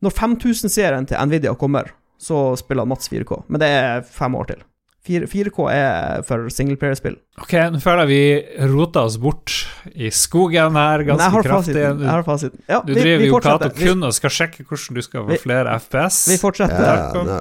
Når 0.00 0.10
5000-serien 0.14 1.06
til 1.10 1.18
Nvidia 1.26 1.54
kommer, 1.58 1.88
så 2.22 2.54
spiller 2.56 2.86
Mats 2.86 3.08
4K. 3.10 3.40
Men 3.48 3.60
det 3.60 3.68
er 3.68 4.04
fem 4.06 4.34
år 4.38 4.44
til. 4.46 4.60
4, 5.06 5.26
4K 5.30 5.66
er 5.72 6.22
for 6.26 6.48
singleplayer-spill. 6.52 7.14
Ok, 7.40 7.52
nå 7.72 7.78
føler 7.80 8.02
jeg 8.04 8.10
vi 8.10 8.66
rota 8.72 9.04
oss 9.06 9.16
bort 9.22 9.52
i 9.94 10.10
skogen 10.12 10.74
her 10.76 11.00
jeg 11.04 11.08
ganske 11.08 11.28
har 11.32 11.46
kraftig. 11.46 11.74
fasiten. 11.78 12.02
Jeg 12.02 12.10
har 12.10 12.24
fasiten. 12.26 12.60
Ja, 12.68 12.80
Du 12.84 12.92
vi, 12.92 13.00
driver 13.00 13.22
vi 13.22 13.28
jo 13.30 13.38
Cato. 13.40 13.70
Kun 13.78 14.02
og 14.04 14.12
skal 14.16 14.30
sjekke 14.34 14.66
hvordan 14.66 14.94
du 14.98 15.02
skal 15.06 15.22
få 15.24 15.28
Vi- 15.30 15.38
flere 15.46 15.76
FPS. 15.80 16.18
vi 16.28 16.36
fortsetter. 16.42 16.82
Ja, 16.82 16.96
ja, 17.14 17.22
nå, 17.24 17.38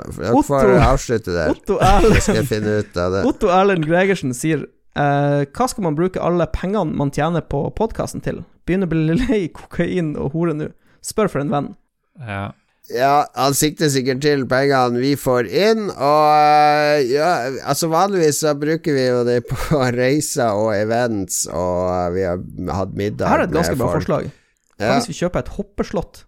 får 0.48 0.64
Otto- 0.64 0.80
avslutte 0.92 1.34
der. 1.36 1.50
Otto 1.52 1.80
Erlend 1.82 2.22
skal 2.22 2.46
finne 2.46 2.78
ut 2.80 2.98
av 2.98 3.12
det. 3.18 3.26
Otto 3.26 3.48
Erlend 3.50 3.86
Gregersen 3.90 4.34
sier 4.38 4.64
uh, 4.96 5.44
Hva 5.52 5.68
skal 5.68 5.84
man 5.84 5.96
bruke 5.96 6.22
alle 6.24 6.48
pengene 6.48 6.96
man 6.96 7.12
tjener 7.12 7.42
på 7.42 7.66
podkasten 7.76 8.22
til? 8.24 8.46
Begynner 8.66 8.88
å 8.88 8.94
bli 8.94 9.18
lei 9.28 9.42
kokain 9.50 10.16
og 10.16 10.32
hore 10.38 10.54
nå. 10.56 10.70
Spør 11.04 11.30
for 11.30 11.40
en 11.44 11.50
venn. 11.52 11.76
Ja. 12.22 12.52
Ja, 12.96 13.26
han 13.36 13.56
sikter 13.58 13.90
sikkert 13.92 14.22
til 14.24 14.46
pengene 14.48 15.02
vi 15.02 15.10
får 15.20 15.50
inn, 15.52 15.90
og 15.92 16.28
øh, 16.32 17.02
ja, 17.12 17.32
altså 17.68 17.90
vanligvis 17.92 18.40
så 18.46 18.54
bruker 18.56 18.96
vi 18.96 19.04
jo 19.10 19.26
det 19.28 19.42
på 19.50 19.82
reiser 19.98 20.56
og 20.56 20.72
events, 20.78 21.42
og 21.52 21.90
øh, 21.92 22.14
vi 22.16 22.24
har 22.24 22.40
hatt 22.78 22.96
middag 22.96 23.28
Her 23.28 23.44
er 23.44 23.50
et 23.50 23.58
ganske 23.58 23.76
bra 23.76 23.90
folk. 23.92 24.00
forslag. 24.06 24.30
Hva 24.78 24.88
Ja, 24.88 24.96
hvis 25.00 25.10
vi 25.12 25.18
kjøper 25.20 25.44
et 25.44 25.52
hoppeslott? 25.58 26.24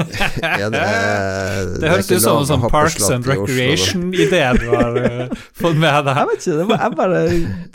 ja, 0.00 0.68
det, 0.68 0.70
det, 0.72 1.80
Det 1.80 1.90
høres 1.92 2.08
ut 2.10 2.22
som 2.24 2.38
en 2.40 2.46
sånn 2.48 2.62
Parks 2.72 3.04
and. 3.12 3.26
Recreation-idé 3.28 4.40
du 4.60 4.68
har 4.72 4.96
eh, 5.00 5.34
fått 5.56 5.76
med 5.80 6.06
deg. 6.08 6.20
Jeg 6.20 6.30
vet 6.30 6.44
ikke, 6.44 6.56
det 6.60 6.68
var 6.70 6.84
jeg 6.84 6.96
bare 7.00 7.20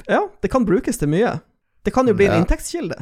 Ja, 0.10 0.22
det 0.42 0.52
kan 0.54 0.66
brukes 0.68 1.02
til 1.02 1.12
mye. 1.14 1.36
Det 1.86 1.94
kan 1.94 2.10
jo 2.10 2.16
bli 2.18 2.26
en 2.30 2.42
inntektskilde. 2.42 2.98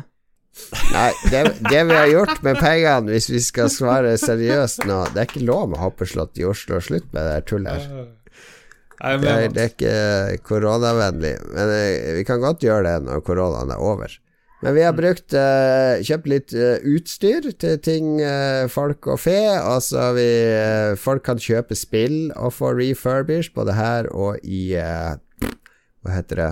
Nei, 0.94 1.12
det, 1.32 1.44
det 1.66 1.80
vi 1.90 1.96
har 1.98 2.10
gjort 2.12 2.44
med 2.46 2.60
pengene, 2.62 3.10
hvis 3.10 3.30
vi 3.34 3.40
skal 3.42 3.72
svare 3.74 4.14
seriøst 4.22 4.86
nå 4.86 5.00
Det 5.14 5.22
er 5.24 5.30
ikke 5.30 5.48
lov 5.48 5.72
med 5.72 5.82
hoppeslott 5.82 6.38
i 6.38 6.46
Oslo. 6.46 6.78
Slutt 6.84 7.08
med 7.16 7.26
det 7.26 7.48
tullet 7.50 7.74
her. 7.74 8.04
Er 9.04 9.18
Det 9.20 9.32
er, 9.32 9.48
det 9.50 9.64
er 9.64 9.72
ikke 9.72 10.44
koronavennlig, 10.48 11.34
men 11.52 11.72
eh, 11.76 12.14
vi 12.20 12.28
kan 12.28 12.40
godt 12.44 12.62
gjøre 12.64 12.86
det 12.86 13.08
når 13.08 13.24
koronaen 13.26 13.74
er 13.74 13.82
over. 13.82 14.14
Men 14.64 14.78
vi 14.78 14.86
har 14.86 14.94
brukt 14.96 15.34
eh, 15.36 16.00
kjøpt 16.08 16.30
litt 16.32 16.54
eh, 16.56 16.86
utstyr 16.88 17.50
til 17.60 17.82
ting 17.84 18.14
folk 18.72 19.10
og 19.12 19.20
fe. 19.20 19.40
Altså 19.58 20.14
vi 20.16 20.30
Folk 21.02 21.26
kan 21.26 21.42
kjøpe 21.42 21.76
spill 21.76 22.30
og 22.38 22.54
få 22.56 22.72
refurbished, 22.78 23.52
både 23.58 23.76
her 23.76 24.08
og 24.14 24.38
i 24.46 24.70
Hva 24.78 26.14
heter 26.14 26.40
det? 26.40 26.52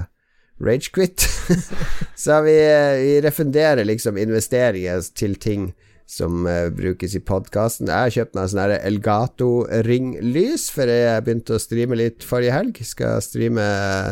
Ragequit. 0.64 1.26
Så 2.24 2.42
vi, 2.46 2.58
eh, 2.58 2.98
vi 3.02 3.16
refunderer 3.26 3.88
liksom 3.88 4.20
investeringer 4.22 5.02
til 5.18 5.38
ting 5.42 5.72
som 6.12 6.44
uh, 6.44 6.68
brukes 6.76 7.16
i 7.16 7.22
podkasten. 7.24 7.88
Jeg 7.88 8.08
har 8.08 8.14
kjøpt 8.18 8.36
meg 8.36 8.50
sånn 8.52 8.74
Elgato-ringlys, 8.76 10.68
for 10.76 10.92
jeg 10.92 11.24
begynte 11.24 11.56
å 11.56 11.62
streame 11.62 11.96
litt 11.96 12.26
forrige 12.28 12.56
helg. 12.58 12.82
Skal 12.84 13.24
streame 13.24 13.64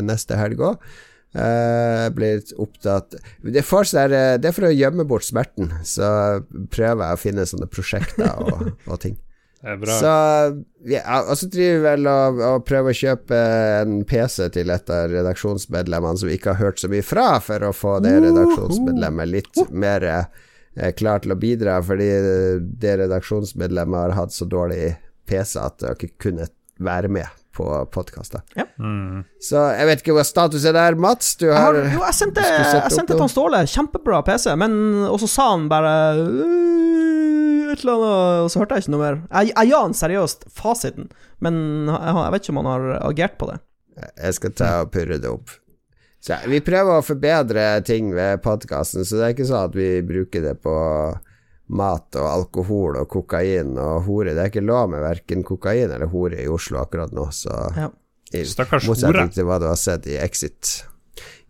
neste 0.08 0.40
helg 0.40 0.64
òg. 0.64 0.90
Uh, 1.30 2.08
blir 2.10 2.40
opptatt 2.58 3.14
det, 3.46 3.62
sånn 3.62 4.10
eh, 4.10 4.32
det 4.42 4.48
er 4.50 4.54
for 4.56 4.66
å 4.66 4.72
gjemme 4.74 5.04
bort 5.06 5.28
smerten, 5.28 5.70
så 5.86 6.08
prøver 6.74 7.04
jeg 7.04 7.20
å 7.20 7.20
finne 7.22 7.46
sånne 7.46 7.68
prosjekter 7.70 8.32
og, 8.42 8.72
og 8.90 8.98
ting. 9.04 9.20
Det. 9.61 9.95
Så 9.99 10.11
ja, 10.88 11.18
Og 11.26 11.38
så 11.38 11.49
driver 11.52 11.73
vi 11.76 11.84
vel 11.84 12.07
og, 12.07 12.44
og 12.48 12.68
prøver 12.68 12.94
å 12.94 12.99
kjøpe 12.99 13.40
en 13.81 13.98
PC 14.07 14.48
til 14.56 14.72
et 14.72 14.94
av 14.95 15.10
redaksjonsmedlemmene 15.11 16.22
som 16.22 16.30
vi 16.30 16.38
ikke 16.40 16.53
har 16.53 16.69
hørt 16.69 16.80
så 16.80 16.91
mye 16.91 17.06
fra, 17.06 17.27
for 17.44 17.68
å 17.68 17.73
få 17.76 17.98
det 18.06 18.15
redaksjonsmedlemmet 18.23 19.34
litt 19.34 19.64
mer 19.72 20.07
eh, 20.07 20.94
klar 20.95 21.26
til 21.26 21.36
å 21.36 21.40
bidra, 21.40 21.81
fordi 21.84 22.10
det 22.80 22.95
redaksjonsmedlemmet 23.03 24.06
har 24.06 24.18
hatt 24.22 24.36
så 24.36 24.48
dårlig 24.48 24.95
PC 25.30 25.60
at 25.61 25.84
de 25.84 25.94
ikke 25.98 26.30
kunne 26.30 26.48
være 26.80 27.11
med 27.11 27.39
på 27.60 27.68
podkaster. 27.94 28.41
Mm. 28.80 29.26
Så 29.44 29.61
jeg 29.76 29.90
vet 29.90 30.03
ikke 30.03 30.15
hva 30.18 30.26
status 30.27 30.65
er 30.69 30.76
der, 30.77 30.98
Mats. 30.99 31.36
Du 31.40 31.45
Jeg, 31.49 31.56
har 31.57 31.76
har, 31.76 31.91
jo, 31.94 32.02
jeg 32.07 32.18
sendte, 32.18 32.45
jeg 32.48 32.95
sendte 32.95 33.14
til 33.14 33.23
han 33.26 33.31
Ståle 33.31 33.61
kjempebra 33.69 34.23
PC, 34.27 34.49
men 34.60 34.73
Og 35.10 35.19
så 35.22 35.30
sa 35.31 35.52
han 35.53 35.68
bare 35.72 35.94
«Øh, 36.18 37.72
et 37.73 37.84
eller 37.84 37.95
annet, 37.95 38.44
og 38.44 38.52
så 38.52 38.61
hørte 38.64 38.77
jeg 38.77 38.86
ikke 38.86 38.94
noe 38.95 39.03
mer. 39.03 39.18
Jeg, 39.30 39.52
jeg 39.53 39.72
ga 39.72 39.81
han 39.86 39.98
seriøst 39.98 40.45
fasiten, 40.57 41.10
men 41.44 41.60
jeg, 41.90 42.14
jeg 42.18 42.34
vet 42.34 42.45
ikke 42.45 42.56
om 42.56 42.61
han 42.64 42.72
har 42.73 42.88
agert 43.11 43.36
på 43.41 43.49
det. 43.52 43.60
Jeg 43.99 44.38
skal 44.38 44.56
ta 44.57 44.69
og 44.86 44.94
purre 44.95 45.19
det 45.22 45.30
opp. 45.30 45.53
Så 46.23 46.36
Vi 46.52 46.60
prøver 46.64 46.99
å 46.99 47.06
forbedre 47.06 47.65
ting 47.88 48.11
ved 48.15 48.41
podkasten, 48.44 49.06
så 49.07 49.19
det 49.19 49.27
er 49.27 49.36
ikke 49.36 49.48
sånn 49.48 49.69
at 49.69 49.77
vi 49.77 49.90
bruker 50.07 50.44
det 50.44 50.57
på 50.64 50.76
mat 51.70 52.16
og 52.18 52.28
alkohol 52.30 52.98
og 52.98 53.08
kokain 53.14 53.76
og 53.78 54.04
hore. 54.08 54.34
Det 54.34 54.41
er 54.44 54.50
ikke 54.52 54.66
lov 54.66 54.90
med 54.90 55.04
verken 55.06 55.44
kokain 55.46 55.91
eller 55.91 56.10
hore 56.10 56.40
i 56.41 56.48
Oslo 56.50 56.80
akkurat 56.82 57.12
nå, 57.14 57.28
så 57.32 57.54
Ja. 57.78 57.90
i 58.34 58.44
Stakkars 58.46 58.88
motsetning 58.90 59.28
hore. 59.28 59.34
til 59.36 59.46
hva 59.46 59.60
du 59.62 59.68
har 59.70 59.76
sett 59.78 60.08
i 60.08 60.18
Exit. 60.18 60.84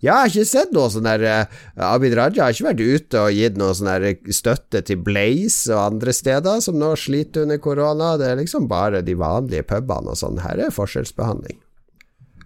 Ja, 0.02 0.14
jeg 0.14 0.16
har 0.16 0.28
ikke 0.32 0.46
sett 0.48 0.72
noe 0.72 0.88
sånn 0.90 1.04
der 1.04 1.24
eh, 1.28 1.46
Abid 1.84 2.14
Raja 2.16 2.46
har 2.46 2.54
ikke 2.56 2.70
vært 2.70 2.80
ute 2.80 3.20
og 3.20 3.34
gitt 3.36 3.58
noe 3.60 3.74
sånn 3.76 3.90
der 3.92 4.16
støtte 4.32 4.82
til 4.88 4.96
Blaze 5.04 5.74
og 5.76 5.82
andre 5.94 6.14
steder 6.16 6.62
som 6.64 6.78
nå 6.80 6.94
sliter 6.96 7.44
under 7.44 7.58
korona. 7.60 8.14
Det 8.18 8.28
er 8.32 8.40
liksom 8.40 8.68
bare 8.72 9.02
de 9.04 9.14
vanlige 9.20 9.64
pubene 9.68 10.14
og 10.16 10.16
sånn. 10.18 10.40
Her 10.40 10.58
er 10.68 10.72
forskjellsbehandling. 10.72 11.60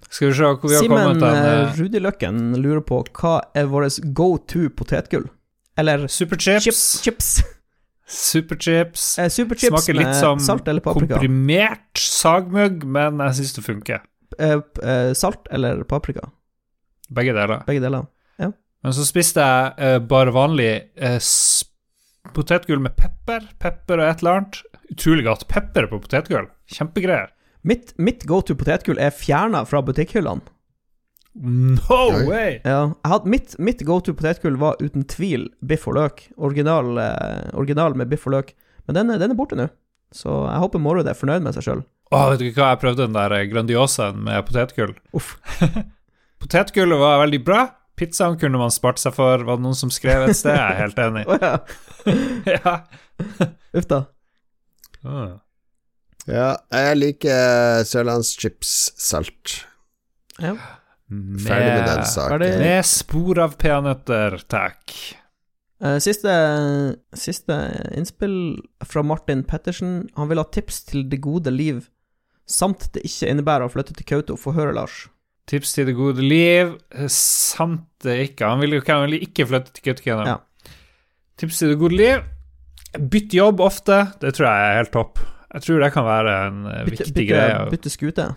Skal 0.10 0.30
vi 0.30 0.34
se 0.34 0.44
hvor 0.50 0.70
vi 0.70 0.76
har 0.76 0.82
Simen 0.84 1.06
kommet 1.06 1.24
hen. 1.24 1.46
eh, 1.46 1.62
eh, 1.70 1.78
Rudi 1.78 2.00
Løkken 2.02 2.42
lurer 2.62 2.82
på 2.86 3.04
hva 3.22 3.36
er 3.56 3.66
vårt 3.70 4.02
go 4.14 4.38
to 4.38 4.70
potetgull? 4.70 5.30
Eller 5.78 6.08
Superchips. 6.08 6.64
chips. 6.66 7.02
chips. 7.02 7.44
Superchips. 8.14 9.06
Eh, 9.20 9.30
Superchips 9.34 9.72
Smaker 9.74 10.00
litt 10.00 10.16
som 10.20 10.42
komprimert 10.86 12.00
sagmugg, 12.00 12.86
men 12.86 13.22
jeg 13.28 13.40
syns 13.42 13.58
det 13.58 13.66
funker. 13.66 14.04
Eh, 14.40 14.58
eh, 14.84 15.12
salt 15.18 15.50
eller 15.54 15.84
paprika. 15.90 16.30
Begge 17.14 17.36
deler. 17.36 17.66
Begge 17.68 17.84
deler. 17.84 18.10
Men 18.84 18.96
så 18.96 19.06
spiste 19.08 19.44
jeg 19.44 19.76
eh, 19.80 20.00
bare 20.12 20.34
vanlig 20.36 20.72
eh, 21.00 21.30
potetgull 22.36 22.82
med 22.84 22.98
pepper. 23.00 23.46
Pepper 23.64 24.02
og 24.02 24.10
et 24.10 24.24
eller 24.24 24.40
annet. 24.40 24.60
Utrolig 24.92 25.24
godt. 25.28 25.48
Pepper 25.52 25.88
på 25.92 26.02
potetgull. 26.04 26.50
Kjempegreier. 26.74 27.32
Mitt, 27.64 27.94
mitt 27.96 28.26
go 28.28 28.42
to 28.44 28.58
potetgull 28.60 29.00
er 29.00 29.16
fjerna 29.16 29.64
fra 29.70 29.80
butikkhyllene. 29.88 30.44
No 31.36 32.02
way! 32.30 32.60
Ja, 32.62 32.92
jeg 32.94 33.10
hadde, 33.10 33.30
mitt, 33.34 33.56
mitt 33.58 33.80
go 33.88 33.96
to 34.06 34.14
potetgull 34.14 34.58
var 34.62 34.76
uten 34.84 35.06
tvil 35.10 35.48
biff 35.66 35.88
og 35.90 35.96
løk. 35.98 36.28
Original, 36.38 36.92
eh, 37.02 37.48
original 37.58 37.96
med 37.98 38.12
biff 38.12 38.28
og 38.30 38.36
løk. 38.36 38.52
Men 38.88 39.00
den, 39.00 39.10
er- 39.16 39.22
den 39.24 39.34
er 39.34 39.40
borte 39.40 39.58
nå. 39.58 39.70
Så 40.14 40.30
jeg 40.46 40.62
håper 40.62 40.82
Morud 40.84 41.08
er 41.10 41.18
fornøyd 41.18 41.42
med 41.42 41.56
seg 41.58 41.66
sjøl. 41.66 41.82
Å, 42.14 42.20
vet 42.30 42.44
du 42.44 42.46
ikke 42.52 42.62
hva, 42.62 42.74
jeg 42.76 42.82
prøvde 42.84 43.08
den 43.08 43.16
der 43.18 43.34
Grandiosaen 43.50 44.20
med 44.28 44.44
potetgull. 44.46 44.94
Uff. 45.18 45.32
Potetgullet 46.44 47.00
var 47.02 47.24
veldig 47.24 47.40
bra. 47.48 47.64
Pizzaen 47.98 48.38
kunne 48.42 48.60
man 48.62 48.74
spart 48.74 49.00
seg 49.02 49.14
for, 49.16 49.42
var 49.48 49.58
det 49.58 49.64
noen 49.66 49.78
som 49.78 49.90
skrev 49.94 50.28
et 50.28 50.38
sted. 50.38 50.54
Jeg 50.54 50.76
er 50.76 50.82
helt 50.84 51.02
enig. 51.02 51.24
Å 51.32 51.40
ja. 51.42 51.54
ja. 52.54 52.76
Uff 53.74 53.90
da. 53.90 54.00
Ah. 55.04 55.34
Ja, 56.30 56.48
jeg 56.72 57.00
liker 57.02 57.84
sørlandschips 57.90 58.76
salt. 59.02 59.64
Ja. 60.42 60.54
Ferdig 61.44 61.72
med 61.74 61.88
den 61.90 62.06
saken. 62.10 62.34
Ferdig. 62.36 62.52
Med 62.64 62.86
spor 62.90 63.40
av 63.44 63.58
peanøtter, 63.62 64.38
takk. 64.52 64.96
Eh, 65.84 65.98
siste, 66.04 66.34
siste 67.20 67.58
innspill 67.98 68.38
fra 68.88 69.04
Martin 69.04 69.44
Pettersen. 69.48 70.08
Han 70.16 70.30
vil 70.32 70.40
ha 70.40 70.46
tips 70.56 70.84
til 70.92 71.08
det 71.12 71.20
gode 71.26 71.52
liv, 71.52 71.82
samt 72.48 72.90
det 72.96 73.04
ikke 73.08 73.32
innebærer 73.34 73.68
å 73.68 73.74
flytte 73.74 73.96
til 73.98 74.08
Kautokeino. 74.08 74.40
Få 74.40 74.54
høre, 74.56 74.74
Lars. 74.78 75.08
Tips 75.52 75.74
til 75.76 75.90
det 75.90 75.98
gode 75.98 76.24
liv, 76.24 76.78
samt 77.12 77.84
det 78.06 78.30
ikke. 78.30 78.48
Han 78.48 78.62
vil 78.64 78.78
jo 78.78 78.84
ikke, 78.84 78.96
han 78.96 79.10
vil 79.10 79.26
ikke 79.26 79.48
flytte 79.50 79.74
til 79.76 79.90
Kautokeino. 79.90 80.24
Ja. 80.30 80.38
Tips 81.42 81.60
til 81.60 81.74
det 81.74 81.80
gode 81.82 81.98
liv, 82.00 82.24
bytt 83.12 83.34
jobb 83.36 83.60
ofte. 83.66 83.98
Det 84.22 84.36
tror 84.38 84.48
jeg 84.48 84.70
er 84.70 84.80
helt 84.80 84.94
topp. 84.96 85.20
Jeg 85.54 85.66
tror 85.68 85.84
det 85.84 85.92
kan 85.94 86.06
være 86.08 86.32
en 86.48 86.62
Bytte, 86.64 86.86
viktig 86.94 87.12
bytte, 87.14 87.26
greie. 87.30 87.58
bytte 87.74 87.92
skute. 87.94 88.30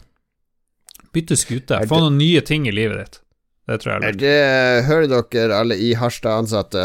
Bytte 1.16 1.36
skute. 1.40 1.74
Få 1.88 1.96
noen 2.04 2.18
nye 2.20 2.40
ting 2.44 2.68
i 2.68 2.72
livet 2.74 2.96
ditt. 3.00 3.14
Det 3.66 3.76
tror 3.82 3.90
jeg 3.92 3.96
er 3.96 4.00
lurt. 4.06 4.20
det, 4.22 4.40
hører 4.86 5.06
dere 5.32 5.54
alle 5.58 5.74
i 5.82 5.88
Harstad 5.98 6.34
ansatte? 6.44 6.82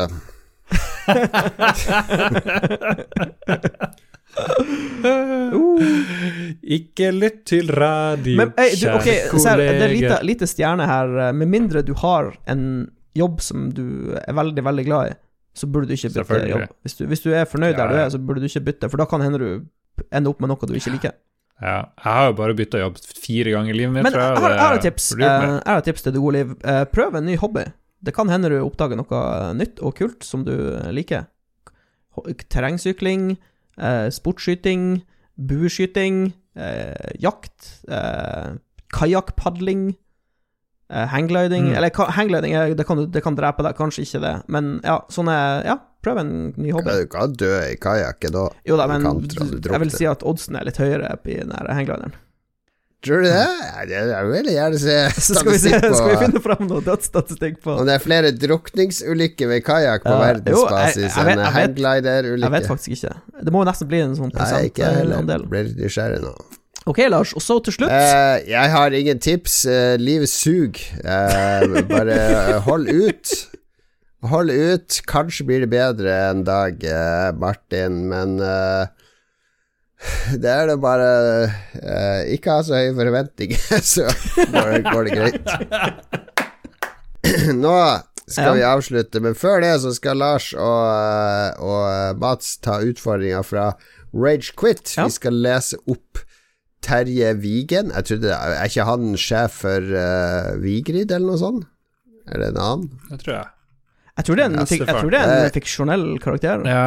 Ikke 6.71 7.09
lytt 7.11 7.41
til 7.49 7.67
radio, 7.75 8.37
Men 8.39 8.53
ei, 8.59 8.69
du, 8.79 8.85
okay, 8.93 9.25
kjære 9.27 9.33
kollega. 9.33 9.73
det 9.75 9.83
er 9.83 9.93
lite, 9.95 10.19
lite 10.25 10.47
stjerne 10.49 10.87
her. 10.87 11.11
Med 11.35 11.47
mindre 11.51 11.83
du 11.85 11.93
har 11.99 12.31
en 12.49 12.63
jobb 13.17 13.41
som 13.43 13.69
du 13.75 14.13
er 14.15 14.33
veldig, 14.37 14.63
veldig 14.63 14.85
glad 14.87 15.11
i, 15.11 15.15
så 15.57 15.67
burde 15.67 15.89
du 15.89 15.93
ikke 15.97 16.13
bytte 16.15 16.47
jobb. 16.53 16.67
Hvis 16.85 16.95
du, 16.97 17.05
hvis 17.11 17.23
du 17.25 17.29
er 17.35 17.49
fornøyd 17.49 17.73
Ja, 17.73 17.83
der 17.83 17.91
du 17.91 17.99
er, 17.99 18.09
så 18.13 18.21
burde 18.21 18.41
du 18.41 18.47
ikke 18.47 18.63
bytte, 18.71 18.89
for 18.89 19.01
da 19.01 19.05
kan 19.09 19.21
hende 19.25 19.41
du 19.41 19.49
ender 20.09 20.31
opp 20.31 20.41
med 20.41 20.53
noe 20.53 20.69
du 20.69 20.77
ikke 20.77 20.95
liker. 20.95 21.17
Ja, 21.61 21.75
jeg 22.01 22.07
har 22.13 22.25
jo 22.31 22.33
bare 22.39 22.55
bytta 22.57 22.79
jobb 22.81 22.95
fire 23.21 23.51
ganger 23.53 23.69
i 23.75 23.77
livet 23.77 23.93
mitt, 23.93 24.03
Men 24.07 24.13
tror 24.15 24.21
jeg 24.23 24.31
jeg. 24.33 24.41
har, 24.41 24.51
jeg 24.55 24.59
har 24.65 24.73
et 24.79 24.85
tips. 24.87 25.11
Eh. 25.13 25.25
Jeg 25.27 25.61
har 25.67 25.77
et 25.77 25.85
tips 25.91 26.01
til 26.07 26.13
det 26.15 26.21
gode 26.23 26.33
liv. 26.39 26.55
Eh, 26.65 26.83
Prøv 26.89 27.15
en 27.19 27.25
ny 27.29 27.35
hobby. 27.37 27.65
Det 28.01 28.15
kan 28.17 28.29
hende 28.33 28.49
du 28.49 28.57
oppdager 28.65 28.97
noe 28.97 29.53
nytt 29.53 29.77
og 29.85 29.93
kult 29.99 30.25
som 30.25 30.41
du 30.47 30.55
liker. 30.89 31.27
Terrengsykling, 32.49 33.37
eh, 33.77 34.09
sportsskyting, 34.09 35.03
bueskyting, 35.37 36.33
eh, 36.55 37.11
jakt, 37.21 37.83
eh, 37.87 38.57
kajakkpadling, 38.93 39.95
eh, 40.89 41.05
hanggliding 41.07 41.69
Mm. 41.69 41.75
Eller 41.77 41.89
hanggliding, 42.11 42.75
det 42.75 42.85
kan, 42.87 43.05
det 43.11 43.23
kan 43.23 43.35
drepe 43.35 43.63
deg, 43.63 43.75
kanskje 43.77 44.01
ikke 44.03 44.21
det, 44.21 44.43
men 44.49 44.81
ja, 44.83 44.99
sånne 45.09 45.63
Ja, 45.65 45.77
prøv 46.01 46.17
en 46.23 46.33
ny 46.57 46.71
hobby. 46.73 46.97
Du 47.03 47.07
kan 47.13 47.33
dø 47.37 47.53
i 47.69 47.77
kajakken 47.81 48.33
da. 48.33 48.47
Jo 48.65 48.77
da, 48.79 48.87
men 48.89 49.05
jeg 49.05 49.79
vil 49.85 49.91
si 49.93 50.05
at 50.09 50.23
oddsen 50.27 50.55
er 50.59 50.65
litt 50.67 50.77
høyere 50.81 51.15
i 51.25 51.39
den 51.43 51.51
hangglideren. 51.53 52.13
Tror 53.01 53.23
du 53.23 53.29
det? 53.31 53.89
Jeg 53.89 54.25
vil 54.29 54.49
gjerne 54.53 54.77
se 54.77 54.95
skal 55.33 55.47
vi, 55.55 55.57
skal 55.57 56.09
vi 56.11 56.17
finne 56.21 56.41
fram 56.43 56.67
noe 56.69 56.83
dødsstatistikk 56.85 57.55
på 57.63 57.73
om 57.81 57.87
det 57.89 57.95
er 57.95 58.03
flere 58.03 58.29
drukningsulykker 58.37 59.49
ved 59.49 59.63
kajakk 59.65 60.03
på 60.05 60.13
jeg- 60.13 60.21
verdensbasis 60.27 61.17
enn 61.17 61.41
vet- 61.41 61.81
Jeg 61.81 62.51
vet 62.53 62.67
faktisk 62.69 62.93
ikke. 62.99 63.15
Det 63.41 63.53
må 63.55 63.63
jo 63.63 63.69
nesten 63.71 63.89
bli 63.89 64.03
en 64.05 64.13
sånn 64.19 64.29
Nei, 64.37 64.67
ikke 64.69 64.85
heller. 64.85 65.15
prosentandel. 65.17 65.47
Blir 65.49 65.71
nysgjerrig 65.81 66.21
nå. 66.27 66.35
Ok, 66.89 66.97
Lars, 67.09 67.33
og 67.37 67.41
så 67.45 67.57
til 67.65 67.73
slutt 67.79 67.91
Eh, 67.93 68.37
jeg 68.49 68.69
har 68.73 68.93
ingen 68.97 69.19
tips. 69.21 69.65
Eh, 69.69 69.97
livet 70.01 70.29
suger. 70.29 70.81
Eh, 71.01 71.81
bare 71.89 72.15
eh, 72.21 72.59
hold 72.69 72.85
ut. 72.89 73.33
Hold 74.29 74.51
ut. 74.53 74.99
Kanskje 75.09 75.45
blir 75.47 75.63
det 75.63 75.71
bedre 75.71 76.13
en 76.29 76.43
dag, 76.45 76.83
eh, 76.85 77.31
Martin, 77.41 78.03
men 78.11 78.35
eh, 78.45 78.85
det 80.41 80.49
er 80.49 80.69
det 80.71 80.75
bare 80.81 81.07
eh, 81.77 82.21
Ikke 82.35 82.55
ha 82.55 82.63
så 82.65 82.77
høye 82.77 82.93
forventninger, 82.97 83.57
så 83.93 84.05
går 84.53 84.69
det, 84.75 84.83
går 84.91 85.09
det 85.09 85.17
greit. 85.17 85.47
Nå 87.63 87.73
skal 88.31 88.51
Ja. 88.51 88.53
vi 88.55 88.63
avslutte, 88.63 89.19
men 89.25 89.33
før 89.35 89.59
det 89.65 89.73
så 89.83 89.91
skal 89.97 90.21
Lars 90.21 90.51
og, 90.53 91.57
og 91.59 92.19
Mats 92.21 92.53
ta 92.63 92.77
utfordringa 92.85 93.41
fra 93.43 93.71
Rage 94.13 94.53
Quit. 94.57 94.93
Ja. 94.95 95.07
Vi 95.09 95.15
skal 95.17 95.35
lese 95.43 95.79
opp 95.89 96.21
Terje 96.85 97.33
Vigen. 97.41 97.91
Jeg 97.93 98.07
trodde, 98.07 98.31
Er 98.37 98.69
ikke 98.69 98.85
han 98.87 99.11
sjef 99.19 99.59
for 99.65 99.83
uh, 99.83 100.53
Vigrid, 100.63 101.11
eller 101.11 101.27
noe 101.33 101.41
sånt? 101.41 101.67
Er 102.31 102.39
det 102.41 102.47
en 102.53 102.61
annen? 102.63 102.87
Det 103.11 103.19
tror 103.25 103.35
jeg. 103.35 103.49
Jeg 104.21 104.27
tror 104.27 104.37
det 104.37 104.43
er 104.43 104.51
en, 104.53 104.67
fik, 104.69 104.83
jeg 104.85 104.99
tror 104.99 105.13
det 105.13 105.21
er 105.21 105.31
Eh, 105.31 105.45
en 105.47 105.55
fiksjonell 105.55 106.05
karakter. 106.21 106.61
Ja. 106.69 106.83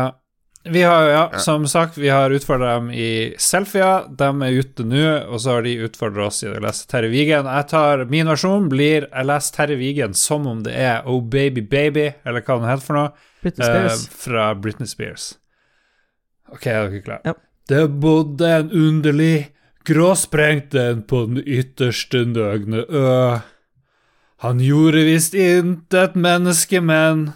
Vi 0.64 0.80
har, 0.82 1.08
ja, 1.12 1.38
som 1.44 1.66
sagt, 1.68 1.98
vi 2.00 2.08
har 2.08 2.32
utfordra 2.32 2.78
dem 2.78 2.86
i 2.90 3.34
selfier. 3.36 4.06
De 4.16 4.28
er 4.46 4.60
ute 4.62 4.86
nå, 4.88 5.02
og 5.28 5.42
så 5.42 5.58
har 5.58 5.66
de 5.66 5.74
utfordra 5.84 6.30
oss 6.30 6.40
i 6.40 6.48
å 6.48 6.54
lese 6.64 6.86
Terje 6.88 7.10
Vigen. 7.12 7.44
Jeg 7.44 7.68
tar 7.68 8.06
Min 8.08 8.30
versjon 8.32 8.70
blir 8.72 9.04
Jeg 9.10 9.28
leser 9.28 9.58
Terje 9.58 9.76
Vigen 9.76 10.16
som 10.16 10.46
om 10.48 10.62
det 10.64 10.72
er 10.72 11.04
Oh 11.04 11.20
Baby 11.20 11.60
Baby, 11.60 12.14
eller 12.24 12.40
hva 12.40 12.56
den 12.62 12.70
heter 12.70 12.86
for 12.86 12.96
noe, 12.96 13.10
Britney 13.44 13.66
eh, 13.66 13.74
Spears. 13.74 14.06
fra 14.24 14.46
Britney 14.56 14.88
Spears. 14.88 15.26
Ok, 16.48 16.64
er 16.70 16.88
dere 16.88 17.02
klare? 17.04 17.20
Ja. 17.28 17.36
Det 17.68 17.84
bodde 18.00 18.48
en 18.48 18.72
underlig 18.72 19.50
gråsprengt 19.84 20.74
en 20.80 21.02
på 21.04 21.26
den 21.28 21.44
ytterste 21.44 22.24
nøgne 22.28 22.86
ø. 22.88 23.08
Han 24.44 24.58
gjorde 24.60 25.06
visst 25.06 25.32
intet 25.32 26.18
menneske, 26.20 26.82
men 26.84 27.30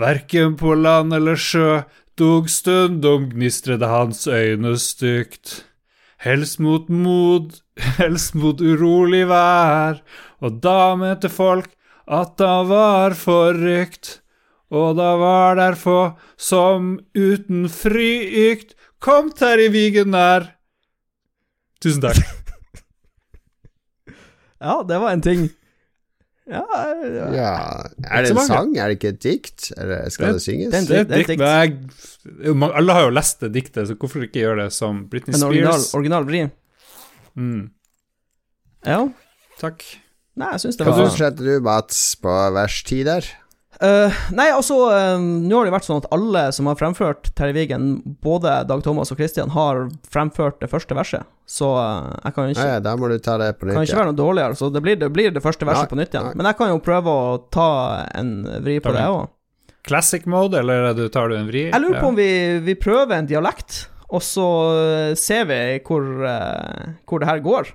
Verken 0.00 0.54
på 0.56 0.72
land 0.80 1.12
eller 1.12 1.36
sjø, 1.36 1.82
dog 2.16 2.46
stundom 2.48 3.26
gnistrede 3.34 3.90
hans 3.90 4.22
øyne 4.24 4.72
stygt. 4.80 5.66
Helst 6.24 6.56
mot 6.64 6.88
mod, 6.88 7.58
helst 7.98 8.32
mot 8.32 8.62
urolig 8.64 9.26
vær, 9.28 10.00
og 10.40 10.56
da 10.64 10.94
mente 10.96 11.28
folk 11.28 11.68
at 12.08 12.40
han 12.40 12.72
var 12.72 13.18
forrykt. 13.18 14.22
Og 14.72 14.96
da 14.96 15.12
var 15.20 15.60
der 15.60 15.76
få 15.76 16.14
som 16.40 16.94
uten 17.12 17.68
frykt 17.68 18.72
kom 19.04 19.34
Terje 19.36 19.68
Vigen 19.76 20.16
nær. 20.16 20.48
Tusen 21.84 22.08
takk. 22.08 22.24
Ja, 24.58 24.80
det 24.82 24.96
var 24.98 25.12
en 25.14 25.20
ting. 25.22 25.44
Ja, 26.48 26.62
ja. 27.04 27.26
Ja 27.36 27.48
Er 28.08 28.22
det 28.24 28.30
en 28.32 28.38
sang? 28.46 28.70
Er 28.80 28.88
det 28.88 28.96
ikke 28.98 29.08
et 29.14 29.20
dikt? 29.20 29.66
Eller 29.76 30.08
skal 30.10 30.32
det 30.38 30.42
synges? 30.42 30.70
den- 30.72 30.86
Det 30.88 30.98
er 30.98 31.04
Det 31.04 31.16
er 31.16 31.20
et 31.20 31.26
dikt, 31.32 31.38
men 32.56 32.68
jeg, 32.68 32.74
alle 32.80 32.92
har 32.96 33.02
jo 33.04 33.10
lest 33.10 33.40
det 33.40 33.52
diktet, 33.52 33.88
så 33.88 33.94
hvorfor 33.94 34.22
ikke 34.24 34.40
gjøre 34.40 34.64
det 34.64 34.72
som 34.72 35.04
Britney 35.10 35.34
En 35.36 35.42
original, 35.44 35.72
Spears? 35.80 35.94
original 35.94 36.24
vri. 36.24 36.50
Mm, 37.36 37.70
Ja. 38.86 39.08
takk. 39.60 39.82
Nei, 40.38 40.52
jeg 40.54 40.60
syns 40.60 40.76
det 40.78 40.86
Hva 40.86 40.94
var 40.96 41.08
fortsetter 41.10 41.44
du, 41.44 41.60
Mats, 41.60 42.14
på 42.22 42.52
vers 42.54 42.82
10 42.84 43.02
der? 43.04 43.24
Eh, 43.80 44.10
Nei, 44.34 44.48
altså 44.50 44.74
eh, 44.90 45.20
Nå 45.22 45.54
har 45.60 45.68
det 45.68 45.70
vært 45.70 45.86
sånn 45.86 46.00
at 46.02 46.08
alle 46.10 46.40
som 46.56 46.66
har 46.66 46.74
fremført 46.80 47.28
Terje 47.38 47.54
Vigen, 47.54 47.84
både 48.24 48.56
Dag 48.66 48.82
Thomas 48.82 49.12
og 49.14 49.20
Christian, 49.20 49.52
har 49.54 49.84
fremført 50.10 50.58
det 50.64 50.66
første 50.72 50.96
verset. 50.98 51.28
Så 51.46 51.68
uh, 51.78 52.08
jeg 52.24 52.34
kan 52.34 52.48
jo 52.48 52.56
ikke 52.56 52.64
nei, 52.66 52.80
da 52.84 52.96
må 52.98 53.08
du 53.08 53.14
ta 53.22 53.36
det 53.40 53.52
på 53.60 53.68
kan 53.68 53.78
nytt. 53.78 53.88
ikke 53.88 54.00
være 54.00 54.10
noe 54.10 54.18
dårligere, 54.18 54.58
så 54.58 54.68
det 54.74 54.82
blir 54.84 54.98
det, 55.00 55.08
blir 55.14 55.30
det 55.32 55.40
første 55.44 55.64
verset 55.68 55.86
Nei, 55.86 55.92
på 55.94 56.00
nytt 56.00 56.12
igjen. 56.16 56.26
nei. 56.26 56.34
Men 56.42 56.48
jeg 56.50 56.58
kan 56.58 56.72
jo 56.74 56.80
prøve 56.84 57.14
å 57.14 57.36
ta 57.54 57.68
en 58.18 58.32
vri 58.66 58.80
på 58.84 58.92
det 58.98 59.06
òg. 59.08 59.30
Classic 59.88 60.26
mode, 60.28 60.58
eller 60.60 60.90
er 60.90 60.98
det- 60.98 61.12
tar 61.14 61.30
du 61.30 61.36
en 61.38 61.46
vri? 61.48 61.68
Jeg 61.70 61.80
lurer 61.80 61.94
Ja. 61.96 62.02
på 62.02 62.08
om 62.10 62.18
vi, 62.18 62.28
vi 62.66 62.74
prøver 62.74 63.14
en 63.16 63.30
dialekt, 63.30 63.86
og 64.10 64.20
så 64.26 64.48
ser 65.16 65.46
vi 65.48 65.60
hvor, 65.86 66.02
uh, 66.26 66.92
hvor 67.08 67.20
det 67.22 67.28
her 67.30 67.40
går. 67.46 67.70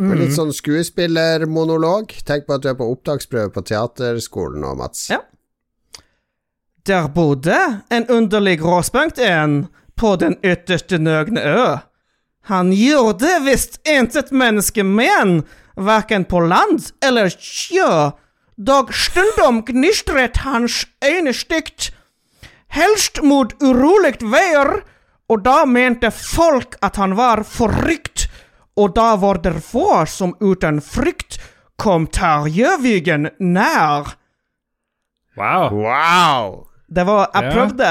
Mm. 0.00 0.16
Litt 0.18 0.34
sånn 0.34 0.50
skuespillermonolog. 0.54 2.16
Tenk 2.26 2.48
på 2.48 2.56
at 2.56 2.64
du 2.64 2.70
er 2.72 2.78
på 2.78 2.88
opptaksprøve 2.90 3.52
på 3.54 3.62
teaterskolen 3.68 4.64
nå, 4.64 4.74
Mats. 4.78 5.06
Ja. 5.12 5.20
Der 6.84 7.08
bodde 7.08 7.56
en 7.94 8.06
underlig 8.12 8.58
gråspunkt 8.60 9.18
en 9.22 9.68
på 9.96 10.16
den 10.20 10.36
ytterste 10.44 10.98
nøgne 10.98 11.40
ø. 11.40 11.76
Han 12.50 12.72
gjorde 12.76 13.38
visst 13.46 13.78
intet 13.88 14.32
menneske 14.32 14.84
men, 14.84 15.44
hverken 15.80 16.26
på 16.28 16.42
land 16.44 16.90
eller 17.00 17.30
sjø. 17.32 18.10
Dog 18.56 18.92
stundom 18.94 19.62
gnistret 19.64 20.42
hans 20.44 20.84
øyne 21.04 21.32
stygt, 21.32 21.88
helst 22.68 23.22
mot 23.22 23.54
urolig 23.62 24.18
vær, 24.20 24.82
og 25.32 25.42
da 25.46 25.64
mente 25.64 26.10
folk 26.12 26.76
at 26.84 27.00
han 27.00 27.16
var 27.16 27.42
forrykt, 27.48 28.23
og 28.76 28.94
da 28.96 29.14
var 29.22 29.38
det 29.44 29.54
få 29.62 30.02
som 30.10 30.34
uten 30.40 30.80
frykt 30.82 31.38
kom 31.78 32.06
Terjevigen 32.06 33.30
nær. 33.40 34.14
Wow. 35.36 35.70
Wow! 35.74 36.52
Det 36.94 37.02
var 37.08 37.30
Jeg 37.34 37.48
prøvde, 37.50 37.86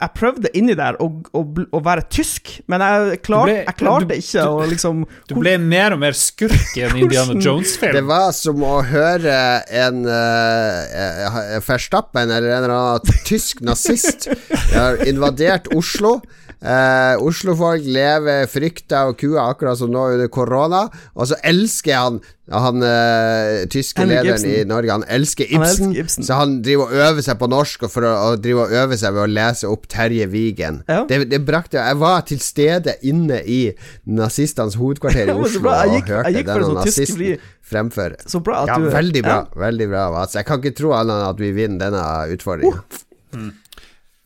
jeg 0.00 0.10
prøvde 0.16 0.50
inni 0.56 0.72
der 0.78 0.96
å, 1.02 1.08
å, 1.36 1.40
å 1.76 1.80
være 1.84 2.04
tysk, 2.14 2.52
men 2.70 2.80
jeg, 2.80 3.18
klart, 3.26 3.50
ble- 3.50 3.56
jeg 3.66 3.76
klarte 3.80 4.06
du- 4.08 4.14
ikke 4.22 4.44
å 4.48 4.62
liksom 4.70 5.02
Du 5.28 5.34
ble 5.42 5.56
mer 5.60 5.92
og 5.96 6.00
mer 6.00 6.16
skurk 6.16 6.76
i 6.78 6.84
en 6.86 6.94
Indiana 7.02 7.34
Jones-film. 7.42 7.92
Det 7.98 8.04
var 8.06 8.30
som 8.38 8.62
å 8.64 8.78
høre 8.86 9.34
en 9.82 10.06
uh, 10.08 11.60
Verstappen 11.66 12.30
eller 12.30 12.48
en 12.54 12.64
eller 12.64 12.76
annen 12.78 13.20
tysk 13.28 13.60
nazist 13.66 14.30
har 14.72 15.02
invadert 15.10 15.68
Oslo. 15.76 16.20
Eh, 16.66 17.22
Oslofolk 17.22 17.84
lever 17.86 18.46
frykta 18.50 19.04
og 19.10 19.16
kua 19.20 19.44
akkurat 19.52 19.78
som 19.78 19.92
nå 19.94 20.06
under 20.16 20.26
korona, 20.34 20.86
og 21.14 21.28
så 21.30 21.38
elsker 21.46 21.94
han 22.00 22.16
han 22.46 22.78
eh, 22.86 23.64
tyske 23.70 24.04
Henrik 24.04 24.20
lederen 24.22 24.36
Ibsen. 24.38 24.50
i 24.54 24.66
Norge, 24.70 24.90
han 24.94 25.04
elsker 25.10 25.48
Han 25.50 25.64
Ibsen, 25.64 25.88
elsker 25.90 26.02
Ibsen. 26.04 26.26
så 26.28 26.36
han 26.38 26.52
driver 26.62 26.84
og 26.86 26.92
øver 27.08 27.24
seg 27.26 27.38
på 27.40 27.48
norsk 27.50 27.82
og, 27.88 27.90
for 27.90 28.06
å, 28.06 28.12
og 28.28 28.42
driver 28.44 28.68
og 28.68 28.74
øver 28.84 29.00
seg 29.00 29.16
ved 29.16 29.22
å 29.24 29.32
lese 29.34 29.66
opp 29.70 29.88
Terje 29.90 30.28
Vigen. 30.30 30.78
Ja. 30.86 31.00
Det, 31.10 31.18
det 31.32 31.40
brakte 31.48 31.80
Jeg 31.82 31.98
var 31.98 32.20
til 32.28 32.38
stede 32.42 32.94
inne 33.02 33.40
i 33.42 33.60
nazistenes 34.06 34.78
hovedkvarter 34.78 35.32
i 35.32 35.36
Oslo. 35.42 35.74
Jeg 35.74 35.90
og 35.90 35.96
gikk- 35.98 36.06
jeg 36.12 36.16
hørte 36.20 36.34
gikk 36.38 36.50
denne 36.52 36.72
nazisten 36.78 37.44
fremføre. 37.66 38.22
Så 38.30 38.38
bra 38.46 38.62
at 38.62 38.70
Ja, 38.70 38.78
du 38.78 38.90
veldig 38.94 39.24
bra. 39.26 39.38
Ja. 39.42 39.60
Veldig 39.66 39.88
bra, 39.90 40.04
Mats. 40.14 40.38
Jeg 40.38 40.46
kan 40.46 40.62
ikke 40.62 40.76
tro 40.78 40.94
annet 40.94 41.18
enn 41.18 41.28
at 41.32 41.42
vi 41.42 41.50
vinner 41.56 41.82
denne 41.88 42.06
utfordringen. 42.36 43.54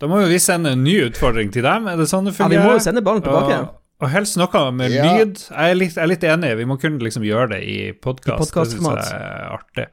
Da 0.01 0.09
må 0.09 0.23
jo 0.23 0.29
vi 0.31 0.39
sende 0.41 0.73
en 0.73 0.83
ny 0.85 0.97
utfordring 1.11 1.51
til 1.53 1.63
dem. 1.67 1.87
Er 1.91 1.97
det 2.01 2.07
sånn 2.09 2.25
det 2.25 2.33
Ja, 2.39 2.49
vi 2.49 2.57
må 2.59 2.73
jo 2.79 2.83
sende 2.83 3.03
ballen 3.05 3.23
tilbake. 3.23 3.59
Og, 3.67 3.75
og 4.01 4.09
helst 4.15 4.39
noe 4.41 4.63
med 4.73 4.91
Ja. 4.95 5.05
lyd. 5.05 5.37
Jeg 5.51 5.71
er, 5.71 5.75
litt, 5.77 5.95
jeg 5.95 6.03
er 6.03 6.09
litt 6.09 6.25
enig, 6.25 6.57
vi 6.57 6.65
må 6.65 6.79
kunne 6.81 6.99
liksom 7.05 7.23
gjøre 7.27 7.51
det 7.51 7.63
i 7.69 7.93
podkast. 7.93 8.55
Det 8.55 8.67
syns 8.73 8.89
jeg 8.89 9.21
er 9.21 9.51
artig. 9.59 9.87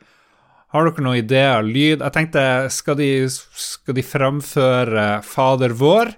Har 0.71 0.83
dere 0.89 1.03
noen 1.03 1.17
ideer? 1.21 1.63
Lyd? 1.63 1.99
Jeg 2.03 2.11
tenkte, 2.15 2.41
skal 2.71 2.95
de, 2.99 3.09
skal 3.29 3.95
de 3.95 4.03
framføre 4.03 5.05
Fader 5.23 5.75
vår? 5.79 6.13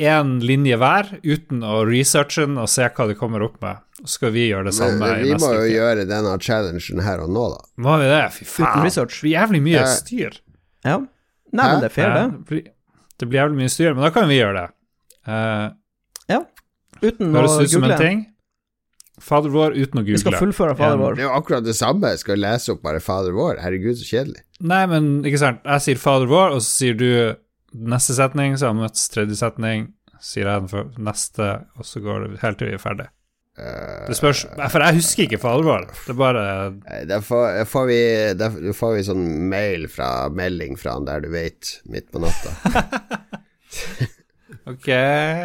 Én 0.00 0.38
linje 0.40 0.78
hver, 0.80 1.10
uten 1.22 1.60
å 1.66 1.82
researche 1.84 2.46
den 2.46 2.56
og 2.56 2.70
se 2.72 2.86
hva 2.88 3.06
de 3.10 3.14
kommer 3.18 3.42
opp 3.44 3.58
med. 3.60 3.82
Så 4.00 4.14
skal 4.16 4.30
vi 4.32 4.46
gjøre 4.48 4.70
det 4.70 4.72
Men 4.72 4.78
samme 4.78 5.10
Men, 5.10 5.22
vi 5.26 5.34
må 5.34 5.50
jo 5.52 5.60
uke. 5.60 5.74
gjøre 5.74 6.06
denne 6.08 6.38
challengen 6.40 7.02
her 7.04 7.20
og 7.20 7.28
nå, 7.34 7.42
da. 7.52 7.58
Må 7.84 7.98
vi 8.00 8.06
det? 8.08 8.22
Fy 8.32 8.44
Uten 8.46 8.64
faen. 8.64 8.84
research. 8.86 9.18
Det 9.20 9.26
blir 9.26 9.34
jævlig 9.36 9.60
mye 9.66 9.80
Ja. 9.82 9.86
styr. 9.92 10.38
Ja. 10.84 10.96
Nei, 11.52 11.64
Hæ? 11.66 11.72
men 11.72 11.80
det 11.82 11.90
er 11.90 11.94
fair, 11.94 12.08
Ja, 12.08 12.28
det. 12.48 12.64
Det 13.20 13.28
blir, 13.28 13.40
jævlig 13.42 13.60
mye 13.60 13.72
styr, 13.72 13.94
men 13.94 14.04
da 14.06 14.10
kan 14.14 14.28
vi 14.30 14.38
gjøre 14.40 14.56
det. 14.62 14.68
Ja, 16.30 16.40
Uten 17.00 17.30
å 17.32 17.40
høres 17.40 17.56
ut 17.62 17.70
som 17.72 17.84
en 17.84 17.90
google. 17.90 17.98
ting. 18.00 18.18
Fader 19.20 19.52
vår 19.52 19.74
uten 19.76 20.00
å 20.00 20.02
google. 20.04 20.16
Vi 20.16 20.22
skal 20.22 20.36
fullføre 20.40 20.74
Fader 20.76 20.96
Ja. 20.96 21.00
vår. 21.00 21.14
Det 21.16 21.22
er 21.24 21.28
jo 21.28 21.36
akkurat 21.36 21.64
det 21.64 21.74
samme. 21.76 22.08
Jeg 22.14 22.18
skal 22.22 22.38
lese 22.40 22.72
opp 22.72 22.82
bare 22.82 23.00
Fader 23.04 23.32
vår. 23.36 23.58
Herregud, 23.60 23.96
så 24.00 24.04
kjedelig. 24.08 24.42
Nei, 24.60 24.86
men 24.86 25.22
ikke 25.24 25.38
sant. 25.38 25.60
Jeg 25.64 25.80
sier 25.86 25.96
Fader 26.00 26.26
vår, 26.26 26.52
og 26.56 26.60
så 26.64 26.70
sier 26.80 26.94
du 26.96 27.36
neste 27.74 28.16
setning, 28.16 28.56
så 28.56 28.66
har 28.68 28.74
vi 28.74 28.80
møttes 28.86 29.08
tredje 29.12 29.36
setning, 29.36 29.92
sier 30.20 30.44
jeg 30.48 30.60
den 30.60 30.68
for 30.68 30.84
neste, 30.98 31.50
og 31.78 31.84
så 31.84 32.00
går 32.02 32.28
det 32.30 32.40
helt 32.40 32.58
til 32.58 32.68
vi 32.68 32.74
er 32.74 32.78
ferdig. 32.82 33.08
Det 34.08 34.16
spørs 34.18 34.42
For 34.72 34.84
jeg 34.84 34.96
husker 34.98 35.26
ikke 35.26 35.38
for 35.42 35.56
alvor. 35.58 35.84
Det 36.06 36.14
er 36.14 36.18
bare 36.18 36.44
Da 37.10 37.18
får, 37.24 37.64
får 37.70 37.86
vi, 37.90 37.98
da 38.40 38.48
får 38.76 38.94
vi 38.96 39.04
sånn 39.10 39.24
mail 39.52 39.86
fra 39.92 40.28
melding 40.32 40.78
fra 40.80 40.96
han 40.96 41.08
der 41.08 41.24
du 41.24 41.30
vet, 41.34 41.76
midt 41.90 42.10
på 42.14 42.22
natta. 42.24 42.54
Ok. 44.70 44.86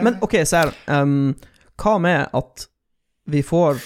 Men 0.05 0.17
ok, 0.25 0.35
Sær, 0.45 0.71
um, 0.91 1.33
hva 1.81 1.93
med 2.01 2.33
at 2.35 2.65
vi 3.31 3.41
får 3.45 3.79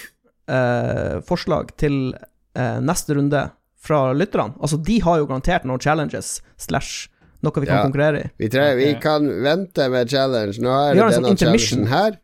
uh, 0.52 1.20
forslag 1.28 1.72
til 1.80 2.12
uh, 2.16 2.80
neste 2.84 3.16
runde 3.16 3.44
fra 3.80 4.02
lytterne? 4.16 4.56
Altså, 4.60 4.80
de 4.84 4.98
har 5.06 5.22
jo 5.22 5.28
garantert 5.30 5.68
noen 5.70 5.80
challenges 5.84 6.40
slash 6.60 7.08
noe 7.46 7.56
vi 7.62 7.70
kan 7.70 7.78
Ja. 7.78 7.84
konkurrere 7.88 8.24
i. 8.26 8.32
Vi, 8.42 8.50
trenger, 8.52 8.76
vi 8.80 8.90
kan 9.00 9.28
vente 9.46 9.88
med 9.92 10.10
challenge. 10.12 10.60
Nå 10.60 10.74
er 10.76 10.96
det 10.98 11.06
sånn 11.06 11.24
denne 11.24 11.36
intermission. 11.36 11.86
challengen 11.86 11.94
her. 11.94 12.20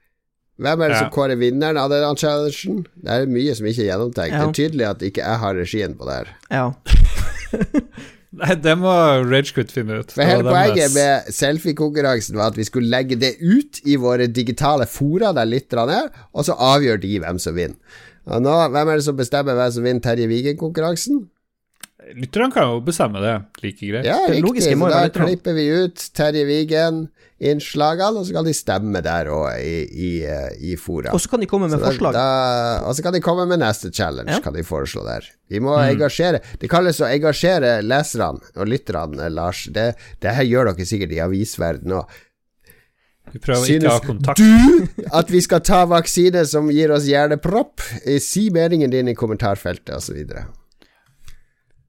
Hvem 0.55 0.81
er 0.81 0.87
det 0.87 0.95
Ja. 0.95 0.99
som 1.03 1.11
kårer 1.11 1.35
vinneren 1.35 1.77
av 1.77 1.89
den 1.91 2.15
challengen? 2.15 2.85
Det 2.95 3.11
er 3.11 3.25
mye 3.27 3.55
som 3.57 3.65
ikke 3.67 3.83
er 3.83 3.89
gjennomtenkt. 3.91 4.31
Ja. 4.31 4.45
Det 4.45 4.47
er 4.47 4.59
tydelig 4.61 4.85
at 4.89 5.01
ikke 5.03 5.23
jeg 5.25 5.39
har 5.41 5.53
regien 5.55 5.95
på 5.99 6.05
det 6.07 6.15
her. 6.15 6.29
Ja. 6.51 6.71
Nei, 8.35 8.55
det 8.59 8.73
må 8.79 8.91
Ragequit 9.29 9.69
finne 9.71 10.01
ut. 10.01 10.11
For 10.11 10.19
Det 10.21 10.27
hele 10.27 10.43
var 10.43 10.57
poenget 10.57 10.91
med 10.95 11.29
selfiekonkurransen 11.31 12.35
var 12.39 12.51
at 12.51 12.57
vi 12.59 12.65
skulle 12.67 12.91
legge 12.91 13.15
det 13.19 13.37
ut 13.39 13.79
i 13.87 13.95
våre 13.99 14.27
digitale 14.27 14.87
fora 14.91 15.31
der 15.35 15.47
lytterne 15.47 16.01
er, 16.03 16.09
og 16.35 16.43
så 16.47 16.55
avgjør 16.59 16.99
de 17.03 17.13
hvem 17.23 17.39
som 17.39 17.55
vinner. 17.55 17.77
Og 18.25 18.41
nå, 18.41 18.55
hvem 18.73 18.89
er 18.91 18.99
det 18.99 19.05
som 19.05 19.15
bestemmer 19.15 19.55
hvem 19.55 19.71
som 19.71 19.85
vinner 19.85 20.03
Terje 20.03 20.27
Vigen-konkurransen? 20.27 21.27
Lytterne 22.13 22.51
kan 22.53 22.67
jo 22.69 22.81
bestemme 22.85 23.17
det 23.23 23.33
like 23.63 23.81
greit. 23.89 24.05
Ja, 24.05 24.19
Det 24.27 24.41
riktig. 24.43 24.63
Så 24.77 24.89
da 24.91 25.07
klipper 25.09 25.55
vi 25.57 25.63
ut 25.85 25.95
Terje 26.13 26.43
Vigen-innslagene, 26.45 28.19
og 28.21 28.25
så 28.27 28.35
kan 28.35 28.45
de 28.45 28.53
stemme 28.53 29.01
der 29.05 29.29
òg 29.33 29.57
i, 29.57 29.77
i, 29.89 30.09
eh, 30.29 30.51
i 30.71 30.75
fora. 30.77 31.13
Og 31.15 31.21
så 31.23 31.31
kan 31.31 31.41
de 31.41 31.47
komme 31.49 31.67
med 31.71 31.79
Så 31.79 31.85
forslag. 31.85 32.13
Da, 32.13 32.25
og 32.85 32.93
så 32.95 33.01
kan 33.07 33.13
de 33.15 33.21
komme 33.25 33.47
med 33.49 33.59
neste 33.63 33.89
challenge, 33.91 34.29
Ja. 34.31 34.39
kan 34.39 34.53
de 34.53 34.63
foreslå 34.63 35.03
der. 35.07 35.25
Vi 35.49 35.59
må 35.59 35.73
engasjere 35.81 36.41
Det 36.59 36.69
kalles 36.69 36.99
å 37.01 37.09
engasjere 37.09 37.81
leserne 37.81 38.39
og 38.55 38.67
lytterne, 38.67 39.29
Lars. 39.33 39.65
Det, 39.71 39.95
det 40.21 40.35
her 40.35 40.43
gjør 40.43 40.71
dere 40.75 40.85
sikkert 40.85 41.11
i 41.11 41.19
avisverden 41.25 41.91
òg. 41.91 42.05
Vi 43.33 43.39
prøver 43.39 43.65
ikke 43.65 43.87
å 43.87 43.89
ha 43.89 43.99
Synes 43.99 44.05
kontakt. 44.05 44.37
du 44.37 45.07
at 45.11 45.31
vi 45.33 45.41
skal 45.41 45.59
ta 45.65 45.85
vaksine 45.89 46.45
som 46.45 46.69
gir 46.69 46.91
oss 46.93 47.07
hjernepropp? 47.09 47.81
Eh, 48.05 48.19
Si 48.19 48.49
meningen 48.51 48.91
din 48.91 49.07
i 49.09 49.15
kommentarfeltet, 49.17 49.95
osv. 49.97 50.21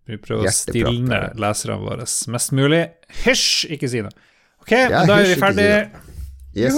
Vi 0.07 0.17
prøver 0.23 0.47
å 0.47 0.53
stilne 0.55 1.21
leserne 1.35 1.81
våre 1.83 2.07
mest 2.33 2.53
mulig. 2.55 2.85
Hysj, 3.25 3.67
ikke 3.75 3.89
si 3.91 4.03
noe. 4.07 4.15
Ok, 4.63 4.71
Ja, 4.77 5.05
da 5.07 5.21
er 5.21 5.25
vi 5.33 5.41
ferdige. 5.41 5.81
si. 6.55 6.61
Yes. 6.63 6.77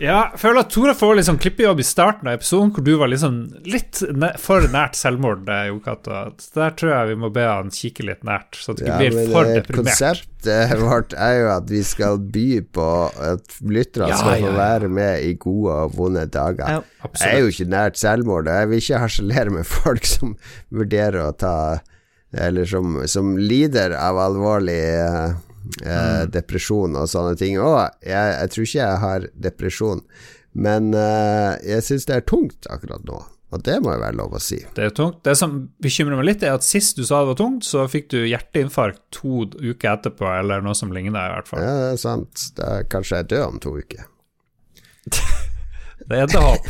Ja, 0.00 0.30
jeg 0.32 0.38
føler 0.40 0.62
at 0.64 0.70
Tore 0.72 0.94
får 0.96 1.16
litt 1.18 1.26
sånn 1.28 1.38
klippejobb 1.38 1.78
i 1.78 1.84
starten 1.84 2.26
av 2.30 2.38
episoden, 2.38 2.70
hvor 2.74 2.82
du 2.82 2.94
var 2.98 3.10
liksom 3.12 3.34
litt 3.68 4.00
næ- 4.16 4.38
for 4.40 4.64
nært 4.72 4.96
selvmord. 4.98 5.46
eh, 5.52 5.66
Jo 5.68 5.78
Cato. 5.84 6.32
Så 6.40 6.54
Der 6.54 6.70
tror 6.70 6.90
jeg 6.90 7.08
vi 7.08 7.14
må 7.22 7.30
be 7.32 7.40
han 7.46 7.68
kikke 7.70 8.04
litt 8.08 8.24
nært, 8.24 8.56
så 8.56 8.74
du 8.74 8.82
ikke 8.82 8.88
Ja, 8.88 8.98
blir 8.98 9.30
for 9.30 9.44
eh, 9.44 9.60
deprimert. 9.60 9.92
konseptet 9.92 10.78
vårt 10.88 11.12
er 11.12 11.40
jo 11.42 11.48
at 11.56 11.68
vi 11.68 11.82
skal 11.82 12.18
by 12.18 12.60
på 12.72 12.88
at 13.20 13.46
lytterne 13.62 14.08
Ja, 14.08 14.16
skal 14.16 14.40
få 14.42 14.56
være 14.56 14.88
med 14.88 15.22
i 15.28 15.34
gode 15.34 15.70
og 15.84 15.92
vonde 15.94 16.26
dager. 16.26 16.82
Jeg 17.20 17.34
er 17.34 17.38
jo 17.40 17.46
ikke 17.52 17.68
nært 17.68 17.96
selvmord, 18.00 18.48
og 18.48 18.54
jeg 18.58 18.68
vil 18.72 18.80
ikke 18.80 18.98
harselere 19.04 19.50
med 19.52 19.66
folk 19.66 20.04
som 20.06 20.36
vurderer 20.72 21.20
å 21.28 21.36
ta 21.36 21.80
Eller 22.32 22.64
som, 22.68 22.96
som 23.06 23.34
lider 23.38 23.92
av 23.98 24.18
alvorlig 24.18 24.80
eh, 24.88 25.34
mm. 25.84 26.30
depresjon 26.32 26.96
og 26.96 27.10
sånne 27.10 27.36
ting. 27.40 27.58
Å, 27.60 27.74
jeg, 28.00 28.36
jeg 28.38 28.54
tror 28.54 28.68
ikke 28.68 28.80
jeg 28.80 29.02
har 29.04 29.28
depresjon, 29.48 30.00
men 30.52 30.90
eh, 30.96 31.52
jeg 31.74 31.86
syns 31.88 32.08
det 32.08 32.18
er 32.18 32.26
tungt 32.28 32.70
akkurat 32.72 33.04
nå. 33.08 33.20
Og 33.52 33.60
det 33.66 33.74
må 33.84 33.92
jo 33.92 34.00
være 34.00 34.16
lov 34.16 34.32
å 34.32 34.40
si. 34.40 34.62
Det 34.72 34.86
er 34.86 34.94
tungt. 34.96 35.18
Det 35.28 35.34
som 35.36 35.58
bekymrer 35.84 36.16
meg 36.16 36.30
litt, 36.30 36.44
er 36.46 36.56
at 36.56 36.64
sist 36.64 36.96
du 36.96 37.04
sa 37.04 37.20
det 37.20 37.34
var 37.34 37.40
tungt, 37.42 37.66
så 37.68 37.84
fikk 37.90 38.08
du 38.14 38.22
hjerteinfarkt 38.24 39.02
to 39.12 39.44
uker 39.60 39.90
etterpå, 39.92 40.24
eller 40.38 40.64
noe 40.64 40.72
som 40.78 40.94
ligner, 40.94 41.20
i 41.20 41.34
hvert 41.36 41.50
fall. 41.50 41.60
Ja, 41.60 41.74
det 41.82 41.90
er 41.98 42.00
sant. 42.00 42.46
Da 42.56 42.70
kanskje 42.88 43.20
jeg 43.20 43.28
dør 43.34 43.50
om 43.50 43.60
to 43.60 43.76
uker. 43.76 44.08
Det 46.02 46.16
er 46.18 46.24
et 46.24 46.34
håp. 46.34 46.64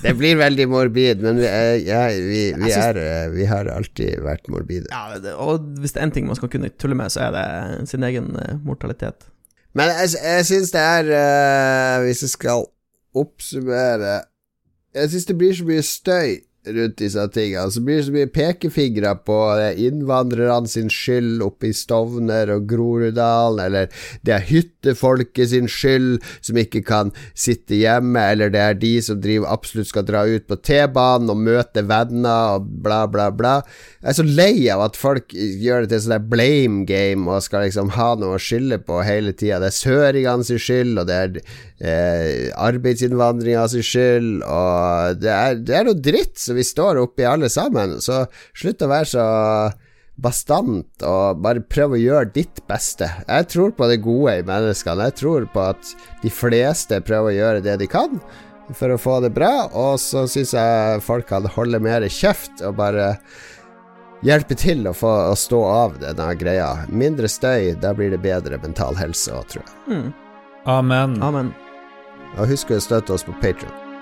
Det 0.00 0.14
blir 0.16 0.38
veldig 0.40 0.64
morbid, 0.70 1.20
men 1.24 1.40
vi, 1.42 1.48
er, 1.48 1.74
ja, 1.84 2.04
vi, 2.08 2.44
vi, 2.56 2.70
er, 2.72 2.96
eh, 2.96 3.26
vi 3.34 3.44
har 3.48 3.68
alltid 3.68 4.22
vært 4.24 4.48
morbide. 4.48 4.88
Ja, 4.88 5.18
og 5.36 5.66
hvis 5.80 5.92
det 5.92 6.00
er 6.00 6.08
én 6.08 6.14
ting 6.14 6.28
man 6.28 6.38
skal 6.38 6.48
kunne 6.52 6.70
tulle 6.80 6.96
med, 6.96 7.12
så 7.12 7.26
er 7.26 7.36
det 7.36 7.88
sin 7.90 8.06
egen 8.08 8.32
eh, 8.40 8.56
mortalitet. 8.64 9.28
Men 9.76 9.92
jeg, 9.92 10.14
jeg 10.24 10.46
syns 10.48 10.72
det 10.74 10.80
er 10.82 11.10
uh, 11.14 12.02
Hvis 12.02 12.24
jeg 12.24 12.32
skal 12.32 12.64
oppsummere 13.14 14.16
Jeg 14.94 15.10
syns 15.12 15.28
det 15.28 15.36
blir 15.38 15.52
så 15.54 15.66
mye 15.68 15.84
støy 15.86 16.32
rundt 16.66 16.98
disse 17.00 17.22
tingene. 17.32 17.70
Så 17.72 17.80
blir 17.84 18.00
det 18.00 18.06
så 18.06 18.14
mye 18.14 18.30
pekefingre 18.30 19.14
på 19.24 19.36
er 19.56 19.78
innvandrerne 19.80 20.68
sin 20.68 20.90
skyld 20.92 21.40
oppe 21.44 21.70
i 21.70 21.76
Stovner 21.76 22.52
og 22.52 22.66
Groruddalen, 22.70 23.62
eller 23.64 24.02
det 24.26 24.34
er 24.36 24.46
hyttefolket 24.48 25.52
sin 25.54 25.70
skyld 25.70 26.20
som 26.44 26.60
ikke 26.60 26.82
kan 26.86 27.14
sitte 27.32 27.78
hjemme, 27.80 28.20
eller 28.34 28.52
det 28.52 28.60
er 28.60 28.80
de 28.80 28.92
som 29.04 29.20
driver 29.22 29.48
absolutt 29.54 29.90
skal 29.90 30.06
dra 30.08 30.26
ut 30.28 30.46
på 30.50 30.60
T-banen 30.60 31.32
og 31.32 31.40
møte 31.40 31.84
venner 31.88 32.58
og 32.58 32.68
bla, 32.84 33.02
bla, 33.10 33.30
bla. 33.32 33.56
Jeg 34.00 34.12
er 34.12 34.18
så 34.20 34.26
lei 34.28 34.54
av 34.72 34.84
at 34.84 35.00
folk 35.00 35.32
gjør 35.32 35.84
det 35.86 35.94
til 35.94 36.04
sånn 36.04 36.16
der 36.18 36.28
blame 36.34 36.84
game 36.88 37.28
og 37.30 37.44
skal 37.44 37.66
liksom 37.66 37.94
ha 37.96 38.12
noe 38.20 38.36
å 38.36 38.42
skylde 38.42 38.80
på 38.84 39.00
hele 39.06 39.32
tida. 39.32 39.62
Det 39.62 39.72
er 39.72 39.78
søringene 39.80 40.46
sin 40.46 40.60
skyld, 40.60 41.00
og 41.00 41.08
det 41.08 41.18
er 41.24 41.40
eh, 41.80 42.52
arbeidsinnvandringa 42.60 43.66
sin 43.72 43.84
skyld, 43.86 44.30
og 44.44 45.20
det 45.24 45.32
er, 45.34 45.60
det 45.64 45.76
er 45.76 45.88
noe 45.88 46.04
dritt 46.10 46.38
vi 46.56 46.66
står 46.66 47.00
oppi 47.02 47.26
alle 47.28 47.50
sammen. 47.52 47.98
Så 48.02 48.24
slutt 48.56 48.82
å 48.82 48.90
være 48.90 49.10
så 49.12 49.26
bastant 50.20 51.04
og 51.06 51.40
bare 51.44 51.62
prøv 51.64 51.96
å 51.96 52.00
gjøre 52.00 52.32
ditt 52.34 52.60
beste. 52.68 53.08
Jeg 53.24 53.48
tror 53.52 53.72
på 53.76 53.88
det 53.90 54.02
gode 54.04 54.38
i 54.40 54.46
menneskene. 54.46 55.08
Jeg 55.08 55.18
tror 55.22 55.48
på 55.52 55.66
at 55.72 55.92
de 56.22 56.32
fleste 56.32 57.00
prøver 57.06 57.32
å 57.32 57.38
gjøre 57.38 57.64
det 57.64 57.78
de 57.80 57.88
kan 57.90 58.20
for 58.76 58.92
å 58.94 59.00
få 59.00 59.16
det 59.24 59.32
bra, 59.34 59.66
og 59.74 59.96
så 59.98 60.28
syns 60.30 60.52
jeg 60.54 61.00
folk 61.02 61.26
kan 61.30 61.48
holde 61.56 61.80
mer 61.82 62.06
kjeft 62.06 62.62
og 62.62 62.76
bare 62.78 63.16
hjelpe 64.22 64.54
til 64.54 64.86
å 64.86 64.94
få 64.94 65.10
å 65.32 65.34
stå 65.34 65.60
av 65.66 65.98
denne 65.98 66.30
greia. 66.38 66.70
Mindre 66.86 67.26
støy, 67.30 67.74
da 67.82 67.94
blir 67.96 68.14
det 68.14 68.22
bedre 68.22 68.60
mental 68.62 68.94
helse 69.00 69.34
òg, 69.34 69.46
tror 69.50 69.66
jeg. 69.66 70.10
Amen. 70.70 71.18
Amen. 71.24 71.54
Og 72.36 72.50
husk 72.52 72.70
å 72.70 72.82
støtte 72.82 73.16
oss 73.16 73.26
på 73.26 73.34
Patron. 73.42 73.89